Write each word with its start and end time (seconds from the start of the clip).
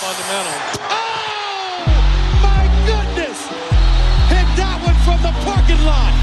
fundamental. 0.00 0.56
Oh, 0.88 1.60
my 2.40 2.64
goodness! 2.88 3.38
Hit 4.32 4.48
that 4.56 4.80
one 4.80 4.96
from 5.04 5.20
the 5.20 5.32
parking 5.44 5.84
lot. 5.84 6.14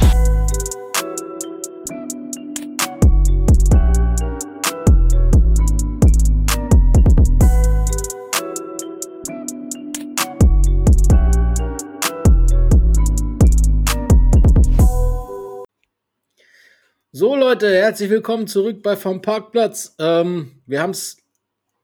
So 17.11 17.35
Leute, 17.35 17.75
herzlich 17.75 18.09
willkommen 18.09 18.47
zurück 18.47 18.81
bei 18.81 18.95
vom 18.95 19.21
Parkplatz. 19.21 19.95
Ähm, 19.99 20.63
wir 20.65 20.81
haben's, 20.81 21.17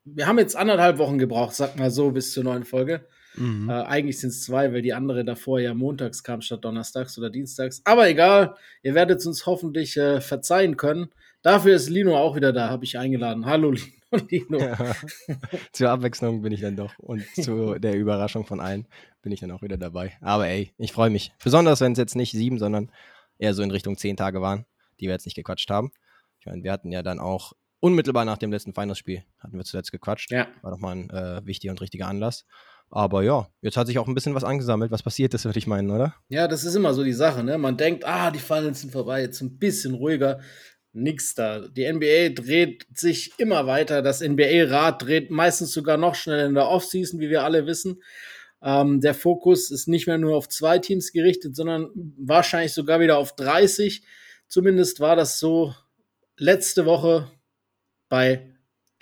wir 0.06 0.28
haben 0.28 0.40
jetzt 0.40 0.56
anderthalb 0.56 0.98
Wochen 0.98 1.18
gebraucht, 1.18 1.56
sag 1.56 1.78
mal 1.78 1.92
so, 1.92 2.12
bis 2.12 2.34
zur 2.34 2.44
neuen 2.44 2.66
Folge. 2.66 3.06
Mhm. 3.36 3.70
Äh, 3.70 3.74
eigentlich 3.84 4.20
sind 4.20 4.30
es 4.30 4.44
zwei, 4.44 4.74
weil 4.74 4.82
die 4.82 4.94
andere 4.94 5.26
davor 5.26 5.60
ja 5.60 5.74
montags 5.74 6.24
kam 6.24 6.42
statt 6.42 6.64
donnerstags 6.64 7.18
oder 7.18 7.30
dienstags. 7.30 7.82
Aber 7.86 8.08
egal, 8.08 8.56
ihr 8.84 8.94
werdet 8.94 9.20
es 9.20 9.26
uns 9.26 9.46
hoffentlich 9.46 9.98
äh, 9.98 10.22
verzeihen 10.22 10.78
können. 10.78 11.10
Dafür 11.42 11.76
ist 11.76 11.90
Lino 11.90 12.18
auch 12.18 12.36
wieder 12.36 12.54
da, 12.54 12.70
habe 12.70 12.86
ich 12.86 12.98
eingeladen. 12.98 13.46
Hallo 13.46 13.72
Lino. 13.72 13.88
Lino. 14.30 14.60
Ja. 14.60 14.96
Zur 15.72 15.90
Abwechslung 15.90 16.42
bin 16.42 16.54
ich 16.54 16.62
dann 16.62 16.76
doch 16.76 16.98
und 17.00 17.26
zu 17.36 17.76
der 17.80 17.96
Überraschung 17.96 18.46
von 18.46 18.60
allen 18.60 18.88
bin 19.22 19.32
ich 19.32 19.40
dann 19.40 19.52
auch 19.52 19.62
wieder 19.62 19.78
dabei. 19.78 20.14
Aber 20.22 20.48
ey, 20.48 20.72
ich 20.78 20.92
freue 20.92 21.10
mich. 21.10 21.32
Besonders, 21.44 21.82
wenn 21.82 21.94
es 21.94 21.98
jetzt 21.98 22.16
nicht 22.16 22.32
sieben, 22.32 22.60
sondern 22.60 22.92
eher 23.40 23.54
so 23.54 23.64
in 23.64 23.72
Richtung 23.72 23.98
zehn 23.98 24.16
Tage 24.16 24.42
waren, 24.42 24.66
die 25.00 25.08
wir 25.08 25.14
jetzt 25.14 25.26
nicht 25.26 25.36
gequatscht 25.36 25.70
haben. 25.70 25.92
Ich 26.40 26.46
meine, 26.46 26.64
wir 26.64 26.72
hatten 26.72 26.92
ja 26.92 27.02
dann 27.02 27.20
auch 27.20 27.54
unmittelbar 27.84 28.24
nach 28.24 28.38
dem 28.38 28.50
letzten 28.50 28.74
Finals-Spiel 28.74 29.24
hatten 29.40 29.58
wir 29.58 29.66
zuletzt 29.66 29.92
gequatscht. 29.92 30.32
Ja. 30.32 30.48
War 30.62 30.72
doch 30.72 30.80
mal 30.80 30.96
ein 30.96 31.10
äh, 31.10 31.46
wichtiger 31.46 31.72
und 31.72 31.82
richtiger 31.82 32.08
Anlass. 32.08 32.46
Aber 32.90 33.24
ja, 33.24 33.50
jetzt 33.62 33.76
hat 33.76 33.88
sich 33.88 34.00
auch 34.00 34.08
ein 34.08 34.14
bisschen 34.14 34.36
was 34.36 34.46
angesammelt, 34.46 34.90
was 34.92 35.04
passiert 35.04 35.34
ist, 35.34 35.44
würde 35.44 35.60
ich 35.60 35.68
meinen, 35.68 35.92
oder? 35.92 36.16
Ja, 36.30 36.48
das 36.48 36.64
ist 36.64 36.76
immer 36.76 36.94
so 36.94 37.04
die 37.04 37.12
Sache, 37.12 37.44
ne? 37.44 37.58
Man 37.58 37.76
denkt, 37.76 38.06
ah, 38.06 38.32
die 38.32 38.40
Finals 38.40 38.82
sind 38.82 38.94
vorbei, 38.94 39.22
jetzt 39.22 39.42
ein 39.42 39.58
bisschen 39.58 39.96
ruhiger. 39.96 40.40
Nix 40.94 41.36
da. 41.36 41.68
Die 41.68 41.92
NBA 41.92 42.30
dreht 42.42 42.86
sich 42.94 43.34
immer 43.38 43.68
weiter. 43.68 44.02
Das 44.02 44.22
NBA-Rad 44.22 45.02
dreht 45.02 45.32
meistens 45.32 45.74
sogar 45.74 45.98
noch 45.98 46.16
schneller 46.16 46.46
in 46.46 46.54
der 46.54 46.70
Offseason, 46.70 47.20
wie 47.20 47.30
wir 47.30 47.44
alle 47.44 47.66
wissen. 47.66 48.02
Ähm, 48.62 49.02
der 49.02 49.16
Fokus 49.16 49.72
ist 49.72 49.90
nicht 49.90 50.08
mehr 50.08 50.20
nur 50.20 50.38
auf 50.38 50.48
zwei 50.48 50.80
Teams 50.80 51.12
gerichtet, 51.12 51.56
sondern 51.56 51.90
wahrscheinlich 52.18 52.74
sogar 52.74 53.02
wieder 53.02 53.18
auf 53.18 53.36
30. 53.36 54.06
Zumindest 54.48 55.02
war 55.02 55.18
das 55.18 55.40
so 55.40 55.74
letzte 56.38 56.86
Woche 56.86 57.30
bei 58.14 58.46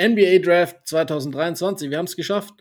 NBA 0.01 0.39
Draft 0.39 0.87
2023. 0.87 1.89
Wir 1.89 1.97
haben 1.97 2.05
es 2.05 2.15
geschafft. 2.15 2.53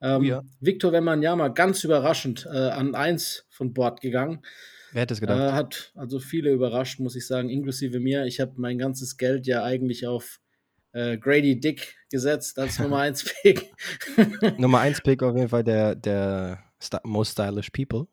Ähm, 0.00 0.20
Oh 0.20 0.24
ja. 0.24 0.42
Victor 0.60 0.92
Wembanyama 0.92 1.48
ganz 1.48 1.82
überraschend 1.82 2.46
äh, 2.46 2.56
an 2.56 2.94
1 2.94 3.46
von 3.50 3.74
Bord 3.74 4.00
gegangen. 4.00 4.42
Wer 4.92 5.02
hätte 5.02 5.14
es 5.14 5.18
Äh, 5.18 5.22
gedacht? 5.22 5.52
hat 5.54 5.92
also 5.96 6.20
viele 6.20 6.52
überrascht, 6.52 7.00
muss 7.00 7.16
ich 7.16 7.26
sagen, 7.26 7.50
inklusive 7.50 7.98
mir. 7.98 8.26
Ich 8.26 8.38
habe 8.38 8.52
mein 8.58 8.78
ganzes 8.78 9.16
Geld 9.16 9.48
ja 9.48 9.64
eigentlich 9.64 10.06
auf 10.06 10.38
äh, 10.92 11.18
Grady 11.18 11.58
Dick 11.58 11.96
gesetzt 12.12 12.60
als 12.60 12.78
Nummer 12.78 12.98
1 12.98 13.24
Pick. 13.42 13.72
Nummer 14.56 14.78
1 14.78 15.00
Pick 15.00 15.20
auf 15.24 15.34
jeden 15.34 15.48
Fall 15.48 15.64
der, 15.64 15.96
der 15.96 16.62
most 17.02 17.32
stylish 17.32 17.70
people. 17.70 18.06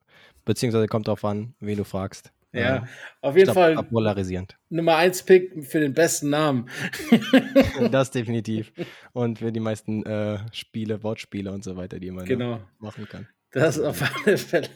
Beziehungsweise 0.44 0.88
kommt 0.88 1.08
drauf 1.08 1.24
an, 1.24 1.54
wen 1.60 1.78
du 1.78 1.84
fragst. 1.84 2.32
Ja, 2.56 2.86
auf 3.22 3.36
jeden 3.36 3.52
glaub, 3.52 3.56
Fall 3.56 3.84
polarisierend. 3.84 4.58
Nummer 4.70 4.96
1 4.98 5.24
Pick 5.24 5.66
für 5.66 5.80
den 5.80 5.94
besten 5.94 6.30
Namen. 6.30 6.70
Das 7.92 8.12
definitiv. 8.12 8.72
Und 9.14 9.40
für 9.40 9.52
die 9.52 9.60
meisten 9.60 10.06
äh, 10.06 10.40
Spiele, 10.52 11.04
Wortspiele 11.04 11.52
und 11.52 11.64
so 11.64 11.76
weiter, 11.76 12.00
die 12.00 12.12
man 12.12 12.26
Genau. 12.26 12.62
machen 12.80 13.08
kann. 13.08 13.28
Das 13.52 13.80
auf 13.80 14.02
alle 14.26 14.38
Fälle. 14.38 14.68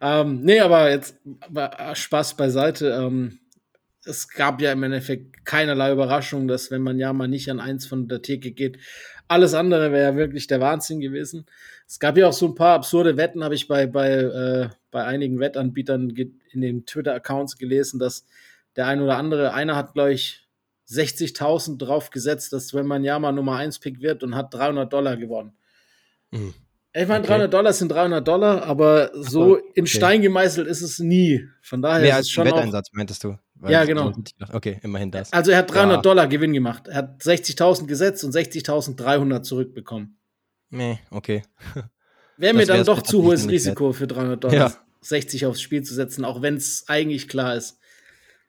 Ähm, 0.00 0.42
nee, 0.42 0.60
aber 0.60 0.90
jetzt 0.90 1.18
Spaß 1.94 2.36
beiseite. 2.36 2.90
Ähm, 2.90 3.40
es 4.06 4.28
gab 4.28 4.60
ja 4.60 4.72
im 4.72 4.82
Endeffekt 4.82 5.44
keinerlei 5.44 5.92
Überraschung, 5.92 6.48
dass 6.48 6.70
wenn 6.70 6.82
man 6.82 6.98
ja 6.98 7.12
mal 7.12 7.28
nicht 7.28 7.50
an 7.50 7.60
eins 7.60 7.86
von 7.86 8.08
der 8.08 8.22
Theke 8.22 8.52
geht, 8.52 8.78
alles 9.28 9.54
andere 9.54 9.92
wäre 9.92 10.12
ja 10.12 10.16
wirklich 10.16 10.46
der 10.46 10.60
Wahnsinn 10.60 11.00
gewesen. 11.00 11.46
Es 11.86 11.98
gab 11.98 12.16
ja 12.16 12.28
auch 12.28 12.32
so 12.32 12.46
ein 12.46 12.54
paar 12.54 12.74
absurde 12.74 13.16
Wetten, 13.16 13.42
habe 13.42 13.54
ich 13.54 13.68
bei, 13.68 13.86
bei, 13.86 14.10
äh, 14.10 14.68
bei 14.90 15.04
einigen 15.04 15.40
Wettanbietern 15.40 16.10
in 16.52 16.60
den 16.60 16.86
Twitter-Accounts 16.86 17.58
gelesen, 17.58 17.98
dass 17.98 18.24
der 18.76 18.86
ein 18.86 19.00
oder 19.00 19.16
andere, 19.16 19.52
einer 19.52 19.76
hat, 19.76 19.94
glaube 19.94 20.12
ich, 20.12 20.46
60.000 20.88 21.78
drauf 21.78 22.10
gesetzt, 22.10 22.52
dass 22.52 22.72
wenn 22.72 22.86
man 22.86 23.02
ja 23.02 23.18
mal 23.18 23.32
Nummer 23.32 23.56
1 23.56 23.80
Pick 23.80 24.00
wird 24.00 24.22
und 24.22 24.36
hat 24.36 24.54
300 24.54 24.92
Dollar 24.92 25.16
gewonnen. 25.16 25.56
Mhm. 26.30 26.54
Ich 26.92 27.06
meine, 27.08 27.20
Okay. 27.20 27.28
300 27.28 27.52
Dollar 27.52 27.72
sind 27.72 27.92
300 27.92 28.26
Dollar, 28.26 28.62
aber 28.62 29.10
so 29.12 29.22
so, 29.22 29.56
in 29.56 29.82
okay. 29.82 29.86
Stein 29.86 30.22
gemeißelt 30.22 30.66
ist 30.66 30.80
es 30.80 30.98
nie. 30.98 31.46
Von 31.60 31.82
daher 31.82 32.00
Mehr 32.00 32.10
ist 32.10 32.16
als 32.16 32.26
es 32.26 32.30
ein 32.30 32.32
schon 32.32 32.48
auch, 32.48 32.56
Wetteinsatz, 32.56 32.88
meintest 32.92 33.24
du? 33.24 33.36
Ja, 33.66 33.84
genau. 33.84 34.12
Okay, 34.52 34.78
immerhin 34.82 35.10
das. 35.10 35.32
Also 35.32 35.50
er 35.50 35.58
hat 35.58 35.72
300 35.72 35.96
Ja. 35.96 36.02
Dollar 36.02 36.26
Gewinn 36.26 36.52
gemacht. 36.52 36.88
Er 36.88 36.96
hat 36.96 37.22
60.000 37.22 37.86
gesetzt 37.86 38.22
und 38.24 38.32
60.300 38.34 39.42
zurückbekommen. 39.42 40.18
Nee, 40.70 40.98
okay. 41.10 41.42
Wäre 42.36 42.54
mir 42.54 42.66
dann 42.66 42.84
doch 42.84 43.02
zu 43.02 43.22
hohes 43.22 43.48
Risiko 43.48 43.92
für 43.92 44.06
300 44.06 44.44
Dollar, 44.44 44.54
Ja. 44.54 44.72
60 45.00 45.46
aufs 45.46 45.60
Spiel 45.62 45.82
zu 45.82 45.94
setzen, 45.94 46.24
auch 46.24 46.42
wenn 46.42 46.56
es 46.56 46.84
eigentlich 46.88 47.28
klar 47.28 47.54
ist. 47.56 47.78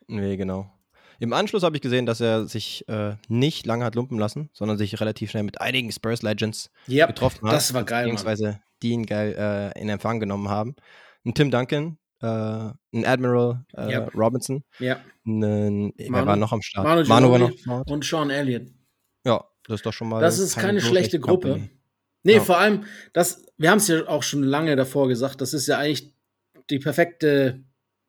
Nee, 0.08 0.36
genau. 0.38 0.72
Im 1.20 1.34
Anschluss 1.34 1.64
habe 1.64 1.76
ich 1.78 1.82
gesehen, 1.82 2.06
dass 2.06 2.20
er 2.22 2.48
sich 2.48 2.88
äh, 2.90 3.16
nicht 3.28 3.66
lange 3.66 3.86
hat 3.86 3.96
lumpen 3.96 4.20
lassen, 4.20 4.50
sondern 4.54 4.78
sich 4.78 5.00
relativ 5.00 5.32
schnell 5.32 5.44
mit 5.44 5.62
einigen 5.62 5.92
Spurs 5.92 6.22
Legends 6.22 6.70
Ja, 6.86 7.06
getroffen 7.08 7.48
hat. 7.48 7.54
das 7.56 7.74
war 7.74 7.84
geil, 7.84 8.06
Mann. 8.08 8.16
Beziehungsweise 8.16 8.60
die 8.84 8.90
ihn 8.92 9.06
geil 9.06 9.34
äh, 9.76 9.82
in 9.82 9.90
Empfang 9.90 10.20
genommen 10.20 10.50
haben. 10.50 10.76
Ein 11.26 11.34
Tim 11.34 11.50
Duncan, 11.50 11.98
äh, 12.22 12.28
ein 12.28 13.06
Admiral 13.06 13.64
äh, 13.76 13.92
Ja. 13.92 14.08
Robinson, 14.16 14.64
Ja. 14.80 14.98
ein, 15.26 15.94
wer 15.98 16.10
Manu- 16.12 16.28
war 16.28 16.36
noch 16.36 16.52
am 16.52 16.62
Start? 16.62 16.86
Manu 16.86 17.08
war 17.08 17.20
Ginobili 17.22 17.40
noch 17.44 17.52
am 17.52 17.58
Start. 17.58 17.92
Und 17.92 18.04
Sean 18.06 18.30
Elliott. 18.30 18.68
Ja, 19.26 19.44
das 19.68 19.76
ist 19.76 19.86
doch 19.86 19.94
schon 19.94 20.10
mal. 20.10 20.22
Das 20.22 20.40
ist 20.40 20.56
keine 20.58 20.80
so 20.80 20.88
schlechte 20.88 21.20
Gruppe. 21.20 21.50
Company. 21.50 21.70
Nee, 22.24 22.36
Ja. 22.36 22.42
vor 22.42 22.58
allem, 22.58 22.84
das, 23.14 23.46
wir 23.58 23.70
haben 23.72 23.78
es 23.78 23.88
ja 23.88 24.08
auch 24.08 24.24
schon 24.24 24.44
lange 24.44 24.76
davor 24.76 25.08
gesagt, 25.08 25.40
das 25.42 25.54
ist 25.54 25.68
ja 25.68 25.78
eigentlich 25.78 26.14
die 26.70 26.80
perfekte, 26.80 27.64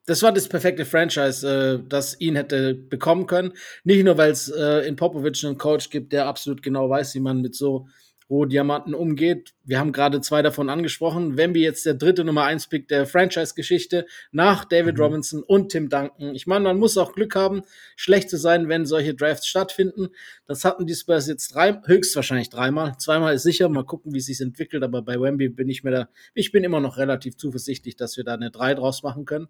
das 0.07 0.23
war 0.23 0.33
das 0.33 0.49
perfekte 0.49 0.85
Franchise, 0.85 1.47
äh, 1.85 1.89
das 1.89 2.19
ihn 2.21 2.35
hätte 2.35 2.75
bekommen 2.75 3.27
können. 3.27 3.53
Nicht 3.85 4.05
nur, 4.05 4.17
weil 4.17 4.31
es 4.33 4.49
äh, 4.49 4.89
in 4.89 4.97
Popovic 4.97 5.45
einen 5.45 5.59
Coach 5.59 5.91
gibt, 5.91 6.13
der 6.13 6.27
absolut 6.27 6.63
genau 6.63 6.89
weiß, 6.89 7.15
wie 7.15 7.21
man 7.21 7.41
mit 7.43 7.55
so 7.55 7.87
Rohdiamanten 8.31 8.95
umgeht. 8.95 9.55
Wir 9.65 9.79
haben 9.79 9.93
gerade 9.93 10.21
zwei 10.21 10.43
davon 10.43 10.69
angesprochen. 10.69 11.37
Wemby 11.37 11.63
jetzt 11.63 11.87
der 11.87 11.95
dritte 11.95 12.25
Nummer 12.25 12.45
1 12.45 12.69
Pick 12.69 12.89
der 12.89 13.07
Franchise-Geschichte 13.07 14.07
nach 14.33 14.65
David 14.65 14.97
Mhm. 14.97 15.03
Robinson 15.03 15.43
und 15.43 15.71
Tim 15.71 15.89
Duncan. 15.89 16.35
Ich 16.35 16.47
meine, 16.47 16.65
man 16.65 16.79
muss 16.79 16.99
auch 16.99 17.13
Glück 17.15 17.35
haben, 17.35 17.63
schlecht 17.97 18.29
zu 18.31 18.37
sein, 18.37 18.69
wenn 18.69 18.87
solche 18.87 19.15
Drafts 19.15 19.47
stattfinden. 19.47 20.09
Das 20.47 20.65
hatten 20.65 20.87
die 20.87 20.95
Spurs 20.95 21.27
jetzt 21.27 21.55
drei, 21.55 21.81
höchstwahrscheinlich 21.85 22.51
dreimal. 22.51 22.97
Zweimal 22.99 23.35
ist 23.35 23.43
sicher. 23.45 23.69
Mal 23.69 23.85
gucken, 23.85 24.13
wie 24.13 24.19
es 24.19 24.27
sich 24.27 24.41
entwickelt. 24.41 24.83
Aber 24.83 25.03
bei 25.03 25.21
Wemby 25.21 25.49
bin 25.49 25.69
ich 25.69 25.83
mir 25.85 25.91
da, 25.91 26.09
ich 26.35 26.53
bin 26.53 26.65
immer 26.65 26.81
noch 26.81 26.99
relativ 26.99 27.37
zuversichtlich, 27.37 27.97
dass 27.97 28.17
wir 28.17 28.25
da 28.25 28.35
eine 28.35 28.51
drei 28.51 28.75
draus 28.75 29.03
machen 29.03 29.25
können. 29.25 29.49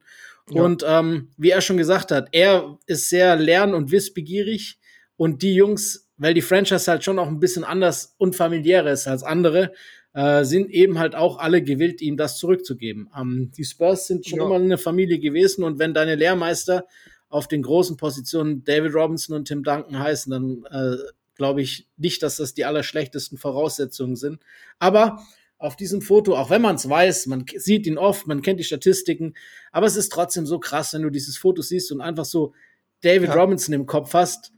Ja. 0.51 0.63
Und 0.63 0.85
ähm, 0.87 1.31
wie 1.37 1.51
er 1.51 1.61
schon 1.61 1.77
gesagt 1.77 2.11
hat, 2.13 2.29
er 2.33 2.79
ist 2.87 3.09
sehr 3.09 3.37
lern- 3.37 3.75
und 3.75 3.91
wissbegierig. 3.91 4.79
Und 5.17 5.43
die 5.43 5.55
Jungs, 5.55 6.08
weil 6.19 6.35
die 6.35 6.43
Franchise 6.43 6.91
halt 6.91 7.05
schon 7.05 7.19
auch 7.19 7.29
ein 7.29 7.41
bisschen 7.41 7.65
anders 7.65 8.15
und 8.19 8.37
familiärer 8.37 8.91
ist 8.93 9.07
als 9.07 9.23
andere, 9.23 9.73
äh, 10.15 10.45
sind 10.45 10.71
eben 10.71 10.99
halt 10.99 11.15
auch 11.15 11.39
alle 11.39 11.63
gewillt, 11.63 12.01
ihm 12.03 12.17
das 12.17 12.37
zurückzugeben. 12.39 13.09
Ähm, 13.17 13.51
die 13.57 13.65
Spurs 13.65 14.07
sind 14.07 14.27
schon 14.27 14.39
Ja. 14.41 14.47
immer 14.47 14.57
eine 14.57 14.79
Familie 14.79 15.19
gewesen 15.19 15.65
und 15.65 15.79
wenn 15.79 15.95
deine 15.95 16.15
Lehrmeister 16.17 16.87
auf 17.29 17.47
den 17.47 17.63
großen 17.63 17.97
Positionen 17.97 18.65
David 18.65 18.95
Robinson 18.95 19.37
und 19.37 19.47
Tim 19.49 19.63
Duncan 19.63 19.99
heißen, 19.99 20.31
dann 20.31 20.65
äh, 20.71 20.97
glaube 21.35 21.61
ich 21.63 21.87
nicht, 21.97 22.23
dass 22.23 22.37
das 22.37 22.55
die 22.55 22.65
allerschlechtesten 22.65 23.39
Voraussetzungen 23.39 24.17
sind. 24.17 24.41
Aber 24.79 25.23
auf 25.59 25.77
diesem 25.77 26.01
Foto, 26.01 26.37
auch 26.37 26.51
wenn 26.51 26.63
man 26.63 26.77
es 26.77 26.89
weiß, 26.89 27.27
man 27.27 27.45
sieht 27.57 27.87
ihn 27.87 27.99
oft, 27.99 28.27
man 28.27 28.43
kennt 28.43 28.61
die 28.61 28.65
Statistiken, 28.65 29.35
aber 29.73 29.87
es 29.87 29.97
ist 29.97 30.11
trotzdem 30.11 30.47
so 30.47 30.59
krass, 30.59 30.95
wenn 30.95 31.03
du 31.03 31.11
dieses 31.11 31.37
Foto 31.37 31.63
siehst 31.63 31.93
und 31.93 32.01
einfach 32.01 32.25
so 32.25 32.55
David 33.03 33.29
Ja. 33.29 33.35
Robinson 33.35 33.75
im 33.75 33.87
Kopf 33.87 34.15
hast 34.15 34.53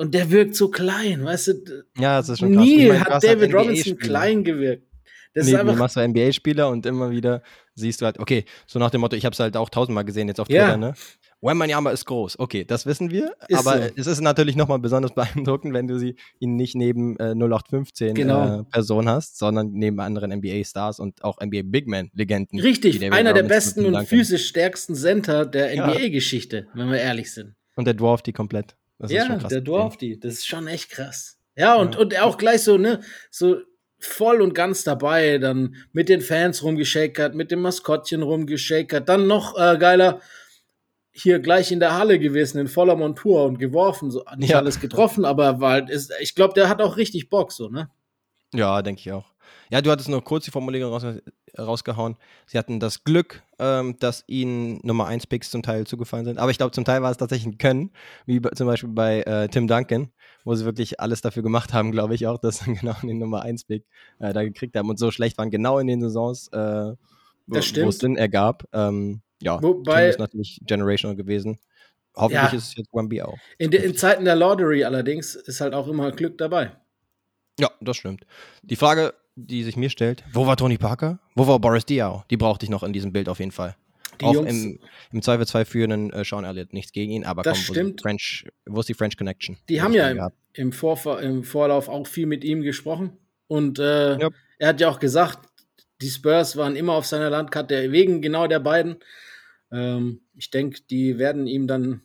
und 0.00 0.14
der 0.14 0.30
wirkt 0.30 0.56
so 0.56 0.68
klein, 0.70 1.24
weißt 1.24 1.46
du? 1.48 1.84
Ja, 1.98 2.16
das 2.18 2.28
ist 2.30 2.38
schon 2.40 2.54
krass. 2.54 2.64
Nie 2.64 2.82
Ich 2.82 2.88
meine, 2.88 2.98
du 2.98 3.04
hat 3.04 3.10
halt 3.12 3.24
David 3.24 3.54
Robinson 3.54 3.98
klein 3.98 4.44
gewirkt. 4.44 4.86
Das 5.32 5.46
Nee, 5.46 5.52
ist 5.52 5.56
du 5.56 5.60
einfach, 5.60 5.76
machst 5.76 5.96
du 5.96 6.00
NBA-Spieler 6.08 6.68
und 6.70 6.86
immer 6.86 7.10
wieder 7.12 7.42
siehst 7.76 8.00
du 8.00 8.06
halt, 8.06 8.18
okay, 8.18 8.44
so 8.66 8.80
nach 8.80 8.90
dem 8.90 9.00
Motto, 9.00 9.14
ich 9.14 9.24
habe 9.24 9.32
es 9.32 9.38
halt 9.38 9.56
auch 9.56 9.68
tausendmal 9.68 10.04
gesehen 10.04 10.26
jetzt 10.26 10.40
auf 10.40 10.50
Ja. 10.50 10.64
Twitter, 10.64 10.76
ne? 10.76 10.94
Wembanyama 11.42 11.90
ist 11.90 12.04
groß, 12.04 12.38
okay, 12.38 12.64
das 12.64 12.84
wissen 12.84 13.10
wir, 13.10 13.32
Ist 13.48 13.58
aber 13.66 13.80
so. 13.88 13.92
es 13.96 14.06
ist 14.08 14.20
natürlich 14.20 14.56
nochmal 14.56 14.78
besonders 14.80 15.14
beeindruckend, 15.54 15.72
wenn 15.72 15.86
du 15.86 15.98
sie 15.98 16.16
ihn 16.40 16.56
nicht 16.56 16.74
neben 16.74 17.16
äh, 17.18 17.32
0815 17.34 18.14
Genau. 18.14 18.60
äh, 18.60 18.64
Person 18.64 19.08
hast, 19.08 19.38
sondern 19.38 19.70
neben 19.72 20.00
anderen 20.00 20.32
NBA-Stars 20.32 20.98
und 20.98 21.22
auch 21.22 21.38
NBA-Bigman-Legenden. 21.40 22.58
richtig, 22.60 23.00
einer 23.12 23.32
der 23.32 23.44
besten 23.44 23.86
und 23.86 24.04
physisch 24.06 24.48
stärksten 24.48 24.94
Center 24.96 25.46
der 25.46 25.74
Ja. 25.74 25.86
NBA-Geschichte, 25.86 26.66
wenn 26.74 26.90
wir 26.90 26.98
ehrlich 26.98 27.32
sind. 27.32 27.54
Und 27.76 27.86
der 27.86 27.94
Dwarf 27.94 28.22
die 28.22 28.32
komplett. 28.32 28.74
Das 29.00 29.10
ja, 29.10 29.36
der 29.36 29.62
die, 29.62 30.20
das 30.20 30.34
ist 30.34 30.46
schon 30.46 30.66
echt 30.66 30.90
krass. 30.90 31.38
Ja, 31.56 31.74
und, 31.76 31.94
Ja. 31.94 32.00
und 32.02 32.20
auch 32.20 32.36
gleich 32.36 32.62
so, 32.62 32.76
ne, 32.76 33.00
so 33.30 33.56
voll 33.98 34.40
und 34.42 34.54
ganz 34.54 34.84
dabei, 34.84 35.38
dann 35.38 35.74
mit 35.92 36.08
den 36.10 36.20
Fans 36.20 36.62
rumgeschakert, 36.62 37.34
mit 37.34 37.50
dem 37.50 37.62
Maskottchen 37.62 38.22
rumgeschakert, 38.22 39.08
dann 39.08 39.26
noch 39.26 39.58
äh, 39.58 39.78
geiler, 39.78 40.20
hier 41.12 41.38
gleich 41.40 41.72
in 41.72 41.80
der 41.80 41.96
Halle 41.98 42.18
gewesen, 42.18 42.58
in 42.58 42.68
voller 42.68 42.94
Montur 42.94 43.44
und 43.44 43.58
geworfen, 43.58 44.10
so 44.10 44.24
nicht 44.36 44.50
Ja. 44.50 44.58
alles 44.58 44.80
getroffen, 44.80 45.24
aber 45.24 45.60
war 45.60 45.72
halt, 45.72 45.90
ist, 45.90 46.12
ich 46.20 46.34
glaube, 46.34 46.54
der 46.54 46.68
hat 46.68 46.80
auch 46.82 46.96
richtig 46.98 47.30
Bock, 47.30 47.52
so, 47.52 47.68
ne? 47.68 47.90
Ja, 48.54 48.82
denke 48.82 49.00
ich 49.00 49.12
auch. 49.12 49.32
Ja, 49.70 49.80
du 49.80 49.90
hattest 49.90 50.08
noch 50.08 50.24
kurz 50.24 50.44
die 50.44 50.50
Formulierung 50.50 50.92
raus, 50.92 51.04
rausgehauen. 51.56 52.16
Sie 52.46 52.58
hatten 52.58 52.80
das 52.80 53.04
Glück, 53.04 53.42
ähm, 53.58 53.96
dass 54.00 54.24
ihnen 54.26 54.80
Nummer 54.82 55.06
1 55.06 55.26
Picks 55.28 55.50
zum 55.50 55.62
Teil 55.62 55.86
zugefallen 55.86 56.24
sind. 56.24 56.38
Aber 56.38 56.50
ich 56.50 56.58
glaube, 56.58 56.72
zum 56.72 56.84
Teil 56.84 57.02
war 57.02 57.10
es 57.10 57.16
tatsächlich 57.18 57.54
ein 57.54 57.58
Können, 57.58 57.90
wie 58.26 58.40
bei, 58.40 58.50
zum 58.50 58.66
Beispiel 58.66 58.90
bei 58.90 59.22
äh, 59.22 59.48
Tim 59.48 59.68
Duncan, 59.68 60.10
wo 60.44 60.54
sie 60.54 60.64
wirklich 60.64 60.98
alles 61.00 61.20
dafür 61.20 61.42
gemacht 61.44 61.72
haben, 61.72 61.92
glaube 61.92 62.14
ich 62.14 62.26
auch, 62.26 62.38
dass 62.42 62.58
sie 62.60 62.74
genau 62.74 62.94
den 63.02 63.18
Nummer 63.18 63.42
1 63.42 63.64
Pick 63.64 63.84
äh, 64.18 64.32
da 64.32 64.42
gekriegt 64.42 64.76
haben 64.76 64.90
und 64.90 64.98
so 64.98 65.10
schlecht 65.10 65.38
waren, 65.38 65.50
genau 65.50 65.78
in 65.78 65.86
den 65.86 66.00
Saisons, 66.00 66.48
äh, 66.48 66.94
wo, 67.46 67.56
es 67.56 67.98
Sinn 67.98 68.16
ergab. 68.16 68.64
Ähm, 68.72 69.22
ja, 69.40 69.62
Wobei- 69.62 70.02
Tim 70.02 70.10
ist 70.10 70.18
natürlich 70.18 70.60
generational 70.66 71.16
gewesen. 71.16 71.58
Hoffentlich 72.16 72.42
Ja. 72.52 72.58
ist 72.58 72.68
es 72.68 72.74
jetzt 72.76 72.92
Wemby 72.92 73.22
auch. 73.22 73.38
In, 73.58 73.70
in 73.70 73.96
Zeiten 73.96 74.24
der 74.24 74.34
Lottery 74.34 74.82
allerdings 74.84 75.36
ist 75.36 75.60
halt 75.60 75.74
auch 75.74 75.86
immer 75.86 76.10
Glück 76.10 76.36
dabei. 76.38 76.72
Ja, 77.58 77.70
das 77.80 77.96
stimmt. 77.98 78.24
Die 78.62 78.76
Frage, 78.76 79.14
die 79.36 79.62
sich 79.62 79.76
mir 79.76 79.90
stellt, 79.90 80.24
wo 80.32 80.46
war 80.46 80.56
Tony 80.56 80.76
Parker? 80.78 81.18
Wo 81.34 81.46
war 81.46 81.58
Boris 81.58 81.86
Diaw? 81.86 82.24
Die 82.30 82.36
brauchte 82.36 82.64
ich 82.66 82.70
noch 82.70 82.82
in 82.82 82.92
diesem 82.92 83.12
Bild 83.12 83.28
auf 83.28 83.38
jeden 83.38 83.52
Fall. 83.52 83.76
Die 84.20 84.24
auch 84.26 84.34
Jungs- 84.34 84.50
im, 84.50 84.78
im 85.12 85.22
Zweifelsfall 85.22 85.64
für 85.64 85.84
einen 85.84 86.10
äh, 86.12 86.24
Sean 86.24 86.44
Elliott 86.44 86.72
nichts 86.74 86.92
gegen 86.92 87.12
ihn, 87.12 87.24
aber 87.24 87.42
Das 87.42 87.56
komm, 87.58 87.68
wo, 87.68 87.72
stimmt. 87.72 88.00
Ist 88.00 88.02
French, 88.02 88.46
wo 88.66 88.80
ist 88.80 88.88
die 88.88 88.94
French 88.94 89.16
Connection? 89.16 89.56
Die 89.68 89.80
haben 89.80 89.94
ja 89.94 90.08
im, 90.10 90.20
im, 90.52 90.72
Vorver 90.72 91.22
im 91.22 91.42
Vorlauf 91.44 91.88
auch 91.88 92.06
viel 92.06 92.26
mit 92.26 92.44
ihm 92.44 92.60
gesprochen. 92.62 93.16
Und 93.46 93.78
äh, 93.78 94.18
Ja. 94.18 94.28
er 94.58 94.68
hat 94.68 94.80
ja 94.80 94.90
auch 94.90 94.98
gesagt, 94.98 95.48
die 96.02 96.10
Spurs 96.10 96.56
waren 96.56 96.76
immer 96.76 96.92
auf 96.94 97.06
seiner 97.06 97.30
Landkarte 97.30 97.92
wegen 97.92 98.20
genau 98.20 98.46
der 98.46 98.60
beiden. 98.60 98.96
Ähm, 99.72 100.20
ich 100.34 100.50
denke, 100.50 100.80
die 100.90 101.18
werden 101.18 101.46
ihm 101.46 101.66
dann, 101.66 102.02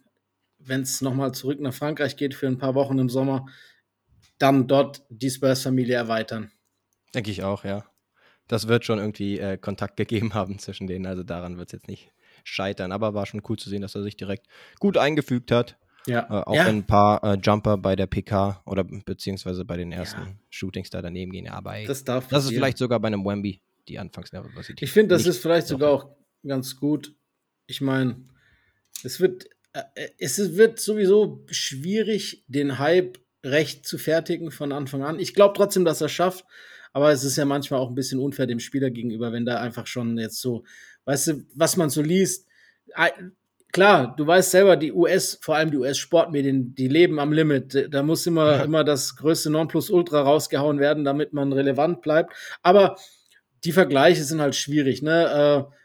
wenn 0.59 0.81
es 0.81 1.01
nochmal 1.01 1.33
zurück 1.33 1.59
nach 1.59 1.73
Frankreich 1.73 2.15
geht 2.15 2.33
für 2.33 2.47
ein 2.47 2.57
paar 2.57 2.75
Wochen 2.75 2.97
im 2.99 3.09
Sommer, 3.09 3.45
dann 4.37 4.67
dort 4.67 5.03
die 5.09 5.29
Spurs-Familie 5.29 5.95
erweitern. 5.95 6.51
Denke 7.15 7.31
ich 7.31 7.43
auch, 7.43 7.63
ja. 7.63 7.85
Das 8.47 8.67
wird 8.67 8.85
schon 8.85 8.99
irgendwie 8.99 9.39
äh, 9.39 9.57
Kontakt 9.57 9.97
gegeben 9.97 10.33
haben 10.33 10.59
zwischen 10.59 10.87
denen, 10.87 11.05
also 11.05 11.23
daran 11.23 11.57
wird 11.57 11.69
es 11.69 11.73
jetzt 11.73 11.87
nicht 11.87 12.11
scheitern. 12.43 12.91
Aber 12.91 13.13
war 13.13 13.25
schon 13.25 13.41
cool 13.49 13.57
zu 13.57 13.69
sehen, 13.69 13.81
dass 13.81 13.95
er 13.95 14.03
sich 14.03 14.17
direkt 14.17 14.47
gut 14.79 14.97
eingefügt 14.97 15.51
hat. 15.51 15.77
Ja, 16.07 16.27
Äh, 16.29 16.43
auch 16.43 16.55
ja. 16.55 16.67
wenn 16.67 16.77
ein 16.77 16.85
paar 16.85 17.23
äh, 17.23 17.37
Jumper 17.41 17.77
bei 17.77 17.95
der 17.95 18.05
PK 18.05 18.61
oder 18.65 18.83
beziehungsweise 18.83 19.65
bei 19.65 19.77
den 19.77 19.91
ersten 19.91 20.39
Shootings 20.49 20.91
da 20.91 21.01
daneben 21.01 21.31
gehen. 21.31 21.45
Ja, 21.45 21.53
aber 21.53 21.77
ey, 21.77 21.87
das 21.87 22.03
darf 22.03 22.27
das 22.27 22.45
ist 22.45 22.51
vielleicht 22.51 22.77
sogar 22.77 22.99
bei 22.99 23.07
einem 23.07 23.25
Wemby 23.25 23.61
die 23.87 23.97
Anfangsnervosität. 23.97 24.81
Ich 24.81 24.91
finde, 24.91 25.15
das 25.15 25.25
ist 25.25 25.41
vielleicht 25.41 25.67
so 25.67 25.75
sogar 25.75 25.91
auch 25.91 26.09
ganz 26.45 26.75
gut. 26.75 27.15
Ich 27.65 27.81
meine, 27.81 28.17
es 29.03 29.19
wird, 29.19 29.47
äh, 29.73 30.09
es 30.19 30.37
wird 30.55 30.79
sowieso 30.79 31.43
schwierig, 31.49 32.43
den 32.47 32.77
Hype 32.77 33.19
recht 33.43 33.85
zu 33.85 33.97
fertigen 33.97 34.51
von 34.51 34.71
Anfang 34.71 35.03
an. 35.03 35.19
Ich 35.19 35.33
glaube 35.33 35.55
trotzdem, 35.55 35.85
dass 35.85 36.01
er 36.01 36.05
es 36.05 36.11
schafft, 36.11 36.45
aber 36.95 37.11
es 37.11 37.25
ist 37.25 37.35
ja 37.35 37.43
manchmal 37.43 37.81
auch 37.81 37.89
ein 37.89 37.95
bisschen 37.95 38.21
unfair 38.21 38.47
dem 38.47 38.59
Spieler 38.59 38.89
gegenüber, 38.89 39.33
wenn 39.33 39.45
da 39.45 39.59
einfach 39.59 39.85
schon 39.85 40.17
jetzt 40.17 40.39
so, 40.39 40.63
weißt 41.03 41.27
du, 41.27 41.45
was 41.53 41.75
man 41.75 41.89
so 41.89 42.01
liest. 42.01 42.47
Klar, 43.73 44.15
du 44.15 44.25
weißt 44.25 44.51
selber, 44.51 44.77
die 44.77 44.93
US, 44.93 45.37
vor 45.41 45.57
allem 45.57 45.71
die 45.71 45.77
US-Sportmedien, 45.77 46.73
die 46.75 46.87
leben 46.87 47.19
am 47.19 47.33
Limit. 47.33 47.89
Da 47.91 48.01
muss 48.01 48.25
immer, 48.25 48.63
immer 48.63 48.85
das 48.85 49.17
größte 49.17 49.49
Nonplusultra 49.49 50.21
rausgehauen 50.21 50.79
werden, 50.79 51.03
damit 51.03 51.33
man 51.33 51.51
relevant 51.51 52.01
bleibt. 52.01 52.33
Aber 52.63 52.95
die 53.65 53.73
Vergleiche 53.73 54.23
sind 54.23 54.39
halt 54.39 54.55
schwierig, 54.55 55.01
ne? 55.01 55.67
Äh, 55.67 55.75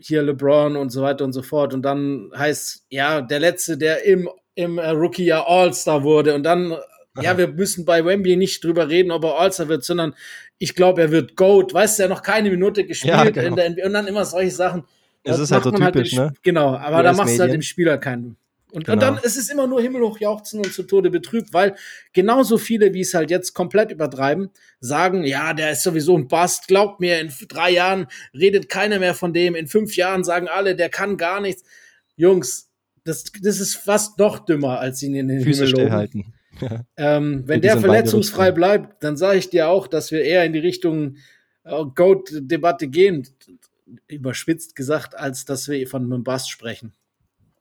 hier 0.00 0.24
LeBron 0.24 0.74
und 0.74 0.90
so 0.90 1.02
weiter 1.02 1.24
und 1.24 1.32
so 1.32 1.42
fort. 1.42 1.72
Und 1.72 1.82
dann 1.82 2.32
heißt, 2.36 2.86
ja, 2.90 3.20
der 3.20 3.38
Letzte, 3.38 3.78
der 3.78 4.04
im, 4.04 4.28
im 4.56 4.78
äh, 4.78 4.90
Rookie-Jahr 4.90 5.46
All-Star 5.46 6.02
wurde. 6.02 6.34
Und 6.34 6.42
dann, 6.42 6.72
äh, 6.72 6.76
ja, 7.22 7.38
wir 7.38 7.46
müssen 7.46 7.84
bei 7.84 8.04
Wemby 8.04 8.36
nicht 8.36 8.64
drüber 8.64 8.88
reden, 8.88 9.12
ob 9.12 9.22
er 9.22 9.38
All-Star 9.38 9.68
wird, 9.68 9.84
sondern 9.84 10.14
ich 10.58 10.74
glaube, 10.74 11.02
er 11.02 11.10
wird 11.10 11.36
GOAT. 11.36 11.72
Weißt 11.72 11.98
du, 11.98 12.02
er 12.02 12.08
hat 12.08 12.16
noch 12.16 12.22
keine 12.22 12.50
Minute 12.50 12.84
gespielt 12.84 13.14
Ja, 13.14 13.24
genau. 13.30 13.46
in 13.46 13.56
der 13.56 13.70
NBA 13.70 13.86
und 13.86 13.92
dann 13.92 14.06
immer 14.06 14.24
solche 14.24 14.50
Sachen. 14.50 14.84
Es 15.22 15.36
Da 15.36 15.42
ist 15.42 15.50
halt 15.52 15.64
so 15.64 15.70
macht 15.70 15.80
man 15.80 15.92
typisch, 15.92 16.10
den, 16.10 16.18
ne? 16.26 16.34
Genau, 16.42 16.76
aber 16.76 17.02
da 17.02 17.12
machst 17.12 17.36
du 17.36 17.42
halt 17.42 17.52
dem 17.52 17.62
Spieler 17.62 17.98
keinen. 17.98 18.36
Und, 18.70 18.84
Genau. 18.84 18.92
und 18.92 19.02
dann 19.02 19.18
ist 19.24 19.36
es 19.38 19.48
immer 19.48 19.66
nur 19.66 19.80
himmelhoch 19.80 20.20
jauchzen 20.20 20.60
und 20.60 20.72
zu 20.72 20.82
Tode 20.82 21.10
betrübt, 21.10 21.54
weil 21.54 21.74
genauso 22.12 22.58
viele, 22.58 22.92
wie 22.92 23.00
es 23.00 23.14
halt 23.14 23.30
jetzt 23.30 23.54
komplett 23.54 23.90
übertreiben, 23.90 24.50
sagen, 24.80 25.24
ja, 25.24 25.54
der 25.54 25.72
ist 25.72 25.82
sowieso 25.82 26.16
ein 26.16 26.28
Bast, 26.28 26.68
glaubt 26.68 27.00
mir, 27.00 27.18
in 27.18 27.32
drei 27.48 27.70
Jahren 27.70 28.08
redet 28.34 28.68
keiner 28.68 28.98
mehr 28.98 29.14
von 29.14 29.32
dem, 29.32 29.54
in 29.54 29.68
fünf 29.68 29.96
Jahren 29.96 30.22
sagen 30.22 30.48
alle, 30.48 30.76
der 30.76 30.90
kann 30.90 31.16
gar 31.16 31.40
nichts. 31.40 31.62
Jungs, 32.16 32.68
das, 33.04 33.24
das 33.42 33.58
ist 33.58 33.76
fast 33.76 34.18
noch 34.18 34.38
dümmer, 34.40 34.80
als 34.80 35.02
ihn 35.02 35.14
in 35.14 35.28
den 35.28 35.40
Füße 35.40 35.64
Himmel 35.64 35.84
loben. 35.84 36.34
Ähm, 36.96 37.42
wenn 37.46 37.60
der 37.60 37.78
verletzungsfrei 37.78 38.50
bleibt, 38.52 39.02
dann 39.04 39.16
sage 39.16 39.38
ich 39.38 39.50
dir 39.50 39.68
auch, 39.68 39.86
dass 39.86 40.10
wir 40.10 40.22
eher 40.22 40.44
in 40.44 40.52
die 40.52 40.58
Richtung 40.58 41.16
äh, 41.64 41.84
Goat-Debatte 41.94 42.88
gehen, 42.88 43.26
überspitzt 44.06 44.76
gesagt, 44.76 45.16
als 45.16 45.44
dass 45.44 45.68
wir 45.68 45.86
von 45.86 46.04
einem 46.04 46.24
Bast 46.24 46.50
sprechen. 46.50 46.92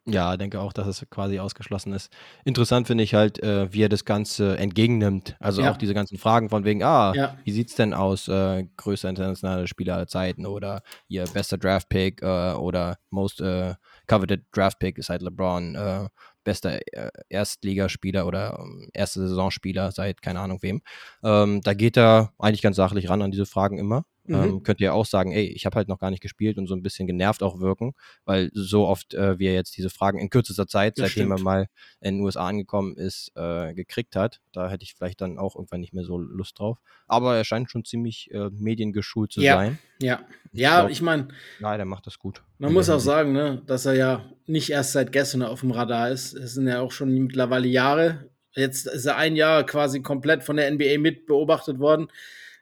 Ja, 0.10 0.38
denke 0.38 0.62
auch, 0.62 0.72
dass 0.72 0.88
es 0.88 1.06
quasi 1.10 1.38
ausgeschlossen 1.38 1.92
ist. 1.92 2.14
Interessant 2.46 2.88
finde 2.88 3.04
ich 3.04 3.14
halt, 3.14 3.44
äh, 3.44 3.74
wie 3.74 3.84
er 3.84 3.90
das 3.90 4.06
Ganze 4.06 4.58
entgegennimmt. 4.58 5.36
Also 5.42 5.62
Ja. 5.62 5.72
auch 5.72 5.76
diese 5.76 5.94
ganzen 5.94 6.18
Fragen 6.18 6.48
von 6.50 6.64
wegen, 6.64 6.82
ah, 6.82 7.14
Ja. 7.14 7.38
wie 7.44 7.52
sieht's 7.52 7.76
denn 7.76 7.94
aus, 7.94 8.30
äh, 8.30 8.66
größter 8.78 9.10
internationaler 9.10 9.68
Spieler 9.68 9.96
aller 9.96 10.08
Zeiten 10.08 10.46
oder 10.46 10.82
ihr 11.10 11.26
bester 11.26 11.58
Draftpick 11.58 12.22
äh, 12.22 12.54
oder 12.54 13.00
most 13.10 13.42
äh, 13.42 13.76
coveted 14.08 14.46
Draftpick 14.54 14.98
ist 14.98 15.10
halt 15.10 15.22
LeBron, 15.24 15.76
äh, 15.76 16.08
bester 16.48 16.80
äh, 16.94 17.10
Erstligaspieler 17.28 18.26
oder 18.26 18.58
ähm, 18.58 18.90
erste 18.94 19.20
Saisonspieler 19.28 19.92
seit 19.92 20.22
keine 20.22 20.40
Ahnung 20.40 20.60
wem. 20.62 20.82
Ähm, 21.22 21.60
da 21.62 21.74
geht 21.74 21.98
er 21.98 22.32
eigentlich 22.40 22.62
ganz 22.62 22.78
sachlich 22.78 23.10
ran 23.10 23.22
an 23.22 23.32
diese 23.32 23.46
Fragen 23.46 23.78
immer. 23.78 24.06
Mhm. 24.28 24.36
Ähm, 24.36 24.64
könnt 24.64 24.82
ihr 24.82 24.94
auch 24.94 25.06
sagen, 25.06 25.32
ey, 25.32 25.46
ich 25.46 25.66
habe 25.66 25.76
halt 25.76 25.88
noch 25.88 26.00
gar 26.00 26.12
nicht 26.12 26.22
gespielt 26.22 26.58
und 26.58 26.68
so 26.68 26.76
ein 26.76 26.84
bisschen 26.84 27.08
genervt 27.08 27.42
auch 27.44 27.60
wirken, 27.60 27.94
weil 28.26 28.50
so 28.54 28.86
oft 28.86 29.14
äh, 29.14 29.40
wie 29.40 29.46
er 29.48 29.54
jetzt 29.54 29.78
diese 29.78 29.90
Fragen 29.90 30.20
in 30.20 30.30
kürzester 30.30 30.68
Zeit, 30.68 30.98
Das 30.98 31.08
seitdem 31.10 31.32
er 31.32 31.38
stimmt. 31.38 31.46
mal 31.46 31.68
in 32.02 32.16
den 32.16 32.24
USA 32.24 32.48
angekommen 32.48 32.96
ist, 32.98 33.32
äh, 33.36 33.74
gekriegt 33.74 34.16
hat. 34.16 34.42
Da 34.52 34.70
hätte 34.70 34.84
ich 34.84 34.94
vielleicht 34.96 35.22
dann 35.22 35.38
auch 35.38 35.56
irgendwann 35.56 35.80
nicht 35.82 35.94
mehr 35.94 36.04
so 36.04 36.18
Lust 36.18 36.60
drauf. 36.60 36.78
Aber 37.08 37.36
er 37.38 37.44
scheint 37.46 37.72
schon 37.72 37.86
ziemlich 37.86 38.30
äh, 38.32 38.50
mediengeschult 38.52 39.32
zu 39.32 39.42
Ja. 39.42 39.56
sein. 39.56 39.80
Ja, 40.02 40.22
ja, 40.52 40.82
glaub- 40.82 40.92
ich 40.92 41.02
meine, 41.02 41.30
Ja, 41.60 41.76
der 41.78 41.86
macht 41.86 42.06
das 42.06 42.20
gut. 42.20 42.44
man 42.60 42.74
muss 42.74 42.90
auch 42.90 43.00
sagen, 43.00 43.32
ne, 43.34 43.62
dass 43.66 43.86
er 43.86 43.94
ja 43.96 44.26
nicht 44.46 44.70
erst 44.70 44.92
seit 44.92 45.12
gestern 45.12 45.42
auf 45.44 45.62
dem 45.62 45.72
Radar 45.72 46.10
ist. 46.12 46.34
Es 46.34 46.54
sind 46.54 46.68
ja 46.68 46.82
auch 46.82 46.92
schon 46.92 47.12
mittlerweile 47.14 47.68
Jahre. 47.68 48.30
Jetzt 48.54 48.88
ist 48.88 49.06
er 49.06 49.18
ein 49.18 49.36
Jahr 49.36 49.64
quasi 49.66 50.02
komplett 50.02 50.44
von 50.44 50.56
der 50.58 50.70
NBA 50.72 50.98
mit 51.00 51.26
beobachtet 51.28 51.80
worden. 51.80 52.08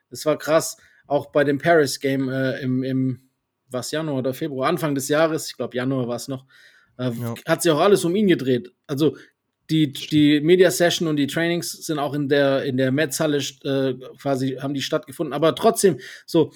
Das 0.10 0.25
war 0.25 0.38
krass. 0.38 0.78
Auch 1.08 1.28
bei 1.32 1.44
dem 1.44 1.58
Paris 1.60 2.00
Game 2.00 2.30
äh, 2.30 2.60
im, 2.62 2.84
im 2.84 3.22
was 3.70 3.92
Januar 3.92 4.18
oder 4.20 4.34
Februar, 4.34 4.70
Anfang 4.70 4.96
des 4.96 5.08
Jahres, 5.10 5.48
ich 5.48 5.58
glaube 5.58 5.76
Januar 5.76 6.08
war 6.08 6.16
es 6.16 6.28
noch, 6.28 6.46
äh, 6.98 7.12
Ja. 7.12 7.34
hat 7.48 7.62
sich 7.62 7.72
auch 7.72 7.80
alles 7.80 8.06
um 8.06 8.16
ihn 8.16 8.28
gedreht. 8.28 8.72
Also 8.88 9.18
die, 9.70 9.92
die 9.92 10.42
Media 10.42 10.70
Session 10.70 11.08
und 11.08 11.16
die 11.16 11.28
Trainings 11.28 11.72
sind 11.72 11.98
auch 11.98 12.14
in 12.14 12.30
der 12.30 12.64
in 12.66 12.78
der 12.78 12.92
Metzhalle 12.92 13.38
äh, 13.64 13.96
quasi 14.22 14.58
haben 14.62 14.74
die 14.76 14.82
stattgefunden, 14.82 15.34
aber 15.34 15.56
trotzdem 15.56 15.98
so 16.26 16.52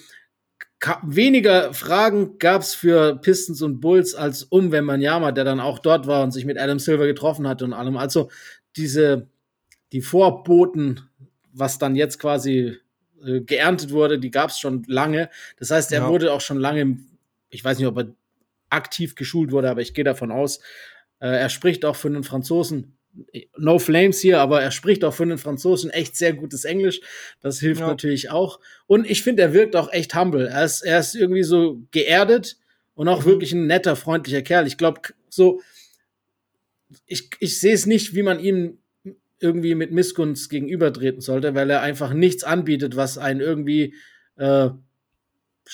weniger 1.02 1.74
Fragen 1.74 2.38
gab 2.38 2.62
es 2.62 2.72
für 2.74 3.16
Pistons 3.16 3.60
und 3.62 3.80
Bulls 3.80 4.14
als 4.14 4.44
um 4.44 4.72
Wembanyama, 4.72 5.32
der 5.32 5.44
dann 5.44 5.60
auch 5.60 5.78
dort 5.78 6.06
war 6.06 6.22
und 6.22 6.30
sich 6.30 6.46
mit 6.46 6.58
Adam 6.58 6.78
Silver 6.78 7.06
getroffen 7.06 7.46
hatte 7.46 7.64
und 7.64 7.74
allem. 7.74 7.96
Also 7.96 8.30
diese 8.76 9.28
die 9.92 10.00
Vorboten, 10.00 11.00
was 11.52 11.78
dann 11.78 11.96
jetzt 11.96 12.18
quasi 12.18 12.78
äh, 13.24 13.40
geerntet 13.40 13.90
wurde, 13.90 14.18
die 14.18 14.30
gab 14.30 14.50
es 14.50 14.58
schon 14.58 14.84
lange. 14.86 15.28
Das 15.58 15.70
heißt, 15.70 15.92
er 15.92 16.00
Ja. 16.02 16.08
wurde 16.08 16.32
auch 16.32 16.40
schon 16.40 16.58
lange, 16.58 16.98
ich 17.48 17.64
weiß 17.64 17.78
nicht, 17.78 17.86
ob 17.86 17.96
er 17.98 18.14
aktiv 18.70 19.14
geschult 19.14 19.50
wurde, 19.52 19.70
aber 19.70 19.80
ich 19.82 19.94
gehe 19.94 20.04
davon 20.04 20.30
aus. 20.30 20.58
Äh, 21.18 21.28
er 21.28 21.48
spricht 21.48 21.84
auch 21.84 21.96
für 21.96 22.08
einen 22.08 22.24
Franzosen. 22.24 22.96
No 23.58 23.80
Flames 23.80 24.20
hier, 24.20 24.38
aber 24.40 24.62
er 24.62 24.70
spricht 24.70 25.02
auch 25.04 25.12
für 25.12 25.24
einen 25.24 25.36
Franzosen 25.38 25.90
echt 25.90 26.14
sehr 26.16 26.32
gutes 26.32 26.64
Englisch. 26.64 27.00
Das 27.40 27.58
hilft 27.58 27.80
Ja. 27.80 27.88
natürlich 27.88 28.30
auch. 28.30 28.60
Und 28.86 29.10
ich 29.10 29.24
finde, 29.24 29.42
er 29.42 29.52
wirkt 29.52 29.74
auch 29.74 29.92
echt 29.92 30.14
humble. 30.14 30.46
Er 30.46 30.64
ist, 30.64 30.82
er 30.82 31.00
ist 31.00 31.16
irgendwie 31.16 31.42
so 31.42 31.82
geerdet 31.90 32.56
und 32.94 33.08
auch 33.08 33.22
Mhm. 33.22 33.30
wirklich 33.30 33.52
ein 33.52 33.66
netter, 33.66 33.96
freundlicher 33.96 34.42
Kerl. 34.42 34.68
Ich 34.68 34.78
glaube, 34.78 35.00
so, 35.28 35.60
ich, 37.06 37.30
ich 37.40 37.58
sehe 37.60 37.74
es 37.74 37.86
nicht, 37.86 38.14
wie 38.14 38.22
man 38.22 38.38
ihm 38.40 38.78
irgendwie 39.40 39.74
mit 39.74 39.90
Missgunst 39.92 40.50
gegenübertreten 40.50 41.20
sollte, 41.20 41.54
weil 41.54 41.70
er 41.70 41.80
einfach 41.82 42.12
nichts 42.12 42.44
anbietet, 42.44 42.96
was 42.96 43.18
einen 43.18 43.40
irgendwie 43.40 43.94
äh, 44.36 44.70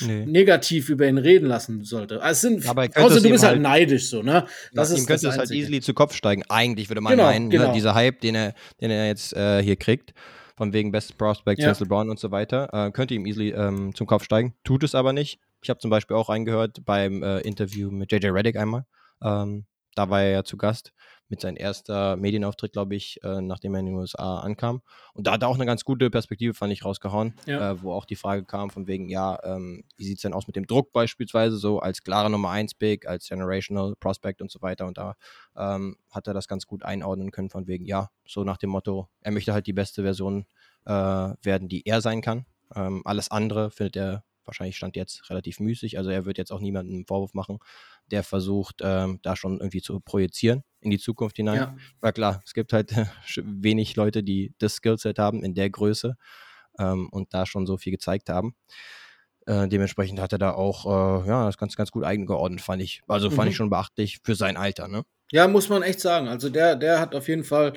Nee. 0.01 0.27
negativ 0.27 0.91
über 0.91 1.09
ihn 1.09 1.17
reden 1.17 1.47
lassen 1.49 1.83
sollte. 1.83 2.21
Also 2.21 2.49
sind, 2.49 2.69
Aber 2.69 2.83
er 2.83 2.89
könnte 2.91 3.07
außer 3.07 3.21
du 3.21 3.29
ihm 3.29 3.33
bist 3.33 3.45
halt 3.45 3.53
halt- 3.55 3.63
neidisch, 3.63 4.11
so, 4.11 4.23
ne? 4.23 4.45
Das 4.75 4.91
ihm 4.91 4.97
ist 4.97 5.07
könnte 5.07 5.25
das 5.27 5.35
es 5.35 5.39
halt 5.39 5.51
easily 5.53 5.81
zu 5.81 5.95
Kopf 5.95 6.13
steigen. 6.15 6.43
Eigentlich 6.51 6.91
würde 6.91 7.01
man 7.01 7.13
Genau, 7.13 7.25
meinen, 7.25 7.49
genau. 7.49 7.69
ne, 7.69 7.73
dieser 7.73 7.95
Hype, 7.95 8.21
den 8.21 8.35
er, 8.35 8.55
den 8.81 8.91
er 8.91 9.07
jetzt 9.07 9.33
äh, 9.35 9.63
hier 9.63 9.77
kriegt. 9.77 10.13
von 10.59 10.73
wegen 10.73 10.91
Best 10.91 11.17
Prospect, 11.19 11.61
Ja. 11.61 11.73
Cecil 11.73 11.87
Brown 11.87 12.09
und 12.11 12.19
so 12.19 12.31
weiter. 12.31 12.69
Äh, 12.73 12.91
könnte 12.91 13.13
ihm 13.15 13.27
easily 13.27 13.51
ähm, 13.51 13.95
zum 13.95 14.07
Kopf 14.07 14.25
steigen, 14.25 14.55
tut 14.65 14.83
es 14.85 14.95
aber 14.95 15.13
nicht. 15.13 15.39
Ich 15.63 15.69
habe 15.71 15.81
zum 15.81 15.91
Beispiel 15.91 16.17
auch 16.17 16.29
reingehört 16.31 16.85
beim 16.85 17.23
äh, 17.23 17.41
Interview 17.41 17.91
mit 17.91 18.11
JJ 18.13 18.29
Reddick 18.29 18.57
einmal. 18.57 18.85
Ähm, 19.23 19.67
da 19.95 20.09
war 20.11 20.23
er 20.23 20.31
ja 20.31 20.45
zu 20.45 20.57
Gast 20.59 20.93
mit 21.29 21.41
seinem 21.41 21.57
ersten 21.57 22.21
Medienauftritt, 22.21 22.73
glaube 22.73 22.95
ich, 22.95 23.19
äh, 23.25 23.41
nachdem 23.41 23.75
er 23.75 23.81
in 23.81 23.87
den 23.87 23.95
USA 23.97 24.39
ankam. 24.41 24.83
Und 25.13 25.27
da 25.27 25.33
hat 25.33 25.43
er 25.43 25.49
auch 25.49 25.57
eine 25.57 25.67
ganz 25.67 25.85
gute 25.85 26.09
Perspektive, 26.11 26.55
fand 26.55 26.73
ich, 26.73 26.85
rausgehauen, 26.85 27.35
Ja. 27.47 27.73
äh, 27.73 27.83
wo 27.83 27.93
auch 27.93 28.05
die 28.05 28.17
Frage 28.17 28.45
kam 28.45 28.71
von 28.71 28.87
wegen, 28.87 29.09
ja, 29.09 29.39
ähm, 29.43 29.85
wie 29.97 30.05
sieht 30.05 30.17
es 30.19 30.23
denn 30.23 30.33
aus 30.33 30.47
mit 30.47 30.57
dem 30.57 30.67
Druck 30.67 30.93
beispielsweise, 30.93 31.57
so 31.57 31.81
als 31.81 32.03
klare 32.03 32.31
Nummer 32.31 32.51
1 32.51 32.75
Pick, 32.75 33.07
als 33.07 33.29
Generational 33.29 33.95
Prospect 33.99 34.41
und 34.41 34.51
so 34.51 34.63
weiter. 34.63 34.87
Und 34.87 34.99
da 34.99 35.15
ähm, 35.57 35.97
hat 36.11 36.27
er 36.29 36.35
das 36.35 36.49
ganz 36.49 36.67
gut 36.67 36.85
einordnen 36.85 37.31
können 37.31 37.51
von 37.51 37.67
wegen, 37.67 37.87
ja, 37.87 38.11
so 38.27 38.45
nach 38.45 38.57
dem 38.59 38.71
Motto, 38.71 39.09
er 39.21 39.33
möchte 39.33 39.53
halt 39.53 39.67
die 39.67 39.73
beste 39.73 40.03
Version 40.03 40.47
äh, 40.85 40.91
werden, 40.93 41.69
die 41.69 41.85
er 41.87 42.01
sein 42.01 42.21
kann. 42.23 42.47
Ähm, 42.75 43.03
alles 43.05 43.31
andere 43.31 43.71
findet 43.71 43.97
er 43.97 44.25
wahrscheinlich 44.45 44.77
stand 44.77 44.95
jetzt 44.95 45.29
relativ 45.29 45.59
müßig. 45.59 45.99
Also 45.99 46.11
er 46.11 46.25
wird 46.25 46.39
jetzt 46.39 46.53
auch 46.53 46.61
niemandem 46.61 46.95
einen 46.95 47.07
Vorwurf 47.07 47.35
machen, 47.35 47.59
der 48.11 48.23
versucht, 48.23 48.77
ähm, 48.83 49.19
da 49.23 49.37
schon 49.37 49.59
irgendwie 49.61 49.83
zu 49.83 50.01
projizieren 50.01 50.63
in 50.81 50.91
die 50.91 50.99
Zukunft 50.99 51.37
hinein. 51.37 51.57
Ja. 51.57 51.77
Weil 52.01 52.13
klar, 52.13 52.43
es 52.45 52.55
gibt 52.55 52.73
halt 52.73 52.93
wenig 53.43 53.97
Leute, 53.97 54.23
die 54.23 54.55
das 54.59 54.75
Skillset 54.77 55.19
haben 55.19 55.43
in 55.45 55.55
der 55.55 55.71
Größe 55.71 56.17
ähm, 56.79 57.09
und 57.11 57.35
da 57.35 57.47
schon 57.47 57.67
so 57.67 57.77
viel 57.79 57.93
gezeigt 57.93 58.29
haben. 58.29 58.55
Äh, 59.47 59.69
dementsprechend 59.69 60.21
hat 60.21 60.33
er 60.33 60.39
da 60.39 60.53
auch 60.53 60.87
äh, 61.25 61.29
ja, 61.29 61.47
das 61.47 61.57
ganz, 61.57 61.77
ganz 61.77 61.91
gut 61.93 62.05
eingeordnet, 62.05 62.61
fand 62.61 62.83
ich. 62.83 63.03
Also 63.07 63.31
fand 63.31 63.47
Mhm. 63.47 63.51
ich 63.51 63.57
schon 63.57 63.71
beachtlich 63.71 64.19
für 64.25 64.35
sein 64.35 64.57
Alter, 64.57 64.89
ne? 64.89 65.03
Ja, 65.33 65.47
muss 65.49 65.69
man 65.69 65.83
echt 65.83 66.01
sagen. 66.01 66.29
Also 66.29 66.51
der, 66.51 66.77
der 66.77 66.99
hat 67.01 67.15
auf 67.15 67.29
jeden 67.29 67.45
Fall 67.45 67.73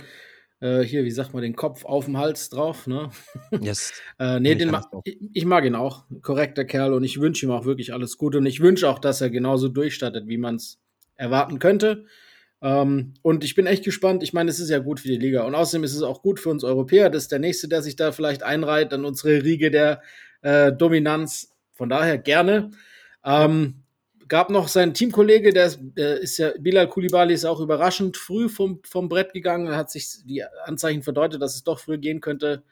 äh, 0.61 0.81
hier, 0.81 1.05
wie 1.05 1.11
sagt 1.11 1.33
man, 1.33 1.41
den 1.41 1.55
Kopf 1.55 1.85
auf 1.85 2.05
dem 2.05 2.17
Hals 2.17 2.49
drauf. 2.49 2.87
Ne? 2.87 3.09
Yes. 3.61 3.93
Äh, 4.19 4.39
nee, 4.39 4.53
Ich 4.53 4.57
den 4.57 4.71
ma 4.71 4.81
ich, 5.03 5.17
ich 5.33 5.45
mag 5.45 5.65
ihn 5.65 5.75
auch. 5.75 6.05
Korrekter 6.21 6.65
Kerl 6.65 6.93
und 6.93 7.03
ich 7.03 7.19
wünsche 7.19 7.45
ihm 7.45 7.51
auch 7.51 7.65
wirklich 7.65 7.93
alles 7.93 8.17
Gute. 8.17 8.37
Und 8.39 8.45
ich 8.45 8.59
wünsche 8.59 8.89
auch, 8.89 8.99
dass 8.99 9.21
er 9.21 9.29
genauso 9.29 9.69
durchstattet, 9.69 10.27
wie 10.27 10.37
man 10.37 10.55
es 10.55 10.79
erwarten 11.15 11.59
könnte. 11.59 12.05
Ähm, 12.61 13.13
und 13.21 13.43
ich 13.43 13.55
bin 13.55 13.67
echt 13.67 13.85
gespannt. 13.85 14.23
Ich 14.23 14.33
meine, 14.33 14.49
es 14.49 14.59
ist 14.59 14.69
ja 14.69 14.79
gut 14.79 14.99
für 14.99 15.07
die 15.07 15.17
Liga. 15.17 15.43
Und 15.43 15.55
außerdem 15.55 15.83
ist 15.83 15.95
es 15.95 16.01
auch 16.01 16.21
gut 16.21 16.39
für 16.39 16.49
uns 16.49 16.63
Europäer. 16.63 17.09
Das 17.09 17.23
ist 17.23 17.31
der 17.31 17.39
Nächste, 17.39 17.67
der 17.67 17.81
sich 17.81 17.95
da 17.95 18.11
vielleicht 18.11 18.43
einreiht 18.43 18.93
an 18.93 19.05
unsere 19.05 19.43
Riege 19.43 19.71
der 19.71 20.01
äh, 20.41 20.71
Dominanz. 20.73 21.55
Von 21.71 21.89
daher 21.89 22.17
gerne. 22.17 22.71
Ähm, 23.23 23.83
gab 24.29 24.49
noch 24.49 24.67
seinen 24.67 24.93
Teamkollege, 24.93 25.51
der 25.51 25.65
ist, 25.65 25.79
der 25.81 26.21
ist 26.21 26.37
ja, 26.37 26.51
Bilal 26.59 26.87
Koulibaly 26.87 27.33
ist 27.33 27.45
auch 27.45 27.59
überraschend 27.59 28.15
früh 28.15 28.47
vom, 28.47 28.79
vom 28.83 29.09
Brett 29.09 29.33
gegangen. 29.33 29.75
Hat 29.75 29.89
sich 29.91 30.23
die 30.23 30.43
Anzeichen 30.63 31.03
verdeutet, 31.03 31.41
dass 31.41 31.55
es 31.55 31.63
doch 31.63 31.79
früh 31.79 31.97
gehen 31.97 32.21
könnte. 32.21 32.63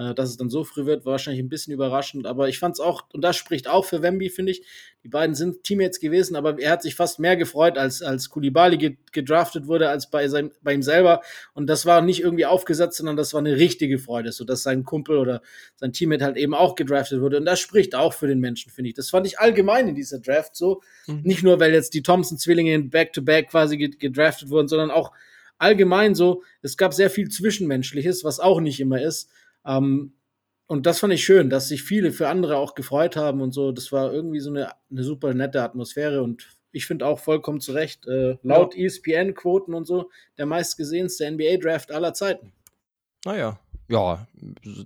Äh, 0.00 0.14
dass 0.14 0.30
es 0.30 0.38
dann 0.38 0.48
so 0.48 0.64
früh 0.64 0.86
wird, 0.86 1.04
war 1.04 1.12
wahrscheinlich 1.12 1.42
ein 1.42 1.50
bisschen 1.50 1.74
überraschend. 1.74 2.26
Aber 2.26 2.48
ich 2.48 2.58
fand 2.58 2.74
es 2.74 2.80
auch, 2.80 3.02
und 3.12 3.20
das 3.22 3.36
spricht 3.36 3.68
auch 3.68 3.84
für 3.84 4.00
Wemby, 4.00 4.30
finde 4.30 4.52
ich. 4.52 4.62
Die 5.04 5.08
beiden 5.08 5.34
sind 5.34 5.62
Teammates 5.62 6.00
gewesen, 6.00 6.36
aber 6.36 6.58
er 6.58 6.70
hat 6.70 6.80
sich 6.82 6.94
fast 6.94 7.18
mehr 7.18 7.36
gefreut, 7.36 7.76
als, 7.76 8.00
als 8.00 8.30
Koulibaly 8.30 8.78
ge- 8.78 8.96
gedraftet 9.12 9.66
wurde, 9.66 9.90
als 9.90 10.08
bei, 10.08 10.26
seinem, 10.28 10.52
bei 10.62 10.72
ihm 10.72 10.82
selber. 10.82 11.20
Und 11.52 11.66
das 11.66 11.84
war 11.84 12.00
nicht 12.00 12.20
irgendwie 12.22 12.46
aufgesetzt, 12.46 12.96
sondern 12.96 13.16
das 13.18 13.34
war 13.34 13.40
eine 13.40 13.56
richtige 13.56 13.98
Freude, 13.98 14.32
sodass 14.32 14.62
sein 14.62 14.84
Kumpel 14.84 15.18
oder 15.18 15.42
sein 15.76 15.92
Teammate 15.92 16.24
halt 16.24 16.38
eben 16.38 16.54
auch 16.54 16.76
gedraftet 16.76 17.20
wurde. 17.20 17.36
Und 17.36 17.44
das 17.44 17.60
spricht 17.60 17.94
auch 17.94 18.14
für 18.14 18.26
den 18.26 18.40
Menschen, 18.40 18.70
finde 18.72 18.88
ich. 18.88 18.94
Das 18.94 19.10
fand 19.10 19.26
ich 19.26 19.38
allgemein 19.38 19.86
in 19.86 19.94
dieser 19.94 20.18
Draft 20.20 20.56
so. 20.56 20.80
Mhm. 21.08 21.20
Nicht 21.24 21.42
nur, 21.42 21.60
weil 21.60 21.74
jetzt 21.74 21.92
die 21.92 22.02
Thompson-Zwillinge 22.02 22.72
in 22.72 22.88
Back-to-Back 22.88 23.50
quasi 23.50 23.76
ge- 23.76 23.90
gedraftet 23.98 24.48
wurden, 24.48 24.68
sondern 24.68 24.90
auch 24.90 25.12
allgemein 25.58 26.14
so. 26.14 26.42
Es 26.62 26.78
gab 26.78 26.94
sehr 26.94 27.10
viel 27.10 27.28
Zwischenmenschliches, 27.28 28.24
was 28.24 28.40
auch 28.40 28.60
nicht 28.60 28.80
immer 28.80 29.02
ist. 29.02 29.28
Ähm, 29.66 30.14
und 30.66 30.86
das 30.86 31.00
fand 31.00 31.12
ich 31.12 31.24
schön, 31.24 31.50
dass 31.50 31.68
sich 31.68 31.82
viele 31.82 32.12
für 32.12 32.28
andere 32.28 32.56
auch 32.56 32.74
gefreut 32.74 33.16
haben 33.16 33.40
und 33.40 33.52
so. 33.52 33.72
Das 33.72 33.90
war 33.90 34.12
irgendwie 34.12 34.40
so 34.40 34.50
eine, 34.50 34.72
eine 34.90 35.02
super 35.02 35.34
nette 35.34 35.62
Atmosphäre 35.62 36.22
und 36.22 36.48
ich 36.72 36.86
finde 36.86 37.06
auch 37.06 37.18
vollkommen 37.18 37.60
zu 37.60 37.72
Recht, 37.72 38.06
äh, 38.06 38.36
laut 38.42 38.76
ESPN-Quoten 38.76 39.74
und 39.74 39.84
so, 39.86 40.10
der 40.38 40.46
meistgesehenste 40.46 41.28
NBA-Draft 41.28 41.90
aller 41.90 42.14
Zeiten. 42.14 42.52
Naja, 43.24 43.58
ja, 43.88 44.28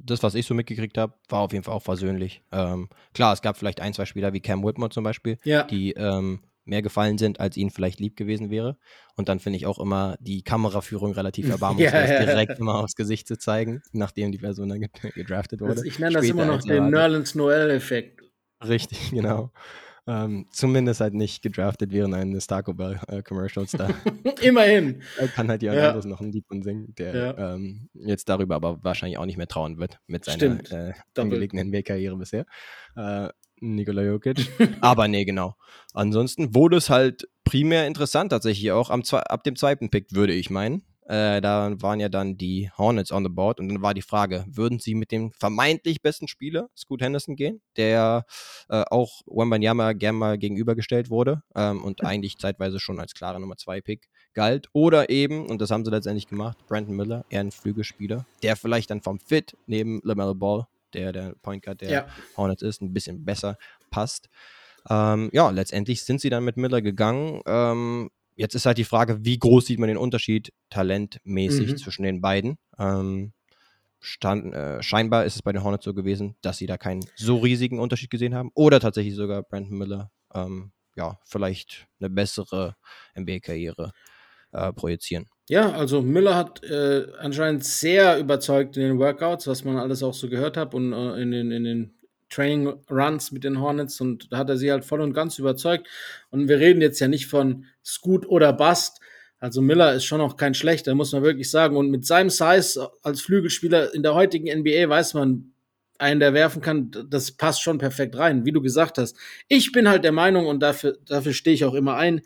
das, 0.02 0.22
was 0.22 0.34
ich 0.34 0.46
so 0.46 0.54
mitgekriegt 0.54 0.96
habe, 0.96 1.12
war 1.28 1.40
auf 1.40 1.52
jeden 1.52 1.64
Fall 1.64 1.74
auch 1.74 1.82
versöhnlich. 1.82 2.42
Ähm, 2.50 2.88
klar, 3.12 3.34
es 3.34 3.42
gab 3.42 3.58
vielleicht 3.58 3.80
ein, 3.80 3.92
zwei 3.92 4.06
Spieler 4.06 4.32
wie 4.32 4.40
Cam 4.40 4.64
Whitmore 4.64 4.90
zum 4.90 5.04
Beispiel, 5.04 5.38
Ja. 5.44 5.64
die 5.64 5.92
ähm, 5.92 6.40
mehr 6.64 6.82
gefallen 6.82 7.18
sind, 7.18 7.40
als 7.40 7.56
ihnen 7.56 7.70
vielleicht 7.70 8.00
lieb 8.00 8.16
gewesen 8.16 8.50
wäre. 8.50 8.76
Und 9.16 9.28
dann 9.28 9.38
finde 9.40 9.58
ich 9.58 9.66
auch 9.66 9.78
immer 9.78 10.16
die 10.20 10.42
Kameraführung 10.42 11.12
relativ 11.12 11.48
erbarmungslos, 11.50 11.92
ja. 11.92 12.24
direkt 12.24 12.58
immer 12.58 12.76
aufs 12.76 12.94
Gesicht 12.96 13.28
zu 13.28 13.36
zeigen, 13.38 13.82
nachdem 13.92 14.32
die 14.32 14.38
Person 14.38 14.68
dann 14.70 14.80
ge- 14.80 14.90
gedraftet 15.14 15.60
wurde. 15.60 15.72
Also 15.72 15.84
ich 15.84 15.98
nenne 15.98 16.14
das 16.14 16.26
Später 16.26 16.42
immer 16.42 16.52
noch 16.52 16.62
den. 16.62 16.90
Nerlens 16.90 17.34
Noel-Effekt. 17.34 18.22
Richtig, 18.66 19.10
genau. 19.10 19.50
Ähm, 20.06 20.46
zumindest 20.50 21.00
halt 21.00 21.14
nicht 21.14 21.40
gedraftet 21.42 21.90
während 21.90 22.12
eines 22.14 22.46
Taco 22.46 22.74
Bell 22.74 23.00
äh, 23.08 23.22
Commercials. 23.22 23.70
Da 23.72 23.88
Immerhin. 24.42 25.02
da 25.18 25.26
kann 25.28 25.48
halt 25.48 25.62
jemand 25.62 25.80
Ja. 25.80 25.86
anderes 25.88 26.04
noch 26.04 26.20
ein 26.20 26.30
Lied 26.30 26.44
von 26.46 26.62
singen, 26.62 26.94
der 26.96 27.14
Ja. 27.14 27.54
ähm, 27.54 27.88
jetzt 27.94 28.28
darüber 28.28 28.54
aber 28.56 28.84
wahrscheinlich 28.84 29.16
auch 29.16 29.24
nicht 29.24 29.38
mehr 29.38 29.48
trauen 29.48 29.78
wird 29.78 29.98
mit 30.06 30.26
seiner 30.26 30.60
äh, 30.70 30.92
angelegten 31.16 31.58
NBA-Karriere 31.58 32.16
bisher. 32.18 32.44
Äh, 32.96 33.30
Nikola 33.64 34.02
Jokic. 34.02 34.48
aber 34.80 35.08
nee, 35.08 35.24
genau. 35.24 35.56
Ansonsten 35.92 36.54
wurde 36.54 36.76
es 36.76 36.90
halt 36.90 37.28
primär 37.44 37.86
interessant 37.86 38.30
tatsächlich 38.30 38.72
auch 38.72 38.90
am, 38.90 39.02
ab 39.12 39.44
dem 39.44 39.56
zweiten 39.56 39.90
Pick, 39.90 40.14
würde 40.14 40.32
ich 40.32 40.50
meinen. 40.50 40.82
Äh, 41.06 41.42
da 41.42 41.70
waren 41.82 42.00
ja 42.00 42.08
dann 42.08 42.38
die 42.38 42.70
Hornets 42.78 43.12
on 43.12 43.24
the 43.24 43.28
board 43.28 43.60
und 43.60 43.68
dann 43.68 43.82
war 43.82 43.92
die 43.92 44.02
Frage, 44.02 44.44
würden 44.48 44.78
sie 44.78 44.94
mit 44.94 45.12
dem 45.12 45.32
vermeintlich 45.32 46.00
besten 46.00 46.28
Spieler, 46.28 46.70
Scoot 46.74 47.02
Henderson, 47.02 47.36
gehen, 47.36 47.60
der 47.76 48.24
äh, 48.70 48.84
auch 48.90 49.20
Wembanyama 49.26 49.92
gern 49.92 50.16
mal 50.16 50.38
gegenübergestellt 50.38 51.10
wurde 51.10 51.42
ähm, 51.54 51.84
und 51.84 52.02
eigentlich 52.04 52.38
zeitweise 52.38 52.80
schon 52.80 53.00
als 53.00 53.12
klarer 53.12 53.38
Nummer 53.38 53.56
2 53.56 53.82
Pick 53.82 54.08
galt. 54.32 54.68
Oder 54.72 55.10
eben, 55.10 55.46
und 55.46 55.60
das 55.60 55.70
haben 55.70 55.84
sie 55.84 55.90
letztendlich 55.90 56.26
gemacht, 56.26 56.56
Brandon 56.66 56.96
Miller, 56.96 57.24
eher 57.28 57.40
ein 57.40 57.52
Flügelspieler, 57.52 58.24
der 58.42 58.56
vielleicht 58.56 58.90
dann 58.90 59.02
vom 59.02 59.20
Fit 59.20 59.56
neben 59.66 60.00
LaMelo 60.04 60.34
Ball, 60.34 60.66
der 60.94 61.12
der 61.12 61.34
Point 61.42 61.64
Guard 61.64 61.80
der 61.80 61.90
Ja. 61.90 62.06
Hornets 62.36 62.62
ist, 62.62 62.80
ein 62.82 62.92
bisschen 62.92 63.24
besser 63.24 63.56
passt. 63.90 64.28
Ähm, 64.88 65.30
ja, 65.32 65.50
letztendlich 65.50 66.04
sind 66.04 66.20
sie 66.20 66.30
dann 66.30 66.44
mit 66.44 66.56
Miller 66.56 66.82
gegangen. 66.82 67.40
Ähm, 67.46 68.10
jetzt 68.36 68.54
ist 68.54 68.66
halt 68.66 68.78
die 68.78 68.84
Frage, 68.84 69.24
wie 69.24 69.38
groß 69.38 69.66
sieht 69.66 69.78
man 69.78 69.88
den 69.88 69.96
Unterschied 69.96 70.52
talentmäßig 70.70 71.72
Mhm. 71.72 71.76
zwischen 71.78 72.02
den 72.02 72.20
beiden? 72.20 72.58
Ähm, 72.78 73.32
stand, 74.00 74.52
äh, 74.54 74.82
scheinbar 74.82 75.24
ist 75.24 75.36
es 75.36 75.42
bei 75.42 75.52
den 75.52 75.62
Hornets 75.64 75.84
so 75.84 75.94
gewesen, 75.94 76.36
dass 76.42 76.58
sie 76.58 76.66
da 76.66 76.76
keinen 76.76 77.04
so 77.16 77.38
riesigen 77.38 77.78
Unterschied 77.78 78.10
gesehen 78.10 78.34
haben. 78.34 78.50
Oder 78.54 78.78
tatsächlich 78.80 79.14
sogar 79.14 79.42
Brandon 79.42 79.78
Miller, 79.78 80.10
ähm, 80.34 80.72
ja, 80.96 81.18
vielleicht 81.24 81.86
eine 82.00 82.10
bessere 82.10 82.76
NBA-Karriere 83.16 83.92
äh, 84.52 84.72
projizieren. 84.72 85.26
Ja, 85.48 85.72
also 85.72 86.00
Müller 86.00 86.36
hat 86.36 86.64
äh, 86.64 87.06
anscheinend 87.18 87.64
sehr 87.64 88.18
überzeugt 88.18 88.76
in 88.78 88.82
den 88.82 88.98
Workouts, 88.98 89.46
was 89.46 89.62
man 89.62 89.76
alles 89.76 90.02
auch 90.02 90.14
so 90.14 90.28
gehört 90.30 90.56
hat 90.56 90.74
und 90.74 90.92
äh, 90.92 91.20
in 91.20 91.30
den, 91.32 91.50
in 91.50 91.64
den 91.64 91.94
Training 92.30 92.72
Runs 92.90 93.30
mit 93.30 93.44
den 93.44 93.60
Hornets 93.60 94.00
und 94.00 94.32
da 94.32 94.38
hat 94.38 94.48
er 94.48 94.56
sie 94.56 94.72
halt 94.72 94.84
voll 94.86 95.02
und 95.02 95.12
ganz 95.12 95.38
überzeugt. 95.38 95.86
Und 96.30 96.48
wir 96.48 96.58
reden 96.58 96.80
jetzt 96.80 96.98
ja 96.98 97.08
nicht 97.08 97.26
von 97.26 97.66
Scoot 97.84 98.26
oder 98.26 98.52
Bust. 98.54 99.00
Also 99.38 99.60
Miller 99.60 99.94
ist 99.94 100.04
schon 100.04 100.18
noch 100.18 100.38
kein 100.38 100.54
schlechter, 100.54 100.94
muss 100.94 101.12
man 101.12 101.22
wirklich 101.22 101.50
sagen. 101.50 101.76
Und 101.76 101.90
mit 101.90 102.06
seinem 102.06 102.30
Size 102.30 102.90
als 103.02 103.20
Flügelspieler 103.20 103.94
in 103.94 104.02
der 104.02 104.14
heutigen 104.14 104.46
NBA 104.60 104.88
weiß 104.88 105.12
man, 105.12 105.52
einen, 105.98 106.20
der 106.20 106.34
werfen 106.34 106.60
kann, 106.60 106.90
das 107.08 107.32
passt 107.32 107.62
schon 107.62 107.78
perfekt 107.78 108.16
rein, 108.16 108.44
wie 108.44 108.52
du 108.52 108.60
gesagt 108.60 108.98
hast. 108.98 109.16
Ich 109.48 109.70
bin 109.72 109.88
halt 109.88 110.02
der 110.02 110.12
Meinung, 110.12 110.46
und 110.46 110.60
dafür, 110.60 110.98
dafür 111.06 111.32
stehe 111.32 111.54
ich 111.54 111.64
auch 111.64 111.74
immer 111.74 111.96
ein, 111.96 112.22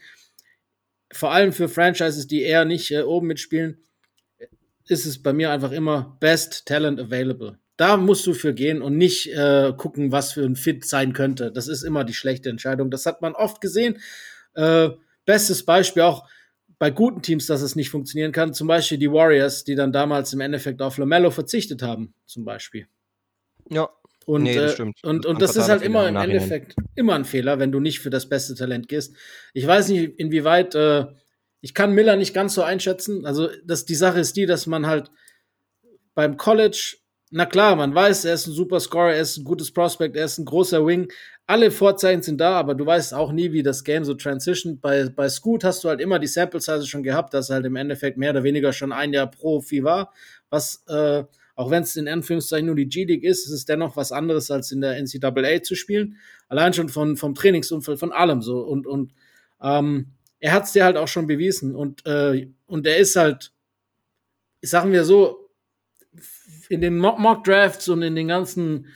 vor 1.13 1.33
allem 1.33 1.53
für 1.53 1.69
Franchises, 1.69 2.27
die 2.27 2.43
eher 2.43 2.65
nicht 2.65 2.91
äh, 2.91 3.03
oben 3.03 3.29
mitspielen, 3.29 3.79
ist 4.87 5.07
es 5.07 5.23
bei 5.23 5.33
mir 5.33 5.51
einfach 5.51 5.73
immer 5.73 6.17
Best 6.21 6.67
Talent 6.67 7.01
Available. 7.01 7.59
Da 7.77 7.97
musst 7.97 8.27
du 8.27 8.35
für 8.35 8.55
gehen 8.55 8.83
und 8.83 8.97
nicht 8.97 9.33
äh, 9.33 9.73
gucken, 9.77 10.11
was 10.11 10.33
für 10.33 10.45
ein 10.45 10.57
Fit 10.57 10.85
sein 10.85 11.13
könnte. 11.13 11.53
Das 11.53 11.69
ist 11.69 11.85
immer 11.85 12.05
die 12.05 12.15
schlechte 12.15 12.51
Entscheidung. 12.51 12.91
Das 12.91 13.07
hat 13.07 13.23
man 13.23 13.35
oft 13.35 13.61
gesehen. 13.61 13.99
Äh, 14.55 14.91
bestes 15.25 15.65
Beispiel 15.65 16.03
auch 16.03 16.29
bei 16.79 16.91
guten 16.91 17.23
Teams, 17.23 17.47
dass 17.47 17.63
es 17.63 17.77
nicht 17.77 17.91
funktionieren 17.91 18.33
kann. 18.33 18.55
Zum 18.55 18.67
Beispiel 18.67 18.99
die 18.99 19.13
Warriors, 19.13 19.65
die 19.65 19.75
dann 19.75 19.93
damals 19.93 20.33
im 20.33 20.41
Endeffekt 20.41 20.83
auf 20.83 20.99
LaMelo 20.99 21.31
verzichtet 21.31 21.83
haben, 21.83 22.15
zum 22.27 22.45
Beispiel. 22.45 22.89
Ja, 23.71 23.89
Und, 24.29 24.43
Nee, 24.43 24.57
das 24.57 24.73
äh, 24.73 24.75
stimmt. 24.75 25.03
und, 25.05 25.25
und 25.25 25.41
das 25.41 25.57
ist 25.57 25.71
halt 25.71 25.81
immer 25.81 26.07
im. 26.07 26.17
Endeffekt 26.17 26.75
immer 26.95 27.15
ein 27.15 27.25
Fehler, 27.25 27.59
wenn 27.59 27.73
du 27.73 27.81
nicht 27.81 28.01
für 28.01 28.11
das 28.11 28.29
beste 28.29 28.55
Talent 28.55 28.87
gehst. 28.87 29.17
Ich 29.55 29.67
weiß 29.67 29.89
nicht, 29.89 30.19
inwieweit, 30.19 30.75
äh, 30.75 31.07
ich 31.63 31.73
kann 31.73 31.95
Miller 31.95 32.15
nicht 32.15 32.35
ganz 32.35 32.53
so 32.53 32.63
einschätzen. 32.63 33.25
Also, 33.25 33.49
das, 33.65 33.87
die 33.87 33.95
Sache 33.95 34.21
ist 34.21 34.37
die, 34.37 34.45
dass 34.45 34.67
man 34.67 34.87
halt 34.87 35.11
beim 36.15 36.37
College, 36.37 36.97
na 37.31 37.47
klar, 37.47 37.75
man 37.75 37.95
weiß, 37.95 38.27
er 38.27 38.35
ist 38.35 38.47
ein 38.47 38.53
super 38.53 38.81
Scorer, 38.81 39.15
er 39.15 39.23
ist 39.23 39.39
ein 39.39 39.45
gutes 39.45 39.73
Prospect, 39.73 40.15
er 40.15 40.27
ist 40.27 40.37
ein 40.37 40.45
großer 40.45 40.87
Wing. 40.87 41.11
Alle 41.47 41.71
Vorzeichen 41.71 42.21
sind 42.21 42.39
da, 42.39 42.53
aber 42.59 42.75
du 42.75 42.85
weißt 42.85 43.15
auch 43.15 43.33
nie, 43.33 43.53
wie 43.53 43.63
das 43.63 43.83
Game 43.83 44.05
so 44.05 44.13
transition. 44.13 44.79
Bei, 44.79 45.09
bei 45.09 45.31
Scoot 45.31 45.65
hast 45.65 45.85
du 45.85 45.89
halt 45.89 46.03
immer 46.03 46.19
die 46.19 46.27
Sample 46.27 46.61
Size 46.61 46.87
schon 46.87 47.03
gehabt, 47.03 47.33
dass 47.33 47.49
er 47.49 47.55
halt 47.55 47.65
im 47.65 47.77
Endeffekt 47.77 48.19
mehr 48.19 48.33
oder 48.33 48.43
weniger 48.43 48.75
schon 48.75 48.93
ein 48.93 49.15
Jahr 49.15 49.31
Profi 49.31 49.83
war, 49.85 50.13
was 50.51 50.85
äh, 50.87 51.25
Auch 51.59 51.73
wenn 51.73 51.83
es 51.83 51.97
in 51.97 52.07
Anführungszeichen 52.07 52.67
nur 52.67 52.77
die 52.77 52.89
G-League 52.89 53.25
ist, 53.25 53.45
ist 53.47 53.51
es 53.51 53.65
dennoch 53.65 53.97
was 53.97 54.13
anderes, 54.13 54.49
als 54.49 54.71
in 54.71 54.81
der 54.81 54.97
NCAA 55.03 55.61
zu 55.61 55.75
spielen. 55.75 56.17
Allein 56.47 56.73
schon 56.73 56.89
von, 56.89 57.17
vom 57.17 57.35
Trainingsumfeld, 57.35 57.99
von 57.99 58.13
allem 58.13 58.43
so. 58.43 58.61
Und, 58.61 58.87
und 58.87 59.13
ähm, 59.61 60.13
er 60.39 60.53
hat 60.53 60.67
es 60.67 60.73
dir 60.73 60.85
halt 60.85 60.97
auch 60.97 61.09
schon 61.09 61.27
bewiesen. 61.27 61.75
Und, 61.75 62.07
äh, 62.07 62.49
und 62.67 62.87
er 62.87 62.99
ist 62.99 63.17
halt, 63.17 63.51
sagen 64.63 64.93
wir 64.93 65.03
so, 65.03 65.51
in 66.69 66.81
den 66.81 66.97
Mock-Drafts 66.97 67.89
und 67.89 68.03
in 68.03 68.15
den 68.15 68.29
ganzen 68.29 68.87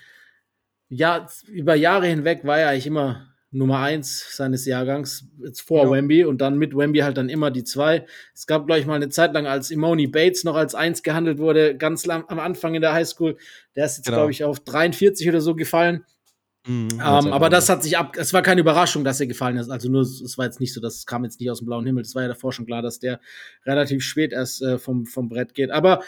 ja, 0.88 1.26
über 1.49 1.75
Jahre 1.75 2.07
hinweg 2.07 2.45
war 2.45 2.61
er 2.61 2.69
eigentlich 2.69 2.87
immer 2.87 3.32
Nummer 3.54 3.80
eins 3.80 4.35
seines 4.35 4.64
Jahrgangs, 4.64 5.26
jetzt 5.44 5.61
vor 5.61 5.85
ja. 5.85 5.90
Wemby 5.90 6.25
und 6.25 6.40
dann 6.40 6.56
mit 6.56 6.75
Wemby 6.75 7.00
halt 7.00 7.18
dann 7.18 7.28
immer 7.28 7.50
die 7.50 7.64
zwei. 7.64 8.06
Es 8.35 8.47
gab, 8.47 8.66
glaube 8.66 8.80
ich, 8.80 8.87
mal 8.87 8.94
eine 8.94 9.11
Zeit 9.11 9.35
lang, 9.35 9.47
als 9.47 9.71
Imoni 9.71 10.06
Bates 10.06 10.42
noch 10.42 10.56
als 10.56 10.75
eins 10.75 11.02
gehandelt 11.02 11.38
wurde, 11.38 11.76
ganz 11.76 12.06
lang 12.06 12.25
am 12.28 12.40
Anfang 12.40 12.75
in 12.75 12.80
der 12.80 12.94
Highschool. 12.94 13.37
Der 13.76 13.85
ist 13.85 13.99
jetzt, 13.99 14.06
genau. 14.06 14.18
glaube 14.18 14.30
ich, 14.32 14.42
auf 14.42 14.61
43 14.61 15.28
oder 15.28 15.42
so 15.42 15.54
gefallen. 15.54 16.04
Mhm, 16.66 16.88
ähm, 16.92 17.00
aber 17.00 17.50
das 17.50 17.68
hat 17.68 17.82
sich 17.82 17.99
ab, 17.99 18.16
es 18.16 18.32
war 18.32 18.40
keine 18.40 18.62
Überraschung, 18.62 19.04
dass 19.04 19.21
er 19.21 19.26
gefallen 19.26 19.59
ist. 19.59 19.68
Also 19.68 19.90
nur, 19.90 20.02
es 20.02 20.38
war 20.38 20.47
jetzt 20.47 20.61
nicht 20.61 20.73
so, 20.73 20.80
das 20.80 21.04
kam 21.04 21.25
jetzt 21.25 21.38
nicht 21.38 21.50
aus 21.50 21.59
dem 21.59 21.66
blauen 21.66 21.85
Himmel. 21.85 22.02
Es 22.02 22.14
war 22.14 22.23
ja 22.23 22.28
davor 22.28 22.52
schon 22.52 22.66
klar, 22.66 22.80
dass 22.80 23.00
der 23.00 23.21
relativ 23.66 24.02
spät 24.02 24.32
erst 24.32 24.62
äh, 24.62 24.78
vom, 24.78 25.04
vom 25.04 25.28
Brett 25.28 25.54
geht. 25.54 25.71
Aber 25.71 26.02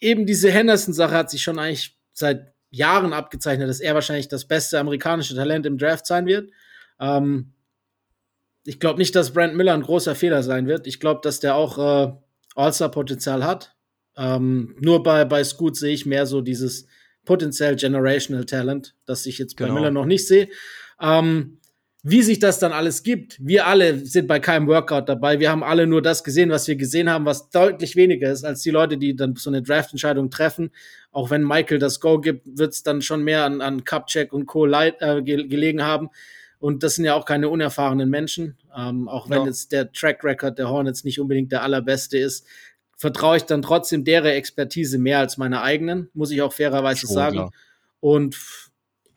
eben 0.00 0.24
diese 0.24 0.50
Henderson-Sache 0.50 1.14
hat 1.14 1.30
sich 1.30 1.42
schon 1.42 1.58
eigentlich 1.58 1.98
seit 2.12 2.54
Jahren 2.70 3.12
abgezeichnet, 3.12 3.68
dass 3.68 3.80
er 3.80 3.94
wahrscheinlich 3.94 4.28
das 4.28 4.46
beste 4.46 4.78
amerikanische 4.78 5.34
Talent 5.34 5.66
im 5.66 5.76
Draft 5.76 6.06
sein 6.06 6.24
wird. 6.24 6.50
Ähm, 7.00 7.52
ich 8.64 8.80
glaube 8.80 8.98
nicht, 8.98 9.14
dass 9.14 9.32
Brent 9.32 9.56
Miller 9.56 9.74
ein 9.74 9.82
großer 9.82 10.14
Fehler 10.14 10.42
sein 10.42 10.66
wird. 10.66 10.86
Ich 10.86 11.00
glaube, 11.00 11.20
dass 11.22 11.40
der 11.40 11.54
auch 11.54 11.78
äh, 11.78 12.12
All-Star-Potenzial 12.56 13.44
hat. 13.44 13.76
Ähm, 14.16 14.74
nur 14.80 15.02
bei, 15.02 15.24
bei 15.24 15.44
Scoot 15.44 15.76
sehe 15.76 15.92
ich 15.92 16.06
mehr 16.06 16.26
so 16.26 16.40
dieses 16.40 16.86
potenziell 17.24 17.76
Generational 17.76 18.46
Talent, 18.46 18.94
das 19.04 19.26
ich 19.26 19.38
jetzt 19.38 19.56
bei 19.56 19.66
genau. 19.66 19.76
Miller 19.76 19.90
noch 19.90 20.06
nicht 20.06 20.26
sehe. 20.26 20.48
Ähm, 21.00 21.58
wie 22.08 22.22
sich 22.22 22.38
das 22.38 22.60
dann 22.60 22.70
alles 22.70 23.02
gibt. 23.02 23.36
Wir 23.44 23.66
alle 23.66 23.98
sind 24.06 24.28
bei 24.28 24.38
keinem 24.38 24.68
Workout 24.68 25.08
dabei. 25.08 25.40
Wir 25.40 25.50
haben 25.50 25.64
alle 25.64 25.88
nur 25.88 26.02
das 26.02 26.22
gesehen, 26.22 26.50
was 26.50 26.68
wir 26.68 26.76
gesehen 26.76 27.10
haben, 27.10 27.24
was 27.24 27.50
deutlich 27.50 27.96
weniger 27.96 28.30
ist 28.30 28.44
als 28.44 28.62
die 28.62 28.70
Leute, 28.70 28.96
die 28.96 29.16
dann 29.16 29.34
so 29.34 29.50
eine 29.50 29.60
Draft-Entscheidung 29.60 30.30
treffen. 30.30 30.70
Auch 31.10 31.30
wenn 31.30 31.42
Michael 31.42 31.80
das 31.80 31.98
Go 31.98 32.20
gibt, 32.20 32.46
wird 32.46 32.74
es 32.74 32.84
dann 32.84 33.02
schon 33.02 33.24
mehr 33.24 33.44
an, 33.44 33.60
an 33.60 33.82
Cupcheck 33.84 34.32
und 34.32 34.46
Co. 34.46 34.66
Leid, 34.66 34.98
äh, 35.00 35.20
gelegen 35.20 35.82
haben. 35.82 36.10
Und 36.58 36.82
das 36.82 36.94
sind 36.94 37.04
ja 37.04 37.14
auch 37.14 37.24
keine 37.24 37.48
unerfahrenen 37.48 38.08
Menschen. 38.08 38.56
Ähm, 38.76 39.08
auch 39.08 39.28
wenn 39.28 39.40
ja. 39.40 39.46
jetzt 39.46 39.72
der 39.72 39.92
Track 39.92 40.24
Record 40.24 40.58
der 40.58 40.68
Hornets 40.68 41.04
nicht 41.04 41.20
unbedingt 41.20 41.52
der 41.52 41.62
allerbeste 41.62 42.18
ist, 42.18 42.46
vertraue 42.96 43.36
ich 43.36 43.44
dann 43.44 43.62
trotzdem 43.62 44.04
deren 44.04 44.30
Expertise 44.30 44.98
mehr 44.98 45.18
als 45.18 45.36
meiner 45.36 45.62
eigenen, 45.62 46.08
muss 46.14 46.30
ich 46.30 46.40
auch 46.42 46.52
fairerweise 46.52 47.00
Schon, 47.00 47.14
sagen. 47.14 47.36
Klar. 47.36 47.50
Und 48.00 48.36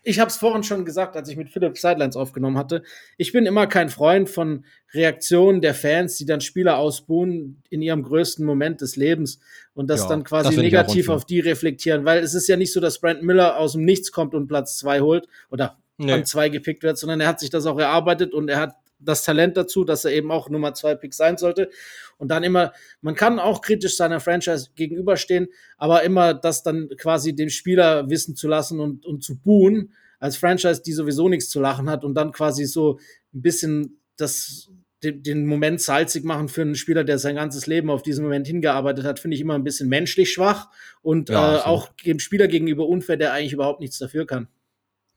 ich 0.01 0.19
habe 0.19 0.29
es 0.29 0.37
vorhin 0.37 0.63
schon 0.63 0.85
gesagt, 0.85 1.15
als 1.15 1.29
ich 1.29 1.37
mit 1.37 1.49
Philipp 1.49 1.77
Sidelines 1.77 2.15
aufgenommen 2.15 2.57
hatte. 2.57 2.83
Ich 3.17 3.31
bin 3.31 3.45
immer 3.45 3.67
kein 3.67 3.89
Freund 3.89 4.29
von 4.29 4.65
Reaktionen 4.93 5.61
der 5.61 5.73
Fans, 5.73 6.15
die 6.15 6.25
dann 6.25 6.41
Spieler 6.41 6.77
ausbuhen 6.77 7.61
in 7.69 7.81
ihrem 7.81 8.03
größten 8.03 8.45
Moment 8.45 8.81
des 8.81 8.95
Lebens 8.95 9.39
und 9.73 9.89
das 9.89 10.01
ja, 10.01 10.07
dann 10.07 10.23
quasi 10.23 10.55
das 10.55 10.57
negativ 10.57 11.09
auf 11.09 11.25
die 11.25 11.41
reflektieren, 11.41 12.05
weil 12.05 12.23
es 12.23 12.33
ist 12.33 12.47
ja 12.47 12.55
nicht 12.55 12.73
so, 12.73 12.79
dass 12.79 12.99
Brandon 12.99 13.25
Miller 13.25 13.57
aus 13.57 13.73
dem 13.73 13.85
Nichts 13.85 14.11
kommt 14.11 14.33
und 14.33 14.47
Platz 14.47 14.77
zwei 14.77 15.01
holt 15.01 15.27
oder 15.51 15.77
nee. 15.99 16.13
an 16.13 16.25
zwei 16.25 16.49
gepickt 16.49 16.83
wird, 16.83 16.97
sondern 16.97 17.21
er 17.21 17.27
hat 17.27 17.39
sich 17.39 17.49
das 17.49 17.65
auch 17.65 17.79
erarbeitet 17.79 18.33
und 18.33 18.49
er 18.49 18.59
hat 18.59 18.75
das 18.99 19.23
Talent 19.23 19.55
dazu, 19.55 19.83
dass 19.83 20.05
er 20.05 20.11
eben 20.11 20.31
auch 20.31 20.49
Nummer 20.49 20.73
zwei 20.73 20.95
Pick 20.95 21.13
sein 21.13 21.37
sollte. 21.37 21.69
Und 22.17 22.29
dann 22.29 22.43
immer, 22.43 22.73
man 23.01 23.15
kann 23.15 23.39
auch 23.39 23.61
kritisch 23.61 23.95
seiner 23.95 24.19
Franchise 24.19 24.69
gegenüberstehen, 24.75 25.47
aber 25.77 26.03
immer 26.03 26.33
das 26.33 26.63
dann 26.63 26.89
quasi 26.97 27.33
dem 27.33 27.49
Spieler 27.49 28.09
wissen 28.09 28.35
zu 28.35 28.47
lassen 28.47 28.79
und, 28.79 29.05
und 29.05 29.23
zu 29.23 29.37
buhen, 29.37 29.93
als 30.19 30.35
Franchise, 30.35 30.81
die 30.85 30.91
sowieso 30.91 31.29
nichts 31.29 31.49
zu 31.49 31.61
lachen 31.61 31.89
hat 31.89 32.03
und 32.03 32.13
dann 32.13 32.33
quasi 32.33 32.65
so 32.65 32.99
ein 33.33 33.41
bisschen 33.41 34.01
das, 34.17 34.69
den, 35.01 35.23
den 35.23 35.45
Moment 35.45 35.81
salzig 35.81 36.25
machen 36.25 36.49
für 36.49 36.61
einen 36.61 36.75
Spieler, 36.75 37.05
der 37.05 37.17
sein 37.19 37.35
ganzes 37.35 37.67
Leben 37.67 37.89
auf 37.89 38.03
diesen 38.03 38.25
Moment 38.25 38.45
hingearbeitet 38.45 39.05
hat, 39.05 39.19
finde 39.19 39.35
ich 39.35 39.41
immer 39.41 39.55
ein 39.55 39.63
bisschen 39.63 39.87
menschlich 39.87 40.33
schwach 40.33 40.67
und 41.01 41.29
ja, 41.29 41.59
äh, 41.59 41.61
auch 41.61 41.93
dem 42.05 42.19
Spieler 42.19 42.49
gegenüber 42.49 42.85
unfair, 42.85 43.15
der 43.15 43.31
eigentlich 43.31 43.53
überhaupt 43.53 43.79
nichts 43.79 43.97
dafür 43.97 44.27
kann. 44.27 44.49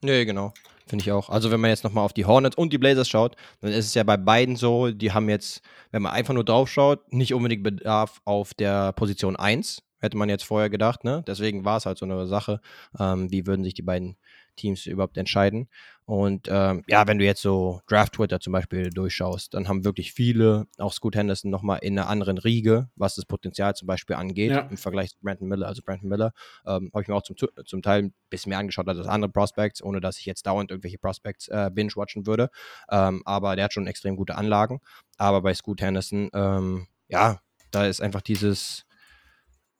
Nee, 0.01 0.23
genau. 0.23 0.53
Finde 0.87 1.03
ich 1.03 1.11
auch. 1.11 1.29
Also, 1.29 1.51
wenn 1.51 1.59
man 1.59 1.69
jetzt 1.69 1.83
nochmal 1.83 2.03
auf 2.03 2.13
die 2.13 2.25
Hornets 2.25 2.57
und 2.57 2.73
die 2.73 2.77
Blazers 2.77 3.07
schaut, 3.07 3.35
dann 3.61 3.71
ist 3.71 3.85
es 3.87 3.93
ja 3.93 4.03
bei 4.03 4.17
beiden 4.17 4.55
so, 4.55 4.91
die 4.91 5.11
haben 5.11 5.29
jetzt, 5.29 5.61
wenn 5.91 6.01
man 6.01 6.11
einfach 6.11 6.33
nur 6.33 6.43
drauf 6.43 6.69
schaut, 6.69 7.11
nicht 7.13 7.33
unbedingt 7.33 7.63
Bedarf 7.63 8.21
auf 8.25 8.53
der 8.53 8.91
Position 8.93 9.35
1. 9.35 9.81
Hätte 9.99 10.17
man 10.17 10.27
jetzt 10.27 10.43
vorher 10.43 10.69
gedacht, 10.69 11.05
ne? 11.05 11.23
Deswegen 11.25 11.63
war 11.63 11.77
es 11.77 11.85
halt 11.85 11.97
so 11.97 12.05
eine 12.05 12.27
Sache. 12.27 12.59
Ähm, 12.99 13.31
wie 13.31 13.47
würden 13.47 13.63
sich 13.63 13.73
die 13.73 13.81
beiden 13.83 14.17
Teams 14.55 14.85
überhaupt 14.85 15.17
entscheiden. 15.17 15.67
Und 16.05 16.47
ähm, 16.51 16.83
ja, 16.87 17.07
wenn 17.07 17.17
du 17.17 17.23
jetzt 17.23 17.41
so 17.41 17.81
Draft 17.87 18.13
Twitter 18.13 18.39
zum 18.41 18.51
Beispiel 18.51 18.89
durchschaust, 18.89 19.53
dann 19.53 19.69
haben 19.69 19.85
wirklich 19.85 20.11
viele, 20.11 20.67
auch 20.77 20.91
Scoot 20.91 21.15
Henderson, 21.15 21.49
nochmal 21.49 21.79
in 21.81 21.97
einer 21.97 22.09
anderen 22.09 22.37
Riege, 22.37 22.89
was 22.95 23.15
das 23.15 23.25
Potenzial 23.25 23.73
zum 23.75 23.87
Beispiel 23.87 24.17
angeht, 24.17 24.51
ja. 24.51 24.59
im 24.59 24.75
Vergleich 24.77 25.11
zu 25.11 25.17
Brandon 25.21 25.47
Miller. 25.47 25.67
Also 25.67 25.81
Brandon 25.81 26.09
Miller 26.09 26.33
ähm, 26.65 26.91
habe 26.93 27.03
ich 27.03 27.07
mir 27.07 27.15
auch 27.15 27.23
zum, 27.23 27.37
zum 27.65 27.81
Teil 27.81 28.03
ein 28.03 28.13
bisschen 28.29 28.49
mehr 28.49 28.59
angeschaut 28.59 28.87
als 28.87 29.07
andere 29.07 29.31
Prospects, 29.31 29.81
ohne 29.81 30.01
dass 30.01 30.19
ich 30.19 30.25
jetzt 30.25 30.45
dauernd 30.45 30.71
irgendwelche 30.71 30.97
Prospects 30.97 31.47
äh, 31.47 31.71
binge-watchen 31.73 32.27
würde. 32.27 32.49
Ähm, 32.89 33.21
aber 33.25 33.55
der 33.55 33.65
hat 33.65 33.73
schon 33.73 33.87
extrem 33.87 34.17
gute 34.17 34.35
Anlagen. 34.35 34.81
Aber 35.17 35.41
bei 35.41 35.53
Scoot 35.53 35.81
Henderson, 35.81 36.29
ähm, 36.33 36.87
ja, 37.07 37.39
da 37.71 37.85
ist 37.85 38.01
einfach 38.01 38.21
dieses 38.21 38.85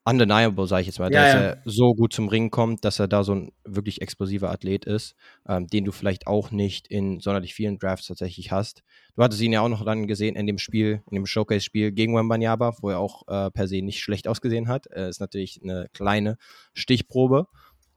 undeniable, 0.05 0.67
sage 0.67 0.81
ich 0.81 0.87
jetzt 0.87 0.99
mal, 0.99 1.11
ja, 1.11 1.21
dass 1.23 1.33
ja. 1.33 1.39
er 1.39 1.61
so 1.65 1.93
gut 1.93 2.13
zum 2.13 2.27
Ring 2.27 2.49
kommt, 2.49 2.83
dass 2.83 2.99
er 2.99 3.07
da 3.07 3.23
so 3.23 3.35
ein 3.35 3.51
wirklich 3.63 4.01
explosiver 4.01 4.51
Athlet 4.51 4.85
ist, 4.85 5.15
ähm, 5.47 5.67
den 5.67 5.85
du 5.85 5.91
vielleicht 5.91 6.27
auch 6.27 6.51
nicht 6.51 6.87
in 6.87 7.19
sonderlich 7.19 7.53
vielen 7.53 7.79
Drafts 7.79 8.07
tatsächlich 8.07 8.51
hast. 8.51 8.83
Du 9.15 9.23
hattest 9.23 9.41
ihn 9.41 9.53
ja 9.53 9.61
auch 9.61 9.69
noch 9.69 9.85
dann 9.85 10.07
gesehen 10.07 10.35
in 10.35 10.47
dem 10.47 10.57
Spiel, 10.57 11.03
in 11.09 11.15
dem 11.15 11.25
Showcase-Spiel 11.25 11.91
gegen 11.91 12.15
Wembanyama, 12.15 12.73
wo 12.81 12.89
er 12.89 12.99
auch 12.99 13.27
äh, 13.27 13.51
per 13.51 13.67
se 13.67 13.81
nicht 13.81 14.01
schlecht 14.01 14.27
ausgesehen 14.27 14.67
hat. 14.67 14.87
Äh, 14.87 15.09
ist 15.09 15.21
natürlich 15.21 15.61
eine 15.63 15.87
kleine 15.93 16.37
Stichprobe, 16.73 17.47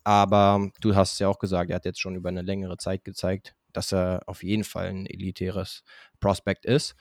aber 0.04 0.70
du 0.80 0.94
hast 0.94 1.14
es 1.14 1.18
ja 1.18 1.28
auch 1.28 1.38
gesagt, 1.38 1.70
er 1.70 1.76
hat 1.76 1.84
jetzt 1.84 2.00
schon 2.00 2.14
über 2.14 2.28
eine 2.28 2.42
längere 2.42 2.76
Zeit 2.76 3.04
gezeigt, 3.04 3.56
dass 3.72 3.92
er 3.92 4.22
auf 4.26 4.42
jeden 4.42 4.64
Fall 4.64 4.86
ein 4.86 5.06
elitäres 5.06 5.82
Prospect 6.20 6.64
ist. 6.64 6.94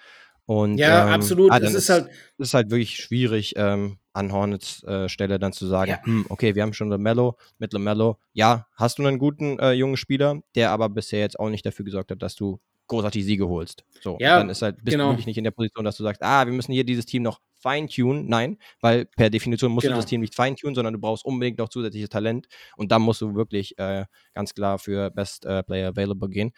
Und, 0.46 0.78
ja, 0.78 1.08
ähm, 1.08 1.14
absolut. 1.14 1.52
Ah, 1.52 1.60
das 1.60 1.74
ist, 1.74 1.90
halt, 1.90 2.08
ist 2.38 2.54
halt 2.54 2.70
wirklich 2.70 2.98
schwierig, 2.98 3.54
ähm, 3.58 3.98
an 4.14 4.32
Hornets 4.32 4.84
äh, 4.84 5.10
Stelle 5.10 5.40
dann 5.40 5.54
zu 5.54 5.66
sagen, 5.66 5.92
ja. 5.92 6.06
hm, 6.06 6.26
okay, 6.30 6.56
wir 6.56 6.62
haben 6.62 6.74
schon 6.74 6.90
LaMelo 6.90 7.38
mit 7.58 7.74
LaMelo. 7.74 8.18
Ja, 8.34 8.68
hast 8.76 9.00
du 9.00 9.06
einen 9.06 9.20
guten 9.20 9.60
äh, 9.60 9.74
jungen 9.74 9.98
Spieler, 9.98 10.42
der 10.56 10.72
aber 10.72 10.90
bisher 10.90 11.20
jetzt 11.20 11.40
auch 11.40 11.50
nicht 11.50 11.66
dafür 11.66 11.84
gesorgt 11.84 12.12
hat, 12.12 12.22
dass 12.22 12.36
du 12.36 12.60
großartig 12.88 13.26
Siege 13.26 13.48
holst. 13.48 13.84
So, 14.02 14.18
ja, 14.20 14.38
dann 14.38 14.50
ist 14.50 14.62
halt, 14.62 14.78
bist 14.78 14.94
genau. 14.94 15.06
du 15.06 15.10
wirklich 15.12 15.26
nicht 15.26 15.38
in 15.38 15.44
der 15.44 15.52
Position, 15.52 15.84
dass 15.84 15.98
du 15.98 16.04
sagst, 16.04 16.22
ah, 16.22 16.46
wir 16.46 16.54
müssen 16.54 16.72
hier 16.72 16.84
dieses 16.84 17.06
Team 17.06 17.24
noch 17.24 17.42
feintunen. 17.60 18.28
Nein, 18.28 18.58
weil 18.80 19.06
per 19.06 19.30
Definition 19.30 19.72
musst 19.72 19.86
genau. 19.86 19.96
du 19.96 20.02
das 20.02 20.06
Team 20.06 20.22
nicht 20.22 20.36
feintunen, 20.36 20.76
sondern 20.76 20.94
du 20.94 21.00
brauchst 21.00 21.26
unbedingt 21.26 21.58
noch 21.58 21.70
zusätzliches 21.70 22.10
Talent 22.10 22.48
und 22.78 22.92
dann 22.92 23.02
musst 23.02 23.22
du 23.22 23.36
wirklich 23.36 23.78
äh, 23.80 24.06
ganz 24.34 24.54
klar 24.54 24.78
für 24.78 25.10
Best 25.10 25.46
äh, 25.46 25.64
Player 25.64 25.90
Available 25.90 26.30
gehen. 26.30 26.52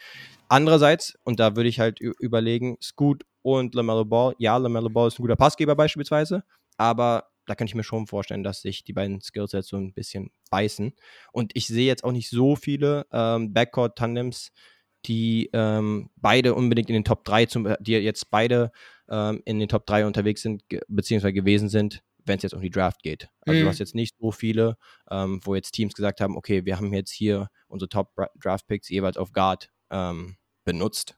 Andererseits, 0.50 1.17
und 1.23 1.39
da 1.39 1.56
würde 1.56 1.69
ich 1.69 1.80
halt 1.80 2.00
überlegen, 2.00 2.78
Scoot 2.82 3.23
und 3.55 3.75
LaMelo 3.75 4.03
Ball, 4.03 4.36
ja, 4.39 4.57
LaMelo 4.57 4.89
Ball 4.89 5.07
ist 5.07 5.19
ein 5.19 5.21
guter 5.21 5.38
Passgeber 5.38 5.75
beispielsweise, 5.75 6.43
aber 6.77 7.29
da 7.45 7.55
kann 7.55 7.67
ich 7.67 7.75
mir 7.75 7.83
schon 7.83 8.07
vorstellen, 8.07 8.43
dass 8.43 8.62
sich 8.62 8.83
die 8.83 8.91
beiden 8.91 9.21
Skillsets 9.21 9.69
so 9.69 9.77
ein 9.77 9.93
bisschen 9.93 10.31
beißen. 10.51 10.93
Und 11.31 11.53
ich 11.55 11.67
sehe 11.67 11.88
jetzt 11.88 12.03
auch 12.03 12.12
nicht 12.12 12.29
so 12.29 12.57
viele 12.57 13.05
ähm, 13.13 13.53
Backcourt-Tandems, 13.53 14.51
die 15.05 15.49
ähm, 15.53 16.10
beide 16.17 16.55
unbedingt 16.55 16.89
in 16.89 16.95
den 16.95 17.05
Top 17.05 17.23
3, 17.23 17.45
zum, 17.45 17.73
die 17.79 17.93
jetzt 17.93 18.29
beide 18.29 18.71
ähm, 19.10 19.41
in 19.45 19.60
den 19.60 19.69
Top 19.69 19.86
3 19.86 20.05
unterwegs 20.05 20.41
sind, 20.41 20.63
beziehungsweise 20.89 21.31
gewesen 21.31 21.69
sind, 21.69 22.03
wenn 22.25 22.36
es 22.36 22.43
jetzt 22.43 22.53
um 22.53 22.62
die 22.62 22.69
Draft 22.69 23.01
geht. 23.01 23.29
Also 23.45 23.57
mhm. 23.57 23.63
du 23.63 23.69
hast 23.69 23.79
jetzt 23.79 23.95
nicht 23.95 24.15
so 24.19 24.31
viele, 24.31 24.75
ähm, 25.10 25.39
wo 25.43 25.55
jetzt 25.55 25.71
Teams 25.71 25.93
gesagt 25.93 26.19
haben, 26.19 26.36
okay, 26.36 26.65
wir 26.65 26.75
haben 26.75 26.93
jetzt 26.93 27.12
hier 27.12 27.47
unsere 27.69 27.88
Top 27.88 28.13
Draft 28.36 28.67
Picks 28.67 28.89
jeweils 28.89 29.15
auf 29.15 29.31
Guard 29.31 29.69
ähm, 29.89 30.36
benutzt. 30.65 31.17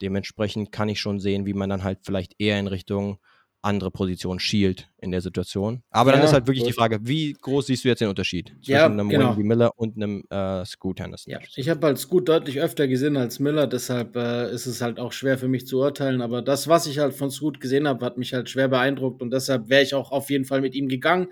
Dementsprechend 0.00 0.72
kann 0.72 0.88
ich 0.88 1.00
schon 1.00 1.20
sehen, 1.20 1.46
wie 1.46 1.54
man 1.54 1.70
dann 1.70 1.84
halt 1.84 2.00
vielleicht 2.02 2.34
eher 2.38 2.58
in 2.58 2.66
Richtung 2.66 3.18
andere 3.60 3.90
Position 3.90 4.38
schielt 4.38 4.88
in 4.98 5.10
der 5.10 5.20
Situation. 5.20 5.82
Aber 5.90 6.10
ja, 6.10 6.16
dann 6.16 6.24
ist 6.24 6.32
halt 6.32 6.46
wirklich 6.46 6.60
gut. 6.60 6.70
die 6.70 6.74
Frage, 6.74 7.00
wie 7.02 7.32
groß 7.32 7.66
siehst 7.66 7.84
du 7.84 7.88
jetzt 7.88 8.00
den 8.00 8.08
Unterschied 8.08 8.50
zwischen 8.58 8.70
ja, 8.70 8.86
einem 8.86 9.08
genau. 9.08 9.30
Wendy 9.30 9.42
Miller 9.42 9.72
und 9.76 9.96
einem 9.96 10.24
äh, 10.30 10.64
Scoot 10.64 11.00
Henderson? 11.00 11.32
Ja, 11.32 11.40
ich 11.56 11.68
habe 11.68 11.86
halt 11.86 11.98
Scoot 11.98 12.28
deutlich 12.28 12.60
öfter 12.60 12.86
gesehen 12.86 13.16
als 13.16 13.40
Miller, 13.40 13.66
deshalb 13.66 14.14
äh, 14.16 14.50
ist 14.52 14.66
es 14.66 14.80
halt 14.80 15.00
auch 15.00 15.12
schwer 15.12 15.38
für 15.38 15.48
mich 15.48 15.66
zu 15.66 15.78
urteilen. 15.80 16.22
Aber 16.22 16.40
das, 16.40 16.68
was 16.68 16.86
ich 16.86 16.98
halt 16.98 17.14
von 17.14 17.30
Scoot 17.30 17.60
gesehen 17.60 17.88
habe, 17.88 18.04
hat 18.04 18.16
mich 18.16 18.32
halt 18.32 18.48
schwer 18.48 18.68
beeindruckt 18.68 19.22
und 19.22 19.32
deshalb 19.32 19.68
wäre 19.68 19.82
ich 19.82 19.94
auch 19.94 20.12
auf 20.12 20.30
jeden 20.30 20.44
Fall 20.44 20.60
mit 20.60 20.74
ihm 20.74 20.88
gegangen. 20.88 21.28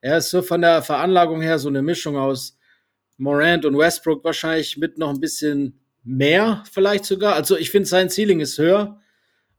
Er 0.00 0.18
ist 0.18 0.30
so 0.30 0.42
von 0.42 0.62
der 0.62 0.82
Veranlagung 0.82 1.42
her 1.42 1.58
so 1.58 1.68
eine 1.68 1.82
Mischung 1.82 2.16
aus 2.16 2.56
Morant 3.18 3.64
und 3.64 3.76
Westbrook 3.76 4.24
wahrscheinlich 4.24 4.78
mit 4.78 4.96
noch 4.96 5.10
ein 5.10 5.20
bisschen 5.20 5.80
mehr 6.04 6.64
vielleicht 6.70 7.04
sogar. 7.04 7.34
Also 7.34 7.56
ich 7.56 7.70
finde, 7.70 7.88
sein 7.88 8.10
Ceiling 8.10 8.40
ist 8.40 8.58
höher 8.58 9.00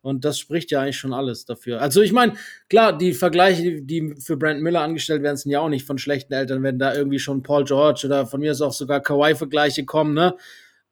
Und 0.02 0.24
das 0.24 0.40
spricht 0.40 0.72
ja 0.72 0.82
eigentlich 0.82 0.98
schon 0.98 1.14
alles 1.14 1.46
dafür. 1.46 1.82
Also 1.82 2.02
ich 2.02 2.14
meine, 2.14 2.34
klar, 2.70 2.98
die 2.98 3.14
Vergleiche, 3.14 3.82
die 3.82 4.16
für 4.20 4.38
Brent 4.38 4.62
Miller 4.62 4.82
angestellt 4.82 5.24
werden, 5.24 5.36
sind 5.38 5.52
ja 5.52 5.60
auch 5.60 5.70
nicht 5.70 5.86
von 5.86 5.98
schlechten 5.98 6.34
Eltern, 6.34 6.64
wenn 6.64 6.80
da 6.80 6.94
irgendwie 6.94 7.20
schon 7.20 7.44
Paul 7.44 7.66
George 7.66 8.04
oder 8.06 8.26
von 8.26 8.40
mir 8.40 8.52
aus 8.52 8.62
auch 8.62 8.74
sogar 8.74 9.02
Kawhi-Vergleiche 9.02 9.86
kommen, 9.86 10.14
ne? 10.14 10.36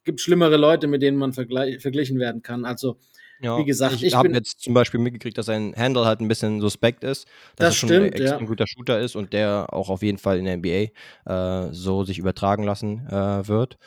Gibt 0.04 0.22
schlimmere 0.22 0.58
Leute, 0.58 0.88
mit 0.88 1.02
denen 1.02 1.18
man 1.18 1.34
verglichen 1.34 2.20
werden 2.20 2.42
kann. 2.42 2.66
Also 2.66 2.98
ja, 3.40 3.58
wie 3.58 3.66
gesagt, 3.66 3.96
ich, 3.96 4.04
ich 4.06 4.16
habe 4.16 4.30
jetzt 4.30 4.62
zum 4.62 4.74
Beispiel 4.74 5.00
mitgekriegt, 5.00 5.38
dass 5.38 5.46
sein 5.46 5.74
Handle 5.76 6.06
halt 6.06 6.22
ein 6.22 6.28
bisschen 6.28 6.60
suspekt 6.60 7.04
ist, 7.04 7.28
dass 7.56 7.68
das 7.68 7.76
er 7.76 7.78
schon 7.78 7.90
stimmt, 7.90 8.16
ein 8.16 8.26
ja. 8.26 8.38
guter 8.40 8.66
Shooter 8.68 9.00
ist 9.00 9.16
und 9.16 9.34
der 9.34 9.68
auch 9.72 9.90
auf 9.90 10.02
jeden 10.02 10.18
Fall 10.18 10.40
in 10.40 10.46
der 10.46 10.58
NBA 10.58 11.68
äh, 11.70 11.74
so 11.74 12.04
sich 12.04 12.18
übertragen 12.20 12.64
lassen 12.64 13.08
äh, 13.08 13.48
wird. 13.48 13.78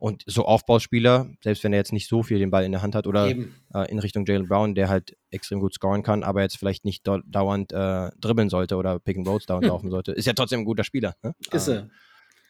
Und 0.00 0.24
so 0.26 0.46
Aufbauspieler, 0.46 1.30
selbst 1.44 1.62
wenn 1.62 1.74
er 1.74 1.78
jetzt 1.78 1.92
nicht 1.92 2.08
so 2.08 2.22
viel 2.22 2.38
den 2.38 2.50
Ball 2.50 2.64
in 2.64 2.72
der 2.72 2.80
Hand 2.80 2.94
hat 2.94 3.06
oder 3.06 3.28
äh, 3.28 3.90
in 3.90 3.98
Richtung 3.98 4.24
Jalen 4.26 4.48
Brown, 4.48 4.74
der 4.74 4.88
halt 4.88 5.14
extrem 5.30 5.60
gut 5.60 5.74
scoren 5.74 6.02
kann, 6.02 6.22
aber 6.22 6.40
jetzt 6.40 6.56
vielleicht 6.56 6.86
nicht 6.86 7.06
dauernd 7.06 7.70
äh, 7.72 8.10
dribbeln 8.18 8.48
sollte 8.48 8.76
oder 8.76 8.98
Pick 8.98 9.18
and 9.18 9.28
Rolls 9.28 9.44
dauernd 9.44 9.64
hm. 9.64 9.68
laufen 9.72 9.90
sollte, 9.90 10.12
ist 10.12 10.26
ja 10.26 10.32
trotzdem 10.32 10.60
ein 10.60 10.64
guter 10.64 10.84
Spieler. 10.84 11.14
Ne? 11.22 11.34
Ist 11.52 11.68
er. 11.68 11.80
Ähm, 11.80 11.90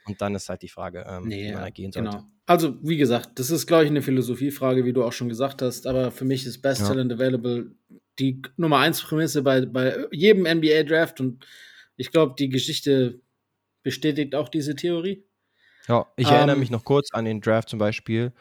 und 0.07 0.21
dann 0.21 0.35
ist 0.35 0.49
halt 0.49 0.63
die 0.63 0.69
Frage, 0.69 1.05
ähm, 1.09 1.27
nee, 1.27 1.49
wie 1.49 1.53
man 1.53 1.63
da 1.63 1.71
gehen 1.71 1.93
sollte. 1.93 2.11
Genau. 2.11 2.25
Also, 2.47 2.77
wie 2.83 2.97
gesagt, 2.97 3.39
das 3.39 3.51
ist, 3.51 3.67
glaube 3.67 3.85
ich, 3.85 3.91
eine 3.91 4.03
Philosophiefrage, 4.03 4.85
wie 4.85 4.93
du 4.93 5.05
auch 5.05 5.13
schon 5.13 5.29
gesagt 5.29 5.61
hast, 5.61 5.87
aber 5.87 6.11
für 6.11 6.25
mich 6.25 6.47
ist 6.47 6.63
Best 6.63 6.81
ja. 6.83 6.89
Talent 6.89 7.13
Available 7.13 7.73
die 8.19 8.43
Nummer 8.57 8.79
1 8.79 9.03
Prämisse 9.03 9.43
bei, 9.43 9.67
bei 9.67 10.07
jedem 10.13 10.43
NBA-Draft 10.43 11.21
und 11.21 11.45
ich 11.97 12.11
glaube, 12.11 12.35
die 12.39 12.49
Geschichte 12.49 13.21
bestätigt 13.83 14.35
auch 14.35 14.49
diese 14.49 14.75
Theorie. 14.75 15.25
Ja, 15.91 16.07
ich 16.17 16.29
ähm, 16.29 16.35
erinnere 16.35 16.57
mich 16.57 16.71
noch 16.71 16.85
kurz 16.85 17.13
an 17.13 17.25
den 17.25 17.41
Draft 17.41 17.69
zum 17.69 17.81
Beispiel, 17.81 18.33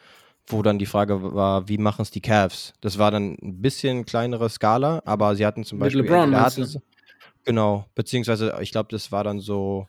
wo 0.46 0.62
dann 0.62 0.78
die 0.78 0.86
Frage 0.86 1.34
war, 1.34 1.68
wie 1.68 1.78
machen 1.78 2.02
es 2.02 2.12
die 2.12 2.20
Cavs? 2.20 2.74
Das 2.80 2.96
war 2.96 3.10
dann 3.10 3.36
ein 3.42 3.60
bisschen 3.60 4.06
kleinere 4.06 4.48
Skala, 4.48 5.02
aber 5.04 5.34
sie 5.34 5.44
hatten 5.44 5.64
zum 5.64 5.80
Beispiel. 5.80 6.02
Mit 6.02 6.10
LeBron, 6.10 6.36
hatten, 6.36 6.82
Genau, 7.44 7.86
beziehungsweise 7.94 8.56
ich 8.60 8.70
glaube, 8.70 8.88
das 8.90 9.10
war 9.10 9.24
dann 9.24 9.40
so 9.40 9.88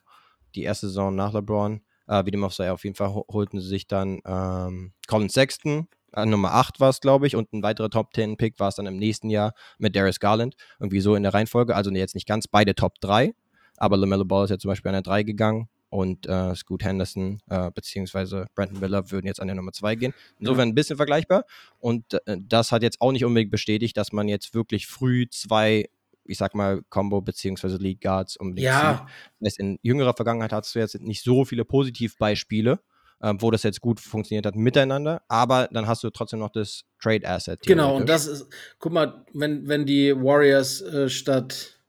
die 0.56 0.64
erste 0.64 0.88
Saison 0.88 1.14
nach 1.16 1.34
LeBron. 1.34 1.82
Äh, 2.08 2.26
wie 2.26 2.32
dem 2.32 2.44
auch 2.44 2.52
sei, 2.52 2.72
auf 2.72 2.84
jeden 2.84 2.96
Fall 2.96 3.14
holten 3.14 3.62
sie 3.62 3.68
sich 3.68 3.88
dann 3.88 4.22
ähm, 4.26 4.94
Colin 5.08 5.30
Sexton, 5.30 5.88
äh, 6.14 6.26
Nummer 6.26 6.54
8 6.54 6.80
war 6.80 6.90
es, 6.90 7.00
glaube 7.00 7.28
ich, 7.28 7.36
und 7.36 7.54
ein 7.54 7.62
weiterer 7.62 7.92
Top 7.92 8.14
10 8.16 8.38
Pick 8.38 8.60
war 8.60 8.70
es 8.70 8.76
dann 8.76 8.88
im 8.88 8.98
nächsten 8.98 9.30
Jahr 9.30 9.54
mit 9.78 9.96
Darius 9.96 10.20
Garland. 10.20 10.56
Irgendwie 10.80 11.02
so 11.02 11.14
in 11.16 11.24
der 11.24 11.34
Reihenfolge. 11.34 11.76
Also 11.76 11.92
jetzt 11.92 12.16
nicht 12.16 12.28
ganz 12.28 12.48
beide 12.48 12.74
Top 12.74 12.96
3, 13.02 13.34
aber 13.78 13.98
LaMelo 13.98 14.26
Ball 14.26 14.46
ist 14.46 14.50
ja 14.50 14.58
zum 14.58 14.70
Beispiel 14.70 14.90
an 14.90 14.94
der 14.94 15.04
3 15.04 15.24
gegangen 15.24 15.70
und 15.92 16.26
äh, 16.26 16.56
Scoot 16.56 16.84
Henderson 16.84 17.42
äh, 17.50 17.70
beziehungsweise 17.70 18.48
Brandon 18.56 18.80
Miller 18.80 19.12
würden 19.12 19.28
jetzt 19.28 19.42
an 19.42 19.48
der 19.48 19.56
Nummer 19.56 19.74
2 19.74 19.96
gehen. 19.96 20.14
Insofern 20.40 20.70
ein 20.70 20.76
bisschen 20.76 20.96
vergleichbar. 20.96 21.44
Und 21.80 22.14
äh, 22.26 22.38
das 22.40 22.72
hat 22.72 22.82
jetzt 22.82 23.02
auch 23.02 23.12
nicht 23.12 23.26
unbedingt 23.26 23.52
bestätigt, 23.52 23.98
dass 23.98 24.14
man 24.14 24.30
jetzt 24.30 24.54
wirklich 24.54 24.88
früh 24.88 25.28
zwei, 25.30 25.90
ich 26.24 26.38
sag 26.38 26.56
mal, 26.56 26.82
Combo 26.90 27.20
beziehungsweise 27.20 27.76
Lead 27.76 28.00
Guards 28.00 28.38
unbedingt 28.38 28.68
ja. 28.68 29.06
sieht. 29.42 29.60
In 29.60 29.80
jüngerer 29.82 30.14
Vergangenheit 30.14 30.54
hast 30.54 30.74
du 30.74 30.80
jetzt 30.80 30.98
nicht 31.02 31.24
so 31.24 31.44
viele 31.44 31.66
Positivbeispiele, 31.66 32.80
äh, 33.20 33.34
wo 33.40 33.52
das 33.52 33.64
jetzt 33.64 33.82
gut 33.82 34.00
funktioniert 34.00 34.46
hat 34.46 34.56
miteinander, 34.56 35.22
aber 35.28 35.68
dann 35.74 35.88
hast 35.88 36.06
du 36.06 36.10
trotzdem 36.10 36.40
noch 36.40 36.52
das 36.52 36.86
Trade 37.02 37.28
Asset. 37.28 37.60
Genau, 37.64 37.98
und 37.98 38.08
das 38.08 38.28
ist, 38.28 38.48
guck 38.80 38.94
mal, 38.94 39.26
wenn, 39.34 39.68
wenn 39.68 39.86
die 39.86 40.16
Warriors 40.16 40.80
äh, 40.80 41.10
statt 41.10 41.81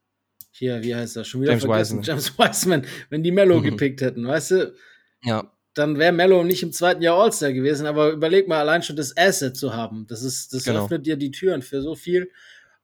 hier, 0.53 0.83
wie 0.83 0.95
heißt 0.95 1.17
das? 1.17 1.27
Schon 1.27 1.41
wieder 1.41 1.53
James 1.53 1.65
vergessen. 1.65 1.99
Wiseman. 2.01 2.05
James 2.05 2.39
Wiseman, 2.39 2.87
wenn 3.11 3.23
die 3.23 3.33
Mello 3.33 3.59
mhm. 3.59 3.65
gepickt 3.65 4.01
hätten, 4.01 4.27
weißt 4.27 4.51
du? 4.53 4.75
Ja. 5.25 5.51
Dann 5.75 5.99
wäre 5.99 6.13
Mello 6.13 6.45
nicht 6.45 6.63
im 6.63 6.73
zweiten 6.73 7.01
Jahr 7.03 7.19
All-Star 7.19 7.53
gewesen, 7.53 7.87
aber 7.87 8.11
überleg 8.11 8.47
mal, 8.47 8.61
allein 8.61 8.83
schon 8.83 8.97
das 8.97 9.17
Asset 9.17 9.57
zu 9.57 9.75
haben. 9.75 10.07
Das 10.07 10.23
ist, 10.23 10.53
das 10.53 10.65
genau. 10.65 10.85
öffnet 10.85 11.07
dir 11.07 11.17
die 11.17 11.31
Türen 11.31 11.63
für 11.63 11.81
so 11.81 11.95
viel. 11.95 12.31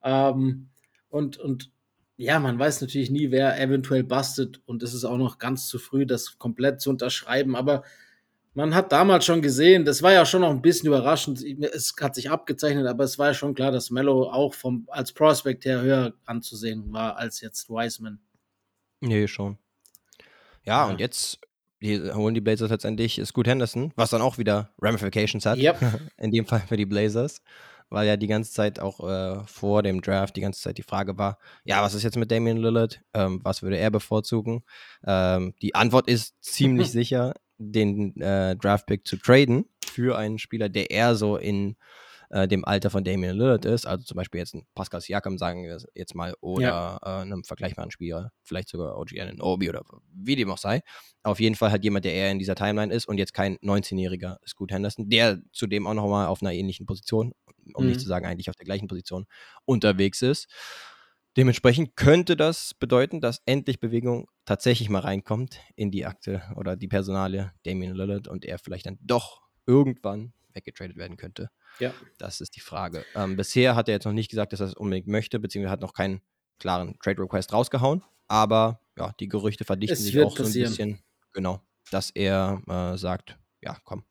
Ähm, 0.02 0.68
und, 1.10 1.36
und 1.36 1.70
ja, 2.16 2.40
man 2.40 2.58
weiß 2.58 2.80
natürlich 2.80 3.10
nie, 3.10 3.30
wer 3.30 3.60
eventuell 3.60 4.02
bastet 4.02 4.60
und 4.64 4.82
es 4.82 4.94
ist 4.94 5.04
auch 5.04 5.18
noch 5.18 5.38
ganz 5.38 5.68
zu 5.68 5.78
früh, 5.78 6.06
das 6.06 6.38
komplett 6.38 6.80
zu 6.80 6.90
unterschreiben, 6.90 7.54
aber 7.54 7.84
man 8.54 8.74
hat 8.74 8.92
damals 8.92 9.24
schon 9.24 9.42
gesehen, 9.42 9.84
das 9.84 10.02
war 10.02 10.12
ja 10.12 10.26
schon 10.26 10.40
noch 10.40 10.50
ein 10.50 10.62
bisschen 10.62 10.88
überraschend. 10.88 11.42
Es 11.42 11.94
hat 12.00 12.14
sich 12.14 12.30
abgezeichnet, 12.30 12.86
aber 12.86 13.04
es 13.04 13.18
war 13.18 13.28
ja 13.28 13.34
schon 13.34 13.54
klar, 13.54 13.70
dass 13.70 13.90
Mello 13.90 14.30
auch 14.30 14.54
vom, 14.54 14.88
als 14.88 15.12
Prospect 15.12 15.64
her 15.64 15.80
höher 15.80 16.14
anzusehen 16.26 16.92
war 16.92 17.16
als 17.16 17.40
jetzt 17.40 17.70
Wiseman. 17.70 18.18
Nee, 19.00 19.28
schon. 19.28 19.58
Ja, 20.64 20.84
ja. 20.84 20.92
und 20.92 21.00
jetzt 21.00 21.38
holen 21.80 22.34
die 22.34 22.40
Blazers 22.40 22.70
letztendlich 22.70 23.20
Scoot 23.24 23.46
Henderson, 23.46 23.92
was 23.96 24.10
dann 24.10 24.22
auch 24.22 24.38
wieder 24.38 24.70
Ramifications 24.80 25.46
hat. 25.46 25.58
Yep. 25.58 25.78
In 26.16 26.30
dem 26.30 26.46
Fall 26.46 26.62
für 26.66 26.76
die 26.76 26.86
Blazers. 26.86 27.40
Weil 27.90 28.06
ja 28.06 28.18
die 28.18 28.26
ganze 28.26 28.52
Zeit 28.52 28.80
auch 28.80 29.00
äh, 29.00 29.46
vor 29.46 29.82
dem 29.82 30.02
Draft 30.02 30.36
die 30.36 30.42
ganze 30.42 30.60
Zeit 30.60 30.76
die 30.76 30.82
Frage 30.82 31.16
war, 31.16 31.38
ja, 31.64 31.82
was 31.82 31.94
ist 31.94 32.02
jetzt 32.02 32.18
mit 32.18 32.30
Damian 32.30 32.58
Lillard? 32.58 33.00
Ähm, 33.14 33.40
was 33.42 33.62
würde 33.62 33.78
er 33.78 33.90
bevorzugen? 33.90 34.62
Ähm, 35.06 35.54
die 35.62 35.74
Antwort 35.74 36.06
ist 36.06 36.34
ziemlich 36.42 36.90
sicher, 36.92 37.32
den 37.58 38.20
äh, 38.20 38.56
Draftpick 38.56 39.06
zu 39.06 39.16
traden 39.16 39.66
für 39.84 40.16
einen 40.16 40.38
Spieler, 40.38 40.68
der 40.68 40.90
eher 40.90 41.14
so 41.14 41.36
in 41.36 41.76
äh, 42.30 42.46
dem 42.46 42.64
Alter 42.64 42.90
von 42.90 43.04
Damian 43.04 43.36
Lillard 43.36 43.64
ist, 43.64 43.86
also 43.86 44.04
zum 44.04 44.16
Beispiel 44.16 44.38
jetzt 44.38 44.54
ein 44.54 44.66
Pascal 44.74 45.00
Siakam, 45.00 45.38
sagen 45.38 45.64
wir 45.64 45.78
jetzt 45.94 46.14
mal, 46.14 46.34
oder 46.40 46.62
ja. 46.62 46.98
äh, 47.02 47.22
einem 47.22 47.44
vergleichbaren 47.44 47.90
Spieler, 47.90 48.32
vielleicht 48.42 48.68
sogar 48.68 48.98
OG 48.98 49.12
Obi 49.40 49.68
oder 49.68 49.82
wie 50.12 50.36
dem 50.36 50.50
auch 50.50 50.58
sei. 50.58 50.82
Auf 51.22 51.40
jeden 51.40 51.54
Fall 51.54 51.72
hat 51.72 51.84
jemand, 51.84 52.04
der 52.04 52.12
eher 52.12 52.30
in 52.30 52.38
dieser 52.38 52.54
Timeline 52.54 52.92
ist 52.92 53.06
und 53.06 53.18
jetzt 53.18 53.34
kein 53.34 53.56
19-jähriger 53.58 54.36
Scoot 54.46 54.72
Henderson, 54.72 55.08
der 55.08 55.40
zudem 55.52 55.86
auch 55.86 55.94
nochmal 55.94 56.26
auf 56.26 56.42
einer 56.42 56.52
ähnlichen 56.52 56.86
Position, 56.86 57.32
um 57.74 57.84
mhm. 57.84 57.90
nicht 57.90 58.00
zu 58.00 58.08
sagen 58.08 58.26
eigentlich 58.26 58.50
auf 58.50 58.56
der 58.56 58.66
gleichen 58.66 58.88
Position, 58.88 59.26
unterwegs 59.64 60.22
ist. 60.22 60.48
Dementsprechend 61.36 61.96
könnte 61.96 62.36
das 62.36 62.74
bedeuten, 62.74 63.20
dass 63.20 63.42
endlich 63.46 63.80
Bewegung 63.80 64.28
tatsächlich 64.44 64.88
mal 64.88 65.00
reinkommt 65.00 65.60
in 65.76 65.90
die 65.90 66.06
Akte 66.06 66.42
oder 66.56 66.76
die 66.76 66.88
Personale 66.88 67.52
Damian 67.64 67.94
Lillard 67.94 68.28
und 68.28 68.44
er 68.44 68.58
vielleicht 68.58 68.86
dann 68.86 68.98
doch 69.00 69.42
irgendwann 69.66 70.32
weggetradet 70.54 70.96
werden 70.96 71.16
könnte. 71.16 71.50
Ja. 71.78 71.94
Das 72.18 72.40
ist 72.40 72.56
die 72.56 72.60
Frage. 72.60 73.04
Ähm, 73.14 73.36
bisher 73.36 73.76
hat 73.76 73.88
er 73.88 73.94
jetzt 73.94 74.04
noch 74.04 74.12
nicht 74.12 74.30
gesagt, 74.30 74.52
dass 74.52 74.60
er 74.60 74.66
es 74.66 74.74
unbedingt 74.74 75.06
möchte, 75.06 75.38
beziehungsweise 75.38 75.72
hat 75.72 75.80
noch 75.80 75.92
keinen 75.92 76.20
klaren 76.58 76.98
Trade 76.98 77.22
Request 77.22 77.52
rausgehauen. 77.52 78.02
Aber 78.26 78.80
ja, 78.96 79.12
die 79.20 79.28
Gerüchte 79.28 79.64
verdichten 79.64 79.94
es 79.94 80.04
sich 80.04 80.20
auch 80.20 80.34
passieren. 80.34 80.72
so 80.72 80.82
ein 80.82 80.88
bisschen. 80.88 81.04
Genau, 81.32 81.62
dass 81.90 82.10
er 82.10 82.62
äh, 82.66 82.98
sagt, 82.98 83.38
ja, 83.60 83.78
komm, 83.84 84.04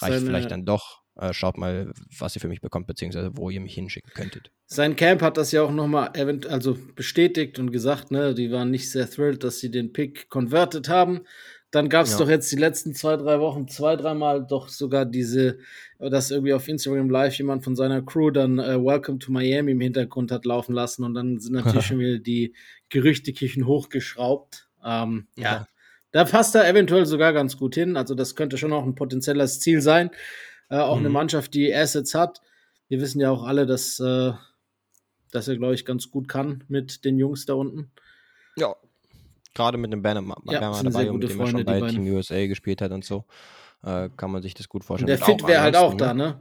reicht 0.00 0.14
Seine, 0.14 0.26
vielleicht 0.26 0.50
dann 0.50 0.64
doch 0.64 1.01
äh, 1.16 1.32
schaut 1.32 1.58
mal, 1.58 1.92
was 2.18 2.34
ihr 2.34 2.40
für 2.40 2.48
mich 2.48 2.60
bekommt, 2.60 2.86
beziehungsweise 2.86 3.30
wo 3.34 3.50
ihr 3.50 3.60
mich 3.60 3.74
hinschicken 3.74 4.12
könntet. 4.14 4.50
Sein 4.66 4.96
Camp 4.96 5.22
hat 5.22 5.36
das 5.36 5.52
ja 5.52 5.62
auch 5.62 5.70
nochmal 5.70 6.10
also 6.48 6.78
bestätigt 6.94 7.58
und 7.58 7.70
gesagt, 7.70 8.10
ne, 8.10 8.34
die 8.34 8.50
waren 8.50 8.70
nicht 8.70 8.90
sehr 8.90 9.10
thrilled, 9.10 9.44
dass 9.44 9.60
sie 9.60 9.70
den 9.70 9.92
Pick 9.92 10.28
converted 10.30 10.88
haben. 10.88 11.22
Dann 11.70 11.88
gab 11.88 12.04
es 12.04 12.12
ja. 12.12 12.18
doch 12.18 12.28
jetzt 12.28 12.52
die 12.52 12.56
letzten 12.56 12.94
zwei, 12.94 13.16
drei 13.16 13.40
Wochen 13.40 13.66
zwei, 13.66 13.96
dreimal 13.96 14.46
doch 14.46 14.68
sogar 14.68 15.06
diese, 15.06 15.58
dass 15.98 16.30
irgendwie 16.30 16.52
auf 16.52 16.68
Instagram 16.68 17.08
Live 17.08 17.34
jemand 17.38 17.64
von 17.64 17.76
seiner 17.76 18.02
Crew 18.02 18.30
dann 18.30 18.58
äh, 18.58 18.78
Welcome 18.78 19.18
to 19.18 19.32
Miami 19.32 19.72
im 19.72 19.80
Hintergrund 19.80 20.30
hat 20.30 20.44
laufen 20.44 20.74
lassen 20.74 21.02
und 21.02 21.14
dann 21.14 21.40
sind 21.40 21.54
natürlich 21.54 21.86
schon 21.86 21.98
wieder 21.98 22.18
die 22.18 22.54
Gerüchteküchen 22.90 23.66
hochgeschraubt. 23.66 24.68
Ähm, 24.84 25.26
ja. 25.36 25.42
ja. 25.42 25.66
Da 26.10 26.24
passt 26.24 26.54
er 26.54 26.68
eventuell 26.68 27.06
sogar 27.06 27.32
ganz 27.32 27.56
gut 27.56 27.74
hin. 27.74 27.96
Also, 27.96 28.14
das 28.14 28.36
könnte 28.36 28.58
schon 28.58 28.74
auch 28.74 28.84
ein 28.84 28.94
potenzielles 28.94 29.60
Ziel 29.60 29.80
sein. 29.80 30.10
Äh, 30.72 30.78
auch 30.78 30.94
mhm. 30.96 31.00
eine 31.00 31.10
Mannschaft, 31.10 31.52
die 31.52 31.72
Assets 31.74 32.14
hat. 32.14 32.40
Wir 32.88 32.98
wissen 33.02 33.20
ja 33.20 33.30
auch 33.30 33.42
alle, 33.42 33.66
dass, 33.66 34.00
äh, 34.00 34.32
dass 35.30 35.46
er, 35.46 35.58
glaube 35.58 35.74
ich, 35.74 35.84
ganz 35.84 36.10
gut 36.10 36.28
kann 36.28 36.64
mit 36.66 37.04
den 37.04 37.18
Jungs 37.18 37.44
da 37.44 37.52
unten. 37.52 37.92
Ja, 38.56 38.74
gerade 39.52 39.76
mit 39.76 39.92
dem 39.92 40.00
Banner, 40.00 40.22
ja, 40.46 40.60
Banner 40.60 40.82
dabei, 40.82 41.12
mit 41.12 41.28
dem 41.28 41.40
er 41.40 41.46
schon 41.46 41.64
bei 41.66 41.80
Team 41.82 42.06
USA 42.06 42.46
gespielt 42.46 42.80
hat 42.80 42.90
und 42.90 43.04
so, 43.04 43.26
äh, 43.82 44.08
kann 44.16 44.30
man 44.30 44.40
sich 44.40 44.54
das 44.54 44.66
gut 44.66 44.82
vorstellen. 44.82 45.12
Und 45.12 45.20
der 45.20 45.26
Fit 45.26 45.46
wäre 45.46 45.60
halt 45.60 45.76
auch 45.76 45.94
da, 45.94 46.14
ne? 46.14 46.40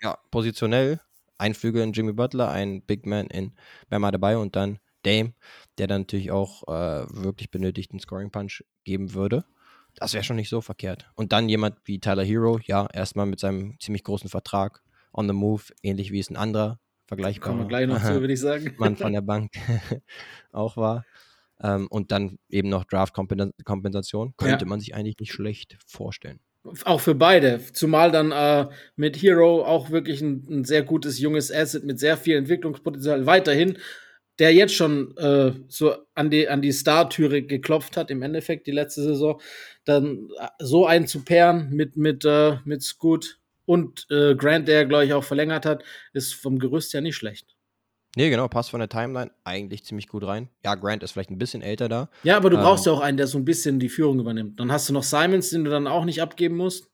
Ja, 0.00 0.16
positionell, 0.30 1.00
ein 1.38 1.52
Flügel 1.52 1.82
in 1.82 1.92
Jimmy 1.92 2.12
Butler, 2.12 2.52
ein 2.52 2.82
Big 2.82 3.04
Man 3.04 3.26
in 3.26 3.50
Bama 3.88 4.12
dabei 4.12 4.36
und 4.36 4.54
dann 4.54 4.78
Dame, 5.02 5.34
der 5.78 5.88
dann 5.88 6.02
natürlich 6.02 6.30
auch 6.30 6.62
äh, 6.68 7.04
wirklich 7.10 7.50
benötigten 7.50 7.98
Scoring 7.98 8.30
Punch 8.30 8.62
geben 8.84 9.14
würde. 9.14 9.44
Das 9.96 10.14
wäre 10.14 10.24
schon 10.24 10.36
nicht 10.36 10.48
so 10.48 10.60
verkehrt. 10.60 11.10
Und 11.14 11.32
dann 11.32 11.48
jemand 11.48 11.76
wie 11.84 12.00
Tyler 12.00 12.24
Hero, 12.24 12.58
ja, 12.64 12.86
erstmal 12.92 13.26
mit 13.26 13.40
seinem 13.40 13.78
ziemlich 13.80 14.04
großen 14.04 14.30
Vertrag 14.30 14.82
on 15.12 15.28
the 15.28 15.34
move, 15.34 15.62
ähnlich 15.82 16.12
wie 16.12 16.18
es 16.18 16.30
ein 16.30 16.36
anderer 16.36 16.78
vergleichbarer 17.06 17.50
Kommen 17.50 17.62
wir 17.64 17.68
gleich 17.68 17.86
noch 17.86 18.02
zu, 18.02 18.14
würde 18.20 18.32
ich 18.32 18.40
sagen. 18.40 18.74
Mann 18.78 18.96
von 18.96 19.12
der 19.12 19.20
Bank 19.20 19.52
auch 20.52 20.76
war. 20.76 21.04
Ähm, 21.62 21.86
und 21.88 22.10
dann 22.10 22.38
eben 22.48 22.68
noch 22.68 22.84
Draft-Kompensation. 22.84 24.34
Könnte 24.36 24.64
ja. 24.64 24.68
man 24.68 24.80
sich 24.80 24.94
eigentlich 24.94 25.18
nicht 25.18 25.32
schlecht 25.32 25.76
vorstellen. 25.86 26.40
Auch 26.84 27.00
für 27.00 27.14
beide. 27.14 27.60
Zumal 27.72 28.12
dann 28.12 28.30
äh, 28.30 28.68
mit 28.94 29.16
Hero 29.20 29.64
auch 29.64 29.90
wirklich 29.90 30.20
ein, 30.22 30.46
ein, 30.48 30.64
sehr 30.64 30.82
gutes 30.82 31.18
junges 31.18 31.52
Asset 31.52 31.84
mit 31.84 31.98
sehr 31.98 32.16
viel 32.16 32.36
Entwicklungspotenzial 32.36 33.26
weiterhin 33.26 33.78
der 34.42 34.52
jetzt 34.52 34.74
schon 34.74 35.16
äh, 35.18 35.52
so 35.68 35.94
an 36.16 36.28
die, 36.28 36.48
an 36.48 36.62
die 36.62 36.72
Star-Türe 36.72 37.42
geklopft 37.42 37.96
hat, 37.96 38.10
im 38.10 38.22
Endeffekt 38.22 38.66
die 38.66 38.72
letzte 38.72 39.00
Saison, 39.00 39.40
dann 39.84 40.30
äh, 40.36 40.48
so 40.58 40.84
einen 40.84 41.06
zu 41.06 41.24
pairen 41.24 41.70
mit, 41.70 41.96
mit, 41.96 42.24
äh, 42.24 42.56
mit 42.64 42.82
Scoot 42.82 43.38
und 43.66 44.04
äh, 44.10 44.34
Grant, 44.34 44.66
der, 44.66 44.84
glaube 44.86 45.04
ich, 45.04 45.12
auch 45.12 45.22
verlängert 45.22 45.64
hat, 45.64 45.84
ist 46.12 46.34
vom 46.34 46.58
Gerüst 46.58 46.92
ja 46.92 47.00
nicht 47.00 47.14
schlecht. 47.14 47.54
Nee, 48.16 48.30
genau, 48.30 48.48
passt 48.48 48.70
von 48.70 48.80
der 48.80 48.88
Timeline 48.88 49.30
eigentlich 49.44 49.84
ziemlich 49.84 50.08
gut 50.08 50.26
rein. 50.26 50.48
Ja, 50.64 50.74
Grant 50.74 51.04
ist 51.04 51.12
vielleicht 51.12 51.30
ein 51.30 51.38
bisschen 51.38 51.62
älter 51.62 51.88
da. 51.88 52.10
Ja, 52.24 52.36
aber 52.36 52.50
du 52.50 52.56
ähm, 52.56 52.64
brauchst 52.64 52.84
ja 52.84 52.90
auch 52.90 53.00
einen, 53.00 53.18
der 53.18 53.28
so 53.28 53.38
ein 53.38 53.44
bisschen 53.44 53.78
die 53.78 53.88
Führung 53.88 54.18
übernimmt. 54.18 54.58
Dann 54.58 54.72
hast 54.72 54.88
du 54.88 54.92
noch 54.92 55.04
Simons, 55.04 55.50
den 55.50 55.62
du 55.62 55.70
dann 55.70 55.86
auch 55.86 56.04
nicht 56.04 56.20
abgeben 56.20 56.56
musst. 56.56 56.90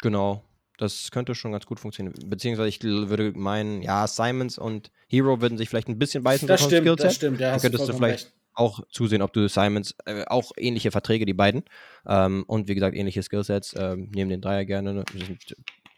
Genau. 0.00 0.42
Das 0.78 1.10
könnte 1.10 1.34
schon 1.34 1.52
ganz 1.52 1.66
gut 1.66 1.80
funktionieren. 1.80 2.14
Beziehungsweise 2.26 2.68
ich 2.68 2.82
würde 2.82 3.32
meinen, 3.36 3.82
ja, 3.82 4.06
Simons 4.06 4.58
und 4.58 4.90
Hero 5.08 5.40
würden 5.40 5.58
sich 5.58 5.68
vielleicht 5.68 5.88
ein 5.88 5.98
bisschen 5.98 6.22
beißen. 6.22 6.48
Das 6.48 6.62
stimmt, 6.62 6.82
Skillset. 6.82 7.04
das 7.04 7.14
stimmt. 7.14 7.40
Ja, 7.40 7.50
dann 7.50 7.60
könntest 7.60 7.88
du 7.88 7.92
vielleicht 7.92 8.26
recht. 8.26 8.34
auch 8.54 8.80
zusehen, 8.90 9.20
ob 9.20 9.32
du 9.32 9.48
Simons, 9.48 9.94
äh, 10.06 10.24
auch 10.26 10.52
ähnliche 10.56 10.90
Verträge, 10.90 11.26
die 11.26 11.34
beiden. 11.34 11.64
Ähm, 12.06 12.44
und 12.46 12.68
wie 12.68 12.74
gesagt, 12.74 12.96
ähnliche 12.96 13.22
Skillsets. 13.22 13.74
Ähm, 13.76 14.08
nehmen 14.14 14.30
den 14.30 14.40
Dreier 14.40 14.64
gerne. 14.64 14.94
Ne? 14.94 15.04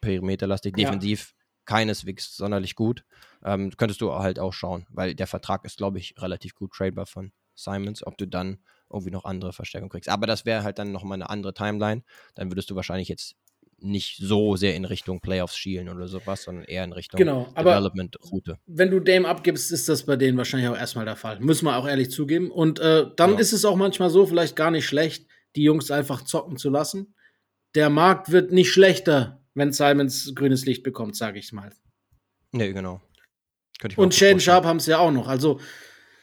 perimeterlastig, 0.01 0.75
defensiv 0.75 1.35
ja. 1.37 1.37
keineswegs 1.67 2.37
sonderlich 2.37 2.75
gut. 2.75 3.05
Ähm, 3.45 3.71
könntest 3.77 4.01
du 4.01 4.13
halt 4.15 4.39
auch 4.39 4.53
schauen, 4.53 4.87
weil 4.91 5.15
der 5.15 5.27
Vertrag 5.27 5.65
ist, 5.65 5.79
glaube 5.79 5.99
ich, 5.99 6.15
relativ 6.19 6.55
gut 6.55 6.73
tradebar 6.73 7.07
von 7.07 7.33
Simons, 7.55 8.07
ob 8.07 8.19
du 8.19 8.27
dann 8.27 8.59
irgendwie 8.91 9.11
noch 9.11 9.25
andere 9.25 9.53
Verstärkung 9.53 9.89
kriegst. 9.89 10.09
Aber 10.09 10.27
das 10.27 10.45
wäre 10.45 10.63
halt 10.63 10.79
dann 10.79 10.93
nochmal 10.93 11.17
eine 11.17 11.31
andere 11.31 11.55
Timeline. 11.55 12.03
Dann 12.35 12.51
würdest 12.51 12.71
du 12.71 12.77
wahrscheinlich 12.77 13.09
jetzt 13.09 13.37
nicht 13.83 14.19
so 14.19 14.57
sehr 14.57 14.75
in 14.75 14.85
Richtung 14.85 15.21
Playoffs 15.21 15.57
schielen 15.57 15.89
oder 15.89 16.09
sowas, 16.09 16.43
sondern 16.43 16.65
eher 16.65 16.85
in 16.85 16.93
Richtung 16.93 17.19
genau, 17.19 17.53
Development-Route. 17.57 18.59
Wenn 18.67 18.91
du 18.91 19.01
Dame 19.01 19.29
abgibst, 19.29 19.73
ist 19.73 19.89
das 19.89 20.05
bei 20.05 20.17
denen 20.17 20.37
wahrscheinlich 20.39 20.69
auch 20.69 20.77
erstmal 20.77 21.05
der 21.05 21.17
Fall. 21.17 21.41
Müssen 21.41 21.67
wir 21.67 21.77
auch 21.77 21.87
ehrlich 21.87 22.11
zugeben. 22.11 22.51
Und 22.51 22.79
äh, 22.79 23.07
dann 23.17 23.33
ja. 23.35 23.39
ist 23.39 23.53
es 23.53 23.65
auch 23.65 23.77
manchmal 23.77 24.11
so, 24.11 24.27
vielleicht 24.27 24.57
gar 24.57 24.71
nicht 24.71 24.87
schlecht, 24.87 25.27
die 25.57 25.63
Jungs 25.63 25.91
einfach 25.91 26.23
zocken 26.23 26.57
zu 26.57 26.71
lassen. 26.71 27.15
Der 27.75 27.91
Markt 27.91 28.33
wird 28.33 28.53
nicht 28.53 28.73
schlechter, 28.73 29.41
wenn 29.55 29.73
Simons 29.73 30.33
grünes 30.35 30.65
Licht 30.65 30.83
bekommt, 30.83 31.17
sage 31.17 31.39
ich 31.39 31.53
mal. 31.53 31.71
Nee, 32.53 32.73
genau. 32.73 33.01
Und 33.97 34.15
Shane 34.15 34.41
Sharp 34.41 34.65
haben 34.65 34.77
es 34.77 34.87
ja 34.87 34.99
auch 34.99 35.11
noch. 35.11 35.29
Also, 35.29 35.61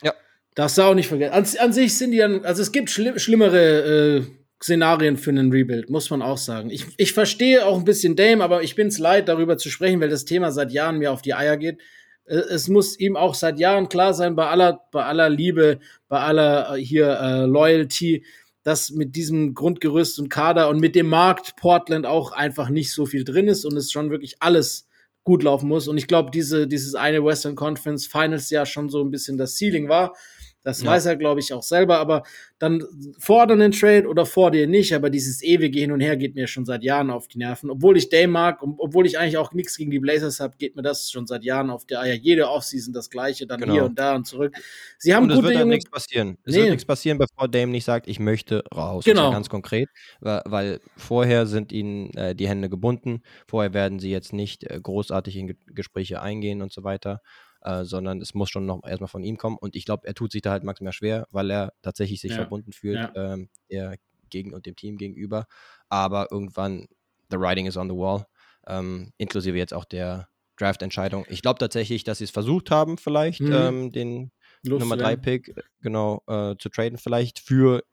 ja. 0.02 0.14
darfst 0.56 0.78
du 0.78 0.84
auch 0.84 0.94
nicht 0.94 1.08
vergessen. 1.08 1.34
An, 1.34 1.46
an 1.60 1.74
sich 1.74 1.98
sind 1.98 2.12
die 2.12 2.18
dann, 2.18 2.46
also 2.46 2.62
es 2.62 2.72
gibt 2.72 2.90
schlimm, 2.90 3.18
schlimmere 3.18 4.20
äh, 4.20 4.26
Szenarien 4.62 5.18
für 5.18 5.30
einen 5.30 5.52
Rebuild, 5.52 5.90
muss 5.90 6.10
man 6.10 6.22
auch 6.22 6.38
sagen. 6.38 6.70
Ich, 6.70 6.86
ich 6.98 7.14
verstehe 7.14 7.66
auch 7.66 7.78
ein 7.78 7.86
bisschen 7.86 8.16
Dame, 8.16 8.44
aber 8.44 8.64
ich 8.64 8.76
bin 8.76 8.88
es 8.88 8.98
leid, 8.98 9.28
darüber 9.28 9.58
zu 9.58 9.70
sprechen, 9.70 10.02
weil 10.02 10.10
das 10.10 10.26
Thema 10.26 10.52
seit 10.52 10.72
Jahren 10.72 10.98
mir 10.98 11.12
auf 11.12 11.22
die 11.22 11.36
Eier 11.36 11.58
geht. 11.58 11.80
Äh, 12.26 12.36
es 12.36 12.68
muss 12.68 13.00
ihm 13.00 13.16
auch 13.16 13.36
seit 13.36 13.60
Jahren 13.60 13.90
klar 13.90 14.14
sein, 14.14 14.36
bei 14.36 14.48
aller, 14.48 14.82
bei 14.92 15.04
aller 15.06 15.30
Liebe, 15.30 15.80
bei 16.08 16.20
aller 16.20 16.76
äh, 16.76 16.82
hier 16.82 17.20
äh, 17.20 17.46
Loyalty, 17.46 18.26
dass 18.64 18.92
mit 18.92 19.16
diesem 19.16 19.54
Grundgerüst 19.54 20.20
und 20.20 20.30
Kader 20.30 20.70
und 20.70 20.80
mit 20.80 20.96
dem 20.96 21.08
Markt 21.08 21.56
Portland 21.56 22.06
auch 22.06 22.32
einfach 22.32 22.70
nicht 22.70 22.92
so 22.92 23.06
viel 23.06 23.24
drin 23.24 23.48
ist 23.48 23.64
und 23.64 23.78
es 23.78 23.92
schon 23.92 24.10
wirklich 24.10 24.38
alles 24.40 24.88
gut 25.24 25.44
laufen 25.44 25.70
muss. 25.70 25.88
Und 25.88 25.98
ich 25.98 26.08
glaube, 26.08 26.32
diese, 26.32 26.68
dieses 26.68 26.96
eine 26.96 27.24
Western 27.24 27.56
Conference 27.56 28.08
Finals 28.08 28.50
ja 28.50 28.66
schon 28.66 28.90
so 28.90 29.02
ein 29.04 29.12
bisschen 29.12 29.38
das 29.38 29.58
Ceiling 29.58 29.88
war. 29.88 30.16
Das 30.68 30.82
ja. 30.82 30.92
weiß 30.92 31.06
er, 31.06 31.16
glaube 31.16 31.40
ich, 31.40 31.54
auch 31.54 31.64
selber. 31.64 31.98
Aber 31.98 32.24
dann 32.60 32.84
fordern 33.20 33.60
den 33.60 33.72
Trade 33.72 34.06
oder 34.06 34.26
fordern 34.26 34.64
ihn 34.64 34.70
nicht. 34.70 34.94
Aber 34.94 35.10
dieses 35.10 35.42
ewige 35.42 35.80
Hin 35.80 35.94
und 35.94 36.02
Her 36.02 36.18
geht 36.18 36.36
mir 36.36 36.46
schon 36.46 36.66
seit 36.66 36.84
Jahren 36.84 37.10
auf 37.10 37.30
die 37.30 37.38
Nerven. 37.38 37.70
Obwohl 37.70 37.96
ich 37.96 38.10
Day 38.10 38.28
mag, 38.28 38.62
und 38.62 38.76
obwohl 38.78 39.06
ich 39.06 39.18
eigentlich 39.18 39.38
auch 39.38 39.54
nichts 39.54 39.78
gegen 39.78 39.92
die 39.92 40.00
Blazers 40.00 40.42
habe, 40.42 40.58
geht 40.58 40.76
mir 40.76 40.82
das 40.82 41.10
schon 41.10 41.26
seit 41.26 41.46
Jahren 41.46 41.70
auf 41.70 41.86
der 41.86 42.02
Eier. 42.02 42.16
Jede 42.16 42.50
Offseason 42.50 42.92
das 42.92 43.10
Gleiche, 43.10 43.48
dann 43.48 43.62
genau. 43.62 43.74
hier 43.74 43.86
und 43.86 43.98
da 43.98 44.14
und 44.14 44.28
zurück. 44.28 44.58
Sie 44.98 45.16
haben 45.16 45.24
und 45.24 45.32
es 45.32 45.42
wird 45.42 45.56
dann 45.56 45.70
nichts 45.70 45.90
passieren. 45.90 46.38
Es 46.44 46.54
nee. 46.54 46.60
wird 46.60 46.72
nichts 46.72 46.86
passieren, 46.86 47.18
bevor 47.18 47.48
Dame 47.48 47.72
nicht 47.72 47.86
sagt, 47.86 48.06
ich 48.10 48.20
möchte 48.20 48.66
raus. 48.76 49.06
Genau. 49.06 49.32
ganz 49.32 49.48
konkret, 49.48 49.88
weil 50.20 50.82
vorher 50.98 51.46
sind 51.46 51.72
ihnen 51.72 52.14
äh, 52.18 52.36
die 52.36 52.50
Hände 52.50 52.68
gebunden. 52.68 53.22
Vorher 53.48 53.74
werden 53.74 54.00
sie 54.00 54.12
jetzt 54.12 54.34
nicht 54.34 54.66
äh, 54.66 54.78
großartig 54.84 55.38
in 55.38 55.48
Ge 55.48 55.56
Gespräche 55.68 56.22
eingehen 56.22 56.62
und 56.62 56.74
so 56.74 56.84
weiter. 56.84 57.22
Äh, 57.62 57.86
sondern 57.86 58.22
es 58.22 58.34
muss 58.34 58.50
schon 58.50 58.66
noch 58.66 58.84
erstmal 58.86 59.08
von 59.08 59.24
ihm 59.24 59.38
kommen. 59.38 59.58
Und 59.58 59.76
ich 59.76 59.86
glaube, 59.86 60.08
er 60.08 60.14
tut 60.14 60.32
sich 60.32 60.42
da 60.42 60.52
halt 60.52 60.64
maximal 60.64 60.94
schwer, 60.94 61.28
weil 61.32 61.50
er 61.52 61.74
tatsächlich 61.82 62.22
sich 62.22 62.32
ja. 62.32 62.38
verbunden 62.38 62.72
fühlt, 62.72 62.98
ja. 62.98 63.34
ähm, 63.34 63.50
der 63.72 63.98
gegen 64.30 64.54
und 64.54 64.66
dem 64.66 64.76
Team 64.76 64.98
gegenüber. 64.98 65.48
Aber 65.90 66.28
irgendwann, 66.32 66.88
the 67.32 67.38
writing 67.38 67.66
is 67.66 67.78
on 67.78 67.90
the 67.90 67.96
wall, 67.96 68.26
ähm, 68.68 69.12
inklusive 69.18 69.58
jetzt 69.58 69.74
auch 69.74 69.86
der 69.86 70.28
Draft-Entscheidung. 70.58 71.26
Ich 71.30 71.42
glaube 71.42 71.60
tatsächlich, 71.60 72.04
dass 72.04 72.18
sie 72.18 72.26
es 72.26 72.32
versucht 72.32 72.72
haben, 72.72 72.98
vielleicht 72.98 73.42
mhm. 73.42 73.54
ähm, 73.54 73.92
den 73.92 74.32
Lust 74.64 74.82
Nummer 74.82 74.96
3-Pick 74.96 75.50
äh, 75.50 75.62
genau 75.82 76.24
äh, 76.28 76.56
zu 76.58 76.70
traden, 76.70 76.98
vielleicht 76.98 77.40
für 77.40 77.84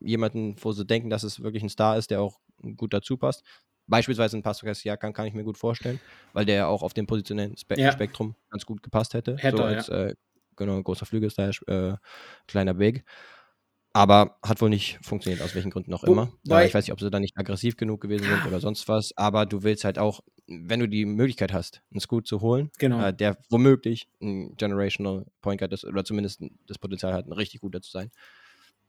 jemanden, 0.00 0.56
wo 0.62 0.72
sie 0.72 0.86
denken, 0.86 1.10
dass 1.10 1.22
es 1.22 1.42
wirklich 1.42 1.62
ein 1.62 1.68
Star 1.68 1.98
ist, 1.98 2.10
der 2.10 2.22
auch 2.22 2.40
gut 2.76 2.94
dazu 2.94 3.16
passt. 3.16 3.44
Beispielsweise 3.88 4.36
ein 4.36 4.42
Pascal 4.42 4.74
Siakam 4.74 5.12
kann 5.12 5.26
ich 5.26 5.34
mir 5.34 5.44
gut 5.44 5.58
vorstellen, 5.58 5.98
weil 6.32 6.44
der 6.44 6.54
ja 6.54 6.66
auch 6.66 6.82
auf 6.82 6.94
dem 6.94 7.06
positionellen 7.06 7.56
Spe 7.56 7.78
ja. 7.80 7.90
Spektrum 7.90 8.34
ganz 8.50 8.64
gut 8.64 8.82
gepasst 8.82 9.14
hätte. 9.14 9.36
hätte 9.38 9.56
so 9.56 9.62
als 9.64 9.86
ja. 9.88 10.06
äh, 10.06 10.14
genau, 10.56 10.82
großer 10.82 11.06
Flügelstar, 11.06 11.50
äh, 11.66 11.96
kleiner 12.46 12.74
Big. 12.74 13.04
Aber 13.94 14.38
hat 14.44 14.60
wohl 14.60 14.68
nicht 14.68 14.98
funktioniert, 15.02 15.42
aus 15.42 15.54
welchen 15.54 15.70
Gründen 15.70 15.92
auch 15.94 16.04
immer. 16.04 16.30
Wobei, 16.44 16.66
ich 16.66 16.74
weiß 16.74 16.84
nicht, 16.84 16.92
ob 16.92 17.00
sie 17.00 17.10
da 17.10 17.18
nicht 17.18 17.36
aggressiv 17.36 17.76
genug 17.76 18.00
gewesen 18.00 18.26
sind 18.26 18.46
oder 18.46 18.60
sonst 18.60 18.86
was. 18.86 19.16
Aber 19.16 19.46
du 19.46 19.62
willst 19.62 19.84
halt 19.84 19.98
auch, 19.98 20.20
wenn 20.46 20.80
du 20.80 20.88
die 20.88 21.06
Möglichkeit 21.06 21.52
hast, 21.52 21.82
einen 21.90 22.00
Scoot 22.00 22.26
zu 22.26 22.40
holen, 22.40 22.70
genau. 22.78 23.04
äh, 23.04 23.14
der 23.14 23.38
womöglich 23.48 24.08
ein 24.20 24.54
Generational 24.56 25.24
Point 25.40 25.60
Guard 25.60 25.72
ist 25.72 25.84
oder 25.84 26.04
zumindest 26.04 26.42
das 26.66 26.78
Potenzial 26.78 27.14
hat, 27.14 27.26
ein 27.26 27.32
richtig 27.32 27.60
guter 27.62 27.80
zu 27.80 27.90
sein, 27.90 28.10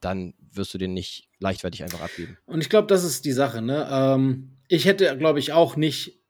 dann 0.00 0.34
wirst 0.52 0.74
du 0.74 0.78
den 0.78 0.94
nicht 0.94 1.28
leichtfertig 1.38 1.82
einfach 1.82 2.00
abgeben. 2.00 2.36
Und 2.46 2.60
ich 2.60 2.68
glaube, 2.68 2.88
das 2.88 3.04
ist 3.04 3.24
die 3.24 3.32
Sache. 3.32 3.62
Ne? 3.62 3.88
Ähm, 3.90 4.56
ich 4.68 4.84
hätte, 4.84 5.16
glaube 5.16 5.38
ich, 5.38 5.52
auch 5.52 5.76
nicht 5.76 6.20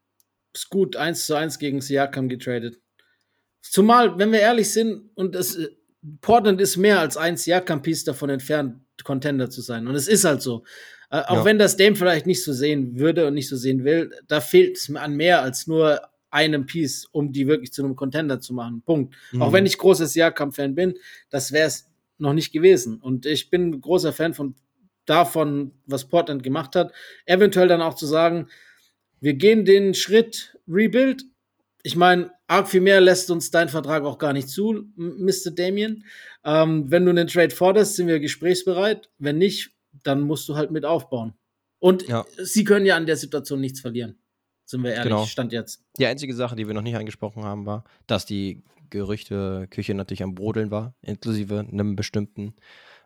Scoot 0.57 0.97
1 0.97 1.27
zu 1.27 1.35
1 1.35 1.59
gegen 1.59 1.81
Siakam 1.81 2.29
getradet. 2.29 2.81
Zumal, 3.63 4.19
wenn 4.19 4.33
wir 4.33 4.41
ehrlich 4.41 4.73
sind, 4.73 5.11
und 5.15 5.37
es, 5.37 5.57
äh, 5.57 5.69
Portland 6.21 6.61
ist 6.61 6.77
mehr 6.77 7.01
als 7.01 7.17
ein 7.17 7.37
Siakam-Piece 7.37 8.05
davon 8.05 8.31
entfernt, 8.31 8.81
Contender 9.05 9.51
zu 9.51 9.61
sein. 9.63 9.87
Und 9.87 9.95
es 9.95 10.09
ist 10.09 10.25
halt 10.25 10.43
so. 10.43 10.65
Äh, 11.11 11.23
auch 11.23 11.37
ja. 11.37 11.45
wenn 11.45 11.59
das 11.59 11.77
Dame 11.77 11.97
vielleicht 11.97 12.27
nicht 12.27 12.45
so 12.45 12.53
sehen 12.53 12.99
würde 12.99 13.27
und 13.27 13.35
nicht 13.35 13.49
so 13.49 13.57
sehen 13.57 13.85
will, 13.85 14.11
da 14.29 14.41
fehlt 14.41 14.77
es 14.77 14.95
an 14.95 15.17
mehr 15.17 15.43
als 15.43 15.67
nur 15.67 16.01
einem 16.31 16.67
Piece, 16.67 17.07
um 17.11 17.33
die 17.33 17.49
wirklich 17.49 17.73
zu 17.73 17.83
einem 17.83 17.97
Contender 17.97 18.41
zu 18.41 18.55
machen. 18.55 18.83
Punkt. 18.83 19.15
Mhm. 19.33 19.43
Auch 19.43 19.53
wenn 19.53 19.67
ich 19.67 19.79
großer 19.79 20.07
Siakam-Fan 20.07 20.75
bin, 20.75 20.95
das 21.29 21.51
wäre 21.53 21.67
es 21.67 21.90
noch 22.21 22.33
nicht 22.33 22.53
gewesen. 22.53 23.01
Und 23.01 23.27
ich 23.27 23.51
bin 23.51 23.81
großer 23.81 24.13
Fan 24.13 24.35
von 24.35 24.55
davon, 25.07 25.73
was 25.87 26.09
Portland 26.09 26.43
gemacht 26.43 26.77
hat. 26.77 26.93
Eventuell 27.27 27.69
dann 27.69 27.83
auch 27.83 27.95
zu 27.95 28.07
sagen, 28.07 28.49
wir 29.21 29.35
gehen 29.35 29.65
den 29.65 29.95
Schritt 29.95 30.57
Rebuild. 30.69 31.25
Ich 31.83 31.97
meine, 31.97 32.31
arg 32.47 32.69
viel 32.69 32.81
mehr 32.81 33.01
lässt 33.01 33.31
uns 33.31 33.51
dein 33.51 33.69
Vertrag 33.69 34.05
auch 34.05 34.19
gar 34.19 34.33
nicht 34.33 34.49
zu, 34.49 34.89
Mr. 34.97 35.51
Damien. 35.51 36.05
Ähm, 36.45 36.91
wenn 36.91 37.05
du 37.05 37.11
einen 37.11 37.27
Trade 37.27 37.55
forderst, 37.55 37.97
sind 37.97 38.07
wir 38.07 38.21
gesprächsbereit. 38.21 39.11
Wenn 39.19 39.39
nicht, 39.39 39.73
dann 40.03 40.21
musst 40.21 40.49
du 40.49 40.57
halt 40.57 40.71
mit 40.71 40.85
aufbauen. 40.85 41.35
Und 41.79 42.07
ja. 42.09 42.25
sie 42.39 42.65
können 42.65 42.87
ja 42.87 42.97
an 42.97 43.07
der 43.07 43.17
Situation 43.17 43.61
nichts 43.61 43.81
verlieren. 43.81 44.19
Sind 44.71 44.85
wir 44.85 44.93
ehrlich, 44.93 45.11
genau. 45.11 45.27
Stand 45.27 45.53
jetzt. 45.53 45.83
Die 45.99 46.07
einzige 46.07 46.33
Sache, 46.33 46.55
die 46.55 46.69
wir 46.69 46.75
noch 46.75 46.83
nicht 46.83 46.95
angesprochen 46.95 47.43
haben, 47.43 47.67
war, 47.67 47.83
dass 48.07 48.25
die 48.25 48.63
Gerüchteküche 48.91 49.95
natürlich 49.95 50.23
am 50.23 50.37
Brodeln 50.37 50.71
war, 50.71 50.95
inklusive 51.03 51.59
einem 51.59 51.97
bestimmten 51.97 52.55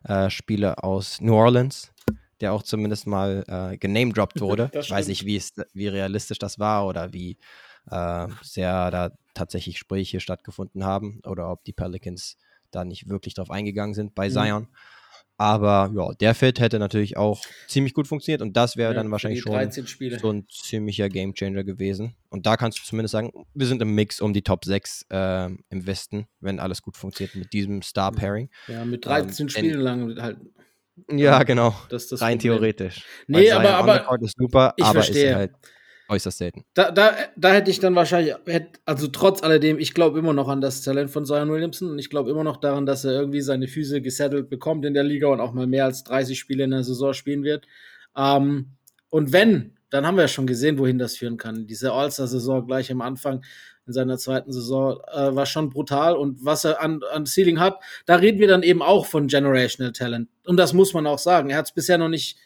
äh, 0.03 0.29
Spieler 0.29 0.83
aus 0.83 1.21
New 1.21 1.33
Orleans, 1.33 1.91
der 2.39 2.53
auch 2.53 2.61
zumindest 2.61 3.07
mal 3.07 3.43
äh, 3.47 3.77
genamedroppt 3.77 4.41
wurde. 4.41 4.69
Ich 4.79 4.91
weiß 4.91 5.07
nicht, 5.07 5.25
wie, 5.25 5.37
es, 5.37 5.53
wie 5.73 5.87
realistisch 5.87 6.37
das 6.37 6.59
war 6.59 6.85
oder 6.85 7.13
wie 7.13 7.39
äh, 7.89 8.27
sehr 8.43 8.91
da 8.91 9.11
tatsächlich 9.33 9.77
Gespräche 9.77 10.19
stattgefunden 10.19 10.83
haben 10.83 11.19
oder 11.25 11.49
ob 11.49 11.63
die 11.63 11.73
Pelicans 11.73 12.37
da 12.69 12.85
nicht 12.85 13.09
wirklich 13.09 13.33
drauf 13.33 13.49
eingegangen 13.49 13.95
sind 13.95 14.13
bei 14.13 14.29
mhm. 14.29 14.33
Zion. 14.33 14.67
Aber 15.37 15.91
ja, 15.93 16.13
der 16.13 16.33
Fit 16.33 16.59
hätte 16.59 16.79
natürlich 16.79 17.17
auch 17.17 17.41
ziemlich 17.67 17.93
gut 17.93 18.07
funktioniert 18.07 18.41
und 18.41 18.55
das 18.55 18.77
wäre 18.77 18.93
ja, 18.93 18.95
dann 18.95 19.11
wahrscheinlich 19.11 19.41
schon 19.41 19.71
so 20.19 20.29
ein 20.31 20.47
ziemlicher 20.49 21.09
Gamechanger 21.09 21.65
gewesen. 21.65 22.15
Und 22.29 22.45
da 22.45 22.55
kannst 22.55 22.79
du 22.79 22.83
zumindest 22.83 23.11
sagen, 23.11 23.31
wir 23.53 23.67
sind 23.67 23.81
im 23.81 23.93
Mix 23.95 24.21
um 24.21 24.33
die 24.33 24.43
Top 24.43 24.63
6 24.63 25.07
äh, 25.09 25.45
im 25.45 25.87
Westen, 25.87 26.27
wenn 26.39 26.59
alles 26.59 26.81
gut 26.81 26.95
funktioniert 26.95 27.35
mit 27.35 27.51
diesem 27.51 27.81
Star-Pairing. 27.81 28.49
Ja, 28.67 28.85
mit 28.85 29.05
13 29.05 29.43
ähm, 29.43 29.49
Spielen 29.49 29.79
lang 29.81 30.21
halt. 30.21 30.37
Ja, 31.11 31.43
genau. 31.43 31.75
Das, 31.89 32.07
das 32.07 32.21
Rein 32.21 32.37
Problem. 32.37 32.53
theoretisch. 32.53 33.03
Nee, 33.27 33.51
aber, 33.51 33.75
aber 33.75 34.21
ist 34.21 34.37
super, 34.37 34.73
ich 34.77 34.85
aber 34.85 35.03
verstehe. 35.03 35.29
ist 35.31 35.35
halt 35.35 35.51
äußerst 36.09 36.37
selten. 36.37 36.63
Da, 36.73 36.91
da, 36.91 37.15
da 37.35 37.53
hätte 37.53 37.71
ich 37.71 37.79
dann 37.79 37.95
wahrscheinlich, 37.95 38.35
also 38.85 39.07
trotz 39.07 39.41
alledem, 39.43 39.79
ich 39.79 39.93
glaube 39.93 40.19
immer 40.19 40.33
noch 40.33 40.47
an 40.47 40.61
das 40.61 40.81
Talent 40.81 41.09
von 41.09 41.25
Zion 41.25 41.49
Williamson 41.49 41.89
und 41.89 41.99
ich 41.99 42.09
glaube 42.09 42.29
immer 42.29 42.43
noch 42.43 42.57
daran, 42.57 42.85
dass 42.85 43.05
er 43.05 43.13
irgendwie 43.13 43.41
seine 43.41 43.67
Füße 43.67 44.01
gesettelt 44.01 44.49
bekommt 44.49 44.85
in 44.85 44.93
der 44.93 45.03
Liga 45.03 45.27
und 45.27 45.39
auch 45.39 45.53
mal 45.53 45.67
mehr 45.67 45.85
als 45.85 46.03
30 46.03 46.37
Spiele 46.37 46.63
in 46.63 46.71
der 46.71 46.83
Saison 46.83 47.13
spielen 47.13 47.43
wird. 47.43 47.65
Ähm, 48.15 48.71
und 49.09 49.33
wenn, 49.33 49.77
dann 49.89 50.05
haben 50.05 50.17
wir 50.17 50.23
ja 50.23 50.27
schon 50.27 50.47
gesehen, 50.47 50.77
wohin 50.77 50.99
das 50.99 51.17
führen 51.17 51.37
kann. 51.37 51.67
Diese 51.67 51.93
All-Star-Saison 51.93 52.67
gleich 52.67 52.91
am 52.91 53.01
Anfang 53.01 53.43
in 53.87 53.93
seiner 53.93 54.17
zweiten 54.17 54.51
Saison 54.51 54.99
äh, 55.13 55.35
war 55.35 55.45
schon 55.45 55.69
brutal 55.69 56.15
und 56.15 56.43
was 56.43 56.65
er 56.65 56.81
an, 56.81 57.01
an 57.11 57.25
Ceiling 57.25 57.59
hat, 57.59 57.79
da 58.05 58.15
reden 58.15 58.39
wir 58.39 58.47
dann 58.47 58.63
eben 58.63 58.81
auch 58.81 59.05
von 59.05 59.27
Generational 59.27 59.93
Talent. 59.93 60.29
Und 60.45 60.57
das 60.57 60.73
muss 60.73 60.93
man 60.93 61.05
auch 61.07 61.19
sagen. 61.19 61.49
Er 61.49 61.57
hat 61.57 61.67
es 61.67 61.71
bisher 61.71 61.97
noch 61.97 62.09
nicht 62.09 62.37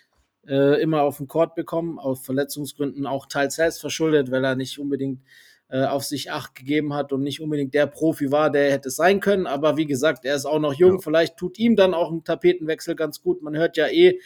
äh, 0.47 0.81
immer 0.81 1.01
auf 1.01 1.17
den 1.17 1.27
Court 1.27 1.55
bekommen, 1.55 1.99
aus 1.99 2.25
Verletzungsgründen 2.25 3.05
auch 3.05 3.25
teils 3.25 3.55
selbst 3.55 3.81
verschuldet, 3.81 4.31
weil 4.31 4.43
er 4.43 4.55
nicht 4.55 4.79
unbedingt 4.79 5.21
äh, 5.69 5.85
auf 5.85 6.03
sich 6.03 6.31
acht 6.31 6.55
gegeben 6.55 6.93
hat 6.93 7.13
und 7.13 7.21
nicht 7.21 7.41
unbedingt 7.41 7.73
der 7.73 7.87
Profi 7.87 8.31
war, 8.31 8.49
der 8.49 8.71
hätte 8.71 8.89
sein 8.89 9.19
können. 9.19 9.45
Aber 9.45 9.77
wie 9.77 9.85
gesagt, 9.85 10.25
er 10.25 10.35
ist 10.35 10.45
auch 10.45 10.59
noch 10.59 10.73
jung. 10.73 10.93
Ja. 10.93 10.99
Vielleicht 10.99 11.37
tut 11.37 11.59
ihm 11.59 11.75
dann 11.75 11.93
auch 11.93 12.11
ein 12.11 12.23
Tapetenwechsel 12.23 12.95
ganz 12.95 13.21
gut. 13.21 13.41
Man 13.41 13.55
hört 13.55 13.77
ja 13.77 13.87
eh, 13.87 14.19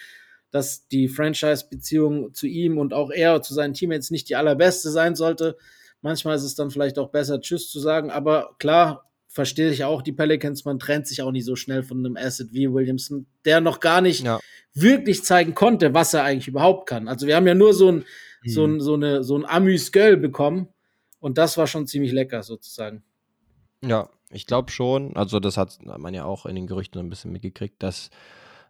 dass 0.51 0.87
die 0.87 1.07
Franchise-Beziehung 1.07 2.33
zu 2.33 2.45
ihm 2.45 2.77
und 2.77 2.93
auch 2.93 3.09
er 3.09 3.41
zu 3.41 3.55
seinen 3.55 3.73
Teammates 3.73 4.11
nicht 4.11 4.29
die 4.29 4.35
allerbeste 4.35 4.91
sein 4.91 5.15
sollte. 5.15 5.57
Manchmal 6.01 6.35
ist 6.35 6.43
es 6.43 6.53
dann 6.53 6.69
vielleicht 6.69 6.99
auch 6.99 7.09
besser, 7.09 7.41
Tschüss 7.41 7.71
zu 7.71 7.79
sagen. 7.79 8.11
Aber 8.11 8.55
klar, 8.59 9.09
verstehe 9.33 9.71
ich 9.71 9.83
auch 9.83 10.01
die 10.01 10.11
Pelicans. 10.11 10.63
Man 10.63 10.79
trennt 10.79 11.07
sich 11.07 11.21
auch 11.21 11.31
nicht 11.31 11.45
so 11.45 11.55
schnell 11.55 11.83
von 11.83 11.97
einem 11.97 12.15
Asset 12.15 12.53
wie 12.53 12.71
Williamson, 12.71 13.25
der 13.45 13.61
noch 13.61 13.79
gar 13.79 13.99
nicht 13.99 14.23
ja. 14.23 14.39
wirklich 14.73 15.23
zeigen 15.23 15.55
konnte, 15.55 15.93
was 15.93 16.13
er 16.13 16.23
eigentlich 16.23 16.47
überhaupt 16.47 16.87
kann. 16.87 17.07
Also 17.07 17.25
wir 17.25 17.35
haben 17.35 17.47
ja 17.47 17.55
nur 17.55 17.73
so 17.73 17.91
ein, 17.91 18.05
mhm. 18.43 18.49
so 18.49 18.65
ein, 18.65 18.79
so 18.79 18.93
eine, 18.93 19.23
so 19.23 19.35
ein 19.35 19.45
Amüs-Göll 19.45 20.17
bekommen 20.17 20.69
und 21.19 21.37
das 21.37 21.57
war 21.57 21.67
schon 21.67 21.87
ziemlich 21.87 22.11
lecker 22.11 22.43
sozusagen. 22.43 23.03
Ja, 23.83 24.09
ich 24.29 24.45
glaube 24.45 24.71
schon. 24.71 25.15
Also, 25.15 25.39
das 25.39 25.57
hat 25.57 25.79
man 25.83 26.13
ja 26.13 26.25
auch 26.25 26.45
in 26.45 26.55
den 26.55 26.67
Gerüchten 26.67 26.99
ein 26.99 27.09
bisschen 27.09 27.31
mitgekriegt, 27.31 27.81
dass 27.81 28.09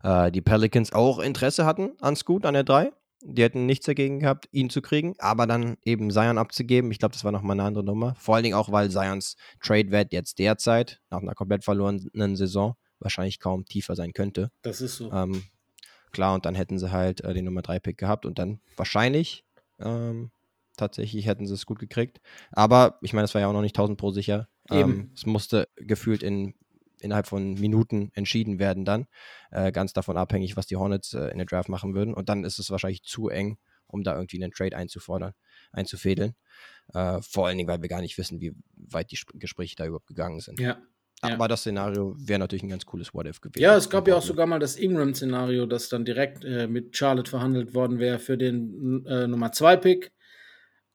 äh, 0.04 0.32
die 0.32 0.42
Pelicans 0.42 0.94
auch 0.94 1.20
Interesse 1.20 1.66
hatten 1.66 1.92
an 2.00 2.16
Scoot, 2.16 2.46
an 2.46 2.54
der 2.54 2.64
3. 2.64 2.92
Die 3.26 3.42
hätten 3.42 3.66
nichts 3.66 3.86
dagegen 3.86 4.20
gehabt, 4.20 4.50
ihn 4.52 4.70
zu 4.70 4.82
kriegen, 4.82 5.16
aber 5.18 5.48
dann 5.48 5.78
eben 5.86 6.12
Zion 6.12 6.38
abzugeben. 6.38 6.92
Ich 6.92 7.00
glaube, 7.00 7.14
das 7.14 7.24
war 7.24 7.32
nochmal 7.32 7.56
eine 7.56 7.64
andere 7.64 7.84
Nummer. 7.84 8.16
Vor 8.16 8.36
allen 8.36 8.44
Dingen 8.44 8.56
auch, 8.56 8.72
weil 8.72 8.92
Zions 8.92 9.38
Trade-Wert 9.62 10.12
jetzt 10.12 10.40
derzeit, 10.40 11.00
nach 11.10 11.22
einer 11.22 11.34
komplett 11.34 11.64
verlorenen 11.64 12.36
Saison, 12.36 12.76
wahrscheinlich 13.00 13.40
kaum 13.40 13.66
tiefer 13.66 13.96
sein 13.96 14.14
könnte. 14.14 14.52
Das 14.62 14.82
ist 14.82 14.98
so. 14.98 15.12
Ähm, 15.12 15.44
klar, 16.12 16.34
und 16.34 16.46
dann 16.46 16.56
hätten 16.56 16.80
sie 16.80 16.92
halt 16.92 17.22
äh, 17.22 17.34
den 17.34 17.46
Nummer 17.46 17.62
3-Pick 17.62 17.98
gehabt 17.98 18.26
und 18.26 18.40
dann 18.40 18.60
wahrscheinlich 18.76 19.46
ähm, 19.80 20.32
tatsächlich 20.78 21.26
hätten 21.26 21.46
sie 21.46 21.54
es 21.54 21.66
gut 21.66 21.80
gekriegt. 21.80 22.20
Aber 22.52 22.98
ich 23.02 23.14
meine, 23.14 23.26
es 23.26 23.34
war 23.34 23.42
ja 23.42 23.48
auch 23.48 23.54
noch 23.54 23.62
nicht 23.62 23.78
1000 23.78 23.98
pro 23.98 24.12
sicher. 24.12 24.48
Ähm, 24.70 25.12
es 25.14 25.26
musste 25.26 25.68
gefühlt 25.76 26.24
in, 26.24 26.56
innerhalb 27.04 27.28
von 27.28 27.54
Minuten 27.56 28.12
entschieden 28.14 28.60
werden 28.60 28.86
dann. 28.86 29.08
Äh, 29.52 29.72
ganz 29.72 29.94
davon 29.94 30.18
abhängig, 30.18 30.58
was 30.58 30.66
die 30.66 30.76
Hornets 30.76 31.14
äh, 31.14 31.28
in 31.28 31.38
der 31.38 31.46
Draft 31.46 31.70
machen 31.70 31.94
würden. 31.94 32.14
Und 32.14 32.30
dann 32.30 32.44
ist 32.44 32.60
es 32.60 32.72
wahrscheinlich 32.72 33.04
zu 33.04 33.30
eng, 33.30 33.58
um 33.88 34.04
da 34.04 34.16
irgendwie 34.16 34.42
einen 34.42 34.52
Trade 34.52 34.76
einzufordern, 34.76 35.34
einzufädeln. 35.72 36.36
Äh, 36.94 37.22
vor 37.22 37.48
allen 37.48 37.58
Dingen, 37.58 37.70
weil 37.70 37.82
wir 37.82 37.90
gar 37.90 38.02
nicht 38.02 38.18
wissen, 38.18 38.42
wie 38.42 38.54
weit 38.76 39.12
die 39.12 39.16
Sp 39.20 39.36
Gespräche 39.36 39.76
da 39.76 39.86
überhaupt 39.86 40.08
gegangen 40.08 40.40
sind. 40.40 40.60
Ja. 40.60 40.78
Aber 41.22 41.46
ja. 41.46 41.48
das 41.48 41.62
Szenario 41.62 42.16
wäre 42.18 42.40
natürlich 42.40 42.64
ein 42.64 42.70
ganz 42.70 42.86
cooles 42.86 43.14
What-If 43.14 43.40
gewesen. 43.40 43.64
Ja, 43.64 43.78
es 43.78 43.90
gab 43.90 44.08
ja 44.10 44.16
auch 44.16 44.22
sogar 44.22 44.46
mal 44.46 44.60
das 44.60 44.76
Ingram-Szenario, 44.76 45.66
das 45.66 45.88
dann 45.88 46.04
direkt 46.04 46.44
äh, 46.44 46.68
mit 46.68 46.98
Charlotte 46.98 47.30
verhandelt 47.30 47.74
worden 47.74 48.00
wäre 48.00 48.20
für 48.20 48.38
den 48.38 49.06
äh, 49.06 49.28
Nummer 49.28 49.48
2-Pick. 49.48 50.12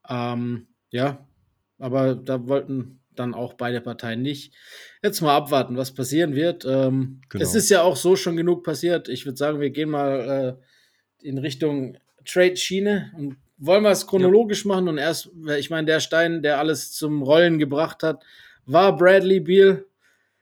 Ähm, 0.07 0.69
ja, 0.91 1.27
aber 1.79 2.15
da 2.15 2.47
wollten 2.47 3.01
dann 3.19 3.35
auch 3.35 3.55
beide 3.55 3.81
Parteien 3.81 4.23
nicht. 4.23 4.55
Jetzt 5.03 5.21
mal 5.21 5.37
abwarten, 5.37 5.77
was 5.77 5.93
passieren 5.93 6.35
wird. 6.35 6.65
Ähm, 6.65 7.21
genau. 7.29 7.43
Es 7.43 7.55
ist 7.55 7.71
ja 7.71 7.83
auch 7.83 7.97
so 7.97 8.17
schon 8.17 8.37
genug 8.37 8.65
passiert. 8.65 9.09
Ich 9.09 9.27
würde 9.27 9.37
sagen, 9.37 9.61
wir 9.61 9.71
gehen 9.71 9.91
mal 9.91 10.59
äh, 11.23 11.27
in 11.27 11.39
Richtung 11.39 11.99
Trade-Schiene 12.25 13.13
und 13.17 13.37
wollen 13.59 13.83
wir 13.83 13.91
es 13.91 14.07
chronologisch 14.07 14.65
ja. 14.65 14.69
machen. 14.69 14.89
Und 14.89 14.99
erst, 14.99 15.31
ich 15.59 15.71
meine, 15.71 15.87
der 15.87 16.01
Stein, 16.01 16.43
der 16.43 16.59
alles 16.59 16.93
zum 16.93 17.23
Rollen 17.23 17.59
gebracht 17.59 18.03
hat, 18.03 18.25
war 18.67 18.97
Bradley 18.97 19.41
Beal. 19.41 19.85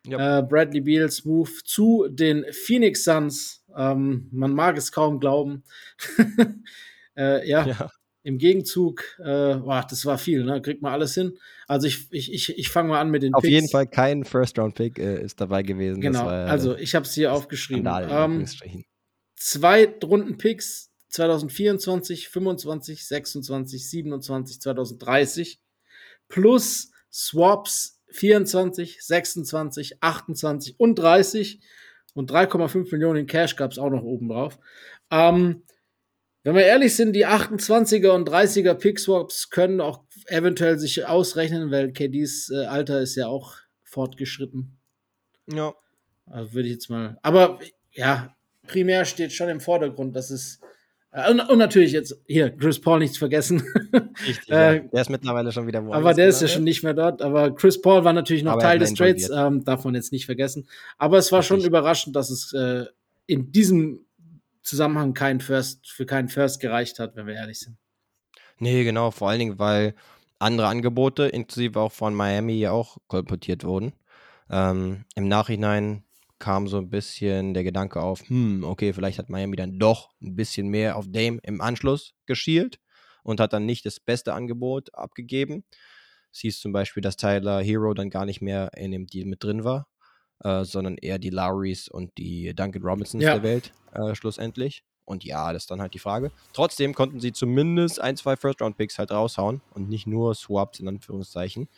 Ja. 0.07 0.39
Äh, 0.39 0.43
Bradley 0.43 0.81
Beals 0.81 1.25
Move 1.25 1.51
zu 1.65 2.07
den 2.09 2.45
Phoenix 2.53 3.05
Suns. 3.05 3.65
Ähm, 3.77 4.29
man 4.31 4.53
mag 4.53 4.77
es 4.77 4.93
kaum 4.93 5.19
glauben. 5.19 5.65
äh, 7.17 7.49
ja. 7.49 7.67
ja 7.67 7.91
im 8.27 8.39
Gegenzug, 8.39 9.05
äh, 9.21 9.55
boah, 9.55 9.87
das 9.89 10.05
war 10.05 10.19
viel, 10.19 10.43
ne? 10.43 10.61
Kriegt 10.61 10.83
man 10.83 10.93
alles 10.93 11.15
hin. 11.15 11.39
Also 11.69 11.87
ich, 11.87 12.09
ich, 12.11 12.35
ich, 12.35 12.59
ich 12.59 12.69
fange 12.71 12.89
mal 12.89 13.01
an 13.01 13.09
mit 13.09 13.23
den 13.23 13.33
Auf 13.35 13.43
Picks. 13.43 13.53
jeden 13.53 13.69
Fall 13.69 13.87
kein 13.87 14.25
First-Round-Pick 14.25 14.99
äh, 14.99 15.23
ist 15.23 15.41
dabei 15.41 15.63
gewesen. 15.63 16.01
Genau, 16.01 16.27
war, 16.27 16.49
also 16.49 16.77
ich 16.77 16.97
habe 16.97 17.07
es 17.07 17.15
hier 17.15 17.33
aufgeschrieben. 17.33 17.87
Ähm, 17.87 18.45
zwei 19.37 19.95
Runden-Picks 20.03 20.91
2024, 21.11 22.29
25, 22.29 23.07
26, 23.07 23.91
27, 23.91 24.61
2030 24.61 25.61
plus 26.27 26.91
Swaps 27.13 28.03
24, 28.11 29.05
26, 29.05 30.03
28 30.03 30.81
und 30.81 30.97
30 30.97 31.61
und 32.15 32.33
3,5 32.33 32.91
Millionen 32.91 33.21
in 33.21 33.27
Cash 33.29 33.55
gab 33.55 33.71
es 33.71 33.79
auch 33.79 33.91
noch 33.91 34.03
oben 34.03 34.31
drauf. 34.31 34.59
Ähm, 35.13 35.63
wenn 36.47 36.55
wir 36.55 36.63
ehrlich 36.63 36.95
sind, 36.95 37.13
die 37.13 37.27
28er 37.27 38.11
und 38.11 38.31
30er 38.31 38.75
Pickswaps 38.75 39.51
können 39.51 39.81
auch 39.81 40.05
eventuell 40.27 40.79
sich 40.79 41.05
ausrechnen, 41.05 41.73
weil 41.73 41.93
KDs 41.93 42.51
äh, 42.51 42.67
Alter 42.67 43.01
ist 43.01 43.17
ja 43.17 43.27
auch 43.27 43.57
fortgeschritten. 43.83 44.79
Ja. 45.53 45.75
Also 46.27 46.55
würde 46.55 46.69
ich 46.69 46.75
jetzt 46.75 46.89
mal. 46.89 47.19
Aber 47.23 47.59
ja, 47.91 48.33
primär 48.69 49.05
steht 49.07 49.33
schon 49.33 49.49
im 49.49 49.59
Vordergrund, 49.59 50.15
dass 50.15 50.31
es. 50.31 50.61
Äh, 51.11 51.33
und, 51.33 51.41
und, 51.41 51.59
natürlich 51.59 51.91
jetzt 51.91 52.17
hier, 52.27 52.51
Chris 52.51 52.81
Paul 52.81 53.01
nichts 53.01 53.19
vergessen. 53.19 53.65
Richtig, 54.25 54.49
äh, 54.49 54.83
Der 54.93 55.01
ist 55.01 55.11
mittlerweile 55.11 55.51
schon 55.51 55.67
wieder 55.67 55.83
woanders. 55.83 56.01
Aber 56.01 56.15
der 56.15 56.29
ist 56.29 56.43
ja 56.43 56.47
schon 56.47 56.63
nicht 56.63 56.85
mehr 56.85 56.95
dort. 56.95 57.23
Aber 57.23 57.57
Chris 57.57 57.81
Paul 57.83 58.05
war 58.05 58.13
natürlich 58.13 58.45
noch 58.45 58.53
aber 58.53 58.63
Teil 58.63 58.79
des 58.79 58.95
Trades, 58.95 59.31
ähm, 59.35 59.65
darf 59.65 59.85
man 59.85 59.97
jetzt 59.97 60.13
nicht 60.13 60.27
vergessen. 60.27 60.69
Aber 60.97 61.19
es 61.19 61.33
war 61.33 61.41
Richtig. 61.41 61.57
schon 61.57 61.67
überraschend, 61.67 62.15
dass 62.15 62.31
es 62.31 62.53
äh, 62.53 62.85
in 63.27 63.51
diesem 63.51 64.06
Zusammenhang 64.67 65.15
kein 65.15 65.41
First, 65.41 65.89
für 65.89 66.07
keinen 66.07 66.29
First 66.29 66.61
gereicht 66.61 66.99
hat, 66.99 67.15
wenn 67.15 67.27
wir 67.27 67.35
ehrlich 67.35 67.61
sind. 67.61 67.79
Nee, 68.59 68.83
genau, 68.85 69.13
vor 69.13 69.29
allen 69.29 69.39
Dingen, 69.39 69.59
weil 69.59 69.95
andere 70.41 70.67
Angebote, 70.67 71.27
inklusive 71.27 71.79
auch 71.81 71.93
von 71.93 72.15
Miami, 72.15 72.55
ja 72.55 72.73
auch 72.73 72.99
kolportiert 73.07 73.63
wurden. 73.65 73.93
Ähm, 74.51 75.05
Im 75.15 75.29
Nachhinein 75.29 76.05
kam 76.39 76.67
so 76.67 76.79
ein 76.79 76.91
bisschen 76.91 77.55
der 77.55 77.63
Gedanke 77.63 78.01
auf, 78.01 78.29
hm, 78.29 78.65
okay, 78.65 78.93
vielleicht 78.93 79.19
hat 79.19 79.31
Miami 79.31 79.57
dann 79.57 79.79
doch 79.79 80.11
ein 80.21 80.35
bisschen 80.35 80.69
mehr 80.69 80.97
auf 80.97 81.07
Dame 81.09 81.39
im 81.45 81.61
Anschluss 81.61 82.15
geschielt 82.27 82.81
und 83.23 83.39
hat 83.41 83.53
dann 83.53 83.67
nicht 83.67 83.87
das 83.87 84.01
beste 84.01 84.35
Angebot 84.35 84.95
abgegeben. 84.95 85.65
Siehst 86.33 86.61
zum 86.61 86.73
Beispiel, 86.73 87.01
dass 87.01 87.17
Tyler 87.17 87.63
Hero 87.63 87.95
dann 87.95 88.11
gar 88.11 88.27
nicht 88.27 88.43
mehr 88.43 88.73
in 88.77 88.91
dem 88.91 89.07
Deal 89.07 89.27
mit 89.27 89.45
drin 89.45 89.65
war, 89.65 89.87
äh, 90.45 90.65
sondern 90.65 90.97
eher 90.97 91.19
die 91.19 91.31
Lowrys 91.31 91.89
und 91.89 92.17
die 92.19 92.55
Duncan 92.55 92.83
Robinsons 92.83 93.25
ja. 93.25 93.35
der 93.35 93.43
Welt 93.43 93.73
äh, 93.93 94.15
schlussendlich. 94.15 94.83
Und 95.05 95.25
ja, 95.25 95.53
das 95.53 95.65
ist 95.65 95.71
dann 95.71 95.81
halt 95.81 95.95
die 95.95 96.01
Frage. 96.01 96.33
Trotzdem 96.53 96.93
konnten 96.93 97.21
sie 97.21 97.33
zumindest 97.33 98.01
ein, 98.01 98.17
zwei 98.17 98.37
First-Round-Picks 98.37 98.99
halt 98.99 99.13
raushauen 99.13 99.61
und 99.73 99.89
nicht 99.89 100.07
nur 100.07 100.35
Swaps 100.35 100.81
in 100.81 100.89
Anführungszeichen. 100.89 101.69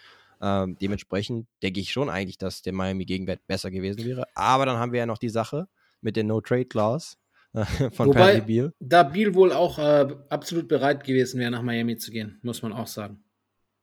Ähm, 0.41 0.77
dementsprechend 0.81 1.47
denke 1.63 1.81
ich 1.81 1.93
schon 1.93 2.09
eigentlich, 2.09 2.39
dass 2.39 2.63
der 2.63 2.73
Miami-Gegenwert 2.73 3.47
besser 3.47 3.71
gewesen 3.71 4.05
wäre. 4.05 4.25
Aber 4.35 4.65
dann 4.67 4.79
haben 4.79 4.93
wir 4.93 5.01
ja 5.01 5.07
noch 5.07 5.19
die 5.19 5.29
Sache 5.29 5.69
mit 6.01 6.17
der 6.17 6.25
No-Trade-Clause 6.25 7.17
äh, 7.53 7.65
von 7.91 8.09
Wobei, 8.09 8.41
Beal. 8.41 8.73
Da 8.81 9.03
Beal 9.03 9.35
wohl 9.35 9.53
auch 9.53 9.79
äh, 9.79 10.09
absolut 10.31 10.69
bereit 10.69 11.05
gewesen 11.05 11.39
wäre, 11.39 11.51
nach 11.51 11.63
Miami 11.63 11.99
zu 11.99 12.11
gehen, 12.11 12.39
muss 12.43 12.63
man 12.63 12.73
auch 12.73 12.87
sagen. 12.87 13.23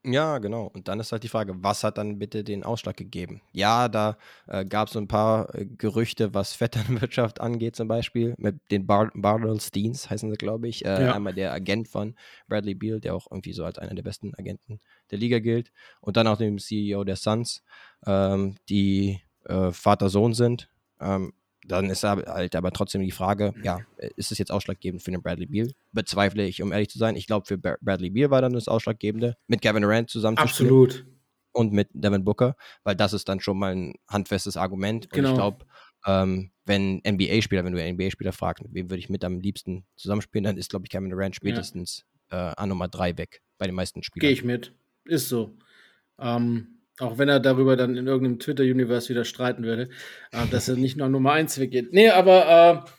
Ja, 0.06 0.38
genau. 0.38 0.70
Und 0.74 0.88
dann 0.88 1.00
ist 1.00 1.12
halt 1.12 1.24
die 1.24 1.30
Frage, 1.30 1.56
was 1.63 1.84
hat 1.84 1.98
dann 1.98 2.20
bitte 2.20 2.44
den 2.44 2.63
Ausschlag 2.63 2.96
gegeben? 2.96 3.41
Ja, 3.54 3.89
da 3.89 4.18
äh, 4.48 4.63
gab 4.63 4.88
es 4.88 4.94
so 4.94 5.00
ein 5.00 5.08
paar 5.08 5.54
äh, 5.56 5.65
Gerüchte, 5.65 6.34
was 6.36 6.54
Vetternwirtschaft 6.54 7.41
angeht, 7.41 7.76
zum 7.76 7.88
Beispiel, 7.88 8.36
mit 8.38 8.60
den 8.70 8.86
Bar 8.86 9.12
Bartelsteins 9.15 10.10
heißen 10.10 10.30
sie, 10.30 10.38
glaube 10.38 10.68
ich. 10.68 10.86
Äh, 10.86 11.06
ja. 11.06 11.13
Einmal 11.13 11.34
der 11.34 11.54
Agent 11.54 11.88
von 11.88 12.15
Bradley 12.48 12.76
Beal, 12.76 13.00
der 13.00 13.15
auch 13.15 13.26
irgendwie 13.32 13.54
so 13.54 13.65
als 13.65 13.80
einer 13.80 13.96
der 13.96 14.04
besten 14.04 14.34
Agenten 14.36 14.80
der 15.10 15.18
Liga 15.18 15.39
gilt. 15.39 15.72
Und 16.02 16.18
dann 16.18 16.28
auch 16.28 16.38
dem 16.38 16.60
CEO 16.60 17.04
der 17.04 17.15
Suns, 17.15 17.63
ähm, 18.06 18.56
die 18.70 19.22
äh, 19.46 19.72
Vater-Sohn 19.72 20.34
sind. 20.34 20.70
Ähm, 21.00 21.34
dann 21.67 21.89
ist 21.89 22.04
halt 22.04 22.56
aber 22.56 22.71
trotzdem 22.71 23.01
die 23.01 23.12
Frage, 23.12 23.54
ja, 23.63 23.80
ist 24.15 24.32
es 24.32 24.38
jetzt 24.38 24.51
ausschlaggebend 24.51 25.01
für 25.01 25.12
den 25.12 25.21
Bradley 25.21 25.47
Beal? 25.47 25.71
Bezweifle 25.91 26.45
ich, 26.45 26.62
um 26.62 26.71
ehrlich 26.71 26.89
zu 26.89 26.97
sein. 26.97 27.15
Ich 27.15 27.28
glaube, 27.28 27.45
für 27.45 27.58
Bradley 27.58 28.10
Beal 28.10 28.30
war 28.30 28.41
dann 28.41 28.54
das 28.54 28.67
Ausschlaggebende, 28.67 29.36
mit 29.47 29.62
Kevin 29.62 29.82
Durant 29.82 30.10
zusammen 30.10 30.38
Absolut. 30.38 31.06
Und 31.51 31.71
mit 31.71 31.88
Devin 31.93 32.25
Booker, 32.25 32.56
weil 32.84 32.95
das 32.95 33.13
ist 33.13 33.30
dann 33.30 33.39
schon 33.39 33.58
mal 33.58 33.73
ein 33.73 33.93
handfestes 34.10 34.58
Argument. 34.58 35.10
Genau. 35.10 35.30
Und 35.30 35.34
ich 35.34 35.38
glaube, 35.39 35.65
ähm, 36.06 36.51
wenn 36.65 37.01
NBA-Spieler, 37.08 37.63
wenn 37.63 37.73
du 37.73 37.82
NBA-Spieler 37.82 38.33
fragst, 38.33 38.63
mit 38.63 38.73
wem 38.73 38.90
würde 38.90 39.00
ich 39.00 39.10
mit 39.10 39.23
am 39.23 39.40
liebsten 39.40 39.85
zusammenspielen, 39.96 40.44
dann 40.44 40.58
ist, 40.58 40.69
glaube 40.69 40.85
ich, 40.85 40.90
Kevin 40.90 41.10
Durant 41.10 41.35
spätestens 41.35 42.06
ja. 42.31 42.52
äh, 42.52 42.54
an 42.58 42.69
Nummer 42.69 42.90
drei 42.90 43.17
weg 43.17 43.42
bei 43.58 43.67
den 43.67 43.75
meisten 43.75 44.04
Spielern. 44.04 44.27
Gehe 44.27 44.31
ich 44.31 44.44
mit. 44.44 44.73
Ist 45.06 45.29
so. 45.29 45.58
Ähm, 46.19 46.75
auch 47.00 47.17
wenn 47.17 47.29
er 47.29 47.39
darüber 47.39 47.75
dann 47.75 47.96
in 47.98 48.08
irgendeinem 48.08 48.39
Twitter-Universe 48.39 49.10
wieder 49.10 49.25
streiten 49.25 49.63
würde, 49.63 49.89
äh, 50.31 50.48
dass 50.52 50.69
er 50.69 50.75
nicht 50.75 50.98
nur 50.98 51.10
Nummer 51.10 51.33
1 51.33 51.60
weggeht. 51.60 51.93
Nee, 51.93 52.10
aber 52.10 52.85
äh, 52.85 52.89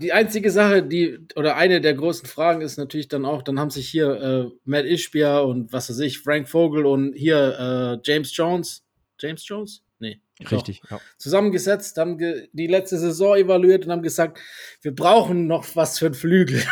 die 0.00 0.12
einzige 0.12 0.50
Sache, 0.50 0.82
die, 0.82 1.18
oder 1.34 1.56
eine 1.56 1.80
der 1.80 1.94
großen 1.94 2.28
Fragen 2.28 2.60
ist 2.60 2.76
natürlich 2.76 3.08
dann 3.08 3.24
auch, 3.24 3.42
dann 3.42 3.58
haben 3.58 3.70
sich 3.70 3.88
hier 3.88 4.10
äh, 4.20 4.50
Matt 4.64 4.84
Ishbia 4.84 5.38
und 5.38 5.72
was 5.72 5.88
weiß 5.88 6.00
ich, 6.00 6.18
Frank 6.18 6.48
Vogel 6.48 6.84
und 6.84 7.14
hier 7.14 7.58
äh, 7.58 7.98
James 8.04 8.36
Jones. 8.36 8.84
James 9.18 9.46
Jones? 9.48 9.82
Richtig. 10.50 10.82
Ja. 10.90 11.00
Zusammengesetzt, 11.16 11.96
haben 11.96 12.18
die 12.18 12.66
letzte 12.66 12.98
Saison 12.98 13.36
evaluiert 13.36 13.86
und 13.86 13.92
haben 13.92 14.02
gesagt, 14.02 14.38
wir 14.82 14.94
brauchen 14.94 15.46
noch 15.46 15.64
was 15.74 15.98
für 15.98 16.06
einen 16.06 16.14
Flügel. 16.14 16.62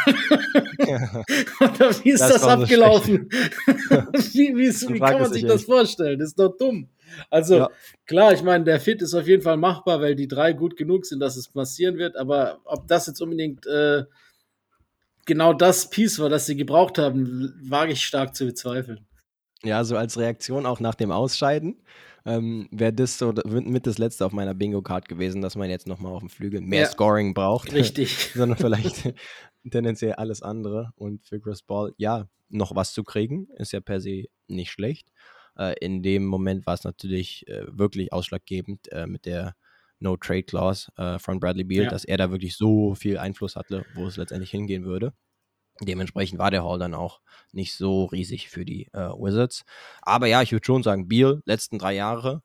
Ja. 0.86 1.24
und 1.60 2.04
wie 2.04 2.10
ist 2.10 2.20
das, 2.20 2.32
das 2.32 2.44
abgelaufen? 2.44 3.28
wie, 3.72 4.54
wie, 4.54 4.68
wie 4.68 4.98
kann 4.98 5.20
man 5.20 5.32
sich 5.32 5.46
das 5.46 5.64
vorstellen? 5.64 6.18
Das 6.18 6.28
ist 6.28 6.38
doch 6.38 6.54
dumm. 6.58 6.90
Also 7.30 7.56
ja. 7.56 7.70
klar, 8.06 8.32
ich 8.32 8.42
meine, 8.42 8.64
der 8.64 8.80
Fit 8.80 9.00
ist 9.00 9.14
auf 9.14 9.26
jeden 9.26 9.42
Fall 9.42 9.56
machbar, 9.56 10.00
weil 10.00 10.14
die 10.14 10.28
drei 10.28 10.52
gut 10.52 10.76
genug 10.76 11.06
sind, 11.06 11.20
dass 11.20 11.36
es 11.36 11.48
passieren 11.48 11.96
wird. 11.96 12.16
Aber 12.16 12.60
ob 12.64 12.86
das 12.86 13.06
jetzt 13.06 13.22
unbedingt 13.22 13.66
äh, 13.66 14.04
genau 15.24 15.54
das 15.54 15.88
Piece 15.88 16.18
war, 16.18 16.28
das 16.28 16.46
sie 16.46 16.56
gebraucht 16.56 16.98
haben, 16.98 17.54
wage 17.62 17.92
ich 17.92 18.04
stark 18.04 18.34
zu 18.34 18.44
bezweifeln. 18.44 19.06
Ja, 19.64 19.82
so 19.84 19.96
als 19.96 20.18
Reaktion 20.18 20.66
auch 20.66 20.80
nach 20.80 20.94
dem 20.94 21.10
Ausscheiden 21.10 21.82
ähm, 22.26 22.68
wäre 22.70 22.92
das 22.92 23.18
so 23.18 23.32
mit 23.44 23.86
das 23.86 23.98
letzte 23.98 24.24
auf 24.24 24.32
meiner 24.32 24.54
Bingo-Card 24.54 25.08
gewesen, 25.08 25.42
dass 25.42 25.56
man 25.56 25.68
jetzt 25.68 25.86
nochmal 25.86 26.12
auf 26.12 26.20
dem 26.20 26.30
Flügel 26.30 26.60
mehr 26.60 26.82
ja, 26.82 26.86
Scoring 26.86 27.34
braucht. 27.34 27.72
Richtig. 27.72 28.30
sondern 28.34 28.58
vielleicht 28.58 29.14
tendenziell 29.70 30.14
alles 30.14 30.42
andere. 30.42 30.92
Und 30.96 31.26
für 31.26 31.40
Chris 31.40 31.62
Ball, 31.62 31.92
ja, 31.96 32.28
noch 32.48 32.74
was 32.74 32.94
zu 32.94 33.04
kriegen, 33.04 33.48
ist 33.56 33.72
ja 33.72 33.80
per 33.80 34.00
se 34.00 34.24
nicht 34.48 34.70
schlecht. 34.70 35.10
Äh, 35.58 35.74
in 35.80 36.02
dem 36.02 36.24
Moment 36.24 36.66
war 36.66 36.74
es 36.74 36.84
natürlich 36.84 37.46
äh, 37.48 37.64
wirklich 37.68 38.12
ausschlaggebend 38.12 38.90
äh, 38.92 39.06
mit 39.06 39.26
der 39.26 39.54
No-Trade-Clause 40.00 40.92
äh, 40.96 41.18
von 41.18 41.40
Bradley 41.40 41.64
Beal, 41.64 41.84
ja. 41.84 41.90
dass 41.90 42.04
er 42.04 42.16
da 42.16 42.30
wirklich 42.30 42.56
so 42.56 42.94
viel 42.94 43.18
Einfluss 43.18 43.56
hatte, 43.56 43.84
wo 43.94 44.06
es 44.06 44.16
letztendlich 44.16 44.50
hingehen 44.50 44.84
würde. 44.84 45.12
Dementsprechend 45.80 46.38
war 46.38 46.50
der 46.50 46.62
Haul 46.62 46.78
dann 46.78 46.94
auch 46.94 47.20
nicht 47.52 47.74
so 47.74 48.04
riesig 48.04 48.48
für 48.48 48.64
die 48.64 48.86
äh, 48.92 49.10
Wizards. 49.10 49.64
Aber 50.02 50.26
ja, 50.26 50.42
ich 50.42 50.52
würde 50.52 50.64
schon 50.64 50.82
sagen, 50.82 51.08
Beal, 51.08 51.42
letzten 51.46 51.78
drei 51.78 51.94
Jahre, 51.94 52.42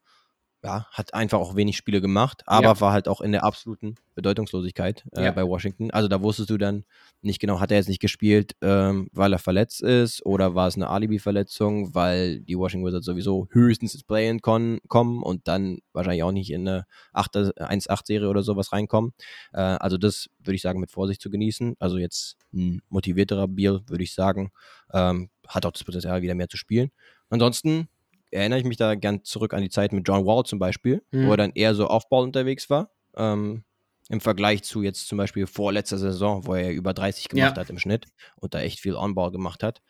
ja, 0.63 0.87
hat 0.91 1.13
einfach 1.13 1.39
auch 1.39 1.55
wenig 1.55 1.77
Spiele 1.77 2.01
gemacht, 2.01 2.43
aber 2.45 2.63
ja. 2.63 2.81
war 2.81 2.91
halt 2.91 3.07
auch 3.07 3.21
in 3.21 3.31
der 3.31 3.45
absoluten 3.45 3.95
Bedeutungslosigkeit 4.15 5.05
äh, 5.15 5.23
ja. 5.23 5.31
bei 5.31 5.43
Washington. 5.47 5.89
Also 5.91 6.09
da 6.09 6.21
wusstest 6.21 6.49
du 6.49 6.57
dann 6.57 6.83
nicht 7.21 7.39
genau, 7.39 7.61
hat 7.61 7.71
er 7.71 7.77
jetzt 7.77 7.87
nicht 7.87 8.01
gespielt, 8.01 8.55
ähm, 8.61 9.09
weil 9.13 9.31
er 9.31 9.39
verletzt 9.39 9.81
ist 9.81 10.25
oder 10.25 10.55
war 10.55 10.67
es 10.67 10.75
eine 10.75 10.89
Alibi-Verletzung, 10.89 11.95
weil 11.95 12.41
die 12.41 12.57
Washington 12.57 12.85
Wizards 12.85 13.05
sowieso 13.05 13.47
höchstens 13.51 13.93
ins 13.93 14.03
Play-In 14.03 14.41
kommen 14.41 15.23
und 15.23 15.47
dann 15.47 15.79
wahrscheinlich 15.93 16.23
auch 16.23 16.33
nicht 16.33 16.51
in 16.51 16.67
eine 16.67 16.85
1-8-Serie 17.13 18.27
oder 18.27 18.43
sowas 18.43 18.73
reinkommen. 18.73 19.13
Äh, 19.53 19.61
also 19.61 19.97
das 19.97 20.29
würde 20.39 20.55
ich 20.55 20.61
sagen, 20.61 20.81
mit 20.81 20.91
Vorsicht 20.91 21.21
zu 21.21 21.29
genießen. 21.29 21.75
Also 21.79 21.97
jetzt 21.97 22.35
ein 22.53 22.81
motivierterer 22.89 23.47
Bier, 23.47 23.81
würde 23.87 24.03
ich 24.03 24.13
sagen, 24.13 24.51
ähm, 24.93 25.29
hat 25.47 25.65
auch 25.65 25.71
das 25.71 25.85
Potenzial, 25.85 26.21
wieder 26.21 26.35
mehr 26.35 26.49
zu 26.49 26.57
spielen. 26.57 26.91
Ansonsten 27.29 27.87
erinnere 28.31 28.59
ich 28.59 28.65
mich 28.65 28.77
da 28.77 28.95
gern 28.95 29.23
zurück 29.23 29.53
an 29.53 29.61
die 29.61 29.69
Zeit 29.69 29.93
mit 29.93 30.07
John 30.07 30.25
Wall 30.25 30.43
zum 30.43 30.59
Beispiel, 30.59 31.03
mhm. 31.11 31.27
wo 31.27 31.31
er 31.31 31.37
dann 31.37 31.51
eher 31.53 31.75
so 31.75 31.87
Aufball 31.87 32.23
unterwegs 32.23 32.69
war. 32.69 32.91
Ähm, 33.15 33.63
Im 34.09 34.21
Vergleich 34.21 34.63
zu 34.63 34.81
jetzt 34.81 35.07
zum 35.07 35.17
Beispiel 35.17 35.47
vorletzter 35.47 35.97
Saison, 35.97 36.45
wo 36.47 36.55
er 36.55 36.71
über 36.71 36.93
30 36.93 37.29
gemacht 37.29 37.57
ja. 37.57 37.61
hat 37.61 37.69
im 37.69 37.79
Schnitt 37.79 38.05
und 38.37 38.53
da 38.53 38.61
echt 38.61 38.79
viel 38.79 38.95
On-Ball 38.95 39.31
gemacht 39.31 39.63
hat. 39.63 39.81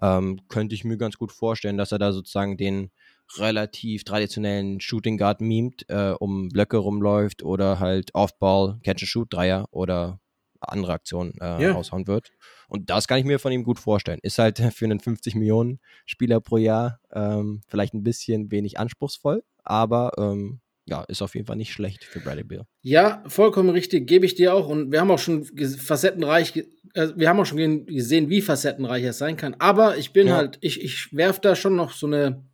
Ähm, 0.00 0.40
könnte 0.48 0.74
ich 0.74 0.84
mir 0.84 0.96
ganz 0.96 1.16
gut 1.16 1.32
vorstellen, 1.32 1.78
dass 1.78 1.92
er 1.92 1.98
da 1.98 2.12
sozusagen 2.12 2.56
den 2.56 2.90
relativ 3.36 4.04
traditionellen 4.04 4.80
Shooting 4.80 5.18
Guard 5.18 5.40
mimt, 5.40 5.88
äh, 5.88 6.14
um 6.18 6.48
Blöcke 6.48 6.76
rumläuft 6.76 7.42
oder 7.42 7.80
halt 7.80 8.14
Off-Ball, 8.14 8.78
Catch-and-Shoot, 8.82 9.32
Dreier 9.32 9.66
oder 9.72 10.20
andere 10.60 10.92
Aktionen 10.92 11.34
äh, 11.40 11.62
ja. 11.62 11.72
raushauen 11.72 12.06
wird. 12.06 12.32
Und 12.68 12.90
das 12.90 13.08
kann 13.08 13.18
ich 13.18 13.24
mir 13.24 13.38
von 13.38 13.52
ihm 13.52 13.64
gut 13.64 13.78
vorstellen. 13.78 14.20
Ist 14.22 14.38
halt 14.38 14.58
für 14.74 14.84
einen 14.84 15.00
50 15.00 15.34
Millionen 15.34 15.80
Spieler 16.04 16.40
pro 16.40 16.56
Jahr 16.56 17.00
ähm, 17.12 17.62
vielleicht 17.68 17.94
ein 17.94 18.02
bisschen 18.02 18.50
wenig 18.50 18.78
anspruchsvoll, 18.78 19.42
aber 19.62 20.12
ähm, 20.18 20.60
ja, 20.88 21.02
ist 21.02 21.20
auf 21.20 21.34
jeden 21.34 21.46
Fall 21.46 21.56
nicht 21.56 21.72
schlecht 21.72 22.04
für 22.04 22.20
Bradley 22.20 22.44
Beal. 22.44 22.64
Ja, 22.82 23.24
vollkommen 23.26 23.70
richtig, 23.70 24.06
gebe 24.06 24.24
ich 24.24 24.36
dir 24.36 24.54
auch. 24.54 24.68
Und 24.68 24.92
wir 24.92 25.00
haben 25.00 25.10
auch 25.10 25.18
schon 25.18 25.44
facettenreich, 25.44 26.56
äh, 26.94 27.08
wir 27.16 27.28
haben 27.28 27.40
auch 27.40 27.46
schon 27.46 27.86
gesehen, 27.86 28.30
wie 28.30 28.40
facettenreich 28.40 29.02
er 29.02 29.12
sein 29.12 29.36
kann. 29.36 29.56
Aber 29.58 29.96
ich 29.96 30.12
bin 30.12 30.28
ja. 30.28 30.36
halt, 30.36 30.58
ich, 30.60 30.80
ich 30.80 31.12
werfe 31.12 31.40
da 31.40 31.56
schon 31.56 31.74
noch 31.74 31.92
so 31.92 32.06
eine 32.06 32.44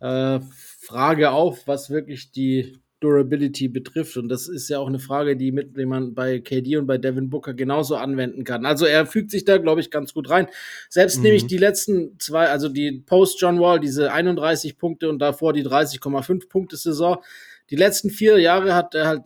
äh, 0.00 0.40
Frage 0.80 1.30
auf, 1.32 1.66
was 1.66 1.90
wirklich 1.90 2.32
die 2.32 2.78
Durability 3.00 3.68
betrifft. 3.68 4.16
Und 4.16 4.28
das 4.28 4.48
ist 4.48 4.68
ja 4.68 4.78
auch 4.78 4.86
eine 4.86 4.98
Frage, 4.98 5.36
die, 5.36 5.52
mit, 5.52 5.76
die 5.76 5.86
man 5.86 6.14
bei 6.14 6.38
KD 6.38 6.76
und 6.76 6.86
bei 6.86 6.98
Devin 6.98 7.30
Booker 7.30 7.54
genauso 7.54 7.96
anwenden 7.96 8.44
kann. 8.44 8.66
Also 8.66 8.84
er 8.84 9.06
fügt 9.06 9.30
sich 9.30 9.44
da, 9.44 9.58
glaube 9.58 9.80
ich, 9.80 9.90
ganz 9.90 10.14
gut 10.14 10.30
rein. 10.30 10.46
Selbst 10.88 11.16
mhm. 11.16 11.22
nämlich 11.24 11.46
die 11.46 11.58
letzten 11.58 12.18
zwei, 12.18 12.48
also 12.48 12.68
die 12.68 13.02
Post-John 13.04 13.58
Wall, 13.58 13.80
diese 13.80 14.12
31 14.12 14.78
Punkte 14.78 15.08
und 15.08 15.18
davor 15.18 15.52
die 15.52 15.64
30,5 15.64 16.48
Punkte 16.48 16.76
Saison. 16.76 17.18
Die 17.70 17.76
letzten 17.76 18.10
vier 18.10 18.38
Jahre 18.38 18.74
hat 18.74 18.94
er 18.94 19.06
halt 19.06 19.22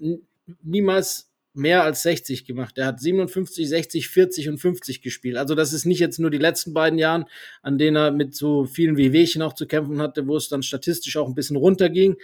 niemals 0.63 1.31
mehr 1.55 1.85
als 1.85 2.03
60 2.03 2.45
gemacht. 2.45 2.77
Er 2.79 2.87
hat 2.87 3.01
57, 3.01 3.69
60, 3.69 4.09
40 4.09 4.49
und 4.49 4.59
50 4.59 5.03
gespielt. 5.03 5.37
Also 5.37 5.55
das 5.55 5.73
ist 5.73 5.87
nicht 5.87 6.01
jetzt 6.01 6.19
nur 6.19 6.31
die 6.31 6.39
letzten 6.39 6.75
beiden 6.75 6.99
Jahren, 6.99 7.27
an 7.63 7.79
denen 7.79 7.97
er 7.97 8.11
mit 8.11 8.35
so 8.35 8.65
vielen 8.65 8.97
Wehwehchen 8.97 9.41
auch 9.41 9.53
zu 9.53 9.67
kämpfen 9.67 10.03
hatte, 10.03 10.27
wo 10.27 10.37
es 10.37 10.49
dann 10.49 10.65
statistisch 10.65 11.17
auch 11.17 11.29
ein 11.29 11.35
bisschen 11.37 11.57
runterging, 11.57 12.17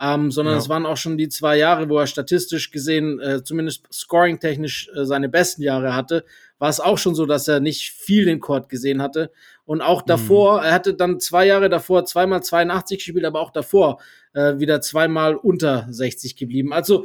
ähm, 0.00 0.30
sondern 0.30 0.54
ja. 0.54 0.58
es 0.58 0.68
waren 0.68 0.86
auch 0.86 0.96
schon 0.96 1.18
die 1.18 1.28
zwei 1.28 1.58
Jahre, 1.58 1.88
wo 1.88 1.98
er 1.98 2.06
statistisch 2.06 2.70
gesehen, 2.70 3.20
äh, 3.20 3.42
zumindest 3.44 3.86
scoring-technisch, 3.92 4.90
äh, 4.96 5.04
seine 5.04 5.28
besten 5.28 5.62
Jahre 5.62 5.94
hatte. 5.94 6.24
War 6.58 6.70
es 6.70 6.80
auch 6.80 6.98
schon 6.98 7.14
so, 7.14 7.26
dass 7.26 7.46
er 7.46 7.60
nicht 7.60 7.92
viel 7.92 8.24
den 8.24 8.40
Court 8.40 8.68
gesehen 8.68 9.02
hatte. 9.02 9.30
Und 9.64 9.82
auch 9.82 10.00
davor, 10.00 10.60
mhm. 10.60 10.64
er 10.64 10.72
hatte 10.72 10.94
dann 10.94 11.20
zwei 11.20 11.46
Jahre 11.46 11.68
davor 11.68 12.06
zweimal 12.06 12.42
82 12.42 13.04
gespielt, 13.04 13.26
aber 13.26 13.40
auch 13.40 13.50
davor 13.50 14.00
äh, 14.32 14.58
wieder 14.58 14.80
zweimal 14.80 15.34
unter 15.34 15.86
60 15.90 16.36
geblieben. 16.36 16.72
Also 16.72 17.04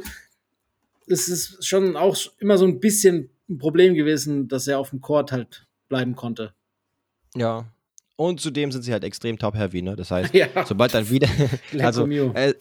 es 1.06 1.28
ist 1.28 1.66
schon 1.66 1.96
auch 1.96 2.16
immer 2.38 2.58
so 2.58 2.66
ein 2.66 2.80
bisschen 2.80 3.30
ein 3.48 3.58
Problem 3.58 3.94
gewesen, 3.94 4.48
dass 4.48 4.66
er 4.66 4.78
auf 4.78 4.90
dem 4.90 5.00
Court 5.00 5.32
halt 5.32 5.66
bleiben 5.88 6.16
konnte. 6.16 6.54
Ja. 7.36 7.66
Und 8.16 8.40
zudem 8.40 8.70
sind 8.70 8.82
sie 8.82 8.92
halt 8.92 9.02
extrem 9.02 9.38
top-heavy, 9.38 9.82
ne? 9.82 9.96
Das 9.96 10.12
heißt, 10.12 10.32
ja. 10.34 10.46
sobald 10.64 10.94
dann 10.94 11.10
wieder, 11.10 11.26
also 11.80 12.08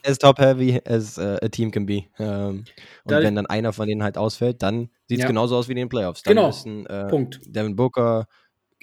as 0.04 0.18
top-heavy 0.18 0.82
as 0.84 1.18
uh, 1.20 1.38
a 1.42 1.48
team 1.48 1.70
can 1.70 1.86
be. 1.86 2.06
Ähm, 2.18 2.66
und 3.04 3.12
da 3.12 3.22
wenn 3.22 3.36
dann 3.36 3.46
einer 3.46 3.72
von 3.72 3.88
denen 3.88 4.02
halt 4.02 4.18
ausfällt, 4.18 4.64
dann 4.64 4.90
sieht 5.08 5.20
es 5.20 5.24
ja. 5.24 5.28
genauso 5.28 5.56
aus 5.56 5.68
wie 5.68 5.74
in 5.74 5.78
den 5.78 5.90
Playoffs. 5.90 6.24
Dann 6.24 6.36
genau. 6.36 6.48
Müssen, 6.48 6.88
äh, 6.88 7.08
Punkt. 7.08 7.40
Devin 7.46 7.76
Booker, 7.76 8.26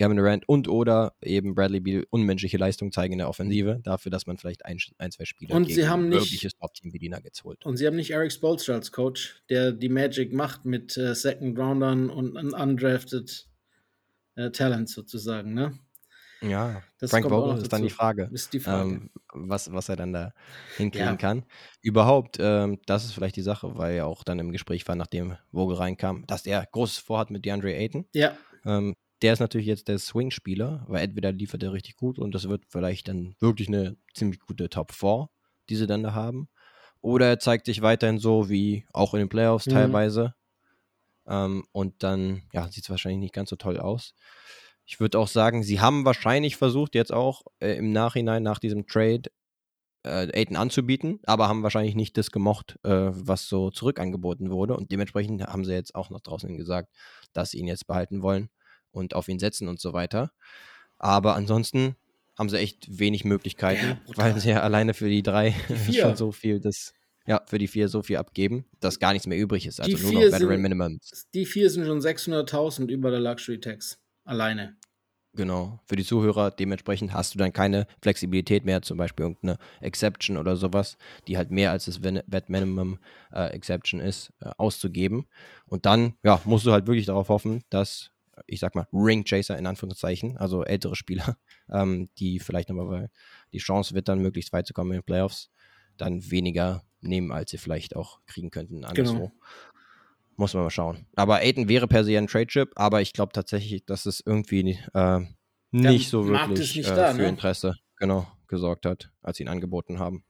Gavin 0.01 0.17
Durant 0.17 0.49
und 0.49 0.67
oder 0.67 1.13
eben 1.21 1.55
Bradley 1.55 1.81
Beal 1.81 2.07
unmenschliche 2.09 2.57
Leistung 2.57 2.91
zeigen 2.91 3.13
in 3.13 3.19
der 3.19 3.29
Offensive, 3.29 3.81
dafür, 3.83 4.11
dass 4.11 4.27
man 4.27 4.39
vielleicht 4.39 4.65
ein, 4.65 4.79
ein 4.97 5.13
zwei 5.13 5.27
Spieler 5.27 5.55
und 5.55 5.71
sie 5.71 5.87
haben 5.87 6.09
nicht, 6.09 6.21
wirkliches 6.21 6.57
Top-Team 6.57 6.95
wie 6.95 6.99
die 6.99 7.11
Nuggets 7.11 7.45
holt. 7.45 7.67
Und 7.67 7.77
sie 7.77 7.87
haben 7.87 7.97
nicht 7.97 8.11
Eric 8.11 8.33
Spoelstra 8.33 8.73
als 8.73 8.93
Coach, 8.93 9.43
der 9.51 9.73
die 9.73 9.91
Magic 9.91 10.33
macht 10.33 10.65
mit 10.65 10.97
äh, 10.97 11.15
Second 11.15 11.59
Roundern 11.59 12.09
und 12.09 12.35
undrafted 12.35 13.47
äh, 14.37 14.51
Talents 14.51 14.95
sozusagen, 14.95 15.53
ne? 15.53 15.79
Ja, 16.41 16.83
das 16.99 17.11
Frank 17.11 17.29
Vogel 17.29 17.59
ist 17.59 17.71
dann 17.71 17.83
die 17.83 17.91
Frage, 17.91 18.31
die 18.55 18.61
Frage. 18.61 18.91
Ähm, 18.91 19.11
was, 19.35 19.71
was 19.71 19.91
er 19.91 19.97
dann 19.97 20.15
da 20.15 20.33
hinkriegen 20.79 21.09
ja. 21.09 21.17
kann. 21.17 21.45
Überhaupt, 21.83 22.39
ähm, 22.41 22.79
das 22.87 23.05
ist 23.05 23.13
vielleicht 23.13 23.37
die 23.37 23.43
Sache, 23.43 23.77
weil 23.77 23.97
er 23.97 24.07
auch 24.07 24.25
dann 24.25 24.39
im 24.39 24.51
Gespräch 24.51 24.89
war, 24.89 24.97
nachdem 24.97 25.37
Vogel 25.53 25.77
reinkam, 25.77 26.27
dass 26.27 26.47
er 26.47 26.67
großes 26.73 26.97
vorhat 26.97 27.31
mit 27.31 27.45
DeAndre 27.45 27.75
Ayton. 27.75 28.07
Ja. 28.15 28.35
Ähm, 28.65 28.95
der 29.23 29.35
ist 29.35 29.41
natürlich 29.41 29.67
jetzt 29.67 29.89
der 29.89 29.99
Swing-Spieler, 29.99 30.85
weil 30.89 31.03
entweder 31.03 31.33
liefert 31.33 31.63
er 31.63 31.73
richtig 31.73 31.97
gut 31.97 32.19
und 32.19 32.35
das 32.35 32.49
wird 32.49 32.65
vielleicht 32.69 33.09
dann 33.09 33.35
wirklich 33.39 33.69
eine 33.69 33.97
ziemlich 34.15 34.41
gute 34.41 34.69
Top 34.71 34.93
4, 34.93 35.29
die 35.69 35.77
sie 35.77 35.87
dann 35.87 36.03
da 36.03 36.15
haben. 36.15 36.49
Oder 37.03 37.29
er 37.29 37.39
zeigt 37.39 37.67
sich 37.67 37.83
weiterhin 37.83 38.19
so 38.19 38.49
wie 38.49 38.87
auch 38.93 39.15
in 39.15 39.21
den 39.21 39.29
Playoffs 39.29 39.67
mhm. 39.67 39.73
teilweise. 39.73 40.35
Ähm, 41.27 41.65
und 41.73 42.03
dann 42.03 42.43
ja, 42.53 42.69
sieht 42.69 42.85
es 42.85 42.91
wahrscheinlich 42.91 43.21
nicht 43.21 43.35
ganz 43.35 43.51
so 43.51 43.57
toll 43.57 43.79
aus. 43.79 44.15
Ich 44.87 45.01
würde 45.01 45.19
auch 45.19 45.29
sagen, 45.29 45.63
sie 45.63 45.81
haben 45.81 46.05
wahrscheinlich 46.05 46.57
versucht, 46.57 46.95
jetzt 46.95 47.13
auch 47.13 47.43
äh, 47.61 47.77
im 47.77 47.93
Nachhinein 47.93 48.43
nach 48.43 48.59
diesem 48.59 48.87
Trade 48.87 49.31
äh, 50.03 50.29
Aiden 50.35 50.57
anzubieten, 50.57 51.21
aber 51.25 51.49
haben 51.49 51.63
wahrscheinlich 51.63 51.95
nicht 51.95 52.17
das 52.17 52.31
gemocht, 52.31 52.79
äh, 52.85 53.11
was 53.11 53.49
so 53.49 53.71
zurückangeboten 53.71 54.51
wurde. 54.51 54.77
Und 54.77 54.91
dementsprechend 54.93 55.43
haben 55.45 55.65
sie 55.65 55.75
jetzt 55.75 55.95
auch 55.95 56.11
nach 56.11 56.21
draußen 56.21 56.57
gesagt, 56.57 56.93
dass 57.33 57.51
sie 57.51 57.59
ihn 57.59 57.69
jetzt 57.69 57.87
behalten 57.87 58.23
wollen 58.23 58.51
und 58.93 59.15
auf 59.15 59.29
ihn 59.29 59.39
setzen 59.39 59.69
und 59.69 59.81
so 59.81 59.93
weiter. 59.93 60.33
Aber 60.99 61.35
ansonsten 61.35 61.97
haben 62.39 62.49
sie 62.49 62.59
echt 62.59 62.99
wenig 62.99 63.25
Möglichkeiten, 63.25 63.87
ja, 63.87 64.01
weil 64.17 64.39
sie 64.41 64.51
ja 64.51 64.61
alleine 64.63 64.95
für 64.95 65.09
die 65.09 65.23
drei 65.23 65.55
die 65.87 65.95
schon 66.01 66.17
so 66.17 66.33
viel 66.33 66.61
das 66.61 66.95
ja, 67.27 67.43
für 67.47 67.59
die 67.59 67.69
vier 67.69 67.89
so 67.89 68.03
viel 68.03 68.17
abgeben, 68.17 68.65
dass 68.81 68.99
gar 68.99 69.13
nichts 69.13 69.27
mehr 69.27 69.39
übrig 69.39 69.67
ist. 69.67 69.81
Also 69.81 69.97
die 69.97 70.03
nur 70.03 70.13
noch 70.13 70.21
Veteran 70.23 70.49
sind, 70.49 70.63
Minimums. 70.63 71.27
Die 71.35 71.47
vier 71.47 71.71
sind 71.71 71.87
schon 71.87 72.01
600.000 72.01 72.89
über 72.89 73.11
der 73.11 73.21
Luxury 73.21 73.61
Tax. 73.61 73.99
Alleine. 74.25 74.77
Genau. 75.35 75.79
Für 75.87 75.95
die 75.95 76.05
Zuhörer 76.05 76.51
dementsprechend 76.51 77.13
hast 77.13 77.35
du 77.35 77.39
dann 77.39 77.53
keine 77.53 77.87
Flexibilität 78.03 78.65
mehr, 78.65 78.83
zum 78.83 78.99
Beispiel 78.99 79.27
irgendeine 79.27 79.59
Exception 79.81 80.37
oder 80.37 80.57
sowas, 80.57 80.97
die 81.29 81.37
halt 81.37 81.51
mehr 81.51 81.71
als 81.71 81.85
das 81.85 82.03
Vet 82.03 82.49
Minimum 82.49 82.99
äh, 83.33 83.53
Exception 83.53 84.01
ist, 84.01 84.33
äh, 84.41 84.51
auszugeben. 84.57 85.27
Und 85.67 85.87
dann, 85.87 86.15
ja, 86.25 86.41
musst 86.45 86.67
du 86.67 86.73
halt 86.73 86.87
wirklich 86.87 87.07
darauf 87.07 87.29
hoffen, 87.29 87.63
dass 87.71 88.11
ich 88.47 88.61
sag 88.61 88.75
mal, 88.75 88.87
Ringchaser 88.93 89.59
in 89.59 89.67
Anführungszeichen, 89.67 90.37
also 90.37 90.65
ältere 90.65 90.97
Spieler, 90.97 91.37
ähm, 91.73 92.09
die 92.19 92.39
vielleicht 92.39 92.69
nochmal, 92.69 93.11
die 93.53 93.59
Chance 93.59 93.95
wird 93.95 94.09
dann 94.09 94.21
möglichst 94.21 94.53
weit 94.53 94.67
zu 94.67 94.75
kommen 94.75 94.93
in 94.93 94.99
den 94.99 95.05
Playoffs, 95.05 95.51
dann 95.97 96.31
weniger 96.31 96.83
nehmen, 97.01 97.33
als 97.33 97.51
sie 97.51 97.59
vielleicht 97.59 97.97
auch 97.97 98.21
kriegen 98.27 98.51
könnten 98.51 98.85
anderswo. 98.85 99.15
Genau. 99.15 99.33
Muss 100.37 100.55
man 100.55 100.63
mal 100.63 100.71
schauen. 100.71 101.07
Aber 101.17 101.37
Aiden 101.37 101.69
wäre 101.69 101.87
per 101.87 102.05
se 102.05 102.17
ein 102.17 102.27
Trade-Chip, 102.27 102.73
aber 102.77 103.03
ich 103.03 103.13
glaube 103.13 103.33
tatsächlich, 103.33 103.85
dass 103.85 104.07
es 104.07 104.23
irgendwie 104.25 104.79
äh, 104.95 105.21
nicht 105.71 106.09
so 106.09 106.27
wirklich 106.27 106.77
nicht 106.77 106.89
äh, 106.89 106.95
da, 106.95 107.13
für 107.13 107.23
ne? 107.23 107.29
Interesse 107.29 107.77
genau, 107.97 108.27
gesorgt 108.49 108.87
hat, 108.87 109.13
als 109.23 109.37
sie 109.37 109.45
ihn 109.45 109.49
angeboten 109.49 109.99
haben. 109.99 110.25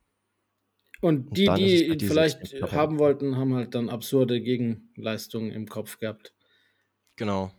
Und 1.00 1.36
die, 1.36 1.46
es 1.46 1.56
die 1.56 1.62
halt 1.62 1.92
ihn 1.92 1.98
diese 1.98 2.12
vielleicht 2.12 2.62
haben 2.72 2.98
wollten, 2.98 3.36
haben 3.36 3.54
halt 3.54 3.74
dann 3.74 3.88
absurde 3.88 4.40
Gegenleistungen 4.40 5.50
im 5.50 5.66
Kopf 5.66 5.98
gehabt. 5.98 6.34
Genau. 7.16 7.52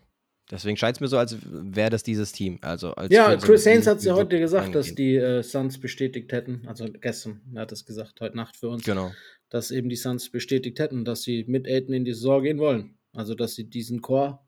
Deswegen 0.52 0.76
scheint 0.76 0.98
es 0.98 1.02
mir 1.02 1.08
so, 1.08 1.18
als 1.18 1.38
wäre 1.44 1.90
das 1.90 2.04
dieses 2.04 2.34
Team. 2.34 2.60
Also 2.62 2.94
als 2.94 3.14
Ja, 3.14 3.36
Chris 3.38 3.66
Haynes 3.66 3.88
hat 3.88 4.04
ja 4.04 4.14
so 4.14 4.20
heute 4.20 4.38
gesagt, 4.38 4.76
dass 4.76 4.94
die 4.94 5.16
äh, 5.16 5.42
Suns 5.44 5.80
bestätigt 5.80 6.34
hätten, 6.34 6.64
also 6.68 6.86
gestern, 7.00 7.42
er 7.56 7.62
hat 7.62 7.72
es 7.72 7.86
gesagt, 7.86 8.20
heute 8.20 8.36
Nacht 8.36 8.58
für 8.58 8.68
uns, 8.70 8.84
Genau. 8.84 9.12
dass 9.50 9.72
eben 9.72 9.88
die 9.90 9.96
Suns 9.96 10.30
bestätigt 10.30 10.80
hätten, 10.80 11.06
dass 11.06 11.24
sie 11.24 11.46
mit 11.48 11.68
Aiden 11.68 11.94
in 11.94 12.04
die 12.06 12.14
Saison 12.14 12.44
gehen 12.44 12.60
wollen. 12.60 12.98
Also, 13.14 13.34
dass 13.36 13.56
sie 13.56 13.70
diesen 13.70 14.02
Core 14.02 14.40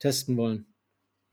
testen 0.00 0.36
wollen. 0.36 0.66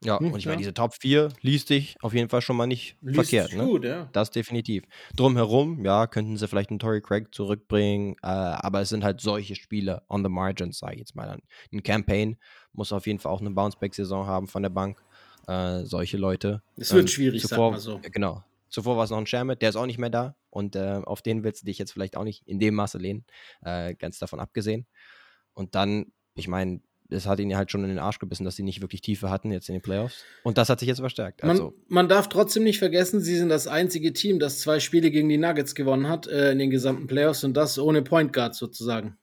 Ja, 0.06 0.20
Hm, 0.20 0.34
und 0.34 0.40
ich 0.40 0.46
meine, 0.46 0.58
diese 0.58 0.74
Top 0.74 0.94
4 0.94 1.30
liest 1.42 1.68
sich 1.68 1.96
auf 2.02 2.14
jeden 2.14 2.30
Fall 2.30 2.42
schon 2.42 2.56
mal 2.58 2.68
nicht 2.68 2.98
Liest 3.02 3.16
verkehrt. 3.16 3.54
Ne? 3.54 3.66
gut, 3.66 3.86
ja. 3.86 4.10
Das 4.14 4.32
definitiv. 4.32 4.84
Drumherum, 5.16 5.84
ja, 5.86 6.08
könnten 6.08 6.38
sie 6.38 6.48
vielleicht 6.48 6.70
einen 6.70 6.80
Tory 6.80 7.02
Craig 7.02 7.34
zurückbringen, 7.34 8.16
äh, 8.22 8.28
aber 8.28 8.82
es 8.82 8.90
sind 8.90 9.04
halt 9.04 9.22
solche 9.22 9.56
Spiele 9.56 10.04
on 10.10 10.24
the 10.24 10.30
margins, 10.30 10.80
sage 10.80 10.94
ich 10.94 11.00
jetzt 11.00 11.16
mal. 11.16 11.40
Ein 11.72 11.84
Campaign 11.84 12.38
muss 12.74 12.92
auf 12.92 13.08
jeden 13.08 13.20
Fall 13.20 13.32
auch 13.32 13.42
eine 13.42 13.52
Bounceback-Saison 13.52 14.26
haben 14.28 14.48
von 14.48 14.64
der 14.64 14.70
Bank. 14.70 15.02
Äh, 15.48 15.84
solche 15.84 16.18
Leute. 16.18 16.62
Es 16.78 16.92
wird 16.94 17.04
Ähm, 17.04 17.08
schwierig, 17.08 17.42
sag 17.42 17.50
zuvor, 17.50 17.72
mal 17.72 17.80
so. 17.80 18.00
Genau. 18.12 18.44
Zuvor 18.70 18.98
war 18.98 19.04
es 19.04 19.10
noch 19.12 19.18
ein 19.18 19.28
Shermet, 19.28 19.62
der 19.62 19.70
ist 19.70 19.76
auch 19.76 19.86
nicht 19.86 20.00
mehr 20.00 20.10
da 20.10 20.36
und 20.50 20.76
äh, 20.76 21.02
auf 21.04 21.22
den 21.22 21.44
willst 21.44 21.62
du 21.62 21.66
dich 21.66 21.78
jetzt 21.78 21.92
vielleicht 21.92 22.18
auch 22.18 22.24
nicht 22.24 22.48
in 22.48 22.60
dem 22.60 22.74
Maße 22.76 22.98
lehnen, 22.98 23.26
äh, 23.62 23.94
ganz 23.94 24.18
davon 24.20 24.40
abgesehen. 24.40 24.88
Und 25.54 25.76
dann, 25.76 26.12
ich 26.34 26.48
meine, 26.48 26.82
es 27.14 27.26
hat 27.26 27.40
ihn 27.40 27.56
halt 27.56 27.72
schon 27.72 27.84
in 27.84 27.90
den 27.90 28.00
Arsch 28.00 28.20
gebissen, 28.20 28.44
dass 28.44 28.56
sie 28.56 28.64
nicht 28.64 28.82
wirklich 28.82 29.02
Tiefe 29.02 29.30
hatten 29.30 29.52
jetzt 29.52 29.70
in 29.70 29.76
den 29.76 29.82
Playoffs. 29.82 30.24
Und 30.44 30.58
das 30.58 30.70
hat 30.70 30.80
sich 30.80 30.88
jetzt 30.88 31.00
verstärkt. 31.00 31.42
Man, 31.42 31.52
Also, 31.52 31.74
man 31.88 32.10
darf 32.10 32.30
trotzdem 32.30 32.64
nicht 32.64 32.80
vergessen, 32.80 33.22
sie 33.22 33.38
sind 33.38 33.50
das 33.50 33.68
einzige 33.68 34.14
Team, 34.14 34.40
das 34.40 34.60
zwei 34.60 34.80
Spiele 34.80 35.12
gegen 35.12 35.30
die 35.30 35.38
Nuggets 35.38 35.76
gewonnen 35.76 36.10
hat 36.10 36.28
äh, 36.28 36.52
in 36.52 36.60
den 36.60 36.70
gesamten 36.70 37.08
Playoffs 37.08 37.44
und 37.44 37.54
das 37.56 37.80
ohne 37.80 38.02
Point 38.02 38.34
Guard 38.34 38.56
sozusagen. 38.56 39.18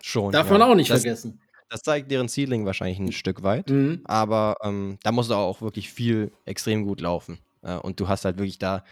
schon. 0.00 0.32
Darf 0.32 0.46
ja. 0.46 0.58
man 0.58 0.62
auch 0.62 0.74
nicht 0.74 0.90
das, 0.90 1.02
vergessen. 1.02 1.40
Das 1.68 1.80
zeigt 1.80 2.10
deren 2.10 2.28
Ceiling 2.28 2.66
wahrscheinlich 2.66 2.98
ein 2.98 3.12
Stück 3.12 3.42
weit. 3.42 3.70
Mhm. 3.70 4.02
Aber 4.04 4.56
ähm, 4.62 4.98
da 5.02 5.12
muss 5.12 5.30
auch 5.30 5.62
wirklich 5.62 5.90
viel 5.90 6.32
extrem 6.44 6.84
gut 6.84 7.00
laufen. 7.00 7.38
Äh, 7.62 7.76
und 7.76 8.00
du 8.00 8.08
hast 8.08 8.24
halt 8.24 8.36
wirklich 8.36 8.58
da 8.58 8.84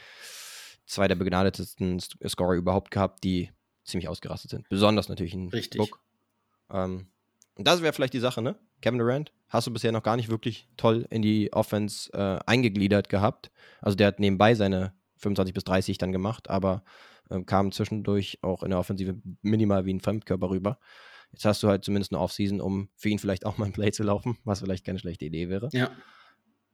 zwei 0.86 1.08
der 1.08 1.16
begnadetesten 1.16 2.00
Scorer 2.00 2.54
überhaupt 2.54 2.90
gehabt, 2.90 3.22
die 3.24 3.50
ziemlich 3.84 4.08
ausgerastet 4.08 4.50
sind. 4.50 4.68
Besonders 4.68 5.08
natürlich 5.08 5.34
ein 5.34 5.48
Richtig. 5.48 5.78
Book. 5.78 6.00
Ähm, 6.70 7.08
das 7.66 7.82
wäre 7.82 7.92
vielleicht 7.92 8.14
die 8.14 8.18
Sache, 8.20 8.42
ne? 8.42 8.56
Kevin 8.80 8.98
Durant 8.98 9.32
hast 9.48 9.66
du 9.66 9.72
bisher 9.72 9.92
noch 9.92 10.02
gar 10.02 10.16
nicht 10.16 10.28
wirklich 10.28 10.68
toll 10.76 11.06
in 11.11 11.22
die 11.22 11.52
Offense 11.52 12.12
äh, 12.12 12.38
eingegliedert 12.46 13.08
gehabt. 13.08 13.50
Also 13.80 13.96
der 13.96 14.06
hat 14.08 14.20
nebenbei 14.20 14.54
seine 14.54 14.92
25 15.16 15.54
bis 15.54 15.64
30 15.64 15.98
dann 15.98 16.12
gemacht, 16.12 16.48
aber 16.48 16.82
ähm, 17.30 17.44
kam 17.46 17.72
zwischendurch 17.72 18.38
auch 18.42 18.62
in 18.62 18.70
der 18.70 18.78
Offensive 18.78 19.16
minimal 19.42 19.84
wie 19.84 19.92
ein 19.94 20.00
Fremdkörper 20.00 20.50
rüber. 20.50 20.78
Jetzt 21.32 21.44
hast 21.44 21.62
du 21.62 21.68
halt 21.68 21.84
zumindest 21.84 22.12
eine 22.12 22.20
Offseason, 22.20 22.61
um 22.61 22.88
für 22.96 23.08
ihn 23.08 23.18
vielleicht 23.18 23.46
auch 23.46 23.56
mal 23.58 23.66
ein 23.66 23.72
Play 23.72 23.92
zu 23.92 24.02
laufen, 24.02 24.38
was 24.44 24.61
vielleicht 24.61 24.84
keine 24.84 24.98
schlechte 24.98 25.24
Idee 25.26 25.48
wäre. 25.48 25.68
Ja. 25.72 25.90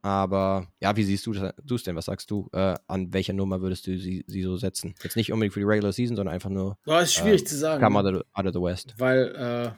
Aber 0.03 0.69
ja, 0.81 0.97
wie 0.97 1.03
siehst 1.03 1.27
du 1.27 1.33
es 1.33 1.83
denn? 1.83 1.97
Was 1.97 2.05
sagst 2.05 2.31
du? 2.31 2.49
Äh, 2.53 2.77
an 2.87 3.13
welcher 3.13 3.33
Nummer 3.33 3.61
würdest 3.61 3.87
du 3.87 3.99
sie, 3.99 4.25
sie 4.29 4.43
so 4.43 4.57
setzen? 4.57 4.95
Jetzt 5.03 5.17
nicht 5.17 5.33
unbedingt 5.33 5.53
für 5.55 5.61
die 5.61 5.65
Regular 5.67 5.93
Season, 5.93 6.15
sondern 6.17 6.35
einfach 6.35 6.51
nur 6.51 6.79
Boah, 6.85 7.01
ist 7.03 7.15
schwierig 7.15 7.43
Äh, 7.43 7.45
zu 7.47 7.57
sagen. 7.57 7.83
come 7.83 7.99
out 7.99 8.07
of, 8.15 8.23
out 8.33 8.47
of 8.47 8.53
the 8.53 8.61
West. 8.63 8.95
weil 8.99 9.35
äh, 9.35 9.71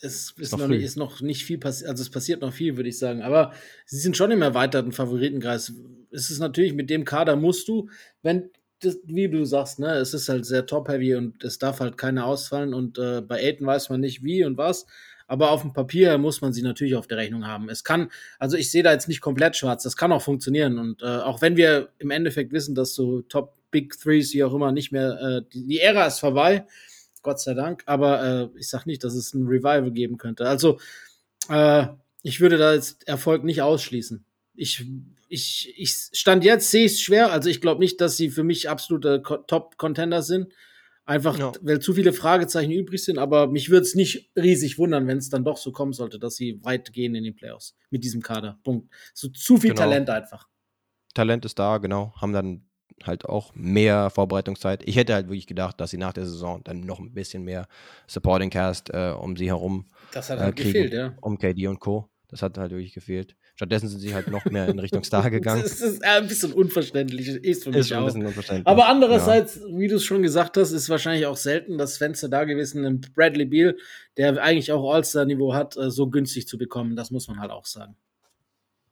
es 0.00 0.32
ist 0.36 0.52
noch 0.52 0.58
noch, 0.58 0.66
früh. 0.66 0.76
nicht, 0.76 0.84
ist 0.84 0.96
noch 0.96 1.20
nicht 1.20 1.44
viel 1.44 1.58
passiert, 1.58 1.90
also 1.90 2.02
es 2.02 2.10
passiert 2.10 2.40
noch 2.40 2.52
viel, 2.52 2.76
würde 2.76 2.88
ich 2.88 2.98
sagen. 2.98 3.22
Aber 3.22 3.52
sie 3.84 3.98
sind 3.98 4.16
schon 4.16 4.30
im 4.30 4.42
erweiterten 4.42 4.92
Favoritenkreis. 4.92 5.72
Es 6.10 6.30
ist 6.30 6.38
natürlich 6.38 6.74
mit 6.74 6.90
dem 6.90 7.04
Kader 7.04 7.36
musst 7.36 7.68
du, 7.68 7.88
wenn 8.22 8.50
das, 8.80 8.98
wie 9.04 9.28
du 9.28 9.44
sagst, 9.44 9.80
ne, 9.80 9.94
es 9.94 10.14
ist 10.14 10.28
halt 10.28 10.46
sehr 10.46 10.66
top-heavy 10.66 11.16
und 11.16 11.42
es 11.42 11.58
darf 11.58 11.80
halt 11.80 11.98
keiner 11.98 12.26
ausfallen 12.26 12.74
und 12.74 12.98
äh, 12.98 13.20
bei 13.20 13.42
Aiden 13.42 13.66
weiß 13.66 13.90
man 13.90 14.00
nicht 14.00 14.22
wie 14.22 14.44
und 14.44 14.56
was. 14.56 14.86
Aber 15.26 15.50
auf 15.50 15.60
dem 15.60 15.74
Papier 15.74 16.16
muss 16.16 16.40
man 16.40 16.54
sie 16.54 16.62
natürlich 16.62 16.94
auf 16.94 17.06
der 17.06 17.18
Rechnung 17.18 17.46
haben. 17.46 17.68
Es 17.68 17.84
kann, 17.84 18.10
also 18.38 18.56
ich 18.56 18.70
sehe 18.70 18.82
da 18.82 18.92
jetzt 18.92 19.08
nicht 19.08 19.20
komplett 19.20 19.56
schwarz, 19.56 19.82
das 19.82 19.96
kann 19.96 20.12
auch 20.12 20.22
funktionieren. 20.22 20.78
Und 20.78 21.02
äh, 21.02 21.06
auch 21.06 21.42
wenn 21.42 21.56
wir 21.56 21.90
im 21.98 22.10
Endeffekt 22.10 22.52
wissen, 22.52 22.74
dass 22.74 22.94
so 22.94 23.20
Top 23.22 23.54
Big 23.70 23.98
Threes, 23.98 24.32
wie 24.32 24.44
auch 24.44 24.54
immer, 24.54 24.72
nicht 24.72 24.90
mehr, 24.90 25.20
äh, 25.20 25.42
die, 25.52 25.66
die 25.66 25.80
Ära 25.80 26.06
ist 26.06 26.20
vorbei, 26.20 26.66
Gott 27.28 27.40
sei 27.40 27.52
Dank. 27.52 27.82
Aber 27.84 28.24
äh, 28.54 28.58
ich 28.58 28.68
sag 28.70 28.86
nicht, 28.86 29.04
dass 29.04 29.14
es 29.14 29.34
ein 29.34 29.46
Revival 29.46 29.90
geben 29.90 30.16
könnte. 30.16 30.48
Also 30.48 30.78
äh, 31.50 31.86
ich 32.22 32.40
würde 32.40 32.56
da 32.56 32.72
jetzt 32.72 33.06
Erfolg 33.06 33.44
nicht 33.44 33.60
ausschließen. 33.60 34.24
Ich, 34.54 34.82
ich, 35.28 35.74
ich 35.76 35.94
stand 36.12 36.42
jetzt, 36.42 36.70
sehe 36.70 36.86
ich 36.86 36.92
es 36.92 37.00
schwer. 37.02 37.30
Also 37.30 37.50
ich 37.50 37.60
glaube 37.60 37.80
nicht, 37.80 38.00
dass 38.00 38.16
sie 38.16 38.30
für 38.30 38.44
mich 38.44 38.70
absolute 38.70 39.22
Top-Contender 39.46 40.22
sind. 40.22 40.52
Einfach, 41.04 41.38
Ja. 41.38 41.52
weil 41.60 41.80
zu 41.80 41.92
viele 41.92 42.14
Fragezeichen 42.14 42.70
übrig 42.70 43.04
sind, 43.04 43.18
aber 43.18 43.46
mich 43.46 43.68
würde 43.70 43.82
es 43.82 43.94
nicht 43.94 44.30
riesig 44.36 44.78
wundern, 44.78 45.06
wenn 45.06 45.18
es 45.18 45.28
dann 45.30 45.44
doch 45.44 45.56
so 45.58 45.70
kommen 45.72 45.92
sollte, 45.92 46.18
dass 46.18 46.36
sie 46.36 46.58
weit 46.64 46.92
gehen 46.94 47.14
in 47.14 47.24
die 47.24 47.32
Playoffs 47.32 47.76
mit 47.90 48.04
diesem 48.04 48.22
Kader. 48.22 48.58
Punkt. 48.64 48.88
So 49.14 49.28
zu 49.28 49.58
viel 49.58 49.70
Genau. 49.70 49.82
Talent 49.82 50.08
einfach. 50.10 50.48
Talent 51.14 51.44
ist 51.44 51.58
da, 51.58 51.76
genau. 51.78 52.14
Haben 52.16 52.32
dann 52.32 52.67
halt 53.06 53.24
auch 53.24 53.54
mehr 53.54 54.10
Vorbereitungszeit. 54.10 54.82
Ich 54.86 54.96
hätte 54.96 55.14
halt 55.14 55.26
wirklich 55.28 55.46
gedacht, 55.46 55.80
dass 55.80 55.90
sie 55.90 55.98
nach 55.98 56.12
der 56.12 56.26
Saison 56.26 56.62
dann 56.64 56.80
noch 56.80 56.98
ein 56.98 57.12
bisschen 57.14 57.44
mehr 57.44 57.66
Supporting 58.06 58.50
Cast 58.50 58.90
äh, 58.90 59.12
um 59.18 59.36
sie 59.36 59.46
herum, 59.46 59.86
Das 60.12 60.30
hat 60.30 60.38
Äh, 60.38 60.42
halt 60.42 60.56
kriegen. 60.56 60.72
gefehlt, 60.72 60.92
ja. 60.92 61.14
um 61.20 61.38
KD 61.38 61.66
und 61.68 61.80
Co. 61.80 62.08
Das 62.30 62.42
hat 62.42 62.58
halt 62.58 62.72
wirklich 62.72 62.92
gefehlt. 62.92 63.36
Stattdessen 63.54 63.88
sind 63.88 64.00
sie 64.00 64.14
halt 64.14 64.28
noch 64.28 64.44
mehr 64.44 64.68
in 64.68 64.78
Richtung 64.78 65.02
Star 65.04 65.30
gegangen. 65.30 65.62
Das 65.62 65.80
ist 65.80 66.02
äh, 66.02 66.06
ein 66.08 66.28
bisschen 66.28 66.52
unverständlich. 66.52 67.26
Ist 67.26 67.64
für 67.64 67.70
mich 67.70 67.78
Ist 67.80 67.88
schon 67.88 67.96
ein 67.96 68.02
auch. 68.02 68.06
bisschen 68.06 68.26
unverständlich. 68.26 68.66
Aber 68.66 68.86
andererseits, 68.86 69.60
wie 69.72 69.88
du 69.88 69.96
es 69.96 70.04
schon 70.04 70.22
gesagt 70.22 70.58
hast, 70.58 70.72
ist 70.72 70.90
wahrscheinlich 70.90 71.24
auch 71.24 71.38
selten 71.38 71.78
das 71.78 71.96
Fenster 71.96 72.28
da 72.28 72.44
gewesen, 72.44 72.84
einen 72.84 73.00
Bradley 73.00 73.46
Beal, 73.46 73.76
der 74.18 74.42
eigentlich 74.42 74.70
auch 74.72 74.92
All-Star-Niveau 74.92 75.54
hat, 75.54 75.76
äh, 75.78 75.90
so 75.90 76.10
günstig 76.10 76.46
zu 76.46 76.58
bekommen. 76.58 76.96
Das 76.96 77.10
muss 77.10 77.28
man 77.28 77.40
halt 77.40 77.50
auch 77.50 77.64
sagen. 77.64 77.96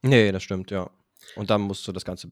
Nee, 0.01 0.31
das 0.31 0.41
stimmt, 0.43 0.71
ja. 0.71 0.89
Und 1.35 1.49
dann 1.49 1.61
musst 1.61 1.87
du 1.87 1.91
das 1.91 2.05
Ganze 2.05 2.31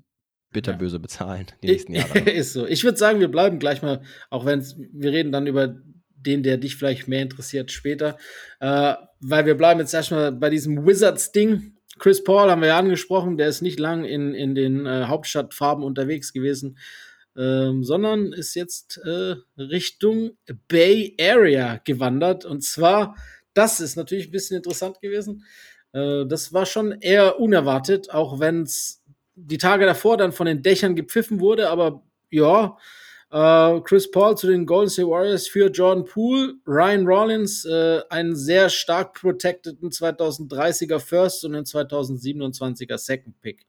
bitterböse 0.55 0.99
bezahlen, 0.99 1.47
die 1.61 1.67
nächsten 1.67 1.93
Jahre. 1.93 2.17
noch. 2.19 2.25
ist 2.33 2.53
so. 2.53 2.65
Ich 2.65 2.83
würde 2.83 2.97
sagen, 2.97 3.19
wir 3.19 3.27
bleiben 3.27 3.59
gleich 3.59 3.81
mal, 3.81 4.01
auch 4.29 4.45
wenn 4.45 4.65
wir 4.93 5.11
reden 5.11 5.33
dann 5.33 5.47
über 5.47 5.75
den, 6.15 6.43
der 6.43 6.57
dich 6.57 6.77
vielleicht 6.77 7.07
mehr 7.07 7.21
interessiert 7.21 7.71
später, 7.71 8.17
äh, 8.61 8.95
weil 9.19 9.45
wir 9.45 9.55
bleiben 9.55 9.81
jetzt 9.81 9.93
erstmal 9.93 10.31
bei 10.31 10.49
diesem 10.49 10.87
Wizards-Ding. 10.87 11.73
Chris 11.99 12.23
Paul 12.23 12.49
haben 12.49 12.61
wir 12.61 12.69
ja 12.69 12.79
angesprochen, 12.79 13.37
der 13.37 13.49
ist 13.49 13.61
nicht 13.61 13.79
lang 13.79 14.05
in, 14.05 14.33
in 14.33 14.55
den 14.55 14.85
äh, 14.85 15.05
Hauptstadtfarben 15.05 15.83
unterwegs 15.83 16.31
gewesen, 16.31 16.77
ähm, 17.37 17.83
sondern 17.83 18.31
ist 18.31 18.55
jetzt 18.55 18.97
äh, 19.03 19.35
Richtung 19.57 20.37
Bay 20.69 21.15
Area 21.19 21.81
gewandert. 21.83 22.45
Und 22.45 22.63
zwar, 22.63 23.15
das 23.53 23.81
ist 23.81 23.97
natürlich 23.97 24.29
ein 24.29 24.31
bisschen 24.31 24.57
interessant 24.57 25.01
gewesen. 25.01 25.43
Äh, 25.91 26.25
das 26.25 26.53
war 26.53 26.65
schon 26.65 26.93
eher 26.93 27.39
unerwartet, 27.39 28.09
auch 28.09 28.39
wenn 28.39 28.63
es 28.63 29.04
die 29.35 29.57
Tage 29.57 29.85
davor 29.85 30.17
dann 30.17 30.31
von 30.31 30.45
den 30.47 30.61
Dächern 30.61 30.95
gepfiffen 30.95 31.39
wurde, 31.39 31.69
aber 31.69 32.03
ja, 32.29 32.77
äh, 33.31 33.81
Chris 33.81 34.09
Paul 34.09 34.37
zu 34.37 34.47
den 34.47 34.65
Golden 34.65 34.89
State 34.89 35.07
Warriors 35.09 35.47
für 35.47 35.69
Jordan 35.69 36.05
Poole, 36.05 36.53
Ryan 36.65 37.05
Rollins, 37.05 37.65
äh, 37.65 38.01
einen 38.09 38.35
sehr 38.35 38.69
stark 38.69 39.13
protecteden 39.19 39.89
2030er 39.89 40.99
First 40.99 41.43
und 41.45 41.55
einen 41.55 41.65
2027er 41.65 42.97
Second 42.97 43.39
Pick. 43.41 43.65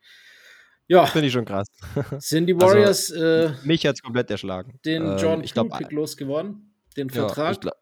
Ja, 0.88 1.04
Finde 1.06 1.26
ich 1.26 1.32
schon 1.32 1.44
krass. 1.44 1.66
sind 2.18 2.46
die 2.46 2.54
Also, 2.60 2.66
Warriors 2.66 3.10
äh, 3.10 3.50
Mich 3.64 3.84
hat 3.86 3.96
es 3.96 4.02
komplett 4.02 4.30
erschlagen. 4.30 4.78
den 4.84 5.02
Ähm, 5.02 5.18
Jordan 5.18 5.44
ich 5.44 5.52
Poole 5.52 5.68
glaube, 5.68 5.84
Pick 5.84 5.92
losgeworden? 5.92 6.74
Den 6.96 7.08
ja, 7.08 7.26
Vertrag? 7.26 7.60
glaub, 7.60 7.74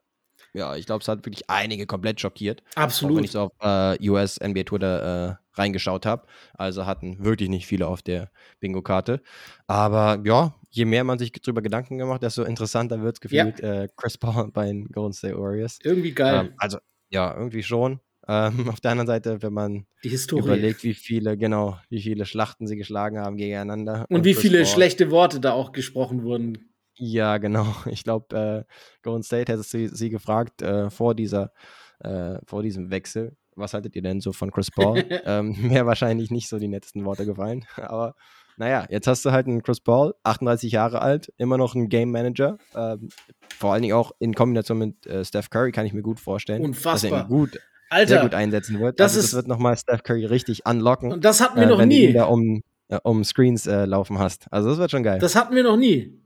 ja, 0.54 0.76
ich 0.76 0.86
glaube, 0.86 1.02
es 1.02 1.08
hat 1.08 1.26
wirklich 1.26 1.50
einige 1.50 1.86
komplett 1.86 2.20
schockiert. 2.20 2.62
Auch 2.76 2.82
Absolut. 2.82 3.18
wenn 3.18 3.24
ich 3.24 3.32
so 3.32 3.40
auf 3.40 3.52
äh, 3.60 4.08
US 4.08 4.40
NBA 4.40 4.62
Twitter 4.62 5.30
äh, 5.30 5.60
reingeschaut 5.60 6.06
habe. 6.06 6.26
Also 6.54 6.86
hatten 6.86 7.24
wirklich 7.24 7.48
nicht 7.48 7.66
viele 7.66 7.86
auf 7.88 8.02
der 8.02 8.30
Bingo-Karte. 8.60 9.20
Aber 9.66 10.20
ja, 10.24 10.54
je 10.70 10.84
mehr 10.84 11.04
man 11.04 11.18
sich 11.18 11.32
drüber 11.32 11.60
Gedanken 11.62 11.98
gemacht, 11.98 12.22
desto 12.22 12.44
interessanter 12.44 13.02
wird 13.02 13.16
es 13.16 13.20
gefühlt. 13.20 13.60
Äh, 13.60 13.88
Chris 13.96 14.16
Paul 14.16 14.50
bei 14.52 14.66
den 14.66 14.86
Golden 14.88 15.12
State 15.12 15.36
Warriors. 15.36 15.78
Irgendwie 15.82 16.12
geil. 16.12 16.46
Ähm, 16.46 16.54
also 16.58 16.78
ja, 17.10 17.34
irgendwie 17.36 17.62
schon. 17.62 18.00
Ähm, 18.26 18.68
auf 18.68 18.80
der 18.80 18.92
anderen 18.92 19.06
Seite, 19.06 19.42
wenn 19.42 19.52
man 19.52 19.86
überlegt, 20.32 20.82
wie 20.84 20.94
viele, 20.94 21.36
genau, 21.36 21.78
wie 21.90 22.00
viele 22.00 22.26
Schlachten 22.26 22.66
sie 22.66 22.76
geschlagen 22.76 23.18
haben 23.18 23.36
gegeneinander. 23.36 24.06
und 24.08 24.24
wie 24.24 24.32
Chris 24.32 24.42
viele 24.42 24.58
Paul- 24.58 24.66
schlechte 24.66 25.10
Worte 25.10 25.40
da 25.40 25.52
auch 25.52 25.72
gesprochen 25.72 26.22
wurden. 26.22 26.70
Ja, 26.96 27.38
genau. 27.38 27.66
Ich 27.86 28.04
glaube, 28.04 28.36
äh, 28.68 28.72
Golden 29.02 29.22
State 29.22 29.52
hätte 29.52 29.62
sie, 29.62 29.88
sie 29.88 30.10
gefragt 30.10 30.62
äh, 30.62 30.90
vor 30.90 31.14
dieser, 31.14 31.52
äh, 32.00 32.38
vor 32.44 32.62
diesem 32.62 32.90
Wechsel. 32.90 33.36
Was 33.56 33.72
haltet 33.74 33.94
ihr 33.94 34.02
denn 34.02 34.20
so 34.20 34.32
von 34.32 34.50
Chris 34.50 34.70
Paul? 34.70 35.04
ähm, 35.24 35.54
Mir 35.60 35.86
wahrscheinlich 35.86 36.30
nicht 36.30 36.48
so 36.48 36.58
die 36.58 36.68
nettesten 36.68 37.04
Worte 37.04 37.24
gefallen, 37.26 37.64
aber 37.76 38.14
naja, 38.56 38.86
jetzt 38.88 39.08
hast 39.08 39.24
du 39.24 39.32
halt 39.32 39.48
einen 39.48 39.62
Chris 39.64 39.80
Paul, 39.80 40.14
38 40.22 40.70
Jahre 40.70 41.02
alt, 41.02 41.32
immer 41.38 41.58
noch 41.58 41.74
ein 41.74 41.88
Game 41.88 42.12
Manager. 42.12 42.58
Ähm, 42.76 43.08
vor 43.56 43.72
allen 43.72 43.82
Dingen 43.82 43.94
auch 43.94 44.12
in 44.20 44.32
Kombination 44.34 44.78
mit 44.78 45.06
äh, 45.06 45.24
Steph 45.24 45.50
Curry 45.50 45.72
kann 45.72 45.86
ich 45.86 45.92
mir 45.92 46.02
gut 46.02 46.20
vorstellen. 46.20 46.62
Unfassbar. 46.62 46.92
Dass 46.94 47.04
er 47.04 47.20
ihn 47.24 47.28
gut, 47.28 47.58
Alter, 47.90 48.08
sehr 48.08 48.22
gut 48.22 48.34
einsetzen 48.34 48.78
wird. 48.78 49.00
das 49.00 49.12
also 49.12 49.18
ist- 49.20 49.26
das 49.32 49.34
wird 49.38 49.48
nochmal 49.48 49.76
Steph 49.76 50.04
Curry 50.04 50.24
richtig 50.26 50.66
unlocken. 50.66 51.12
und 51.12 51.24
das 51.24 51.40
hatten 51.40 51.56
wir 51.56 51.64
äh, 51.64 51.68
noch 51.68 51.78
wenn 51.78 51.90
du 51.90 51.96
ihn 51.96 52.06
nie. 52.08 52.12
da 52.12 52.24
um, 52.26 52.62
äh, 52.88 52.98
um 53.02 53.24
Screens 53.24 53.66
äh, 53.66 53.86
laufen 53.86 54.18
hast. 54.20 54.46
Also 54.52 54.68
das 54.68 54.78
wird 54.78 54.90
schon 54.92 55.02
geil. 55.02 55.18
Das 55.18 55.34
hatten 55.34 55.54
wir 55.56 55.64
noch 55.64 55.76
nie. 55.76 56.20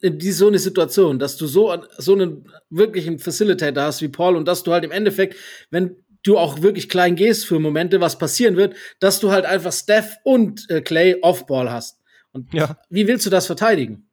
In 0.00 0.18
die, 0.18 0.32
so 0.32 0.48
eine 0.48 0.58
Situation, 0.58 1.18
dass 1.18 1.36
du 1.36 1.46
so, 1.46 1.74
so 1.96 2.12
einen 2.12 2.50
wirklichen 2.68 3.18
Facilitator 3.18 3.84
hast 3.84 4.02
wie 4.02 4.08
Paul 4.08 4.36
und 4.36 4.46
dass 4.46 4.62
du 4.62 4.72
halt 4.72 4.84
im 4.84 4.90
Endeffekt, 4.90 5.36
wenn 5.70 5.96
du 6.22 6.36
auch 6.38 6.60
wirklich 6.60 6.88
klein 6.88 7.16
gehst 7.16 7.46
für 7.46 7.58
Momente, 7.58 8.00
was 8.00 8.18
passieren 8.18 8.56
wird, 8.56 8.74
dass 9.00 9.20
du 9.20 9.30
halt 9.30 9.46
einfach 9.46 9.72
Steph 9.72 10.16
und 10.24 10.68
äh, 10.68 10.80
Clay 10.82 11.16
Off-Ball 11.22 11.70
hast. 11.70 11.98
Und 12.32 12.52
ja. 12.52 12.76
wie 12.90 13.06
willst 13.06 13.24
du 13.24 13.30
das 13.30 13.46
verteidigen? 13.46 14.10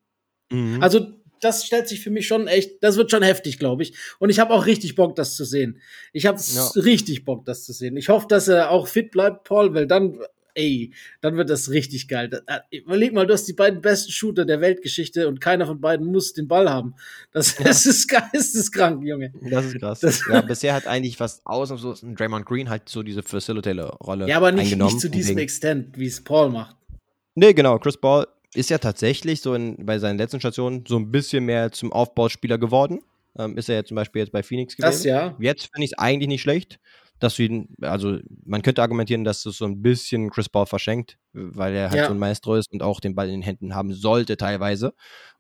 Mhm. 0.51 0.81
Also, 0.81 1.07
das 1.41 1.65
stellt 1.65 1.89
sich 1.89 1.99
für 1.99 2.09
mich 2.11 2.25
schon 2.27 2.47
echt, 2.47 2.81
das 2.81 2.95
wird 2.95 3.11
schon 3.11 3.23
heftig, 3.23 3.59
glaube 3.59 3.84
ich. 3.84 3.97
Und 4.19 4.29
ich 4.29 4.39
habe 4.39 4.53
auch 4.53 4.65
richtig 4.65 4.95
Bock, 4.95 5.15
das 5.15 5.36
zu 5.36 5.43
sehen. 5.43 5.81
Ich 6.13 6.25
habe 6.25 6.39
Ja. 6.53 6.67
richtig 6.75 7.25
Bock, 7.25 7.43
das 7.43 7.65
zu 7.65 7.73
sehen. 7.73 7.97
Ich 7.97 8.07
hoffe, 8.07 8.27
dass 8.29 8.47
er 8.47 8.71
auch 8.71 8.88
fit 8.88 9.11
bleibt, 9.11 9.43
Paul, 9.43 9.73
weil 9.73 9.86
dann, 9.88 10.19
ey, 10.56 10.91
dann 11.22 11.36
wird 11.38 11.49
das 11.49 11.70
richtig 11.70 12.08
geil. 12.08 12.30
Da- 12.30 12.41
äh, 12.72 12.78
Überleg 12.78 13.14
mal, 13.14 13.26
du 13.28 13.34
hast 13.34 13.45
die 13.45 13.54
beiden 13.54 13.82
besten 13.82 14.12
Shooter 14.12 14.45
der 14.45 14.62
Weltgeschichte 14.62 15.28
und 15.28 15.41
keiner 15.41 15.66
von 15.66 15.80
beiden 15.82 16.06
muss 16.12 16.34
den 16.34 16.47
Ball 16.47 16.70
haben. 16.70 16.95
Das, 17.32 17.56
das 17.56 17.86
ist 17.86 18.08
geisteskrank, 18.08 19.04
Junge. 19.06 19.34
Das 19.49 19.66
ist 19.66 19.80
krass. 19.80 19.99
Das- 19.99 20.22
ja, 20.30 20.41
bisher 20.41 20.74
hat 20.74 20.88
eigentlich 20.88 21.18
fast 21.18 21.41
ausnahmslos 21.45 22.04
ein 22.04 22.16
Draymond 22.16 22.45
Green 22.45 22.70
halt 22.70 22.89
so 22.89 23.04
diese 23.04 23.24
Facilitator-Rolle 23.24 24.28
Ja, 24.28 24.38
aber 24.38 24.51
nicht, 24.51 24.66
eingenommen. 24.66 24.93
nicht 24.93 25.01
zu 25.01 25.10
diesem 25.10 25.38
Extent, 25.38 25.97
wie 25.97 26.08
es 26.08 26.24
Paul 26.24 26.49
macht. 26.49 26.76
Nee, 27.36 27.54
genau. 27.54 27.80
Chris 27.80 27.97
Paul 27.97 28.28
ist 28.54 28.70
ja 28.70 28.78
tatsächlich 28.78 29.41
so 29.41 29.56
in, 29.56 29.84
bei 29.86 29.97
seinen 29.97 30.18
letzten 30.18 30.39
Stationen 30.39 30.84
so 30.88 30.97
ein 30.97 31.12
bisschen 31.12 31.45
mehr 31.45 31.72
zum 31.72 31.91
Aufbauspieler 31.91 32.58
geworden. 32.58 33.01
Ähm, 33.36 33.58
ist 33.58 33.68
er 33.68 33.76
ja 33.78 33.84
zum 33.84 33.95
Beispiel 33.95 34.22
jetzt 34.22 34.32
bei 34.32 34.43
Phoenix 34.43 34.76
gewesen. 34.78 34.91
Das 34.91 35.04
ja. 35.04 35.36
Jetzt 35.39 35.64
finde 35.74 35.86
ich 35.86 35.93
es 35.93 35.97
eigentlich 35.97 36.28
nicht 36.28 36.41
schlecht, 36.43 36.80
dass 37.20 37.36
du 37.36 37.43
ihn, 37.43 37.70
also 37.82 38.20
man 38.45 38.61
könnte 38.61 38.82
argumentieren, 38.82 39.24
dass 39.24 39.45
es 39.45 39.57
so 39.57 39.66
ein 39.66 39.82
bisschen 39.82 40.30
Chris 40.30 40.49
Paul 40.49 40.66
verschenkt, 40.66 41.18
weil 41.34 41.74
er 41.74 41.89
halt 41.89 41.99
Ja. 42.01 42.07
so 42.07 42.14
ein 42.14 42.20
Maestro 42.20 42.55
ist 42.55 42.72
und 42.72 42.84
auch 42.84 42.99
den 42.99 43.16
Ball 43.16 43.28
in 43.28 43.34
den 43.36 43.41
Händen 43.41 43.76
haben 43.76 43.93
sollte 43.93 44.38
teilweise. 44.38 44.93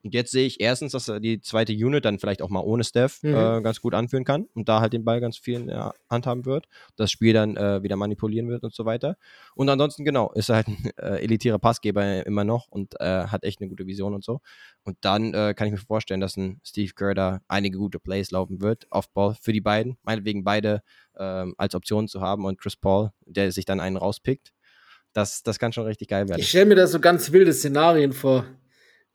Und 0.03 0.13
jetzt 0.13 0.31
sehe 0.31 0.45
ich 0.45 0.59
erstens, 0.59 0.91
dass 0.91 1.07
er 1.07 1.19
die 1.21 1.39
zweite 1.39 1.71
Unit 1.71 2.03
dann 2.03 2.19
vielleicht 2.19 2.41
auch 2.41 2.49
mal 2.49 2.59
ohne 2.59 2.83
Steph 2.83 3.23
Mhm. 3.23 3.29
äh, 3.33 3.61
ganz 3.61 3.79
gut 3.81 3.93
anführen 3.93 4.25
kann 4.25 4.47
und 4.53 4.67
da 4.67 4.81
halt 4.81 4.91
den 4.93 5.05
Ball 5.05 5.21
ganz 5.21 5.37
viel 5.37 5.55
in 5.55 5.67
der 5.67 5.93
Hand 6.09 6.25
haben 6.27 6.45
wird, 6.45 6.67
das 6.97 7.09
Spiel 7.09 7.33
dann 7.33 7.55
äh, 7.55 7.81
wieder 7.83 7.95
manipulieren 7.95 8.49
wird 8.49 8.63
und 8.63 8.73
so 8.73 8.85
weiter. 8.85 9.15
Und 9.55 9.69
ansonsten, 9.69 10.03
genau, 10.03 10.31
ist 10.33 10.49
er 10.49 10.57
halt 10.57 10.67
ein 10.67 10.91
äh, 10.97 11.23
elitärer 11.23 11.57
Passgeber 11.59 12.25
immer 12.25 12.43
noch 12.43 12.67
und 12.67 12.99
äh, 12.99 13.27
hat 13.27 13.43
echt 13.45 13.61
eine 13.61 13.69
gute 13.69 13.87
Vision 13.87 14.13
und 14.13 14.23
so. 14.23 14.41
Und 14.83 14.97
dann 15.01 15.33
äh, 15.33 15.53
kann 15.55 15.67
ich 15.67 15.71
mir 15.71 15.79
vorstellen, 15.79 16.19
dass 16.19 16.35
ein 16.35 16.59
Steve 16.65 16.91
Kerr 16.93 17.13
da 17.15 17.39
einige 17.47 17.77
gute 17.77 17.99
Plays 17.99 18.31
laufen 18.31 18.61
wird, 18.61 18.85
auf 18.89 19.09
Ball 19.09 19.35
für 19.39 19.53
die 19.53 19.61
beiden, 19.61 19.97
meinetwegen 20.03 20.43
beide 20.43 20.81
ähm, 21.17 21.55
als 21.57 21.75
Option 21.75 22.07
zu 22.09 22.19
haben 22.19 22.43
und 22.45 22.59
Chris 22.59 22.75
Paul, 22.75 23.11
der 23.25 23.51
sich 23.53 23.63
dann 23.65 23.79
einen 23.79 23.95
rauspickt. 23.97 24.51
Das, 25.13 25.43
das 25.43 25.59
kann 25.59 25.71
schon 25.71 25.85
richtig 25.85 26.07
geil 26.09 26.27
werden. 26.27 26.41
Ich 26.41 26.49
stelle 26.49 26.65
mir 26.65 26.75
da 26.75 26.87
so 26.87 26.99
ganz 26.99 27.31
wilde 27.31 27.53
Szenarien 27.53 28.13
vor, 28.13 28.45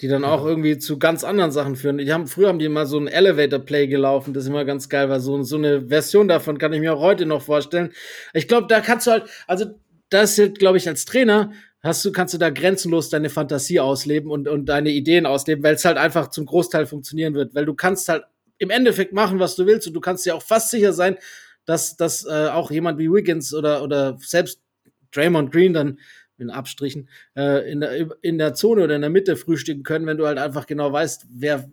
die 0.01 0.09
dann 0.09 0.25
auch 0.25 0.45
irgendwie 0.45 0.79
zu 0.79 0.99
ganz 0.99 1.25
anderen 1.25 1.51
Sachen 1.51 1.75
führen. 1.75 1.99
Die 1.99 2.13
haben, 2.13 2.29
früher 2.29 2.49
haben 2.49 2.61
die 2.61 2.69
mal 2.69 2.87
so 2.87 2.99
ein 2.99 3.09
Elevator-Play 3.09 3.89
gelaufen, 3.89 4.33
das 4.33 4.47
immer 4.47 4.65
ganz 4.65 4.89
geil 4.89 5.09
war. 5.09 5.19
So, 5.21 5.43
so 5.43 5.57
eine 5.57 5.89
Version 5.89 6.29
davon 6.29 6.59
kann 6.59 6.73
ich 6.73 6.81
mir 6.81 6.95
auch 6.95 7.01
heute 7.01 7.27
noch 7.27 7.43
vorstellen. 7.43 7.93
Ich 8.33 8.47
glaube, 8.47 8.69
da 8.69 8.81
kannst 8.81 9.07
du 9.07 9.11
halt, 9.11 9.25
also 9.49 9.67
das 10.09 10.39
ist, 10.39 10.59
glaube 10.59 10.79
ich, 10.79 10.89
als 10.89 11.05
Trainer 11.05 11.53
hast 11.83 12.05
du, 12.05 12.13
kannst 12.13 12.35
du 12.35 12.39
da 12.39 12.51
grenzenlos 12.51 13.09
deine 13.09 13.29
Fantasie 13.29 13.81
ausleben 13.81 14.31
und, 14.31 14.47
und 14.47 14.67
deine 14.67 14.91
Ideen 14.91 15.27
ausleben, 15.27 15.65
weil 15.65 15.75
es 15.75 15.85
halt 15.85 15.97
einfach 15.97 16.31
zum 16.31 16.47
Großteil 16.47 16.87
funktionieren 16.87 17.35
wird. 17.35 17.55
Weil 17.55 17.67
du 17.67 17.75
kannst 17.75 18.09
halt 18.09 18.25
im 18.59 18.71
Endeffekt 18.71 19.13
machen, 19.13 19.41
was 19.41 19.57
du 19.57 19.67
willst 19.67 19.89
und 19.89 19.95
du 19.95 20.01
kannst 20.01 20.27
dir 20.27 20.35
auch 20.35 20.43
fast 20.43 20.71
sicher 20.71 20.93
sein, 20.93 21.17
dass, 21.65 21.97
dass 21.97 22.25
äh, 22.25 22.49
auch 22.49 22.71
jemand 22.71 22.99
wie 22.99 23.11
Wiggins 23.11 23.53
oder, 23.53 23.83
oder 23.83 24.17
selbst 24.21 24.61
Draymond 25.13 25.53
Green 25.53 25.73
dann 25.73 25.99
in 26.39 26.51
Abstrichen 26.51 27.09
äh, 27.37 27.71
in, 27.71 27.81
der, 27.81 28.09
in 28.23 28.39
der 28.39 28.55
Zone 28.55 28.85
oder 28.85 28.95
in 28.95 29.01
der 29.03 29.11
Mitte 29.11 29.37
frühstücken 29.37 29.83
können, 29.83 30.07
wenn 30.07 30.19
du 30.19 30.27
halt 30.27 30.39
einfach 30.39 30.67
genau 30.67 30.93
weißt, 30.93 31.27
wer 31.31 31.69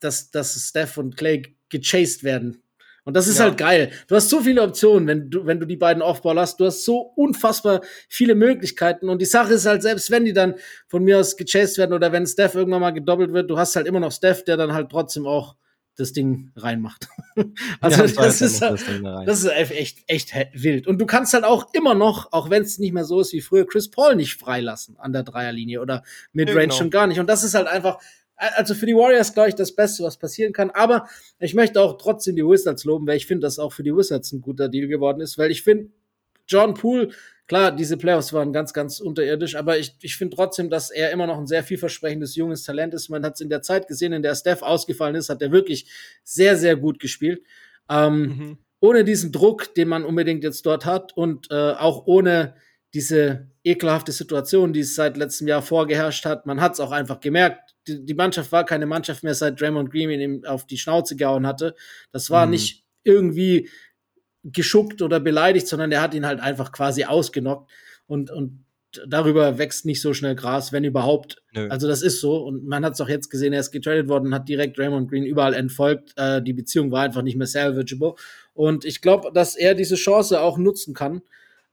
dass, 0.00 0.30
dass 0.30 0.54
Steph 0.68 0.96
und 0.98 1.16
Clay 1.16 1.56
gechased 1.70 2.22
werden. 2.24 2.62
Und 3.04 3.14
das 3.14 3.26
ist 3.26 3.38
Ja. 3.38 3.44
halt 3.44 3.56
geil. 3.56 3.90
Du 4.06 4.14
hast 4.14 4.28
so 4.28 4.40
viele 4.40 4.62
Optionen, 4.62 5.08
wenn 5.08 5.30
du, 5.30 5.46
wenn 5.46 5.58
du 5.58 5.66
die 5.66 5.76
beiden 5.78 6.02
Offball 6.02 6.38
hast. 6.38 6.60
Du 6.60 6.66
hast 6.66 6.84
so 6.84 6.98
unfassbar 7.16 7.80
viele 8.08 8.34
Möglichkeiten. 8.34 9.08
Und 9.08 9.22
die 9.22 9.26
Sache 9.26 9.54
ist 9.54 9.64
halt, 9.66 9.80
selbst 9.82 10.10
wenn 10.10 10.26
die 10.26 10.34
dann 10.34 10.54
von 10.88 11.02
mir 11.02 11.18
aus 11.18 11.36
gechased 11.36 11.78
werden 11.78 11.94
oder 11.94 12.12
wenn 12.12 12.26
Steph 12.26 12.54
irgendwann 12.54 12.82
mal 12.82 12.90
gedoppelt 12.90 13.32
wird, 13.32 13.48
du 13.50 13.58
hast 13.58 13.76
halt 13.76 13.86
immer 13.86 14.00
noch 14.00 14.12
Steph, 14.12 14.44
der 14.44 14.56
dann 14.58 14.74
halt 14.74 14.90
trotzdem 14.90 15.26
auch 15.26 15.56
das 15.98 16.12
Ding 16.12 16.52
reinmacht. 16.56 17.08
also 17.80 18.04
Ja, 18.04 18.06
das, 18.06 18.40
ist 18.40 18.62
halt, 18.62 18.74
das 18.74 18.84
Ding 18.86 19.02
da 19.02 19.16
rein. 19.16 19.26
das 19.26 19.42
ist 19.42 19.50
echt, 19.50 20.04
echt 20.06 20.32
wild. 20.52 20.86
Und 20.86 20.98
du 20.98 21.06
kannst 21.06 21.34
halt 21.34 21.44
auch 21.44 21.74
immer 21.74 21.94
noch, 21.94 22.32
auch 22.32 22.50
wenn 22.50 22.62
es 22.62 22.78
nicht 22.78 22.92
mehr 22.92 23.04
so 23.04 23.20
ist 23.20 23.32
wie 23.32 23.40
früher, 23.40 23.66
Chris 23.66 23.90
Paul 23.90 24.14
nicht 24.14 24.34
freilassen 24.34 24.96
an 24.98 25.12
der 25.12 25.24
Dreierlinie 25.24 25.80
oder 25.80 26.04
Midrange 26.32 26.68
genau. 26.68 26.74
schon 26.74 26.90
gar 26.90 27.06
nicht. 27.08 27.18
Und 27.18 27.26
das 27.26 27.42
ist 27.42 27.54
halt 27.54 27.66
einfach, 27.66 27.98
also 28.36 28.74
für 28.74 28.86
die 28.86 28.94
Warriors, 28.94 29.34
glaube 29.34 29.48
ich, 29.48 29.56
das 29.56 29.74
Beste, 29.74 30.04
was 30.04 30.16
passieren 30.16 30.52
kann. 30.52 30.70
Aber 30.70 31.08
ich 31.40 31.54
möchte 31.54 31.80
auch 31.80 31.98
trotzdem 31.98 32.36
die 32.36 32.44
Wizards 32.44 32.84
loben, 32.84 33.06
weil 33.06 33.16
ich 33.16 33.26
finde, 33.26 33.46
dass 33.46 33.58
auch 33.58 33.72
für 33.72 33.82
die 33.82 33.94
Wizards 33.94 34.32
ein 34.32 34.40
guter 34.40 34.68
Deal 34.68 34.86
geworden 34.86 35.20
ist, 35.20 35.36
weil 35.36 35.50
ich 35.50 35.62
finde, 35.62 35.90
John 36.46 36.74
Poole, 36.74 37.10
klar, 37.48 37.74
diese 37.74 37.96
Playoffs 37.96 38.32
waren 38.32 38.52
ganz, 38.52 38.72
ganz 38.72 39.00
unterirdisch, 39.00 39.56
aber 39.56 39.78
ich, 39.78 39.94
ich 40.02 40.16
finde 40.16 40.36
trotzdem, 40.36 40.70
dass 40.70 40.90
er 40.90 41.10
immer 41.10 41.26
noch 41.26 41.38
ein 41.38 41.46
sehr 41.46 41.64
vielversprechendes 41.64 42.36
junges 42.36 42.62
Talent 42.62 42.94
ist. 42.94 43.08
Man 43.08 43.24
hat 43.24 43.34
es 43.34 43.40
in 43.40 43.48
der 43.48 43.62
Zeit 43.62 43.88
gesehen, 43.88 44.12
in 44.12 44.22
der 44.22 44.34
Steph 44.36 44.62
ausgefallen 44.62 45.16
ist, 45.16 45.28
hat 45.30 45.42
er 45.42 45.50
wirklich 45.50 45.90
sehr, 46.22 46.56
sehr 46.56 46.76
gut 46.76 47.00
gespielt. 47.00 47.42
Ähm, 47.90 48.20
Mhm. 48.22 48.58
ohne 48.80 49.02
diesen 49.04 49.32
Druck, 49.32 49.74
den 49.74 49.88
man 49.88 50.04
unbedingt 50.04 50.44
jetzt 50.44 50.64
dort 50.66 50.84
hat 50.84 51.16
und 51.16 51.50
äh, 51.50 51.72
auch 51.72 52.06
ohne 52.06 52.54
diese 52.94 53.48
ekelhafte 53.64 54.12
Situation, 54.12 54.72
die 54.72 54.80
es 54.80 54.94
seit 54.94 55.16
letztem 55.16 55.48
Jahr 55.48 55.62
vorgeherrscht 55.62 56.24
hat. 56.24 56.46
Man 56.46 56.60
hat 56.60 56.74
es 56.74 56.80
auch 56.80 56.90
einfach 56.92 57.20
gemerkt. 57.20 57.74
Die, 57.86 58.04
die 58.04 58.14
Mannschaft 58.14 58.50
war 58.52 58.64
keine 58.64 58.86
Mannschaft 58.86 59.22
mehr, 59.24 59.34
seit 59.34 59.60
Draymond 59.60 59.90
Green 59.90 60.10
ihm 60.10 60.44
auf 60.44 60.66
die 60.66 60.78
Schnauze 60.78 61.16
gehauen 61.16 61.46
hatte. 61.46 61.74
Das 62.12 62.30
war 62.30 62.46
Mhm. 62.46 62.52
nicht 62.52 62.84
irgendwie 63.04 63.68
geschuckt 64.52 65.02
oder 65.02 65.20
beleidigt, 65.20 65.68
sondern 65.68 65.92
er 65.92 66.02
hat 66.02 66.14
ihn 66.14 66.26
halt 66.26 66.40
einfach 66.40 66.72
quasi 66.72 67.04
ausgenockt 67.04 67.70
und, 68.06 68.30
und 68.30 68.64
darüber 69.06 69.58
wächst 69.58 69.84
nicht 69.84 70.00
so 70.00 70.14
schnell 70.14 70.34
Gras, 70.34 70.72
wenn 70.72 70.84
überhaupt. 70.84 71.42
Nö. 71.52 71.68
Also 71.68 71.88
das 71.88 72.02
ist 72.02 72.20
so 72.20 72.36
und 72.36 72.66
man 72.66 72.84
hat 72.84 72.94
es 72.94 73.00
auch 73.00 73.08
jetzt 73.08 73.28
gesehen, 73.28 73.52
er 73.52 73.60
ist 73.60 73.70
getradet 73.70 74.08
worden, 74.08 74.34
hat 74.34 74.48
direkt 74.48 74.78
Raymond 74.78 75.10
Green 75.10 75.24
überall 75.24 75.54
entfolgt. 75.54 76.12
Äh, 76.16 76.42
die 76.42 76.52
Beziehung 76.52 76.90
war 76.90 77.02
einfach 77.02 77.22
nicht 77.22 77.36
mehr 77.36 77.46
salvageable 77.46 78.14
und 78.54 78.84
ich 78.84 79.00
glaube, 79.02 79.30
dass 79.32 79.56
er 79.56 79.74
diese 79.74 79.96
Chance 79.96 80.40
auch 80.40 80.58
nutzen 80.58 80.94
kann. 80.94 81.22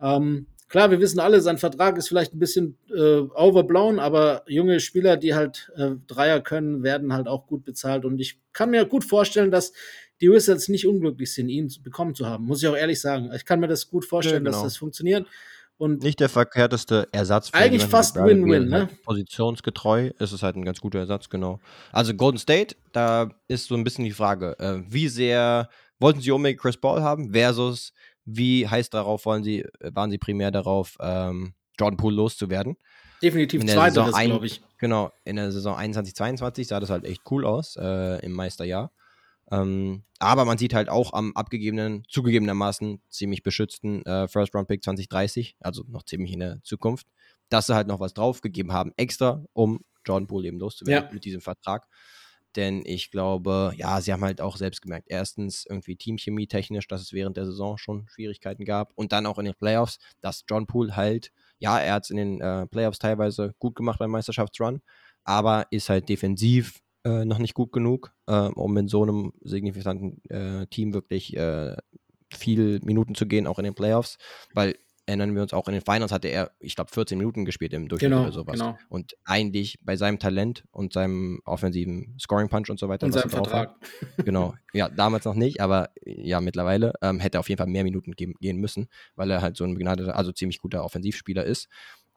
Ähm, 0.02 0.48
klar, 0.68 0.92
wir 0.92 1.00
wissen 1.00 1.20
alle, 1.20 1.40
sein 1.42 1.58
Vertrag 1.58 1.98
ist 1.98 2.10
vielleicht 2.10 2.34
ein 2.34 2.40
bisschen 2.40 2.78
äh, 2.94 3.20
overblown, 3.20 4.00
aber 4.00 4.44
junge 4.48 4.80
Spieler, 4.80 5.16
die 5.16 5.34
halt 5.34 5.72
äh, 5.78 5.92
Dreier 6.08 6.42
können, 6.42 6.84
werden 6.84 7.14
halt 7.14 7.28
auch 7.28 7.48
gut 7.48 7.64
bezahlt 7.64 8.04
und 8.04 8.20
ich 8.20 8.40
kann 8.52 8.72
mir 8.72 8.86
gut 8.86 9.06
vorstellen, 9.06 9.52
dass 9.52 9.74
die 10.22 10.32
Wizards 10.32 10.70
nicht 10.70 10.88
unglücklich 10.88 11.34
sind, 11.34 11.50
ihn 11.50 11.72
bekommen 11.84 12.16
zu 12.16 12.26
haben. 12.26 12.46
Muss 12.46 12.62
ich 12.64 12.68
auch 12.70 12.76
ehrlich 12.76 13.02
sagen. 13.02 13.32
Ich 13.36 13.46
kann 13.46 13.60
mir 13.60 13.68
das 13.68 13.90
gut 13.90 14.06
vorstellen, 14.06 14.44
Ja, 14.44 14.50
dass 14.52 14.56
genau. 14.58 14.66
das 14.66 14.78
funktioniert. 14.78 15.28
Und 15.78 16.04
Nicht 16.04 16.22
der 16.22 16.30
verkehrteste 16.30 17.10
Ersatz. 17.12 17.50
für 17.50 17.56
Eigentlich 17.56 17.84
fast 17.84 18.16
Win-Win, 18.16 18.70
ne? 18.70 18.80
halt 18.88 19.04
Positionsgetreu 19.04 20.12
ist 20.20 20.32
es 20.32 20.42
halt 20.42 20.56
ein 20.56 20.64
ganz 20.64 20.80
guter 20.80 21.00
Ersatz, 21.00 21.30
genau. 21.30 21.60
Also 21.92 22.14
Golden 22.14 22.38
State, 22.38 22.78
da 22.94 23.30
ist 23.50 23.68
so 23.68 23.76
ein 23.76 23.84
bisschen 23.84 24.06
die 24.06 24.12
Frage, 24.14 24.58
äh, 24.60 24.82
wie 24.88 25.10
sehr 25.10 25.68
wollten 26.00 26.22
sie 26.22 26.32
unbedingt 26.32 26.62
Chris 26.62 26.78
Paul 26.78 27.02
haben 27.02 27.32
versus 27.34 27.92
wie 28.24 28.68
heiß 28.68 28.90
darauf 28.90 29.26
wollen 29.26 29.44
sie, 29.44 29.66
waren 29.82 30.10
sie 30.12 30.18
primär 30.18 30.50
darauf, 30.50 30.98
ähm, 31.02 31.54
Jordan 31.78 31.98
Poole 31.98 32.16
loszuwerden. 32.16 32.78
definitiv 33.22 33.66
zweiteres, 33.66 34.16
glaube 34.16 34.46
ich. 34.46 34.62
Genau, 34.78 35.12
in 35.26 35.36
der 35.36 35.52
Saison 35.52 35.76
21, 35.76 36.16
22 36.16 36.68
sah 36.68 36.80
das 36.80 36.90
halt 36.90 37.04
echt 37.06 37.22
cool 37.32 37.46
aus, 37.46 37.76
äh, 37.76 38.24
im 38.26 38.32
Meisterjahr. 38.32 38.92
Ähm, 39.52 40.04
aber 40.20 40.46
man 40.46 40.58
sieht 40.58 40.74
halt 40.74 40.90
auch 40.90 41.14
am 41.14 41.34
abgegebenen, 41.36 42.04
zugegebenermaßen 42.10 43.02
ziemlich 43.10 43.44
beschützten 43.44 44.04
äh, 44.06 44.28
First-Round-Pick 44.28 44.84
2030, 44.84 45.58
also 45.60 45.84
noch 45.88 46.04
ziemlich 46.04 46.34
in 46.34 46.40
der 46.40 46.64
Zukunft, 46.64 47.08
dass 47.50 47.68
sie 47.68 47.76
halt 47.76 47.88
noch 47.88 48.00
was 48.00 48.14
draufgegeben 48.14 48.72
haben, 48.74 48.92
extra, 48.98 49.44
um 49.54 49.82
Jordan 50.06 50.28
Poole 50.28 50.48
eben 50.48 50.60
loszuwerden 50.60 51.10
Ja. 51.10 51.14
mit 51.14 51.26
diesem 51.26 51.42
Vertrag. 51.42 51.88
Denn 52.56 52.84
ich 52.86 53.12
glaube, 53.12 53.74
ja, 53.76 54.00
sie 54.00 54.14
haben 54.14 54.24
halt 54.24 54.40
auch 54.40 54.56
selbst 54.56 54.82
gemerkt, 54.82 55.08
erstens 55.10 55.66
irgendwie 55.70 55.98
Teamchemie 55.98 56.48
technisch, 56.48 56.88
dass 56.88 57.02
es 57.02 57.12
während 57.12 57.36
der 57.36 57.46
Saison 57.46 57.78
schon 57.78 58.08
Schwierigkeiten 58.08 58.64
gab 58.64 58.94
und 58.96 59.12
dann 59.12 59.26
auch 59.26 59.38
in 59.40 59.46
den 59.46 59.56
Playoffs, 59.56 59.98
dass 60.22 60.46
John 60.50 60.66
Poole 60.66 60.96
halt, 60.96 61.32
ja, 61.60 61.78
er 61.78 61.96
hat 61.96 62.06
es 62.06 62.12
in 62.12 62.18
den 62.18 62.40
äh, 62.42 62.66
Playoffs 62.68 63.00
teilweise 63.00 63.54
gut 63.60 63.76
gemacht 63.76 64.00
beim 64.00 64.12
Meisterschaftsrun, 64.12 64.82
aber 65.26 65.66
ist 65.70 65.90
halt 65.90 66.08
defensiv 66.08 66.80
äh, 67.06 67.24
noch 67.24 67.38
nicht 67.40 67.54
gut 67.54 67.72
genug, 67.72 68.12
äh, 68.28 68.34
um 68.34 68.76
in 68.78 68.88
so 68.88 69.04
einem 69.04 69.32
signifikanten 69.42 70.22
äh, 70.30 70.68
Team 70.68 70.94
wirklich 70.94 71.38
äh, 71.38 71.78
viel 72.34 72.80
Minuten 72.84 73.16
zu 73.16 73.26
gehen, 73.28 73.48
auch 73.48 73.60
in 73.60 73.66
den 73.66 73.76
Playoffs, 73.76 74.18
weil 74.54 74.76
erinnern 75.06 75.36
wir 75.36 75.44
uns 75.44 75.54
auch 75.54 75.68
in 75.68 75.74
den 75.74 75.84
Finals 75.84 76.12
hatte 76.12 76.28
er, 76.30 76.52
ich 76.60 76.76
glaube, 76.76 76.92
14 76.92 77.18
Minuten 77.18 77.46
gespielt 77.46 77.74
im 77.74 77.88
Durchschnitt 77.88 78.12
Genau, 78.12 78.24
oder 78.24 78.32
sowas. 78.32 78.60
genau. 78.60 78.78
Und 78.90 79.16
eigentlich 79.24 79.78
bei 79.84 79.96
seinem 79.96 80.18
Talent 80.18 80.64
und 80.72 80.94
seinem 80.94 81.42
offensiven 81.46 82.18
Scoring 82.20 82.50
Punch 82.50 82.70
und 82.72 82.80
so 82.80 82.90
weiter. 82.90 83.06
Und 83.06 83.12
seinem 83.12 83.30
er 83.30 83.30
drauf 83.30 83.54
hat, 83.54 83.76
Vertrag. 83.80 84.16
Genau, 84.26 84.56
ja, 84.74 84.90
damals 84.90 85.26
noch 85.26 85.36
nicht, 85.36 85.62
aber 85.62 85.90
ja, 86.04 86.42
mittlerweile 86.42 86.94
ähm, 87.02 87.20
hätte 87.20 87.38
er 87.38 87.42
auf 87.42 87.50
jeden 87.50 87.60
Fall 87.60 87.68
mehr 87.68 87.84
Minuten 87.84 88.14
geben, 88.14 88.34
gehen 88.40 88.58
müssen, 88.58 88.88
weil 89.16 89.30
er 89.30 89.42
halt 89.44 89.58
so 89.58 89.64
ein 89.64 89.76
begnadeter, 89.76 90.16
also 90.16 90.32
ziemlich 90.32 90.60
guter 90.60 90.84
Offensivspieler 90.84 91.44
ist. 91.44 91.68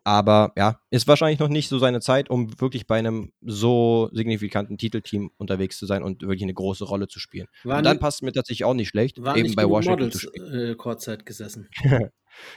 Aber 0.08 0.52
ja, 0.56 0.80
ist 0.88 1.06
wahrscheinlich 1.06 1.38
noch 1.38 1.50
nicht 1.50 1.68
so 1.68 1.78
seine 1.78 2.00
Zeit, 2.00 2.30
um 2.30 2.58
wirklich 2.62 2.86
bei 2.86 2.98
einem 2.98 3.30
so 3.42 4.08
signifikanten 4.14 4.78
Titelteam 4.78 5.30
unterwegs 5.36 5.76
zu 5.76 5.84
sein 5.84 6.02
und 6.02 6.22
wirklich 6.22 6.44
eine 6.44 6.54
große 6.54 6.86
Rolle 6.86 7.08
zu 7.08 7.20
spielen. 7.20 7.46
Waren 7.62 7.78
und 7.78 7.84
dann 7.84 7.98
passt 7.98 8.22
mir 8.22 8.32
tatsächlich 8.32 8.64
auch 8.64 8.72
nicht 8.72 8.88
schlecht, 8.88 9.18
eben 9.18 9.54
bei 9.54 9.68
Washington 9.68 10.10
zu 10.10 10.28
Models 10.28 10.46
spielen. 10.48 10.70
äh, 10.70 10.74
Kurzzeit 10.76 11.26
gesessen. 11.26 11.68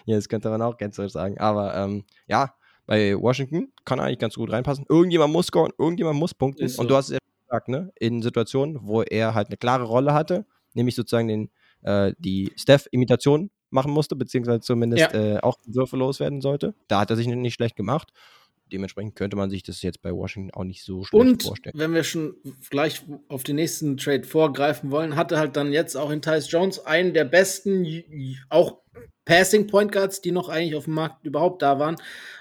Ja, 0.06 0.16
das 0.16 0.30
könnte 0.30 0.48
man 0.50 0.62
auch 0.62 0.78
ganz 0.78 0.96
so 0.96 1.08
sagen. 1.08 1.40
Aber 1.40 1.74
ähm, 1.76 2.04
ja, 2.28 2.54
bei 2.86 3.20
Washington 3.20 3.74
kann 3.84 3.98
er 3.98 4.06
eigentlich 4.06 4.20
ganz 4.20 4.36
gut 4.36 4.52
reinpassen. 4.52 4.86
Irgendjemand 4.88 5.34
muss 5.34 5.48
scoren, 5.48 5.72
irgendjemand 5.80 6.20
muss 6.20 6.36
punkten. 6.36 6.68
So. 6.68 6.82
Und 6.82 6.88
du 6.92 6.96
hast 6.96 7.10
es 7.10 7.14
ja 7.14 7.20
gesagt, 7.48 7.68
ne? 7.68 7.92
In 8.00 8.22
Situationen, 8.22 8.78
wo 8.84 9.02
er 9.02 9.34
halt 9.34 9.48
eine 9.48 9.58
klare 9.58 9.86
Rolle 9.86 10.14
hatte, 10.14 10.46
nämlich 10.74 10.94
sozusagen 10.94 11.28
den, 11.28 11.50
äh, 11.82 12.14
die 12.20 12.52
Steph-Imitation 12.56 13.50
machen 13.72 13.92
musste, 13.92 14.16
beziehungsweise 14.16 14.62
zumindest 14.62 15.14
äh, 15.14 15.40
auch 15.42 15.58
Würfe 15.66 15.98
loswerden 15.98 16.42
sollte. 16.42 16.74
Da 16.88 17.00
hat 17.02 17.10
er 17.10 17.16
sich 17.16 17.28
nicht 17.28 17.54
schlecht 17.54 17.76
gemacht. 17.76 18.12
Dementsprechend 18.72 19.16
könnte 19.16 19.36
man 19.36 19.50
sich 19.50 19.64
das 19.64 19.82
jetzt 19.82 20.02
bei 20.02 20.14
Washington 20.14 20.52
auch 20.52 20.64
nicht 20.64 20.84
so 20.84 21.04
schlecht 21.04 21.22
Und 21.22 21.44
vorstellen. 21.44 21.78
wenn 21.78 21.94
wir 21.94 22.04
schon 22.04 22.36
gleich 22.70 23.04
auf 23.28 23.44
den 23.44 23.58
nächsten 23.58 23.98
Trade 23.98 24.24
vorgreifen 24.24 24.92
wollen, 24.92 25.18
hatte 25.18 25.38
halt 25.38 25.58
dann 25.58 25.74
jetzt 25.74 25.98
auch 25.98 26.10
in 26.10 26.22
Tyus 26.22 26.50
Jones 26.50 26.86
einen 26.86 27.14
der 27.14 27.26
besten, 27.26 27.86
auch 28.50 28.78
Passing 29.26 29.68
Point 29.68 29.92
Guards, 29.92 30.22
die 30.22 30.32
noch 30.32 30.50
eigentlich 30.50 30.76
auf 30.76 30.86
dem 30.86 30.94
Markt 30.94 31.26
überhaupt 31.26 31.62
da 31.62 31.80
waren. 31.80 31.98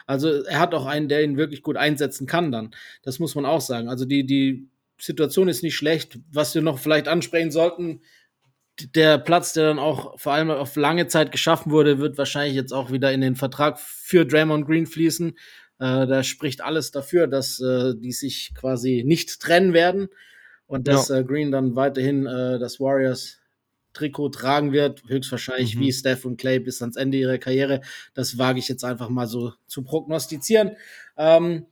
Also 0.06 0.44
er 0.44 0.60
hat 0.60 0.74
auch 0.74 0.86
einen, 0.86 1.08
der 1.08 1.22
ihn 1.24 1.36
wirklich 1.36 1.62
gut 1.62 1.76
einsetzen 1.76 2.26
kann 2.26 2.52
dann. 2.52 2.74
Das 3.02 3.18
muss 3.18 3.34
man 3.34 3.44
auch 3.44 3.60
sagen. 3.60 3.88
Also 3.88 4.04
die, 4.04 4.24
die 4.24 4.68
Situation 4.98 5.48
ist 5.48 5.62
nicht 5.62 5.76
schlecht. 5.76 6.18
Was 6.32 6.54
wir 6.54 6.62
noch 6.62 6.78
vielleicht 6.78 7.08
ansprechen 7.08 7.50
sollten, 7.50 8.00
der 8.94 9.18
Platz, 9.18 9.52
der 9.52 9.64
dann 9.64 9.78
auch 9.78 10.18
vor 10.18 10.32
allem 10.32 10.50
auf 10.50 10.76
lange 10.76 11.06
Zeit 11.08 11.32
geschaffen 11.32 11.72
wurde, 11.72 11.98
wird 11.98 12.18
wahrscheinlich 12.18 12.54
jetzt 12.54 12.72
auch 12.72 12.90
wieder 12.90 13.12
in 13.12 13.20
den 13.20 13.36
Vertrag 13.36 13.78
für 13.78 14.26
Draymond 14.26 14.66
Green 14.66 14.86
fließen. 14.86 15.30
Äh, 15.30 16.06
da 16.06 16.22
spricht 16.22 16.62
alles 16.62 16.90
dafür, 16.90 17.26
dass 17.26 17.60
äh, 17.60 17.94
die 17.96 18.12
sich 18.12 18.52
quasi 18.54 19.02
nicht 19.06 19.40
trennen 19.40 19.72
werden 19.72 20.08
und 20.66 20.88
dass 20.88 21.10
äh, 21.10 21.24
Green 21.24 21.50
dann 21.50 21.74
weiterhin 21.76 22.26
äh, 22.26 22.58
das 22.58 22.80
Warriors 22.80 23.38
Trikot 23.92 24.28
tragen 24.28 24.72
wird, 24.72 25.02
höchstwahrscheinlich 25.08 25.76
Mhm. 25.76 25.80
wie 25.80 25.92
Steph 25.92 26.24
und 26.24 26.36
Clay 26.36 26.60
bis 26.60 26.80
ans 26.80 26.96
Ende 26.96 27.18
ihrer 27.18 27.38
Karriere. 27.38 27.80
Das 28.14 28.38
wage 28.38 28.58
ich 28.58 28.68
jetzt 28.68 28.84
einfach 28.84 29.08
mal 29.08 29.26
so 29.26 29.52
zu 29.66 29.82
prognostizieren. 29.82 30.76
Ähm, 31.16 31.66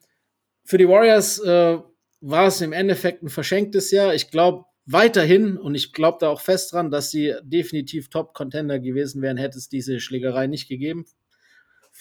für 0.65 0.79
die 0.79 0.89
Warriors 0.89 1.39
äh, 1.39 1.79
war 2.21 2.47
es 2.47 2.61
im 2.61 2.73
Endeffekt 2.73 3.23
ein 3.23 3.29
verschenktes 3.29 3.91
Jahr. 3.91 4.15
Ich 4.15 4.31
glaube 4.31 4.65
weiterhin 4.91 5.57
und 5.57 5.75
ich 5.75 5.93
glaube 5.93 6.19
da 6.21 6.29
auch 6.29 6.41
fest 6.41 6.73
dran, 6.73 6.91
dass 6.91 7.11
sie 7.11 7.35
definitiv 7.43 8.09
Top-Contender 8.09 8.79
gewesen 8.79 9.23
wären, 9.23 9.37
hätte 9.37 9.59
es 9.59 9.69
diese 9.69 10.01
Schlägerei 10.01 10.47
nicht 10.47 10.69
gegeben. 10.69 11.07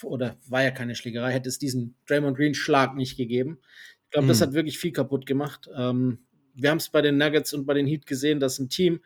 Oder 0.02 0.36
war 0.46 0.62
ja 0.62 0.70
keine 0.70 0.94
Schlägerei, 0.94 1.32
hätte 1.32 1.48
es 1.48 1.58
diesen 1.58 1.96
Draymond 2.06 2.36
Green-Schlag 2.36 2.94
nicht 2.94 3.16
gegeben. 3.16 3.58
Ich 4.04 4.10
glaube, 4.10 4.28
das 4.28 4.38
Mhm. 4.38 4.42
hat 4.44 4.52
wirklich 4.54 4.78
viel 4.78 4.92
kaputt 4.92 5.26
gemacht. 5.26 5.68
Ähm, 5.76 6.20
wir 6.54 6.70
haben 6.70 6.78
es 6.78 6.88
bei 6.88 7.02
den 7.02 7.18
Nuggets 7.18 7.52
und 7.52 7.66
bei 7.66 7.74
den 7.74 7.86
Heat 7.86 8.06
gesehen, 8.06 8.40
dass 8.40 8.58
ein 8.58 8.68
Team 8.68 9.00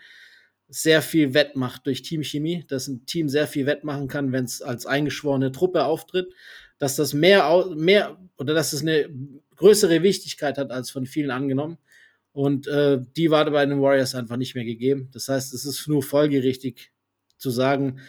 sehr 0.68 1.03
viel 1.03 1.35
wettmacht 1.35 1.87
durch 1.87 2.03
Teamchemie, 2.03 2.64
dass 2.68 2.89
ein 2.89 3.05
Team 3.05 3.28
sehr 3.28 3.47
viel 3.47 3.66
wettmachen 3.66 4.09
kann, 4.09 4.33
wenn 4.33 4.45
es 4.45 4.62
als 4.62 4.87
eingeschworene 4.87 5.53
Truppe 5.53 5.85
auftritt, 5.85 6.33
dass 6.78 6.97
das 6.97 7.12
mehr, 7.14 7.66
mehr 7.74 8.18
oder 8.39 8.55
dass 8.55 8.72
es 8.72 8.80
eine 8.83 9.09
größere 9.57 10.03
Wichtigkeit 10.03 10.57
hat 10.59 10.70
als 10.70 10.91
von 10.91 11.05
vielen 11.07 11.30
angenommen. 11.30 11.78
Und 12.33 12.66
äh, 12.66 12.99
die 13.16 13.30
war 13.30 13.51
bei 13.51 13.64
den 13.66 13.80
Warriors 13.80 14.14
einfach 14.14 14.37
nicht 14.37 14.55
mehr 14.55 14.64
gegeben. 14.64 15.11
Das 15.12 15.28
heißt, 15.28 15.53
es 15.53 15.64
ist 15.64 15.87
nur 15.87 16.03
folgerichtig 16.03 16.93
zu 17.37 17.51
sagen, 17.51 18.01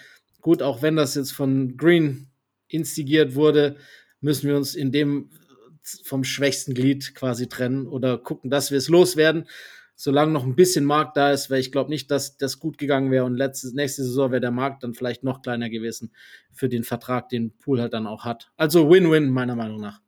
gut, 0.42 0.62
auch 0.62 0.82
wenn 0.82 0.96
das 0.96 1.16
jetzt 1.16 1.32
von 1.32 1.76
Green 1.78 2.28
instigiert 2.68 3.36
wurde, 3.36 3.76
müssen 4.22 4.48
wir 4.48 4.56
uns 4.56 4.76
in 4.76 4.92
dem 4.92 5.30
vom 6.04 6.24
schwächsten 6.24 6.74
Glied 6.74 7.14
quasi 7.14 7.48
trennen 7.48 7.88
oder 7.88 8.18
gucken, 8.18 8.50
dass 8.50 8.72
wir 8.72 8.78
es 8.78 8.88
loswerden. 8.88 9.48
Solange 9.96 10.32
noch 10.32 10.44
ein 10.44 10.56
bisschen 10.56 10.86
Markt 10.86 11.18
da 11.18 11.32
ist, 11.32 11.50
weil 11.50 11.60
ich 11.60 11.72
glaube 11.72 11.90
nicht, 11.90 12.10
dass 12.10 12.38
das 12.38 12.60
gut 12.60 12.78
gegangen 12.78 13.12
wäre 13.12 13.26
und 13.26 13.36
letzte, 13.36 13.76
nächste 13.76 14.04
Saison 14.04 14.32
wäre 14.32 14.42
der 14.42 14.52
Markt 14.52 14.84
dann 14.84 14.94
vielleicht 14.94 15.24
noch 15.24 15.42
kleiner 15.42 15.70
gewesen 15.70 16.12
für 16.52 16.68
den 16.68 16.84
Vertrag, 16.84 17.30
den 17.30 17.58
Pool 17.58 17.80
halt 17.80 17.94
dann 17.94 18.08
auch 18.08 18.24
hat. 18.24 18.52
Also 18.58 18.90
Win-Win, 18.90 19.30
meiner 19.30 19.56
Meinung 19.56 19.82
nach. 19.82 20.02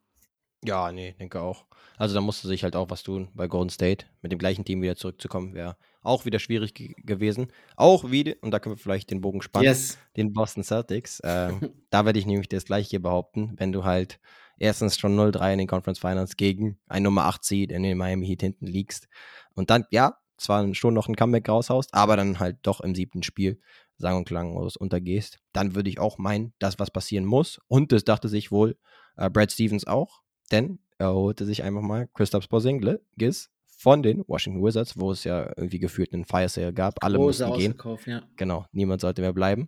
Ja, 0.66 0.92
nee, 0.92 1.14
denke 1.20 1.42
auch. 1.42 1.66
Also 1.98 2.14
da 2.14 2.22
musste 2.22 2.48
sich 2.48 2.64
halt 2.64 2.76
auch 2.76 2.90
was 2.90 3.04
tun 3.04 3.30
bei 3.34 3.48
Golden 3.48 3.70
State. 3.70 4.06
Mit 4.22 4.32
dem 4.32 4.40
gleichen 4.40 4.66
Team 4.66 4.82
wieder 4.82 4.96
zurückzukommen, 4.96 5.54
wäre 5.54 5.78
auch 6.02 6.26
wieder 6.26 6.40
schwierig 6.40 6.74
ge 6.74 6.94
gewesen. 6.98 7.48
Auch 7.78 8.12
wie, 8.12 8.36
und 8.42 8.52
da 8.52 8.60
können 8.60 8.76
wir 8.76 8.82
vielleicht 8.82 9.12
den 9.12 9.22
Bogen 9.22 9.42
spannen, 9.42 9.66
Yes. 9.66 9.98
den 10.18 10.34
Boston 10.34 10.64
Celtics. 10.64 11.22
Ähm, 11.24 11.60
da 11.90 12.06
werde 12.06 12.20
ich 12.20 12.26
nämlich 12.26 12.50
das 12.50 12.66
gleiche 12.66 12.90
hier 12.90 13.02
behaupten, 13.02 13.54
wenn 13.58 13.72
du 13.72 13.84
halt 13.84 14.20
erstens 14.58 14.98
schon 14.98 15.16
0-3 15.18 15.54
in 15.54 15.60
den 15.60 15.68
Conference 15.68 16.00
Finals 16.00 16.36
gegen 16.38 16.80
ein 16.88 17.04
Nummer 17.04 17.26
8 17.26 17.44
Seed 17.44 17.72
in 17.72 17.84
den 17.84 17.98
Miami 17.98 18.28
Heat 18.28 18.42
hinten 18.42 18.66
liegst 18.68 19.08
und 19.54 19.70
dann, 19.70 19.86
ja, 19.90 20.18
zwar 20.38 20.74
schon 20.76 20.94
noch 20.94 21.08
ein 21.08 21.16
Comeback 21.16 21.48
raushaust, 21.48 21.94
aber 21.94 22.18
dann 22.18 22.40
halt 22.40 22.58
doch 22.64 22.82
im 22.82 22.94
siebten 22.94 23.24
Spiel 23.24 23.60
sang- 23.98 24.18
und 24.18 24.28
klanglos 24.28 24.76
untergehst, 24.76 25.40
dann 25.54 25.76
würde 25.76 25.90
ich 25.90 26.00
auch 26.00 26.18
meinen, 26.18 26.54
dass 26.60 26.78
was 26.78 26.92
passieren 26.92 27.24
muss. 27.26 27.62
Und 27.68 27.94
das 27.94 28.04
dachte 28.04 28.28
sich 28.28 28.52
wohl 28.52 28.78
äh, 29.16 29.30
Brad 29.30 29.52
Stevens 29.54 29.88
auch, 29.88 30.22
denn 30.52 30.80
er 30.98 31.14
holte 31.14 31.46
sich 31.46 31.64
einfach 31.64 31.82
mal 31.82 32.08
Christoph 32.14 32.48
Porzingis 32.50 33.50
von 33.78 34.02
den 34.02 34.24
Washington 34.28 34.64
Wizards, 34.64 34.98
wo 34.98 35.12
es 35.12 35.24
ja 35.26 35.52
irgendwie 35.58 35.80
gefühlt 35.80 36.14
einen 36.14 36.26
Fire 36.26 36.48
Sale 36.48 36.74
gab. 36.74 37.04
Alle 37.04 37.18
Großer 37.18 37.48
mussten 37.48 37.78
gehen. 37.78 37.98
Ja. 38.06 38.22
Genau, 38.38 38.66
niemand 38.72 39.02
sollte 39.02 39.22
mehr 39.22 39.34
bleiben. 39.34 39.68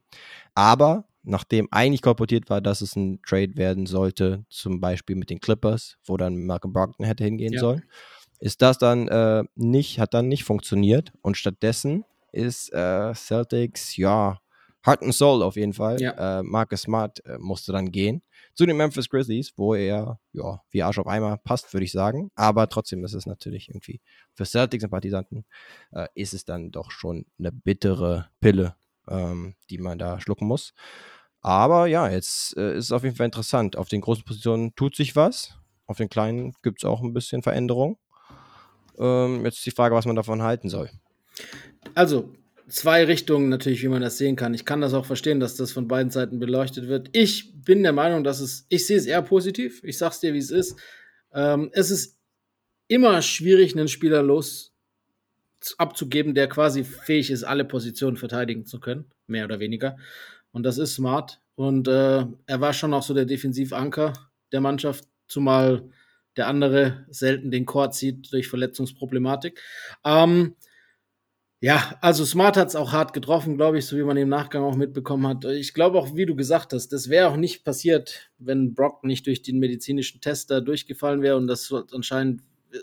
Aber 0.56 1.06
nachdem 1.24 1.68
eigentlich 1.72 2.02
kolportiert 2.02 2.50
war, 2.50 2.62
dass 2.62 2.82
es 2.82 2.96
ein 2.96 3.22
Trade 3.22 3.58
werden 3.58 3.86
sollte, 3.86 4.46
zum 4.50 4.80
Beispiel 4.80 5.16
mit 5.18 5.30
den 5.30 5.40
Clippers, 5.40 5.98
wo 6.06 6.16
dann 6.16 6.38
Malcolm 6.46 6.74
Brogdon 6.74 7.06
hätte 7.06 7.26
hingehen 7.26 7.54
Ja. 7.54 7.60
sollen, 7.60 7.84
ist 8.40 8.62
das 8.62 8.78
dann 8.78 9.08
äh, 9.10 9.44
nicht, 9.56 10.00
hat 10.00 10.14
dann 10.14 10.30
nicht 10.30 10.46
funktioniert. 10.46 11.12
Und 11.22 11.36
stattdessen 11.38 12.06
ist 12.32 12.72
äh, 12.72 13.14
Celtics, 13.14 13.98
ja, 13.98 14.40
Heart 14.86 15.04
and 15.04 15.14
Soul 15.14 15.44
auf 15.44 15.58
jeden 15.58 15.74
Fall. 15.74 16.00
Ja. 16.00 16.40
Äh, 16.40 16.44
Marcus 16.44 16.84
Smart 16.84 17.24
äh, 17.26 17.38
musste 17.40 17.74
dann 17.74 17.92
gehen 17.92 18.22
zu 18.58 18.66
den 18.66 18.76
Memphis 18.76 19.08
Grizzlies, 19.08 19.54
wo 19.56 19.76
er, 19.76 20.20
ja, 20.34 20.64
wie 20.72 20.82
Arsch 20.82 20.98
auf 20.98 21.06
Eimer 21.06 21.38
passt, 21.38 21.72
würde 21.74 21.84
ich 21.86 21.92
sagen. 21.92 22.32
Aber 22.36 22.68
trotzdem 22.68 23.06
ist 23.06 23.14
es 23.14 23.28
natürlich 23.28 23.70
irgendwie 23.70 24.02
für 24.34 24.46
Celtics-Sympathisanten 24.46 25.46
äh, 25.92 26.08
ist 26.16 26.34
es 26.34 26.44
dann 26.44 26.72
doch 26.72 26.90
schon 26.90 27.28
eine 27.38 27.52
bittere 27.52 28.30
Pille, 28.42 28.76
ähm, 29.08 29.54
die 29.70 29.78
man 29.78 30.00
da 30.00 30.20
schlucken 30.20 30.48
muss. 30.48 30.74
Aber 31.42 31.86
ja, 31.86 32.10
jetzt 32.10 32.58
äh, 32.58 32.76
ist 32.76 32.86
es 32.86 32.92
auf 32.92 33.04
jeden 33.04 33.16
Fall 33.16 33.28
interessant. 33.28 33.76
Auf 33.76 33.90
den 33.90 34.02
großen 34.02 34.26
Positionen 34.26 34.74
tut 34.76 34.96
sich 34.96 35.16
was. 35.16 35.60
Auf 35.86 35.98
den 35.98 36.10
kleinen 36.10 36.54
gibt 36.64 36.80
es 36.80 36.90
auch 36.90 37.04
ein 37.04 37.14
bisschen 37.14 37.44
Veränderung. 37.44 38.00
Ähm, 38.98 39.46
jetzt 39.46 39.58
ist 39.58 39.68
die 39.68 39.72
Frage, 39.72 39.94
was 39.94 40.08
man 40.08 40.16
davon 40.16 40.42
halten 40.42 40.70
soll. 40.70 40.90
Also, 41.94 42.34
zwei 42.70 43.06
Richtungen 43.06 43.50
natürlich, 43.50 43.82
wie 43.84 43.88
man 43.88 44.02
das 44.02 44.18
sehen 44.18 44.36
kann. 44.36 44.54
Ich 44.54 44.66
kann 44.66 44.82
das 44.82 44.94
auch 44.94 45.06
verstehen, 45.06 45.40
dass 45.40 45.56
das 45.56 45.72
von 45.72 45.88
beiden 45.88 46.12
Seiten 46.12 46.40
beleuchtet 46.40 46.88
wird. 46.88 47.10
Ich 47.14 47.54
bin 47.64 47.84
der 47.84 47.94
Meinung, 47.94 48.24
dass 48.24 48.40
es, 48.40 48.66
ich 48.70 48.86
sehe 48.86 48.98
es 48.98 49.06
eher 49.06 49.22
positiv. 49.22 49.84
Ich 49.84 49.98
sag's 49.98 50.20
dir, 50.20 50.34
wie 50.34 50.40
es 50.40 50.52
ist. 50.52 50.78
Ähm, 51.34 51.70
es 51.74 51.92
ist 51.92 52.18
immer 52.88 53.22
schwierig, 53.22 53.76
einen 53.76 53.88
Spieler 53.88 54.24
los 54.24 54.74
abzugeben, 55.78 56.36
der 56.36 56.48
quasi 56.48 56.84
fähig 56.84 57.32
ist, 57.32 57.44
alle 57.44 57.66
Positionen 57.66 58.18
verteidigen 58.18 58.66
zu 58.66 58.80
können, 58.80 59.06
mehr 59.26 59.46
oder 59.46 59.60
weniger. 59.60 59.98
Und 60.52 60.64
das 60.64 60.78
ist 60.78 60.96
smart. 60.96 61.40
Und 61.56 61.88
äh, 61.88 62.26
er 62.46 62.62
war 62.62 62.74
schon 62.74 62.94
auch 62.94 63.04
so 63.04 63.14
der 63.14 63.26
Defensivanker 63.26 64.14
der 64.52 64.62
Mannschaft, 64.62 65.06
zumal 65.28 65.90
der 66.38 66.48
andere 66.48 67.06
selten 67.10 67.50
den 67.50 67.66
Chord 67.66 67.96
zieht 67.96 68.32
durch 68.32 68.48
Verletzungsproblematik. 68.48 69.60
Ähm, 70.06 70.56
ja, 71.60 71.98
also 72.02 72.24
Smart 72.24 72.56
hat 72.56 72.68
es 72.68 72.76
auch 72.76 72.92
hart 72.92 73.14
getroffen, 73.14 73.58
glaube 73.58 73.80
ich, 73.80 73.86
so 73.88 73.98
wie 73.98 74.04
man 74.04 74.16
im 74.18 74.30
Nachgang 74.30 74.64
auch 74.64 74.76
mitbekommen 74.76 75.26
hat. 75.28 75.44
Ich 75.46 75.74
glaube 75.74 75.98
auch, 75.98 76.16
wie 76.16 76.28
du 76.28 76.36
gesagt 76.36 76.72
hast, 76.74 76.90
das 76.90 77.10
wäre 77.10 77.30
auch 77.30 77.36
nicht 77.38 77.64
passiert, 77.64 78.30
wenn 78.38 78.76
Brock 78.76 79.04
nicht 79.04 79.26
durch 79.26 79.42
den 79.42 79.58
medizinischen 79.58 80.22
Test 80.22 80.52
da 80.52 80.60
durchgefallen 80.62 81.22
wäre 81.24 81.36
und 81.36 81.48
das 81.48 81.74
anscheinend 81.92 82.42
äh, 82.72 82.78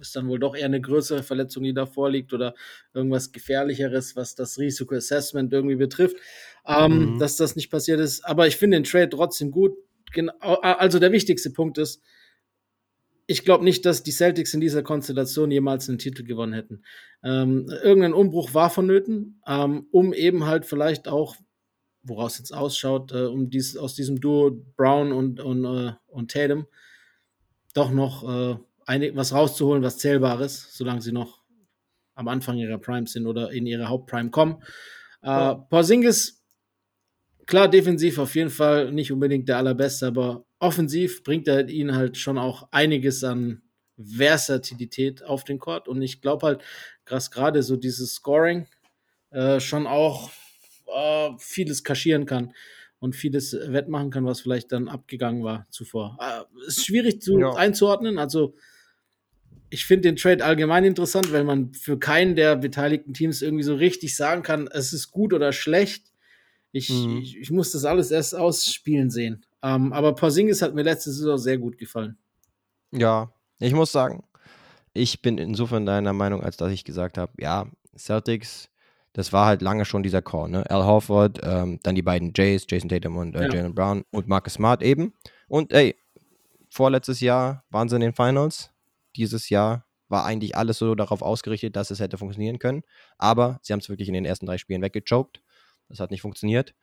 ist 0.00 0.14
dann 0.14 0.28
wohl 0.28 0.38
doch 0.38 0.54
eher 0.54 0.66
eine 0.66 0.80
größere 0.80 1.24
Verletzung, 1.24 1.64
die 1.64 1.74
da 1.74 1.84
vorliegt 1.84 2.32
oder 2.32 2.54
irgendwas 2.94 3.32
Gefährlicheres, 3.32 4.14
was 4.14 4.36
das 4.36 4.56
Risikoassessment 4.58 5.52
irgendwie 5.52 5.76
betrifft, 5.76 6.16
ähm, 6.66 7.14
Mhm. 7.14 7.18
dass 7.18 7.36
das 7.36 7.56
nicht 7.56 7.70
passiert 7.70 7.98
ist. 7.98 8.24
Aber 8.24 8.46
ich 8.46 8.56
finde 8.56 8.76
den 8.76 8.84
Trade 8.84 9.08
trotzdem 9.08 9.50
gut. 9.50 9.72
Genau, 10.12 10.32
also 10.40 11.00
der 11.00 11.10
wichtigste 11.10 11.50
Punkt 11.50 11.76
ist, 11.78 12.00
ich 13.26 13.44
glaube 13.44 13.64
nicht, 13.64 13.84
dass 13.84 14.02
die 14.02 14.12
Celtics 14.12 14.54
in 14.54 14.60
dieser 14.60 14.82
Konstellation 14.82 15.50
jemals 15.50 15.88
einen 15.88 15.98
Titel 15.98 16.22
gewonnen 16.22 16.52
hätten. 16.52 16.84
Ähm, 17.24 17.68
irgendein 17.82 18.14
Umbruch 18.14 18.54
war 18.54 18.70
vonnöten, 18.70 19.40
ähm, 19.46 19.86
um 19.90 20.12
eben 20.12 20.46
halt 20.46 20.64
vielleicht 20.64 21.08
auch 21.08 21.36
woraus 22.02 22.38
jetzt 22.38 22.54
ausschaut, 22.54 23.12
äh, 23.12 23.24
um 23.24 23.50
dies, 23.50 23.76
aus 23.76 23.94
diesem 23.94 24.20
Duo 24.20 24.52
Brown 24.76 25.12
und, 25.12 25.40
und, 25.40 25.64
äh, 25.64 25.92
und 26.06 26.30
Tatum 26.30 26.66
doch 27.74 27.90
noch 27.90 28.22
äh, 28.22 28.56
einig, 28.86 29.16
was 29.16 29.34
rauszuholen, 29.34 29.82
was 29.82 29.98
Zählbares, 29.98 30.68
solange 30.72 31.02
sie 31.02 31.12
noch 31.12 31.42
am 32.14 32.28
Anfang 32.28 32.56
ihrer 32.56 32.78
Prime 32.78 33.06
sind 33.06 33.26
oder 33.26 33.50
in 33.50 33.66
ihre 33.66 33.88
Hauptprime 33.88 34.30
kommen. 34.30 34.62
Äh. 35.20 35.54
Porzingis, 35.68 36.42
klar, 37.44 37.68
defensiv 37.68 38.18
auf 38.18 38.34
jeden 38.34 38.48
Fall 38.48 38.92
nicht 38.92 39.12
unbedingt 39.12 39.48
der 39.48 39.58
allerbeste, 39.58 40.06
aber 40.06 40.45
offensiv 40.58 41.22
bringt 41.22 41.48
er 41.48 41.68
ihnen 41.68 41.94
halt 41.94 42.16
schon 42.16 42.38
auch 42.38 42.68
einiges 42.70 43.24
an 43.24 43.62
Versatilität 43.98 45.22
auf 45.22 45.44
den 45.44 45.58
Court. 45.58 45.88
Und 45.88 46.02
ich 46.02 46.20
glaube 46.20 46.46
halt, 46.46 46.62
dass 47.04 47.30
gerade 47.30 47.62
so 47.62 47.76
dieses 47.76 48.14
Scoring 48.14 48.66
äh, 49.30 49.60
schon 49.60 49.86
auch 49.86 50.30
äh, 50.86 51.30
vieles 51.38 51.84
kaschieren 51.84 52.26
kann 52.26 52.52
und 52.98 53.16
vieles 53.16 53.52
wettmachen 53.52 54.10
kann, 54.10 54.24
was 54.24 54.40
vielleicht 54.40 54.72
dann 54.72 54.88
abgegangen 54.88 55.44
war 55.44 55.66
zuvor. 55.70 56.18
Äh, 56.20 56.66
ist 56.66 56.84
schwierig 56.84 57.22
zu 57.22 57.38
ja. 57.38 57.54
einzuordnen. 57.54 58.18
Also 58.18 58.54
ich 59.70 59.84
finde 59.84 60.08
den 60.08 60.16
Trade 60.16 60.44
allgemein 60.44 60.84
interessant, 60.84 61.32
weil 61.32 61.44
man 61.44 61.74
für 61.74 61.98
keinen 61.98 62.36
der 62.36 62.56
beteiligten 62.56 63.14
Teams 63.14 63.42
irgendwie 63.42 63.64
so 63.64 63.74
richtig 63.74 64.16
sagen 64.16 64.42
kann, 64.42 64.68
es 64.72 64.92
ist 64.92 65.10
gut 65.10 65.32
oder 65.32 65.52
schlecht. 65.52 66.12
Ich, 66.76 66.90
mhm. 66.90 67.18
ich, 67.22 67.38
ich, 67.38 67.50
muss 67.50 67.72
das 67.72 67.84
alles 67.84 68.10
erst 68.10 68.34
ausspielen 68.34 69.10
sehen. 69.10 69.44
Ähm, 69.62 69.92
aber 69.92 70.14
Porzingis 70.14 70.60
hat 70.60 70.74
mir 70.74 70.82
letzte 70.82 71.10
Saison 71.10 71.38
sehr 71.38 71.56
gut 71.56 71.78
gefallen. 71.78 72.18
Ja, 72.92 73.32
ich 73.58 73.72
muss 73.72 73.92
sagen, 73.92 74.24
ich 74.92 75.22
bin 75.22 75.38
insofern 75.38 75.86
deiner 75.86 76.12
Meinung, 76.12 76.42
als 76.42 76.56
dass 76.56 76.70
ich 76.72 76.84
gesagt 76.84 77.16
habe, 77.16 77.32
ja, 77.38 77.66
Celtics, 77.96 78.68
das 79.14 79.32
war 79.32 79.46
halt 79.46 79.62
lange 79.62 79.86
schon 79.86 80.02
dieser 80.02 80.20
Call, 80.20 80.50
ne? 80.50 80.68
Al 80.70 80.84
Horford, 80.84 81.40
ähm, 81.42 81.80
dann 81.82 81.94
die 81.94 82.02
beiden 82.02 82.32
Jays, 82.34 82.66
Jason 82.68 82.90
Tatum 82.90 83.16
und 83.16 83.34
äh, 83.34 83.44
ja. 83.44 83.54
Jalen 83.54 83.74
Brown 83.74 84.04
und 84.10 84.28
Marcus 84.28 84.54
Smart 84.54 84.82
eben. 84.82 85.14
Und 85.48 85.72
ey, 85.72 85.96
vorletztes 86.68 87.20
Jahr 87.20 87.64
waren 87.70 87.88
sie 87.88 87.96
in 87.96 88.02
den 88.02 88.14
Finals. 88.14 88.70
Dieses 89.16 89.48
Jahr 89.48 89.86
war 90.08 90.26
eigentlich 90.26 90.56
alles 90.56 90.78
so 90.78 90.94
darauf 90.94 91.22
ausgerichtet, 91.22 91.76
dass 91.76 91.90
es 91.90 92.00
hätte 92.00 92.18
funktionieren 92.18 92.58
können. 92.58 92.82
Aber 93.16 93.58
sie 93.62 93.72
haben 93.72 93.80
es 93.80 93.88
wirklich 93.88 94.08
in 94.08 94.14
den 94.14 94.26
ersten 94.26 94.44
drei 94.44 94.58
Spielen 94.58 94.82
weggechoked. 94.82 95.40
Das 95.88 96.00
hat 96.00 96.10
nicht 96.10 96.22
funktioniert. 96.22 96.74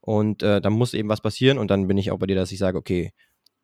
Und 0.00 0.42
äh, 0.42 0.60
dann 0.60 0.74
muss 0.74 0.94
eben 0.94 1.08
was 1.08 1.20
passieren. 1.20 1.58
Und 1.58 1.70
dann 1.70 1.88
bin 1.88 1.98
ich 1.98 2.10
auch 2.10 2.18
bei 2.18 2.26
dir, 2.26 2.36
dass 2.36 2.52
ich 2.52 2.58
sage, 2.58 2.78
okay, 2.78 3.12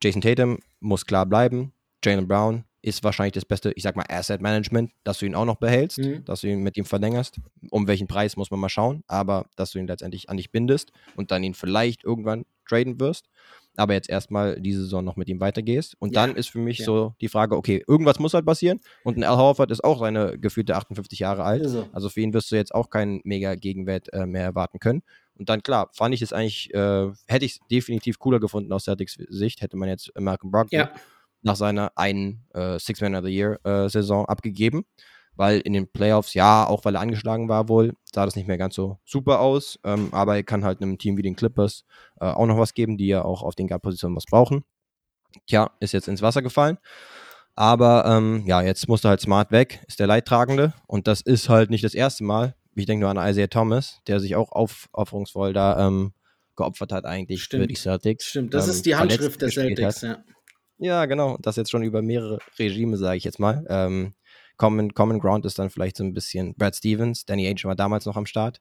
Jason 0.02 0.22
Tatum 0.22 0.58
muss 0.80 1.04
klar 1.04 1.26
bleiben. 1.26 1.72
Jalen 2.04 2.26
Brown 2.26 2.64
ist 2.82 3.04
wahrscheinlich 3.04 3.34
das 3.34 3.44
beste, 3.44 3.72
ich 3.72 3.82
sag 3.82 3.96
mal, 3.96 4.06
Asset 4.08 4.40
Management, 4.40 4.92
dass 5.04 5.18
du 5.18 5.26
ihn 5.26 5.34
auch 5.34 5.44
noch 5.44 5.56
behältst, 5.56 5.98
mhm. 5.98 6.24
dass 6.24 6.40
du 6.40 6.48
ihn 6.48 6.60
mit 6.60 6.76
ihm 6.76 6.86
verlängerst. 6.86 7.38
Um 7.70 7.86
welchen 7.86 8.06
Preis 8.06 8.36
muss 8.36 8.50
man 8.50 8.60
mal 8.60 8.70
schauen, 8.70 9.04
aber 9.06 9.46
dass 9.56 9.72
du 9.72 9.78
ihn 9.78 9.86
letztendlich 9.86 10.30
an 10.30 10.38
dich 10.38 10.50
bindest 10.50 10.92
und 11.16 11.30
dann 11.30 11.44
ihn 11.44 11.54
vielleicht 11.54 12.04
irgendwann 12.04 12.46
traden 12.66 12.98
wirst. 12.98 13.28
Aber 13.80 13.94
jetzt 13.94 14.10
erstmal 14.10 14.60
diese 14.60 14.82
Saison 14.82 15.04
noch 15.04 15.16
mit 15.16 15.28
ihm 15.28 15.40
weitergehst. 15.40 15.96
Und 15.98 16.14
ja. 16.14 16.26
dann 16.26 16.36
ist 16.36 16.50
für 16.50 16.58
mich 16.58 16.78
ja. 16.78 16.84
so 16.84 17.14
die 17.20 17.28
Frage, 17.28 17.56
okay, 17.56 17.82
irgendwas 17.86 18.18
muss 18.18 18.34
halt 18.34 18.44
passieren. 18.44 18.80
Und 19.04 19.16
ein 19.16 19.24
Al 19.24 19.36
Horford 19.36 19.70
ist 19.70 19.82
auch 19.82 20.00
seine 20.00 20.38
gefühlte 20.38 20.76
58 20.76 21.18
Jahre 21.18 21.44
alt. 21.44 21.62
Also. 21.62 21.88
also 21.92 22.08
für 22.08 22.20
ihn 22.20 22.34
wirst 22.34 22.50
du 22.52 22.56
jetzt 22.56 22.74
auch 22.74 22.90
keinen 22.90 23.20
mega 23.24 23.54
Gegenwert 23.54 24.12
äh, 24.12 24.26
mehr 24.26 24.44
erwarten 24.44 24.78
können. 24.78 25.02
Und 25.38 25.48
dann, 25.48 25.62
klar, 25.62 25.88
fand 25.94 26.14
ich 26.14 26.20
es 26.20 26.32
eigentlich, 26.34 26.74
äh, 26.74 27.10
hätte 27.26 27.46
ich 27.46 27.52
es 27.52 27.58
definitiv 27.70 28.18
cooler 28.18 28.40
gefunden 28.40 28.72
aus 28.72 28.84
Celtics 28.84 29.14
Sicht, 29.28 29.62
hätte 29.62 29.78
man 29.78 29.88
jetzt 29.88 30.12
Malcolm 30.18 30.50
Brogdon 30.50 30.80
ja 30.80 30.90
nach 31.42 31.56
seiner 31.56 31.92
einen 31.96 32.44
äh, 32.54 32.78
Six 32.78 33.00
Man 33.00 33.14
of 33.14 33.24
the 33.24 33.30
Year 33.30 33.58
äh, 33.64 33.88
Saison 33.88 34.26
abgegeben, 34.26 34.84
weil 35.40 35.60
in 35.60 35.72
den 35.72 35.90
Playoffs, 35.90 36.34
ja, 36.34 36.66
auch 36.66 36.84
weil 36.84 36.96
er 36.96 37.00
angeschlagen 37.00 37.48
war 37.48 37.70
wohl, 37.70 37.94
sah 38.04 38.26
das 38.26 38.36
nicht 38.36 38.46
mehr 38.46 38.58
ganz 38.58 38.74
so 38.74 38.98
super 39.06 39.40
aus, 39.40 39.78
ähm, 39.84 40.10
aber 40.12 40.36
er 40.36 40.42
kann 40.42 40.66
halt 40.66 40.82
einem 40.82 40.98
Team 40.98 41.16
wie 41.16 41.22
den 41.22 41.34
Clippers 41.34 41.86
äh, 42.20 42.26
auch 42.26 42.44
noch 42.44 42.58
was 42.58 42.74
geben, 42.74 42.98
die 42.98 43.06
ja 43.06 43.24
auch 43.24 43.42
auf 43.42 43.54
den 43.54 43.66
Guard-Positionen 43.66 44.14
was 44.14 44.26
brauchen. 44.26 44.64
Tja, 45.46 45.70
ist 45.80 45.92
jetzt 45.92 46.08
ins 46.08 46.20
Wasser 46.20 46.42
gefallen. 46.42 46.76
Aber 47.54 48.04
ähm, 48.04 48.42
ja, 48.44 48.60
jetzt 48.60 48.86
musste 48.86 49.08
halt 49.08 49.22
Smart 49.22 49.50
weg, 49.50 49.82
ist 49.88 49.98
der 49.98 50.06
Leidtragende. 50.06 50.74
Und 50.86 51.06
das 51.06 51.22
ist 51.22 51.48
halt 51.48 51.70
nicht 51.70 51.84
das 51.84 51.94
erste 51.94 52.22
Mal. 52.22 52.54
Ich 52.74 52.84
denke 52.84 53.06
nur 53.06 53.10
an 53.10 53.30
Isaiah 53.30 53.48
Thomas, 53.48 54.02
der 54.06 54.20
sich 54.20 54.36
auch 54.36 54.52
auf, 54.52 54.90
aufrungsvoll 54.92 55.54
da 55.54 55.86
ähm, 55.86 56.12
geopfert 56.54 56.92
hat, 56.92 57.06
eigentlich 57.06 57.42
Stimmt. 57.42 57.62
für 57.62 57.66
die 57.66 57.76
Celtics. 57.76 58.26
Stimmt, 58.26 58.52
das 58.52 58.66
ähm, 58.66 58.70
ist 58.72 58.84
die 58.84 58.94
Handschrift 58.94 59.40
der 59.40 59.48
Celtics, 59.48 60.02
ja. 60.02 60.18
Ja, 60.76 61.06
genau. 61.06 61.38
Das 61.40 61.56
jetzt 61.56 61.70
schon 61.70 61.82
über 61.82 62.02
mehrere 62.02 62.38
Regime, 62.58 62.98
sage 62.98 63.16
ich 63.16 63.24
jetzt 63.24 63.38
mal. 63.38 63.64
Ähm, 63.68 64.14
Common, 64.60 64.92
Common 64.92 65.18
Ground 65.20 65.46
ist 65.46 65.58
dann 65.58 65.70
vielleicht 65.70 65.96
so 65.96 66.04
ein 66.04 66.12
bisschen 66.12 66.54
Brad 66.54 66.76
Stevens. 66.76 67.24
Danny 67.24 67.46
Ainge 67.46 67.64
war 67.64 67.74
damals 67.74 68.04
noch 68.04 68.16
am 68.16 68.26
Start. 68.26 68.60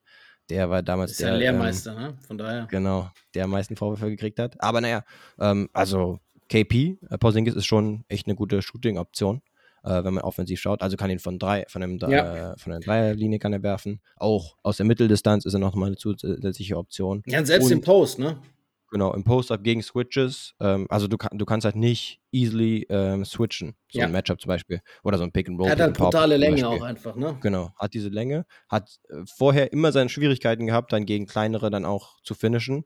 Der 0.50 0.70
war 0.70 0.82
damals 0.82 1.12
ist 1.12 1.20
der. 1.20 1.32
Ja 1.32 1.36
Lehrmeister, 1.36 1.92
ähm, 1.92 2.02
ne? 2.02 2.18
Von 2.26 2.38
daher. 2.38 2.68
Genau, 2.72 3.12
der 3.36 3.44
am 3.44 3.50
meisten 3.50 3.76
Vorwürfe 3.76 4.10
gekriegt 4.10 4.40
hat. 4.40 4.56
Aber 4.64 4.80
naja, 4.80 5.04
ähm, 5.42 5.68
also 5.74 6.20
KP, 6.48 7.00
äh, 7.10 7.18
Porzingis 7.18 7.54
ist 7.54 7.66
schon 7.66 8.06
echt 8.08 8.28
eine 8.28 8.36
gute 8.38 8.62
Shooting-Option, 8.62 9.42
äh, 9.84 10.02
wenn 10.06 10.14
man 10.14 10.24
offensiv 10.24 10.62
schaut. 10.62 10.82
Also 10.82 10.96
kann 10.96 11.10
ihn 11.10 11.20
von 11.20 11.38
drei, 11.38 11.66
von 11.68 11.84
einem 11.84 12.00
ja. 12.00 12.54
äh, 12.54 12.58
von 12.58 12.72
einer 12.72 12.80
Dreierlinie 12.80 13.40
kann 13.40 13.52
er 13.52 13.62
werfen. 13.62 14.00
Auch 14.16 14.56
aus 14.64 14.78
der 14.78 14.86
Mitteldistanz 14.86 15.44
ist 15.44 15.54
er 15.54 15.60
noch 15.60 15.76
mal 15.76 15.88
eine 15.88 15.98
zusätzliche 15.98 16.78
Option. 16.78 17.24
Ja, 17.26 17.44
selbst 17.44 17.66
und, 17.66 17.74
im 17.74 17.82
Post, 17.82 18.20
ne? 18.20 18.38
Genau, 18.92 19.14
im 19.14 19.24
Post-Up 19.24 19.64
gegen 19.64 19.84
Switches. 19.84 20.56
Ähm, 20.60 20.88
also 20.90 21.08
du, 21.08 21.18
kann, 21.18 21.38
du 21.38 21.46
kannst 21.46 21.66
halt 21.66 21.76
nicht 21.76 22.20
easily 22.32 22.88
ähm, 22.90 23.24
switchen. 23.24 23.76
So 23.92 24.00
ja. 24.00 24.06
ein 24.06 24.12
Matchup 24.12 24.42
zum 24.42 24.50
Beispiel. 24.50 24.82
Oder 25.04 25.18
so 25.18 25.24
ein 25.24 25.32
Pick 25.32 25.48
and 25.48 25.60
Roll. 25.60 25.68
Er 25.68 25.74
hat 25.74 25.80
halt 25.80 25.96
brutale 25.96 26.38
Länge 26.38 26.68
auch 26.68 26.82
einfach, 26.82 27.16
ne? 27.16 27.38
Genau, 27.42 27.72
hat 27.76 27.94
diese 27.94 28.10
Länge. 28.10 28.46
Hat 28.68 29.00
äh, 29.10 29.24
vorher 29.26 29.72
immer 29.74 29.92
seine 29.92 30.10
Schwierigkeiten 30.10 30.66
gehabt, 30.66 30.92
dann 30.92 31.06
gegen 31.06 31.28
kleinere 31.28 31.70
dann 31.70 31.86
auch 31.86 32.20
zu 32.24 32.34
finishen 32.34 32.86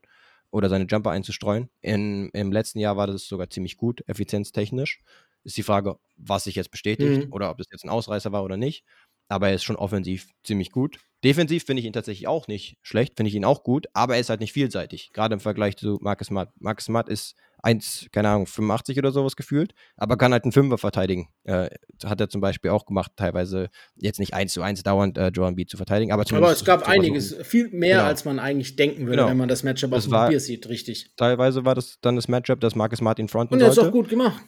oder 0.50 0.68
seine 0.68 0.84
Jumper 0.84 1.10
einzustreuen. 1.10 1.70
In, 1.80 2.28
Im 2.30 2.52
letzten 2.52 2.80
Jahr 2.80 2.96
war 2.96 3.06
das 3.06 3.26
sogar 3.26 3.48
ziemlich 3.48 3.76
gut, 3.76 4.04
effizienztechnisch. 4.06 5.00
Ist 5.42 5.56
die 5.56 5.62
Frage, 5.62 5.98
was 6.16 6.44
sich 6.44 6.54
jetzt 6.54 6.70
bestätigt 6.70 7.26
mhm. 7.26 7.32
oder 7.32 7.50
ob 7.50 7.58
das 7.58 7.66
jetzt 7.70 7.84
ein 7.84 7.90
Ausreißer 7.90 8.32
war 8.32 8.44
oder 8.44 8.56
nicht 8.56 8.84
aber 9.28 9.48
er 9.48 9.54
ist 9.54 9.64
schon 9.64 9.76
offensiv 9.76 10.28
ziemlich 10.42 10.70
gut. 10.70 10.98
Defensiv 11.24 11.64
finde 11.64 11.80
ich 11.80 11.86
ihn 11.86 11.92
tatsächlich 11.92 12.28
auch 12.28 12.48
nicht 12.48 12.76
schlecht, 12.82 13.14
finde 13.16 13.28
ich 13.28 13.34
ihn 13.34 13.46
auch 13.46 13.62
gut, 13.62 13.86
aber 13.94 14.14
er 14.14 14.20
ist 14.20 14.28
halt 14.28 14.40
nicht 14.40 14.52
vielseitig, 14.52 15.10
gerade 15.12 15.34
im 15.34 15.40
Vergleich 15.40 15.76
zu 15.76 15.98
Marcus 16.02 16.26
Smart. 16.26 16.50
Marcus 16.60 16.84
Smart 16.84 17.08
ist 17.08 17.34
1, 17.64 18.08
keine 18.12 18.28
Ahnung, 18.28 18.46
85 18.46 18.98
oder 18.98 19.10
sowas 19.10 19.36
gefühlt, 19.36 19.72
aber 19.96 20.18
kann 20.18 20.32
halt 20.32 20.44
einen 20.44 20.52
Fünfer 20.52 20.76
verteidigen. 20.76 21.28
Äh, 21.44 21.70
hat 22.04 22.20
er 22.20 22.28
zum 22.28 22.42
Beispiel 22.42 22.70
auch 22.70 22.84
gemacht, 22.84 23.12
teilweise 23.16 23.70
jetzt 23.96 24.20
nicht 24.20 24.34
1 24.34 24.52
zu 24.52 24.60
1 24.60 24.82
dauernd 24.82 25.16
äh, 25.16 25.28
Joan 25.28 25.56
B 25.56 25.64
zu 25.64 25.78
verteidigen, 25.78 26.12
aber 26.12 26.24
Aber 26.30 26.52
es 26.52 26.64
gab 26.64 26.86
einiges, 26.86 27.34
viel 27.42 27.70
mehr, 27.70 27.96
genau. 27.96 28.08
als 28.08 28.26
man 28.26 28.38
eigentlich 28.38 28.76
denken 28.76 29.06
würde, 29.06 29.16
genau. 29.16 29.28
wenn 29.30 29.38
man 29.38 29.48
das 29.48 29.62
Matchup 29.62 29.92
das 29.92 30.04
auf 30.04 30.10
dem 30.10 30.12
Papier 30.12 30.40
sieht, 30.40 30.68
richtig. 30.68 31.12
Teilweise 31.16 31.64
war 31.64 31.74
das 31.74 31.98
dann 32.02 32.16
das 32.16 32.28
Matchup, 32.28 32.60
das 32.60 32.74
Marcus 32.74 32.98
Smart 32.98 33.18
ihn 33.18 33.28
fronten 33.28 33.54
Und 33.54 33.60
er 33.62 33.68
ist 33.68 33.78
auch 33.78 33.90
gut 33.90 34.10
gemacht. 34.10 34.42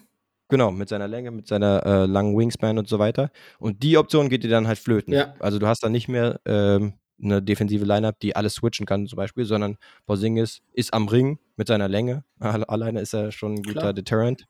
Genau, 0.48 0.70
mit 0.70 0.88
seiner 0.88 1.08
Länge, 1.08 1.30
mit 1.32 1.48
seiner 1.48 1.84
äh, 1.84 2.06
langen 2.06 2.36
Wingspan 2.36 2.78
und 2.78 2.88
so 2.88 2.98
weiter. 2.98 3.30
Und 3.58 3.82
die 3.82 3.98
Option 3.98 4.28
geht 4.28 4.44
dir 4.44 4.50
dann 4.50 4.68
halt 4.68 4.78
flöten. 4.78 5.12
Ja. 5.12 5.34
Also 5.40 5.58
du 5.58 5.66
hast 5.66 5.82
dann 5.82 5.92
nicht 5.92 6.08
mehr 6.08 6.40
ähm, 6.44 6.94
eine 7.20 7.42
defensive 7.42 7.84
Lineup, 7.84 8.20
die 8.20 8.36
alles 8.36 8.54
switchen 8.54 8.86
kann 8.86 9.06
zum 9.06 9.16
Beispiel, 9.16 9.44
sondern 9.44 9.76
Porzingis 10.06 10.62
ist 10.72 10.94
am 10.94 11.08
Ring 11.08 11.38
mit 11.56 11.66
seiner 11.66 11.88
Länge. 11.88 12.24
Alleine 12.38 13.00
ist 13.00 13.14
er 13.14 13.32
schon 13.32 13.54
ein 13.54 13.62
guter 13.62 13.80
Klar. 13.80 13.92
Deterrent. 13.92 14.46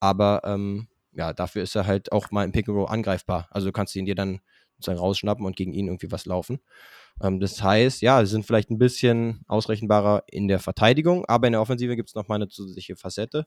Aber 0.00 0.42
ähm, 0.44 0.88
ja, 1.12 1.32
dafür 1.32 1.62
ist 1.62 1.74
er 1.74 1.86
halt 1.86 2.12
auch 2.12 2.30
mal 2.30 2.44
im 2.44 2.52
Pick 2.52 2.68
and 2.68 2.76
Roll 2.76 2.88
angreifbar. 2.88 3.48
Also 3.50 3.68
du 3.68 3.72
kannst 3.72 3.94
ihn 3.96 4.04
dir 4.04 4.14
dann 4.14 4.40
sozusagen 4.76 4.98
rausschnappen 4.98 5.44
und 5.44 5.56
gegen 5.56 5.72
ihn 5.72 5.86
irgendwie 5.86 6.12
was 6.12 6.26
laufen. 6.26 6.60
Ähm, 7.20 7.40
das 7.40 7.62
heißt, 7.62 8.02
ja, 8.02 8.24
sie 8.24 8.30
sind 8.30 8.46
vielleicht 8.46 8.70
ein 8.70 8.78
bisschen 8.78 9.40
ausrechenbarer 9.48 10.24
in 10.28 10.48
der 10.48 10.58
Verteidigung, 10.58 11.24
aber 11.26 11.46
in 11.46 11.52
der 11.52 11.60
Offensive 11.60 11.96
gibt 11.96 12.10
es 12.10 12.14
nochmal 12.14 12.36
eine 12.36 12.48
zusätzliche 12.48 12.96
Facette. 12.96 13.46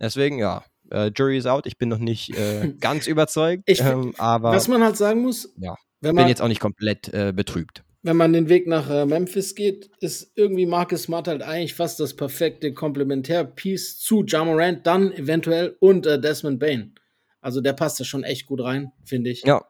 Deswegen, 0.00 0.38
ja, 0.38 0.64
äh, 0.90 1.10
Jury 1.14 1.38
is 1.38 1.46
out. 1.46 1.66
Ich 1.66 1.78
bin 1.78 1.88
noch 1.88 1.98
nicht 1.98 2.36
äh, 2.36 2.72
ganz 2.80 3.06
überzeugt. 3.06 3.62
Ich, 3.66 3.80
ähm, 3.80 4.14
aber 4.18 4.52
was 4.52 4.68
man 4.68 4.82
halt 4.82 4.96
sagen 4.96 5.22
muss, 5.22 5.52
ja, 5.58 5.74
wenn 6.00 6.14
man, 6.14 6.24
bin 6.24 6.28
jetzt 6.28 6.42
auch 6.42 6.48
nicht 6.48 6.60
komplett 6.60 7.12
äh, 7.12 7.32
betrübt. 7.34 7.82
Wenn 8.02 8.16
man 8.16 8.32
den 8.32 8.48
Weg 8.48 8.68
nach 8.68 8.88
äh, 8.88 9.04
Memphis 9.04 9.54
geht, 9.54 9.90
ist 10.00 10.30
irgendwie 10.36 10.66
Marcus 10.66 11.04
Smart 11.04 11.26
halt 11.26 11.42
eigentlich 11.42 11.74
fast 11.74 11.98
das 11.98 12.14
perfekte 12.14 12.72
Komplementärpiece 12.72 13.98
zu 13.98 14.24
Jamorant, 14.24 14.86
dann 14.86 15.12
eventuell 15.12 15.76
und 15.80 16.06
äh, 16.06 16.20
Desmond 16.20 16.60
Bain. 16.60 16.94
Also 17.40 17.60
der 17.60 17.72
passt 17.72 17.98
da 17.98 18.04
schon 18.04 18.22
echt 18.22 18.46
gut 18.46 18.62
rein, 18.62 18.92
finde 19.04 19.30
ich. 19.30 19.42
Ja, 19.42 19.64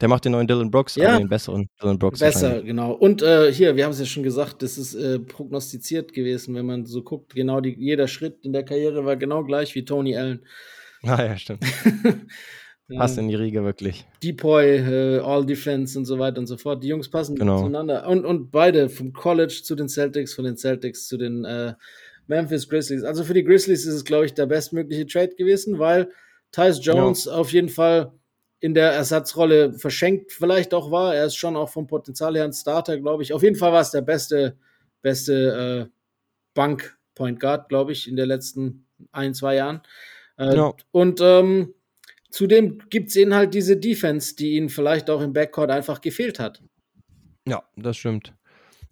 der 0.00 0.08
macht 0.08 0.24
den 0.24 0.32
neuen 0.32 0.46
Dylan 0.46 0.70
Brooks, 0.70 0.96
ja. 0.96 1.16
den 1.16 1.28
besseren 1.28 1.68
Dylan 1.80 1.98
Brooks. 1.98 2.20
Besser, 2.20 2.62
genau. 2.62 2.92
Und 2.92 3.22
äh, 3.22 3.52
hier, 3.52 3.76
wir 3.76 3.84
haben 3.84 3.92
es 3.92 4.00
ja 4.00 4.06
schon 4.06 4.22
gesagt, 4.22 4.62
das 4.62 4.78
ist 4.78 4.94
äh, 4.94 5.18
prognostiziert 5.20 6.12
gewesen, 6.12 6.54
wenn 6.54 6.66
man 6.66 6.86
so 6.86 7.02
guckt. 7.02 7.34
Genau, 7.34 7.60
die, 7.60 7.76
jeder 7.78 8.08
Schritt 8.08 8.44
in 8.44 8.52
der 8.52 8.64
Karriere 8.64 9.04
war 9.04 9.16
genau 9.16 9.44
gleich 9.44 9.74
wie 9.74 9.84
Tony 9.84 10.16
Allen. 10.16 10.44
Ah 11.04 11.20
ja, 11.20 11.36
stimmt. 11.36 11.64
Passt 12.96 13.18
in 13.18 13.28
die 13.28 13.34
Riege 13.34 13.64
wirklich. 13.64 14.06
Depoy, 14.22 14.76
äh, 14.76 15.18
All 15.18 15.44
Defense 15.44 15.98
und 15.98 16.04
so 16.04 16.18
weiter 16.18 16.38
und 16.38 16.46
so 16.46 16.56
fort. 16.56 16.82
Die 16.82 16.88
Jungs 16.88 17.10
passen 17.10 17.36
genau. 17.36 17.58
zueinander. 17.58 18.06
Und, 18.06 18.24
und 18.24 18.50
beide 18.52 18.88
vom 18.88 19.12
College 19.12 19.62
zu 19.64 19.74
den 19.74 19.88
Celtics, 19.88 20.34
von 20.34 20.44
den 20.44 20.56
Celtics 20.56 21.08
zu 21.08 21.16
den 21.16 21.44
äh, 21.44 21.74
Memphis 22.26 22.68
Grizzlies. 22.68 23.02
Also 23.02 23.24
für 23.24 23.34
die 23.34 23.44
Grizzlies 23.44 23.86
ist 23.86 23.94
es, 23.94 24.04
glaube 24.04 24.26
ich, 24.26 24.34
der 24.34 24.46
bestmögliche 24.46 25.06
Trade 25.06 25.34
gewesen, 25.36 25.78
weil 25.78 26.10
Tyus 26.50 26.84
Jones 26.84 27.24
ja. 27.24 27.32
auf 27.32 27.52
jeden 27.52 27.68
Fall 27.68 28.12
in 28.62 28.74
der 28.74 28.92
Ersatzrolle 28.92 29.72
verschenkt 29.72 30.30
vielleicht 30.30 30.72
auch 30.72 30.92
war. 30.92 31.16
Er 31.16 31.26
ist 31.26 31.34
schon 31.34 31.56
auch 31.56 31.68
vom 31.68 31.88
Potenzial 31.88 32.36
her 32.36 32.44
ein 32.44 32.52
Starter, 32.52 32.96
glaube 32.98 33.24
ich. 33.24 33.32
Auf 33.32 33.42
jeden 33.42 33.56
Fall 33.56 33.72
war 33.72 33.80
es 33.80 33.90
der 33.90 34.02
beste 34.02 34.56
beste 35.02 35.88
äh, 35.90 35.92
Bank 36.54 36.96
Point 37.16 37.40
Guard, 37.40 37.68
glaube 37.68 37.90
ich, 37.90 38.08
in 38.08 38.14
den 38.14 38.28
letzten 38.28 38.86
ein, 39.10 39.34
zwei 39.34 39.56
Jahren. 39.56 39.82
Äh, 40.38 40.54
Ja. 40.54 40.72
Und 40.92 41.20
ähm, 41.20 41.74
zudem 42.30 42.78
gibt 42.88 43.10
es 43.10 43.16
ihnen 43.16 43.34
halt 43.34 43.52
diese 43.52 43.76
Defense, 43.76 44.36
die 44.36 44.52
ihnen 44.52 44.68
vielleicht 44.68 45.10
auch 45.10 45.20
im 45.20 45.32
Backcourt 45.32 45.70
einfach 45.70 46.00
gefehlt 46.00 46.38
hat. 46.38 46.62
Ja, 47.46 47.64
das 47.76 47.96
stimmt. 47.96 48.32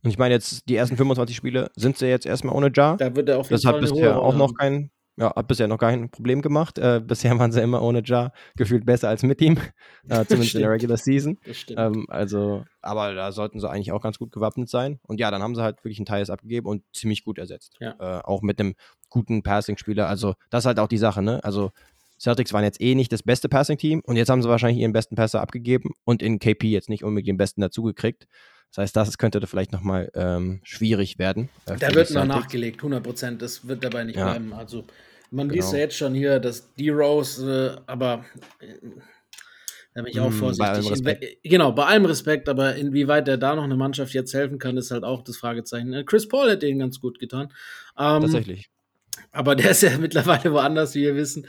Und 0.03 0.11
ich 0.11 0.19
meine, 0.19 0.35
jetzt 0.35 0.69
die 0.69 0.75
ersten 0.75 0.97
25 0.97 1.37
Spiele 1.37 1.71
sind 1.77 1.97
sie 1.97 2.07
jetzt 2.07 2.27
erstmal 2.27 2.57
ohne 2.57 2.73
Jar. 2.75 2.97
Da 2.97 3.15
wird 3.15 3.29
er 3.29 3.39
auf 3.39 3.47
jeden 3.47 3.55
Das 3.55 3.65
hat 3.65 3.75
Fall 3.77 3.83
eine 3.83 3.91
bisher 3.91 4.17
hohe 4.17 4.23
auch 4.23 4.35
noch 4.35 4.55
kein, 4.55 4.91
ja, 5.21 5.35
hat 5.37 5.47
bisher 5.49 5.69
noch 5.69 5.77
kein 5.79 6.09
Problem 6.11 6.41
gemacht. 6.41 6.79
Äh, 6.79 7.01
bisher 7.05 7.39
waren 7.39 7.53
sie 7.53 7.61
immer 7.61 7.83
ohne 7.83 8.03
Jar 8.05 8.33
gefühlt 8.57 8.87
besser 8.87 9.09
als 9.11 9.23
mit 9.23 9.41
ihm, 9.43 9.59
äh, 10.09 10.25
zumindest 10.27 10.55
in 10.55 10.63
der 10.63 10.71
Regular 10.71 10.97
Season. 10.97 11.39
Das 11.45 11.59
stimmt. 11.59 11.79
Ähm, 11.79 12.07
also, 12.09 12.65
aber 12.81 13.15
da 13.15 13.31
sollten 13.31 13.61
sie 13.61 13.69
eigentlich 13.69 13.93
auch 13.93 14.01
ganz 14.03 14.19
gut 14.19 14.33
gewappnet 14.33 14.71
sein. 14.71 14.99
Und 15.03 15.21
ja, 15.21 15.31
dann 15.31 15.43
haben 15.43 15.55
sie 15.55 15.63
halt 15.63 15.77
wirklich 15.85 15.99
einen 15.99 16.07
Teils 16.07 16.31
abgegeben 16.31 16.67
und 16.67 16.83
ziemlich 16.95 17.23
gut 17.23 17.39
ersetzt. 17.39 17.77
Ja. 17.81 17.95
Äh, 18.01 18.23
auch 18.25 18.41
mit 18.41 18.59
einem 18.59 18.75
guten 19.11 19.43
Passing-Spieler. 19.43 20.09
Also, 20.09 20.35
das 20.49 20.63
ist 20.63 20.67
halt 20.67 20.79
auch 20.79 20.89
die 20.89 20.99
Sache, 20.99 21.21
ne? 21.23 21.45
Also, 21.45 21.71
Celtics 22.19 22.53
waren 22.53 22.65
jetzt 22.65 22.81
eh 22.81 22.95
nicht 22.95 23.13
das 23.13 23.23
beste 23.23 23.49
Passing-Team 23.49 24.01
und 24.05 24.17
jetzt 24.17 24.29
haben 24.29 24.43
sie 24.43 24.49
wahrscheinlich 24.49 24.81
ihren 24.81 24.93
besten 24.93 25.17
Passer 25.17 25.41
abgegeben 25.41 25.91
und 26.05 26.23
in 26.23 26.39
KP 26.39 26.69
jetzt 26.69 26.89
nicht 26.89 27.03
unbedingt 27.05 27.29
den 27.29 27.37
besten 27.39 27.61
dazugekriegt. 27.61 28.27
Das 28.71 28.83
heißt, 28.83 28.95
das 28.97 29.19
könnte 29.19 29.45
vielleicht 29.47 29.73
nochmal 29.73 30.11
ähm, 30.15 30.61
schwierig 30.63 31.19
werden. 31.19 31.49
äh, 31.67 31.77
Da 31.77 31.93
wird 31.95 32.11
noch 32.13 32.25
nachgelegt, 32.27 32.77
100 32.81 33.03
Prozent. 33.03 33.43
Das 33.43 33.67
wird 33.67 33.83
dabei 33.83 34.05
nicht 34.05 34.17
Ja. 34.17 34.27
bleiben. 34.31 34.53
Also, 34.53 34.85
man 35.31 35.49
Genau. 35.49 35.57
liest 35.61 35.73
ja 35.73 35.79
jetzt 35.81 35.97
schon 35.97 36.15
hier, 36.15 36.39
dass 36.41 36.75
D-Rose, 36.75 37.77
äh, 37.79 37.91
aber 37.91 38.25
äh, 38.61 38.75
da 39.95 40.03
bin 40.03 40.13
ich 40.13 40.21
auch 40.21 40.31
Mm, 40.31 40.33
bei 40.33 40.39
vorsichtig. 40.39 40.87
Inwe- 41.01 41.39
Genau, 41.43 41.73
bei 41.73 41.87
allem 41.87 42.05
Respekt, 42.05 42.49
aber 42.49 42.77
inwieweit 42.77 43.27
er 43.29 43.39
da 43.39 43.55
noch 43.57 43.65
eine 43.65 43.77
Mannschaft 43.77 44.13
jetzt 44.15 44.33
helfen 44.35 44.59
kann, 44.59 44.77
ist 44.77 44.91
halt 44.91 45.03
auch 45.05 45.23
das 45.23 45.37
Fragezeichen. 45.37 45.93
Äh, 45.93 46.05
Chris 46.05 46.29
Paul 46.29 46.49
hätte 46.51 46.67
ihn 46.67 46.79
ganz 46.79 47.01
gut 47.01 47.19
getan. 47.19 47.53
Ähm, 47.99 48.23
Tatsächlich. 48.23 48.71
aber 49.33 49.57
der 49.57 49.71
ist 49.73 49.83
ja 49.83 49.91
mittlerweile 49.99 50.53
woanders, 50.53 50.95
wie 50.95 51.03
wir 51.03 51.17
wissen. 51.17 51.47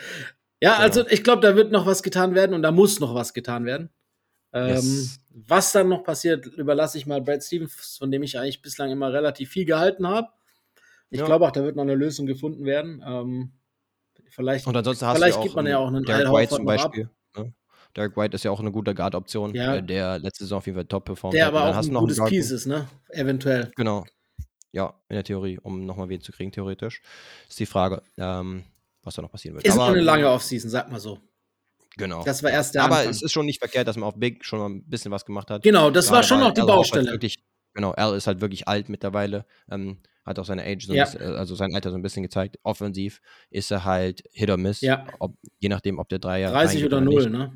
Ja, 0.60 0.74
Genau. 0.74 0.82
also 0.84 1.08
ich 1.10 1.24
glaube, 1.24 1.42
da 1.42 1.56
wird 1.56 1.72
noch 1.72 1.86
was 1.86 2.04
getan 2.04 2.34
werden 2.36 2.54
und 2.54 2.62
da 2.64 2.72
muss 2.72 3.00
noch 3.00 3.14
was 3.16 3.34
getan 3.34 3.66
werden. 3.66 3.90
Ähm, 4.54 4.70
Yes. 4.76 5.20
Was 5.34 5.72
dann 5.72 5.88
noch 5.88 6.04
passiert, 6.04 6.46
überlasse 6.46 6.98
ich 6.98 7.06
mal 7.06 7.22
Brad 7.22 7.42
Stevens, 7.42 7.96
von 7.98 8.12
dem 8.12 8.22
ich 8.22 8.38
eigentlich 8.38 8.62
bislang 8.62 8.92
immer 8.92 9.14
relativ 9.14 9.50
viel 9.50 9.64
gehalten 9.66 10.06
habe. 10.08 10.28
Ich 11.10 11.20
Ja. 11.20 11.26
glaube 11.26 11.46
auch, 11.48 11.52
da 11.52 11.64
wird 11.64 11.76
noch 11.78 11.84
eine 11.84 11.96
Lösung 11.96 12.26
gefunden 12.26 12.66
werden. 12.66 13.02
Ähm, 13.08 13.52
vielleicht 14.32 14.66
Und 14.68 14.76
ansonsten 14.76 15.06
hast 15.06 15.18
vielleicht 15.18 15.36
du 15.36 15.40
ja 15.40 15.44
gibt 15.44 15.56
man 15.56 15.68
ja 15.68 15.78
auch 15.78 15.88
einen 15.88 16.04
Derek 16.04 16.32
White 16.32 16.56
zum. 16.56 16.66
Beispiel. 16.66 17.10
Ne? 17.38 17.54
Derek 17.96 18.16
White 18.18 18.36
ist 18.36 18.44
ja 18.44 18.52
auch 18.52 18.60
eine 18.60 18.72
gute 18.72 18.96
Guard-Option, 18.96 19.54
Ja. 19.54 19.76
äh, 19.76 19.84
der 19.84 20.20
letzte 20.20 20.46
Saison 20.46 20.60
auf 20.60 20.66
jeden 20.66 20.78
Fall 20.78 20.86
top 20.86 21.06
performt 21.06 21.34
der 21.36 21.46
hat. 21.48 21.54
Aber 21.54 21.70
auch 21.70 21.78
ein 21.84 21.94
gutes 21.94 22.24
Piece 22.26 22.52
ist, 22.52 22.66
ne? 22.66 22.88
Eventuell. 23.10 23.72
Genau. 23.76 24.06
Ja, 24.72 24.94
in 25.10 25.16
der 25.16 25.24
Theorie, 25.26 25.60
um 25.62 25.86
nochmal 25.86 26.08
wen 26.10 26.22
zu 26.22 26.32
kriegen, 26.32 26.52
theoretisch. 26.52 27.02
Ist 27.50 27.60
die 27.60 27.66
Frage, 27.66 28.02
ähm, 28.18 28.64
was 29.04 29.16
da 29.16 29.22
noch 29.22 29.32
passieren 29.32 29.56
wird. 29.56 29.68
Ist 29.68 29.74
Aber- 29.74 29.88
eine 29.88 30.00
lange 30.02 30.30
Offseason, 30.30 30.70
sag 30.70 30.90
mal 30.90 31.00
so. 31.00 31.20
Genau. 31.98 32.24
Das 32.24 32.42
war 32.42 32.52
erst 32.52 32.74
der 32.76 32.84
Aber 32.84 32.96
Anfang. 32.98 33.12
es 33.12 33.22
ist 33.22 33.34
schon 33.34 33.46
nicht 33.46 33.60
verkehrt, 33.60 33.86
dass 33.86 33.98
man 33.98 34.08
auf 34.08 34.16
Big 34.16 34.46
schon 34.46 34.60
mal 34.60 34.70
ein 34.70 34.86
bisschen 34.88 35.12
was 35.12 35.26
gemacht 35.26 35.50
hat. 35.50 35.62
Genau, 35.64 35.90
das 35.92 36.08
war 36.10 36.20
Gerade 36.20 36.28
schon 36.30 36.40
weil 36.40 36.48
noch 36.48 36.54
die 36.54 36.62
Baustelle. 36.62 37.12
Wirklich, 37.12 37.44
genau, 37.74 37.92
Al 37.92 38.16
ist 38.16 38.28
halt 38.28 38.42
wirklich 38.42 38.68
alt 38.68 38.90
mittlerweile. 38.90 39.46
Ähm, 39.70 40.00
hat 40.26 40.38
auch 40.38 40.46
seine 40.46 40.64
Age, 40.64 40.86
so 40.86 40.94
ein 40.94 40.98
Ja. 40.98 41.04
bisschen, 41.06 41.22
äh, 41.22 41.26
also 41.38 41.56
sein 41.56 41.74
Alter 41.74 41.90
so 41.90 41.96
ein 41.98 42.02
bisschen 42.04 42.24
gezeigt. 42.24 42.60
Offensiv 42.64 43.22
ist 43.50 43.72
er 43.72 43.86
halt 43.86 44.24
Hit 44.32 44.50
or 44.52 44.58
Miss. 44.58 44.82
Ja. 44.82 45.06
Ob, 45.20 45.36
je 45.60 45.70
nachdem, 45.70 45.98
ob 46.00 46.10
der 46.10 46.20
Dreier 46.20 46.52
30 46.52 46.76
reingeht 46.84 46.86
oder 46.94 47.02
nicht. 47.02 47.16
0, 47.26 47.30
ne? 47.32 47.54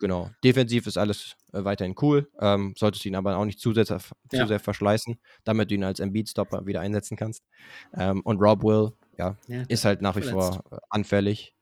Genau. 0.00 0.30
Defensiv 0.44 0.86
ist 0.86 0.96
alles 0.98 1.36
äh, 1.52 1.64
weiterhin 1.64 1.94
cool. 2.02 2.28
Ähm, 2.40 2.74
solltest 2.76 3.04
du 3.04 3.08
ihn 3.08 3.16
aber 3.16 3.36
auch 3.36 3.44
nicht 3.44 3.58
zu 3.60 3.72
sehr, 3.72 3.84
zu 3.86 3.98
Ja. 4.32 4.46
sehr 4.46 4.60
verschleißen, 4.60 5.18
damit 5.44 5.70
du 5.70 5.74
ihn 5.76 5.84
als 5.84 5.98
Embiid-Stopper 6.00 6.66
wieder 6.66 6.80
einsetzen 6.80 7.16
kannst. 7.16 7.42
Ähm, 7.96 8.20
und 8.22 8.38
Rob 8.40 8.62
Will, 8.62 8.92
ja, 9.18 9.36
Ja, 9.48 9.62
ist 9.68 9.84
halt 9.84 10.02
nach 10.02 10.16
wie 10.16 10.22
verletzt. 10.22 10.60
vor 10.70 10.78
äh, 10.78 10.80
anfällig. 10.90 11.53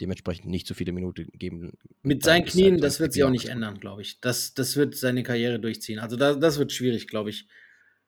Dementsprechend 0.00 0.46
nicht 0.46 0.66
zu 0.66 0.74
viele 0.74 0.92
Minuten 0.92 1.28
geben. 1.32 1.72
Mit 2.02 2.22
seinen 2.22 2.44
Knien, 2.44 2.74
halt 2.74 2.84
das 2.84 3.00
wird 3.00 3.12
sich 3.12 3.24
auch 3.24 3.30
nicht 3.30 3.48
ändern, 3.48 3.80
glaube 3.80 4.02
ich. 4.02 4.20
Das, 4.20 4.54
das 4.54 4.76
wird 4.76 4.94
seine 4.96 5.22
Karriere 5.24 5.58
durchziehen. 5.58 5.98
Also 5.98 6.16
da, 6.16 6.34
das 6.34 6.58
wird 6.58 6.72
schwierig, 6.72 7.08
glaube 7.08 7.30
ich. 7.30 7.48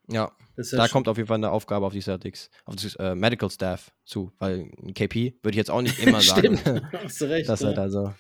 Ja, 0.09 0.33
Das 0.57 0.71
da 0.71 0.87
schon- 0.87 0.93
kommt 0.93 1.09
auf 1.09 1.17
jeden 1.17 1.27
Fall 1.29 1.37
eine 1.37 1.51
Aufgabe 1.51 1.87
auf 1.87 1.93
die 1.93 2.01
Celtics, 2.01 2.51
auf 2.65 2.77
das 2.77 2.95
äh, 2.97 3.15
Medical 3.15 3.51
Staff 3.51 3.93
zu, 4.05 4.33
weil 4.39 4.71
ein 4.83 4.95
KP 4.95 5.35
würde 5.43 5.51
ich 5.51 5.57
jetzt 5.57 5.71
auch 5.71 5.83
nicht 5.83 5.99
immer 6.05 6.21
sagen, 6.21 6.59
Stimmt, 6.59 6.83
hast 6.93 7.21
du 7.21 7.25
recht. 7.29 7.49
dass 7.49 7.63
er 7.63 7.71
ja. 7.71 7.75
da 7.77 7.89
so 7.91 8.13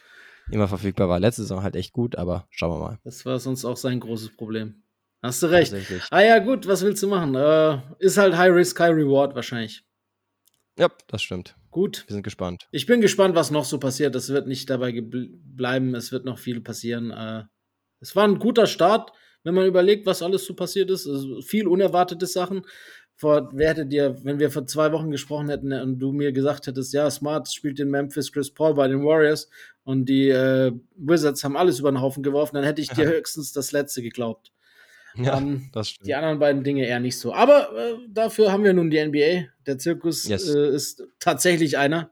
immer 0.51 0.68
verfügbar 0.68 1.09
war. 1.09 1.18
Letzte 1.21 1.43
Saison 1.43 1.62
halt 1.62 1.77
echt 1.77 1.93
gut, 1.93 2.16
aber 2.16 2.47
schauen 2.51 2.73
wir 2.73 2.79
mal. 2.85 2.99
Das 3.05 3.25
war 3.25 3.39
sonst 3.39 3.64
auch 3.64 3.77
sein 3.77 4.01
großes 4.01 4.37
Problem. 4.37 4.83
Hast 5.23 5.43
du 5.43 5.47
recht. 5.49 5.75
Ah 6.11 6.23
ja, 6.23 6.39
gut, 6.39 6.66
was 6.66 6.83
willst 6.83 7.03
du 7.03 7.09
machen? 7.09 7.35
Äh, 7.35 7.81
ist 7.99 8.16
halt 8.16 8.37
High 8.37 8.53
Risk, 8.53 8.81
High 8.81 8.95
Reward 8.95 9.35
wahrscheinlich. 9.35 9.85
Ja, 10.81 10.89
das 11.09 11.22
stimmt. 11.22 11.57
Gut. 11.70 12.05
Wir 12.07 12.14
sind 12.14 12.22
gespannt. 12.22 12.66
Ich 12.70 12.87
bin 12.87 13.03
gespannt, 13.03 13.35
was 13.35 13.51
noch 13.51 13.66
so 13.66 13.78
passiert. 13.78 14.14
Es 14.14 14.31
wird 14.31 14.47
nicht 14.47 14.70
dabei 14.70 14.99
bleiben. 15.03 15.95
Es 15.95 16.11
wird 16.11 16.24
noch 16.24 16.39
viel 16.39 16.62
passieren. 16.62 17.11
Äh, 17.11 17.43
es 18.01 18.16
war 18.16 18.26
ein 18.26 18.39
guter 18.39 18.66
Start, 18.66 19.12
wenn 19.45 19.55
man 19.55 19.66
überlegt, 19.66 20.07
was 20.07 20.22
alles 20.22 20.47
so 20.47 20.55
passiert 20.55 20.91
ist. 20.91 21.07
Also 21.07 21.43
viel 21.43 21.66
unerwartete 21.66 22.24
Sachen. 22.24 22.62
Vor, 23.14 23.51
wer 23.53 23.68
hätte 23.68 23.85
dir, 23.85 24.24
wenn 24.24 24.39
wir 24.39 24.51
vor 24.51 24.64
zwei 24.64 24.91
Wochen 24.93 25.11
gesprochen 25.11 25.51
hätten 25.51 25.70
und 25.74 25.99
du 25.99 26.12
mir 26.12 26.33
gesagt 26.33 26.66
hättest, 26.66 26.95
ja, 26.95 27.11
Smart 27.11 27.53
spielt 27.53 27.78
in 27.78 27.91
Memphis 27.91 28.33
Chris 28.33 28.51
Paul 28.51 28.72
bei 28.72 28.89
den 28.89 29.05
Warriors 29.05 29.51
und 29.85 30.07
die 30.07 30.31
äh, 30.31 30.72
Wizards 30.97 31.45
haben 31.45 31.59
alles 31.59 31.81
über 31.81 31.93
den 31.93 32.01
Haufen 32.01 32.22
geworfen, 32.22 32.55
dann 32.55 32.64
hätte 32.64 32.81
ich 32.81 32.89
dir 32.89 33.07
höchstens 33.11 33.53
das 33.53 33.72
letzte 33.72 34.01
geglaubt. 34.01 34.51
Ja, 35.16 35.38
Ähm, 35.38 35.70
die 36.04 36.14
anderen 36.14 36.38
beiden 36.38 36.62
Dinge 36.64 36.86
eher 36.86 37.00
nicht 37.00 37.18
so. 37.18 37.34
Aber 37.34 37.76
äh, 37.76 37.96
dafür 38.08 38.52
haben 38.52 38.64
wir 38.64 38.72
nun 38.72 38.90
die 38.90 39.04
NBA. 39.04 39.48
Der 39.66 39.78
Zirkus 39.78 40.26
Yes. 40.28 40.48
äh, 40.48 40.68
ist 40.74 41.02
tatsächlich 41.18 41.78
einer. 41.78 42.11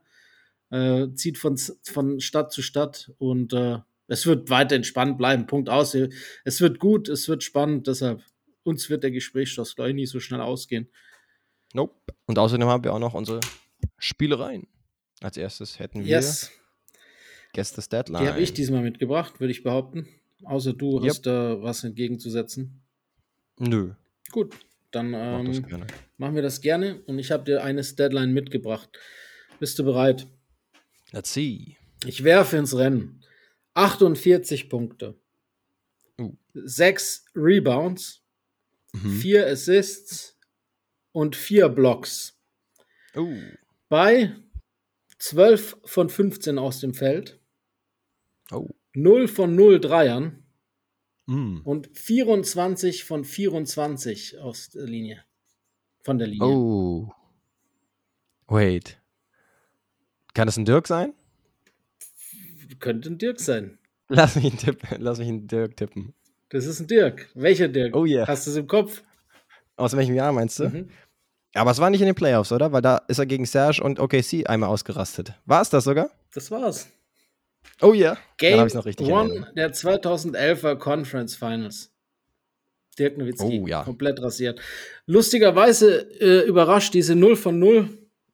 Äh, 0.71 1.07
zieht 1.15 1.37
von, 1.37 1.57
von 1.57 2.19
Stadt 2.19 2.51
zu 2.51 2.61
Stadt 2.61 3.11
und 3.17 3.53
äh, 3.53 3.79
es 4.07 4.25
wird 4.27 4.49
weiter 4.49 4.75
entspannt 4.75 5.17
bleiben. 5.17 5.47
Punkt 5.47 5.69
aus. 5.69 5.95
Es 6.43 6.61
wird 6.61 6.79
gut, 6.79 7.09
es 7.09 7.27
wird 7.27 7.43
spannend. 7.43 7.87
Deshalb, 7.87 8.21
uns 8.63 8.89
wird 8.89 9.03
der 9.03 9.11
Gesprächsstoff, 9.11 9.73
glaube 9.75 9.89
ich, 9.91 9.95
nicht 9.95 10.09
so 10.11 10.19
schnell 10.19 10.41
ausgehen. 10.41 10.89
Nope. 11.73 11.95
Und 12.25 12.37
außerdem 12.37 12.67
haben 12.67 12.83
wir 12.83 12.93
auch 12.93 12.99
noch 12.99 13.13
unsere 13.13 13.39
Spielereien. 13.97 14.67
Als 15.21 15.37
erstes 15.37 15.79
hätten 15.79 15.99
wir 16.01 16.07
Yes, 16.07 16.51
Gäste 17.53 17.81
Deadline. 17.89 18.23
die 18.23 18.29
habe 18.29 18.41
ich 18.41 18.53
diesmal 18.53 18.81
mitgebracht, 18.81 19.39
würde 19.39 19.51
ich 19.51 19.63
behaupten. 19.63 20.07
Außer 20.43 20.73
du 20.73 20.99
Yep. 21.01 21.09
hast 21.09 21.25
da 21.25 21.61
was 21.61 21.83
entgegenzusetzen. 21.83 22.81
Nö, 23.59 23.93
Gut, 24.31 24.55
dann 24.91 25.11
mach 25.11 25.39
ähm, 25.39 25.65
gerne. 25.67 25.87
machen 26.17 26.35
wir 26.35 26.41
das 26.41 26.61
gerne 26.61 27.01
und 27.07 27.19
ich 27.19 27.31
habe 27.31 27.43
dir 27.43 27.63
eine 27.63 27.81
Deadline 27.81 28.31
mitgebracht. 28.33 28.89
Bist 29.59 29.77
du 29.79 29.83
bereit? 29.83 30.27
Let's 31.11 31.33
see. 31.33 31.75
Ich 32.05 32.23
werfe 32.23 32.57
ins 32.57 32.75
Rennen. 32.77 33.21
48 33.73 34.69
Punkte. 34.69 35.19
Uh. 36.19 36.35
6 36.53 37.25
Rebounds, 37.35 38.23
Mhm. 38.93 39.11
4 39.19 39.47
Assists 39.47 40.37
und 41.11 41.35
4 41.35 41.69
Blocks. 41.69 42.39
Uh. 43.15 43.35
Bei 43.87 44.35
12 45.19 45.77
von 45.85 46.09
15 46.09 46.57
aus 46.57 46.79
dem 46.79 46.93
Feld, 46.93 47.39
Oh. 48.51 48.67
0 48.93 49.27
von 49.27 49.53
0 49.55 49.79
Dreiern 49.79 50.43
Mm. 51.29 51.61
und 51.63 51.89
24 51.93 53.03
von 53.03 53.23
24 53.23 54.39
aus 54.39 54.69
der 54.69 54.85
Linie. 54.85 55.23
Von 56.01 56.17
der 56.17 56.27
Linie. 56.27 56.47
Oh. 56.47 57.11
Wait. 58.47 58.99
Kann 60.33 60.47
das 60.47 60.57
ein 60.57 60.65
Dirk 60.65 60.87
sein? 60.87 61.13
Könnte 62.79 63.09
ein 63.09 63.19
Dirk 63.19 63.39
sein. 63.39 63.77
Lass 64.07 64.35
mich 64.35 64.45
einen, 64.45 64.57
Tipp, 64.57 64.81
lass 64.97 65.19
mich 65.19 65.27
einen 65.27 65.47
Dirk 65.47 65.77
tippen. 65.77 66.15
Das 66.49 66.65
ist 66.65 66.79
ein 66.79 66.87
Dirk. 66.87 67.29
Welcher 67.35 67.67
Dirk? 67.67 67.95
Oh 67.95 68.05
yeah. 68.05 68.27
Hast 68.27 68.47
du 68.47 68.51
es 68.51 68.57
im 68.57 68.65
Kopf? 68.65 69.03
Aus 69.75 69.95
welchem 69.95 70.15
Jahr 70.15 70.31
meinst 70.31 70.57
du? 70.57 70.67
Mhm. 70.67 70.89
Aber 71.53 71.69
es 71.69 71.77
war 71.77 71.91
nicht 71.91 72.01
in 72.01 72.07
den 72.07 72.15
Playoffs, 72.15 72.51
oder? 72.51 72.71
Weil 72.71 72.81
da 72.81 72.97
ist 73.07 73.19
er 73.19 73.27
gegen 73.27 73.45
Serge 73.45 73.83
und 73.83 73.99
OKC 73.99 74.49
einmal 74.49 74.69
ausgerastet. 74.69 75.33
War 75.45 75.61
es 75.61 75.69
das 75.69 75.83
sogar? 75.83 76.09
Das 76.33 76.49
war's. 76.49 76.89
Oh 77.81 77.93
ja. 77.93 78.17
Game 78.37 78.67
noch 78.73 78.85
richtig 78.85 79.07
One 79.07 79.51
der 79.55 79.73
2011er 79.73 80.75
Conference 80.75 81.35
Finals. 81.35 81.91
Dirk 82.97 83.17
Nowitzki, 83.17 83.61
Oh, 83.63 83.67
ja. 83.67 83.83
komplett 83.83 84.21
rasiert. 84.21 84.59
Lustigerweise 85.05 86.01
äh, 86.19 86.45
überrascht 86.47 86.93
diese 86.93 87.15
0 87.15 87.35
von 87.37 87.57
0 87.57 87.89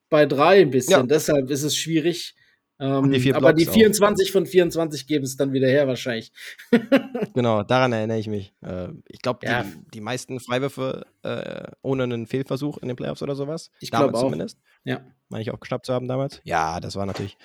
bei 0.10 0.26
3 0.26 0.62
ein 0.62 0.72
bisschen. 0.72 0.92
Ja. 1.02 1.04
Deshalb 1.04 1.50
ist 1.52 1.64
es 1.64 1.76
schwierig. 1.78 2.36
Ähm, 2.78 3.10
die 3.12 3.34
aber 3.34 3.54
die 3.54 3.70
auch. 3.70 3.74
24 3.74 4.34
von 4.34 4.46
24 4.46 5.08
geben 5.08 5.24
es 5.24 5.38
dann 5.38 5.54
wieder 5.54 5.68
her, 5.68 5.88
wahrscheinlich. 5.88 6.32
Genau, 7.34 7.64
daran 7.64 7.92
erinnere 7.94 8.18
ich 8.18 8.28
mich. 8.28 8.54
Äh, 8.62 8.90
ich 9.08 9.22
glaube, 9.22 9.46
Ja. 9.46 9.64
die, 9.64 9.92
die 9.96 10.02
meisten 10.02 10.40
Freiwürfe 10.40 11.06
äh, 11.24 11.68
ohne 11.82 12.04
einen 12.04 12.28
Fehlversuch 12.28 12.78
in 12.80 12.88
den 12.88 12.96
Playoffs 12.98 13.22
oder 13.22 13.36
sowas. 13.36 13.72
Ich 13.82 13.92
Damals 13.92 14.12
glaub 14.12 14.22
auch. 14.22 14.26
zumindest. 14.26 14.58
Ja. 14.84 15.02
Meine 15.30 15.42
ich 15.42 15.52
auch 15.52 15.60
geschnappt 15.60 15.86
zu 15.86 15.94
haben 15.94 16.08
damals. 16.08 16.42
Ja, 16.44 16.80
das 16.80 16.96
war 16.96 17.06
natürlich 17.06 17.38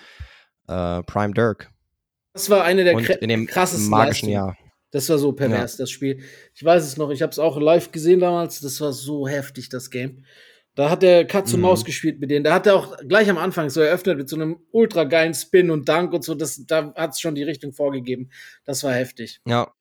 äh, 0.68 1.03
Prime 1.03 1.32
Dirk. 1.34 1.70
Das 2.33 2.49
war 2.51 2.64
eine 2.64 2.85
der 2.85 2.95
dem 2.95 3.47
krassesten 3.47 3.91
magischen 3.91 4.28
Leistungen. 4.31 4.33
Jahr. 4.33 4.57
Das 4.93 5.09
war 5.09 5.18
so 5.18 5.33
pervers, 5.33 5.76
das 5.76 5.91
Spiel. 5.91 6.22
Ich 6.55 6.64
weiß 6.64 6.83
es 6.85 6.97
noch, 6.97 7.11
ich 7.11 7.22
habe 7.22 7.31
es 7.31 7.39
auch 7.39 7.61
live 7.61 7.93
gesehen 7.93 8.20
damals. 8.20 8.61
Das 8.61 8.81
war 8.81 8.93
so 8.93 9.28
heftig, 9.28 9.68
das 9.68 9.91
Game. 9.91 10.24
Da 10.74 10.89
hat 10.91 11.03
er 11.03 11.24
Katz 11.24 11.53
und 11.53 11.61
Mhm. 11.61 11.66
Maus 11.66 11.85
gespielt 11.85 12.20
mit 12.20 12.31
denen. 12.31 12.45
Da 12.45 12.55
hat 12.55 12.66
er 12.66 12.74
auch 12.76 12.97
gleich 13.07 13.28
am 13.31 13.39
Anfang 13.39 13.70
so 13.70 13.81
eröffnet 13.81 14.16
mit 14.18 14.28
so 14.28 14.37
einem 14.37 14.59
ultra 14.72 15.05
geilen 15.05 15.35
Spin 15.35 15.70
und 15.70 15.89
Dank 15.89 16.12
und 16.12 16.24
so. 16.24 16.35
Das, 16.35 16.64
da 16.66 16.93
hat 16.95 17.11
es 17.11 17.20
schon 17.20 17.35
die 17.35 17.43
Richtung 17.43 17.72
vorgegeben. 17.72 18.31
Das 18.64 18.83
war 18.83 18.93
heftig. 18.93 19.41
Ja. 19.47 19.72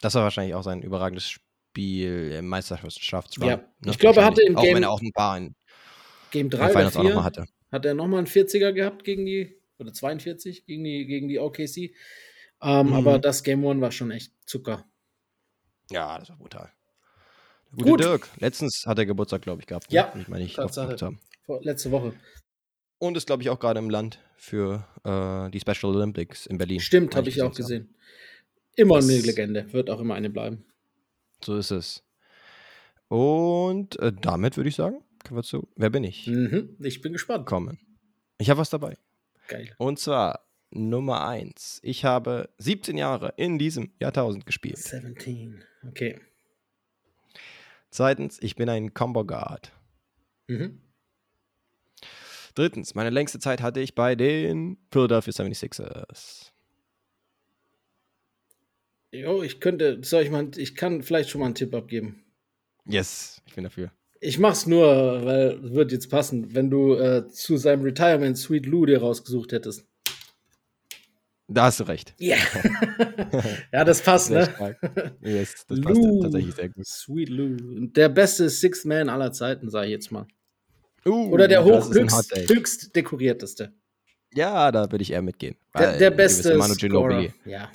Das 0.00 0.14
war 0.14 0.22
wahrscheinlich 0.22 0.54
auch 0.54 0.62
sein 0.62 0.82
überragendes 0.82 1.28
Spiel 1.30 2.32
im 2.38 2.46
Meisterschaftsrun. 2.48 3.46
Ja. 3.48 3.56
ne? 3.56 3.64
Ich 3.90 3.98
glaube, 3.98 4.20
er 4.20 4.26
hatte 4.26 4.42
im 4.42 4.56
Auch 4.56 4.62
Game- 4.62 4.76
wenn 4.76 4.82
er 4.84 4.90
auch 4.90 5.00
ein 5.00 5.12
paar 5.12 5.36
in 5.38 5.54
Game 6.30 6.50
den 6.50 6.58
3 6.58 6.64
oder 6.64 6.72
Finals 6.72 6.96
auch 6.96 7.00
4 7.00 7.10
nochmal 7.10 7.24
hatte. 7.24 7.44
hat 7.72 7.84
er 7.86 7.94
nochmal 7.94 8.18
einen 8.18 8.26
40er 8.26 8.72
gehabt 8.72 9.04
gegen 9.04 9.26
die, 9.26 9.56
oder 9.78 9.92
42 9.92 10.66
gegen 10.66 10.84
die, 10.84 11.06
gegen 11.06 11.28
die 11.28 11.38
OKC. 11.38 11.94
Ähm, 12.62 12.86
Mhm. 12.88 12.92
Aber 12.94 13.18
das 13.18 13.42
Game 13.42 13.64
One 13.64 13.80
war 13.80 13.92
schon 13.92 14.10
echt 14.10 14.32
Zucker. 14.46 14.84
Ja, 15.90 16.18
das 16.18 16.30
war 16.30 16.36
brutal. 16.38 16.72
Der 17.72 17.78
gute 17.78 17.90
Gut. 17.90 18.00
Dirk. 18.00 18.28
Letztens 18.38 18.84
hat 18.86 18.98
er 18.98 19.06
Geburtstag, 19.06 19.42
glaube 19.42 19.60
ich, 19.60 19.66
gehabt. 19.66 19.90
ne? 19.90 19.96
Ja, 19.96 20.14
Ich 20.18 20.28
meine, 20.28 20.44
ich. 20.44 20.54
Vor, 20.54 21.62
letzte 21.62 21.90
Woche. 21.90 22.14
Und 22.98 23.16
ist, 23.16 23.26
glaube 23.26 23.42
ich, 23.42 23.50
auch 23.50 23.58
gerade 23.58 23.80
im 23.80 23.90
Land 23.90 24.18
für 24.36 24.86
äh, 25.04 25.50
die 25.50 25.60
Special 25.60 25.94
Olympics 25.94 26.46
in 26.46 26.56
Berlin. 26.56 26.80
Stimmt, 26.80 27.14
habe 27.16 27.28
ich 27.28 27.42
auch 27.42 27.54
gesehen. 27.54 27.94
Immer 28.76 28.96
eine 28.96 29.06
Das- 29.16 29.26
Legende. 29.26 29.70
Wird 29.72 29.90
auch 29.90 30.00
immer 30.00 30.14
eine 30.14 30.30
bleiben. 30.30 30.64
So 31.44 31.56
ist 31.56 31.70
es. 31.70 32.02
Und 33.08 33.98
äh, 33.98 34.12
damit 34.12 34.56
würde 34.56 34.68
ich 34.68 34.76
sagen, 34.76 35.02
können 35.22 35.36
wir 35.38 35.42
zu 35.42 35.68
Wer 35.76 35.90
bin 35.90 36.04
ich? 36.04 36.26
Mhm. 36.26 36.76
Ich 36.80 37.00
bin 37.02 37.12
gespannt. 37.12 37.46
kommen. 37.46 37.78
Ich 38.38 38.48
habe 38.50 38.60
was 38.60 38.70
dabei. 38.70 38.96
Geil. 39.48 39.74
Und 39.78 39.98
zwar 39.98 40.46
Nummer 40.70 41.26
1. 41.26 41.80
Ich 41.82 42.04
habe 42.04 42.50
17 42.58 42.96
Jahre 42.96 43.34
in 43.36 43.58
diesem 43.58 43.92
Jahrtausend 44.00 44.46
gespielt. 44.46 44.78
17. 44.78 45.64
Okay. 45.88 46.20
Zweitens, 47.90 48.42
ich 48.42 48.56
bin 48.56 48.68
ein 48.68 48.92
Combo 48.92 49.24
Guard. 49.24 49.72
Mhm. 50.48 50.80
Drittens, 52.54 52.94
meine 52.94 53.10
längste 53.10 53.38
Zeit 53.38 53.62
hatte 53.62 53.80
ich 53.80 53.94
bei 53.94 54.14
den 54.14 54.78
Philadelphia 54.90 55.32
76ers. 55.32 56.52
Jo, 59.12 59.42
ich 59.42 59.60
könnte, 59.60 60.02
soll 60.02 60.24
ich 60.24 60.30
mal, 60.30 60.50
ich 60.56 60.74
kann 60.74 61.02
vielleicht 61.02 61.30
schon 61.30 61.40
mal 61.40 61.46
einen 61.46 61.54
Tipp 61.54 61.72
abgeben. 61.74 62.24
Yes, 62.84 63.40
ich 63.46 63.54
bin 63.54 63.64
dafür. 63.64 63.92
Ich 64.20 64.38
mach's 64.38 64.66
nur, 64.66 65.24
weil 65.24 65.60
es 65.64 65.74
wird 65.74 65.92
jetzt 65.92 66.10
passen, 66.10 66.54
wenn 66.54 66.70
du 66.70 66.94
äh, 66.94 67.28
zu 67.28 67.56
seinem 67.56 67.82
Retirement 67.82 68.38
Sweet 68.38 68.66
Lou 68.66 68.86
dir 68.86 69.00
rausgesucht 69.00 69.52
hättest. 69.52 69.86
Da 71.46 71.64
hast 71.64 71.80
du 71.80 71.84
recht. 71.84 72.14
Ja. 72.18 72.36
ja, 73.72 73.84
das 73.84 74.00
passt, 74.00 74.30
ne? 74.30 74.48
Yes, 75.20 75.66
das 75.68 75.80
passt 75.80 75.96
Lou. 75.96 76.22
tatsächlich 76.22 76.54
sehr 76.54 76.68
gut. 76.70 76.86
Sweet 76.86 77.28
Lou. 77.28 77.56
Der 77.88 78.08
beste 78.08 78.48
Sixth 78.48 78.86
Man 78.86 79.10
aller 79.10 79.32
Zeiten, 79.32 79.68
sage 79.68 79.86
ich 79.86 79.92
jetzt 79.92 80.10
mal. 80.10 80.26
Uh, 81.06 81.30
Oder 81.30 81.48
der 81.48 81.62
hoch, 81.62 81.92
höchst, 81.92 82.48
höchst 82.48 82.96
dekorierteste. 82.96 83.74
Ja, 84.32 84.72
da 84.72 84.90
würde 84.90 85.02
ich 85.02 85.12
eher 85.12 85.20
mitgehen. 85.20 85.56
Der, 85.78 85.98
der 85.98 86.10
beste 86.10 86.56
Manu 86.56 86.74
Ginobili. 86.74 87.34
Ja, 87.44 87.70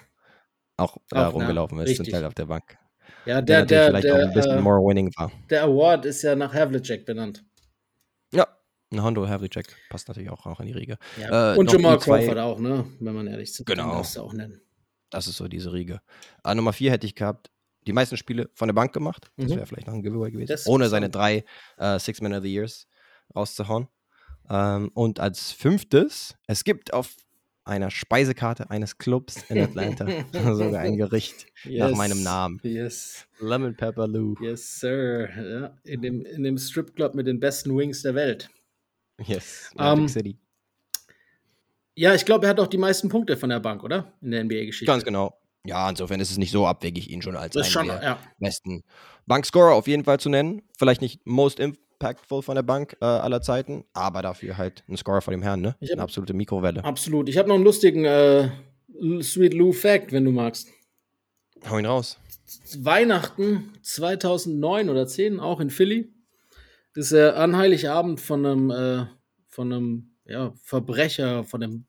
auch 0.80 0.98
da 1.10 1.28
Auch, 1.28 1.34
rumgelaufen 1.34 1.78
ja, 1.80 1.84
ist, 1.84 1.98
zum. 1.98 2.06
Teil 2.06 2.24
auf 2.24 2.34
der 2.34 2.46
Bank. 2.46 2.78
Ja 3.26 3.42
Der, 3.42 3.66
der, 3.66 3.92
der, 3.92 4.02
der, 4.02 4.16
ein 4.28 4.34
bisschen 4.34 4.58
äh, 4.58 4.62
more 4.62 4.80
winning 4.82 5.12
war. 5.18 5.32
der 5.50 5.64
Award 5.64 6.06
ist 6.06 6.22
ja 6.22 6.36
nach 6.36 6.54
Havlicek 6.54 7.06
benannt. 7.06 7.44
Ja, 8.34 8.48
ein 8.92 9.02
Hondo 9.04 9.28
Havlicek 9.28 9.76
passt 9.90 10.08
natürlich 10.08 10.30
auch, 10.30 10.46
auch 10.46 10.60
in 10.60 10.68
die 10.68 10.72
Riege. 10.74 10.98
Ja. 11.20 11.54
Äh, 11.54 11.58
Und 11.58 11.72
Jamal 11.72 11.98
Crawford 12.00 12.38
auch, 12.38 12.60
ne? 12.60 12.86
Wenn 13.00 13.14
man 13.14 13.28
ehrlich 13.28 13.50
ist. 13.50 13.66
Genau. 13.66 14.02
Du 14.02 14.22
auch 14.22 14.34
nennen. 14.34 14.62
Das 15.10 15.28
ist 15.28 15.38
so 15.38 15.48
diese 15.48 15.74
Riege. 15.74 16.02
Äh, 16.44 16.54
Nummer 16.56 16.74
vier 16.74 16.92
hätte 16.92 17.08
ich 17.08 17.16
gehabt, 17.16 17.50
die 17.88 17.94
meisten 17.94 18.18
Spiele 18.18 18.50
von 18.54 18.68
der 18.68 18.74
Bank 18.74 18.94
gemacht. 18.94 19.32
Das 19.38 19.50
Mhm. 19.52 19.56
wäre 19.56 19.66
vielleicht 19.66 19.88
noch 19.88 19.94
ein 19.96 20.04
Giveaway 20.04 20.30
gewesen. 20.32 20.50
Das 20.52 20.68
Ohne 20.68 20.90
seine 20.90 21.10
drei 21.10 21.44
äh, 21.78 21.98
Six 21.98 22.22
Men 22.22 22.34
of 22.34 22.44
the 22.44 22.54
Years 22.54 22.88
rauszuhauen. 23.36 23.88
Ähm, 24.50 24.90
und 24.94 25.20
als 25.20 25.52
fünftes, 25.52 26.36
es 26.48 26.64
gibt 26.64 26.94
auf 26.94 27.16
einer 27.66 27.92
Speisekarte 27.92 28.70
eines 28.70 28.98
Clubs 28.98 29.44
in 29.50 29.60
Atlanta 29.62 30.08
sogar 30.56 30.82
ein 30.82 30.98
Gericht 30.98 31.46
nach 31.66 31.90
Yes. 31.90 31.98
meinem 31.98 32.24
Namen. 32.24 32.60
Yes. 32.64 33.28
Lemon 33.40 33.76
Pepper 33.76 34.08
Lou. 34.08 34.36
Yes, 34.42 34.80
Sir. 34.80 35.30
Ja, 35.36 35.78
in, 35.84 36.02
dem, 36.02 36.26
in 36.26 36.44
dem 36.44 36.58
Stripclub 36.58 37.14
mit 37.16 37.28
den 37.28 37.40
besten 37.40 37.76
Wings 37.78 38.02
der 38.02 38.16
Welt. 38.16 38.50
Yes. 39.24 39.70
Magic 39.76 40.00
Ähm, 40.00 40.08
City. 40.08 40.38
Ja, 41.96 42.14
ich 42.16 42.26
glaube, 42.26 42.46
er 42.46 42.52
hat 42.52 42.60
auch 42.60 42.68
die 42.68 42.78
meisten 42.78 43.10
Punkte 43.10 43.36
von 43.36 43.50
der 43.50 43.60
Bank, 43.60 43.84
oder? 43.84 44.14
In 44.22 44.32
der 44.32 44.44
NBA-Geschichte. 44.46 44.86
Ganz 44.86 45.04
genau. 45.04 45.38
Ja, 45.66 45.90
insofern 45.90 46.22
ist 46.22 46.32
es 46.32 46.38
nicht 46.38 46.52
so 46.52 46.66
abwegig, 46.66 47.10
ihn 47.10 47.22
schon 47.22 47.36
als 47.36 47.56
einen 47.58 47.66
schon, 47.66 47.88
der 47.88 48.02
ja. 48.02 48.20
besten 48.40 48.84
Bankscorer 49.26 49.74
auf 49.74 49.88
jeden 49.88 50.06
Fall 50.06 50.18
zu 50.20 50.30
nennen. 50.30 50.62
Vielleicht 50.78 51.02
nicht 51.02 51.20
most 51.26 51.60
impactful 52.00 52.42
von 52.42 52.56
der 52.56 52.64
Bank 52.64 52.96
äh, 53.02 53.06
aller 53.06 53.42
Zeiten, 53.42 53.84
aber 53.94 54.22
dafür 54.22 54.58
halt 54.58 54.84
ein 54.88 54.96
Scorer 54.98 55.22
vor 55.22 55.32
dem 55.32 55.42
Herrn, 55.42 55.62
ne? 55.62 55.76
Ich 55.80 55.90
hab- 55.90 55.96
Eine 55.98 56.04
absolute 56.04 56.34
Mikrowelle. 56.34 56.84
Absolut. 56.84 57.28
Ich 57.30 57.38
habe 57.38 57.50
noch 57.50 57.56
einen 57.56 57.64
lustigen 57.66 58.06
äh, 58.06 58.50
Sweet 59.22 59.54
Lou 59.54 59.72
Fact, 59.74 60.12
wenn 60.12 60.26
du 60.26 60.32
magst. 60.32 60.70
Hau 61.70 61.78
ihn 61.78 61.86
raus. 61.86 62.18
Weihnachten 62.78 63.74
2009 63.82 64.90
oder 64.90 65.06
10, 65.08 65.40
auch 65.40 65.60
in 65.60 65.70
Philly, 65.70 66.12
ist 66.96 67.12
er 67.12 67.38
an 67.38 67.56
Heiligabend 67.58 68.20
von 68.22 68.46
einem, 68.46 68.72
äh, 68.72 69.06
von 69.50 69.72
einem 69.72 70.12
ja, 70.26 70.54
Verbrecher, 70.64 71.44
von 71.44 71.62
einem, 71.64 71.86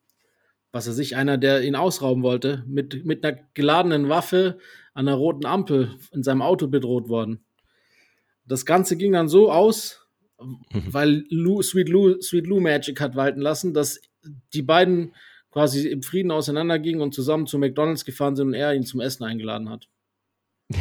was 0.72 0.88
weiß 0.88 0.98
ich, 0.98 1.16
einer, 1.16 1.38
der 1.38 1.62
ihn 1.62 1.76
ausrauben 1.76 2.22
wollte, 2.22 2.64
mit, 2.66 3.04
mit 3.06 3.24
einer 3.24 3.38
geladenen 3.54 4.08
Waffe 4.08 4.58
an 4.92 5.08
einer 5.08 5.16
roten 5.16 5.46
Ampel 5.46 5.96
in 6.12 6.22
seinem 6.22 6.42
Auto 6.42 6.66
bedroht 6.66 7.08
worden. 7.08 7.44
Das 8.50 8.66
Ganze 8.66 8.96
ging 8.96 9.12
dann 9.12 9.28
so 9.28 9.52
aus, 9.52 10.08
weil 10.72 11.24
Lou, 11.30 11.62
Sweet, 11.62 11.88
Lou, 11.88 12.20
Sweet 12.20 12.48
Lou 12.48 12.58
Magic 12.58 13.00
hat 13.00 13.14
walten 13.14 13.40
lassen, 13.40 13.72
dass 13.72 14.00
die 14.52 14.62
beiden 14.62 15.14
quasi 15.52 15.88
im 15.88 16.02
Frieden 16.02 16.32
auseinandergingen 16.32 17.00
und 17.00 17.14
zusammen 17.14 17.46
zu 17.46 17.58
McDonalds 17.58 18.04
gefahren 18.04 18.34
sind 18.34 18.48
und 18.48 18.54
er 18.54 18.74
ihn 18.74 18.84
zum 18.84 19.00
Essen 19.00 19.22
eingeladen 19.24 19.70
hat. 19.70 19.88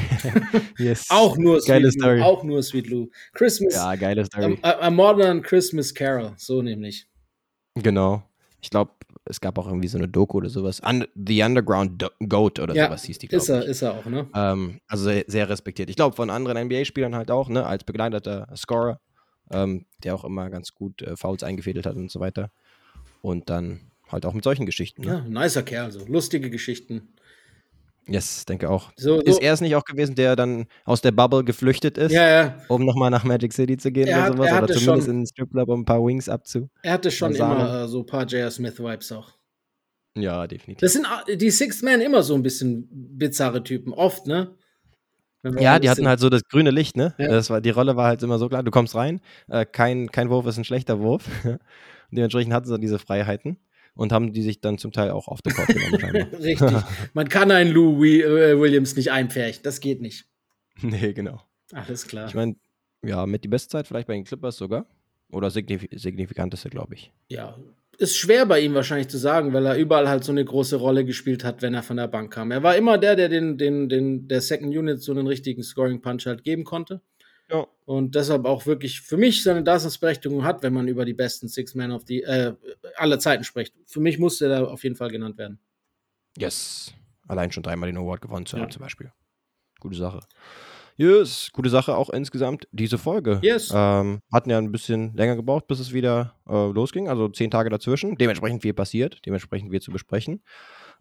Yes. 0.77 1.07
Auch 1.09 1.37
nur 1.37 1.59
Geile 1.61 1.91
Sweet 1.91 2.01
Story. 2.01 2.19
Lou. 2.19 2.23
Auch 2.23 2.43
nur 2.43 2.63
Sweet 2.63 2.87
Lou. 2.87 3.09
Christmas. 3.33 3.75
Ja, 3.75 3.95
geile 3.95 4.25
Story. 4.25 4.57
a, 4.61 4.71
a 4.87 4.89
Modern 4.89 5.41
Christmas 5.41 5.93
Carol. 5.93 6.33
So 6.37 6.61
nämlich. 6.61 7.07
genau. 7.75 8.23
Ich 8.61 8.69
glaube, 8.69 8.91
es 9.29 9.39
gab 9.39 9.57
auch 9.59 9.67
irgendwie 9.67 9.87
so 9.87 9.97
eine 9.97 10.07
Doku 10.07 10.37
oder 10.37 10.49
sowas. 10.49 10.81
Un 10.83 11.05
The 11.15 11.43
Underground 11.43 12.01
Do 12.01 12.09
Goat 12.27 12.59
oder 12.59 12.75
Ja, 12.75 12.85
sowas 12.85 13.03
hieß 13.05 13.19
die, 13.19 13.27
glaube 13.27 13.43
Ist 13.43 13.49
er, 13.49 13.61
ich. 13.63 13.69
ist 13.69 13.81
er 13.83 13.93
auch, 13.93 14.05
ne? 14.05 14.27
Ähm, 14.33 14.81
also 14.87 15.03
sehr, 15.05 15.23
sehr 15.27 15.47
respektiert. 15.47 15.89
Ich 15.89 15.95
glaube, 15.95 16.15
von 16.15 16.29
anderen 16.29 16.57
NBA-Spielern 16.67 17.15
halt 17.15 17.29
auch, 17.31 17.47
ne, 17.47 17.65
als 17.65 17.83
begleiteter 17.83 18.47
Scorer, 18.57 18.99
ähm, 19.51 19.85
der 20.03 20.15
auch 20.15 20.23
immer 20.25 20.49
ganz 20.49 20.73
gut 20.73 21.01
äh, 21.03 21.15
Fouls 21.15 21.43
eingefädelt 21.43 21.85
hat 21.85 21.95
und 21.95 22.11
so 22.11 22.19
weiter. 22.19 22.51
Und 23.21 23.49
dann 23.49 23.81
halt 24.11 24.25
auch 24.25 24.33
mit 24.33 24.43
solchen 24.43 24.65
Geschichten. 24.65 25.03
Ne? 25.03 25.07
Ja, 25.07 25.21
nicer 25.21 25.61
Kerl. 25.63 25.91
So. 25.91 26.05
Lustige 26.05 26.49
Geschichten. 26.49 27.09
Yes, 28.11 28.45
denke 28.45 28.69
auch. 28.69 28.91
So, 28.95 29.19
Ist 29.21 29.35
so. 29.35 29.41
er 29.41 29.53
es 29.53 29.61
nicht 29.61 29.75
auch 29.75 29.83
gewesen, 29.83 30.15
der 30.15 30.35
dann 30.35 30.65
aus 30.85 31.01
der 31.01 31.11
Bubble 31.11 31.43
geflüchtet 31.43 31.97
ist, 31.97 32.11
Ja, 32.11 32.27
ja. 32.27 32.57
um 32.67 32.83
nochmal 32.85 33.11
nach 33.11 33.23
Magic 33.23 33.53
City 33.53 33.77
zu 33.77 33.91
gehen 33.91 34.07
Er 34.07 34.17
oder 34.29 34.37
sowas? 34.37 34.47
er 34.47 34.63
Oder 34.63 34.73
zumindest 34.73 35.05
schon- 35.05 35.13
in 35.15 35.19
den 35.21 35.27
Stripclub, 35.27 35.69
um 35.69 35.81
ein 35.81 35.85
paar 35.85 36.03
Wings 36.03 36.27
abzu. 36.29 36.69
Er 36.81 36.93
hatte 36.93 37.11
schon 37.11 37.35
immer 37.35 37.83
äh, 37.83 37.87
so 37.87 37.99
ein 37.99 38.05
paar 38.05 38.25
J.R. 38.25 38.49
Smith-Vibes 38.49 39.11
auch. 39.11 39.31
Ja, 40.17 40.47
definitiv. 40.47 40.81
Das 40.81 40.93
sind 40.93 41.05
die 41.39 41.51
Sixth 41.51 41.83
Man 41.83 42.01
immer 42.01 42.23
so 42.23 42.33
ein 42.35 42.41
bisschen 42.43 42.87
bizarre 42.91 43.63
Typen. 43.63 43.93
Oft, 43.93 44.25
ne? 44.27 44.55
Ja, 45.57 45.79
die 45.79 45.89
hatten 45.89 46.07
halt 46.07 46.19
so 46.19 46.29
das 46.29 46.43
grüne 46.43 46.71
Licht, 46.71 46.97
ne? 46.97 47.13
Ja. 47.17 47.29
Das 47.29 47.49
war, 47.49 47.61
die 47.61 47.69
Rolle 47.69 47.95
war 47.95 48.07
halt 48.07 48.21
immer 48.23 48.37
so 48.39 48.49
klar, 48.49 48.61
du 48.63 48.71
kommst 48.71 48.95
rein, 48.95 49.21
äh, 49.47 49.65
kein, 49.65 50.11
kein 50.11 50.29
Wurf 50.29 50.45
ist 50.47 50.57
ein 50.57 50.65
schlechter 50.65 50.99
Wurf. 50.99 51.25
und 51.45 51.59
dementsprechend 52.11 52.53
hatten 52.53 52.67
sie 52.67 52.79
diese 52.79 52.99
Freiheiten 52.99 53.57
und 53.99 54.13
haben 54.13 54.31
die 54.31 54.41
sich 54.41 54.61
dann 54.61 54.77
zum 54.77 54.93
Teil 54.93 55.11
auch 55.11 55.27
auf 55.27 55.41
den 55.41 55.53
Court 55.53 55.67
genommen. 55.67 56.33
Richtig. 56.41 56.71
Man 57.13 57.27
kann 57.27 57.51
einen 57.51 57.71
Lou 57.71 58.01
äh, 58.05 58.57
Williams 58.57 58.95
nicht 58.95 59.11
einpferchen. 59.11 59.61
Das 59.61 59.81
geht 59.81 60.01
nicht. 60.01 60.25
nee, 60.81 61.11
genau. 61.11 61.41
Alles 61.73 62.07
klar. 62.07 62.29
Ich 62.29 62.33
meine, 62.33 62.55
ja, 63.03 63.25
mit 63.25 63.43
die 63.43 63.49
Bestzeit 63.49 63.87
vielleicht 63.87 64.07
bei 64.07 64.13
den 64.13 64.23
Clippers 64.23 64.55
sogar. 64.55 64.85
Oder 65.31 65.51
signif 65.51 65.85
signifikanteste, 65.91 66.69
glaube 66.69 66.95
ich. 66.95 67.11
ja, 67.27 67.55
ist 67.97 68.15
schwer 68.15 68.45
bei 68.45 68.61
ihm 68.61 68.73
wahrscheinlich 68.73 69.09
zu 69.09 69.17
sagen, 69.17 69.51
weil 69.51 69.65
er 69.65 69.75
überall 69.75 70.07
halt 70.07 70.23
so 70.23 70.31
eine 70.31 70.45
große 70.45 70.77
Rolle 70.77 71.03
gespielt 71.03 71.43
hat, 71.43 71.61
wenn 71.61 71.73
er 71.73 71.83
von 71.83 71.97
der 71.97 72.07
Bank 72.07 72.31
kam. 72.31 72.51
Er 72.51 72.63
war 72.63 72.77
immer 72.77 72.97
der, 72.97 73.17
der 73.17 73.27
den, 73.27 73.57
den, 73.57 73.89
den, 73.89 74.29
der 74.29 74.39
Second 74.39 74.75
Unit 74.75 75.01
so 75.01 75.11
einen 75.11 75.27
richtigen 75.27 75.61
Scoring 75.61 76.01
Punch 76.01 76.25
halt 76.25 76.45
geben 76.45 76.63
konnte. 76.63 77.01
Ja. 77.51 77.67
Und 77.85 78.13
deshalb 78.15 78.45
auch 78.45 78.65
wirklich 78.65 79.01
für 79.01 79.17
mich 79.17 79.41
seine 79.43 79.63
Daseinsberechtigung 79.63 80.43
hat, 80.43 80.61
wenn 80.61 80.73
man 80.73 80.87
über 80.87 81.05
die 81.05 81.13
besten 81.13 81.47
Six 81.47 81.73
Men 81.75 81.91
of 81.91 82.05
die 82.05 82.21
äh, 82.23 82.53
aller 82.97 83.19
Zeiten 83.19 83.43
spricht. 83.43 83.73
Für 83.87 83.99
mich 83.99 84.19
musste 84.19 84.45
er 84.45 84.59
da 84.61 84.65
auf 84.65 84.83
jeden 84.83 84.95
Fall 84.95 85.09
genannt 85.09 85.37
werden. 85.37 85.59
Yes. 86.37 86.93
Allein 87.27 87.51
schon 87.51 87.63
dreimal 87.63 87.89
den 87.89 87.97
Award 87.97 88.21
gewonnen 88.21 88.45
zu 88.45 88.57
haben, 88.57 88.65
Ja. 88.65 88.69
zum 88.69 88.81
Beispiel. 88.81 89.11
Gute 89.79 89.95
Sache. 89.97 90.19
Yes, 90.97 91.49
gute 91.53 91.69
Sache 91.69 91.95
auch 91.95 92.09
insgesamt 92.09 92.67
diese 92.71 92.97
Folge. 92.97 93.39
Yes. 93.41 93.71
Ähm, 93.73 94.19
hatten 94.33 94.49
ja 94.49 94.57
ein 94.57 94.71
bisschen 94.71 95.15
länger 95.15 95.37
gebraucht, 95.37 95.65
bis 95.67 95.79
es 95.79 95.93
wieder 95.93 96.35
äh, 96.47 96.51
losging, 96.71 97.07
also 97.07 97.29
zehn 97.29 97.49
Tage 97.49 97.69
dazwischen. 97.69 98.17
Dementsprechend 98.17 98.61
viel 98.63 98.73
passiert, 98.73 99.25
dementsprechend 99.25 99.71
viel 99.71 99.81
zu 99.81 99.91
besprechen. 99.91 100.43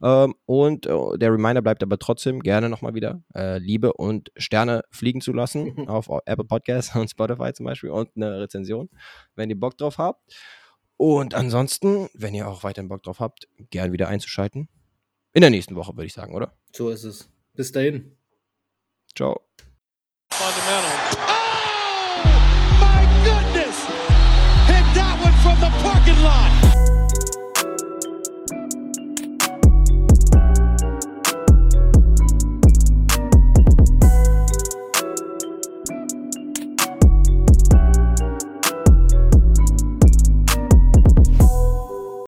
Ähm, 0.02 0.34
und 0.46 0.86
äh, 0.86 1.18
der 1.18 1.32
Reminder 1.32 1.62
bleibt 1.62 1.82
aber 1.82 1.98
trotzdem 1.98 2.40
gerne 2.40 2.68
nochmal 2.68 2.94
wieder 2.94 3.22
äh, 3.34 3.58
Liebe 3.58 3.92
und 3.92 4.30
Sterne 4.36 4.82
fliegen 4.90 5.20
zu 5.20 5.32
lassen 5.32 5.88
auf 5.88 6.08
Apple 6.24 6.44
Podcasts 6.44 6.94
und 6.94 7.10
Spotify 7.10 7.52
zum 7.52 7.66
Beispiel 7.66 7.90
und 7.90 8.10
eine 8.16 8.40
Rezension, 8.40 8.88
wenn 9.34 9.50
ihr 9.50 9.58
Bock 9.58 9.76
drauf 9.76 9.98
habt. 9.98 10.22
Und 10.96 11.34
ansonsten, 11.34 12.08
wenn 12.14 12.34
ihr 12.34 12.48
auch 12.48 12.64
weiterhin 12.64 12.88
Bock 12.88 13.02
drauf 13.02 13.20
habt, 13.20 13.48
gern 13.70 13.92
wieder 13.92 14.08
einzuschalten. 14.08 14.68
In 15.32 15.42
der 15.42 15.50
nächsten 15.50 15.76
Woche, 15.76 15.94
würde 15.94 16.06
ich 16.06 16.12
sagen, 16.12 16.34
oder? 16.34 16.56
So 16.74 16.90
ist 16.90 17.04
es. 17.04 17.30
Bis 17.54 17.70
dahin. 17.70 18.16
Ciao. 19.14 19.40
Fundamental. 20.30 20.92
Oh, 21.16 22.24
my 22.80 23.04
goodness! 23.24 23.86
Hit 24.66 24.84
that 24.94 25.18
one 25.22 25.34
from 25.42 25.60
the 25.60 25.70
parking 25.82 26.22
lot. 26.22 26.67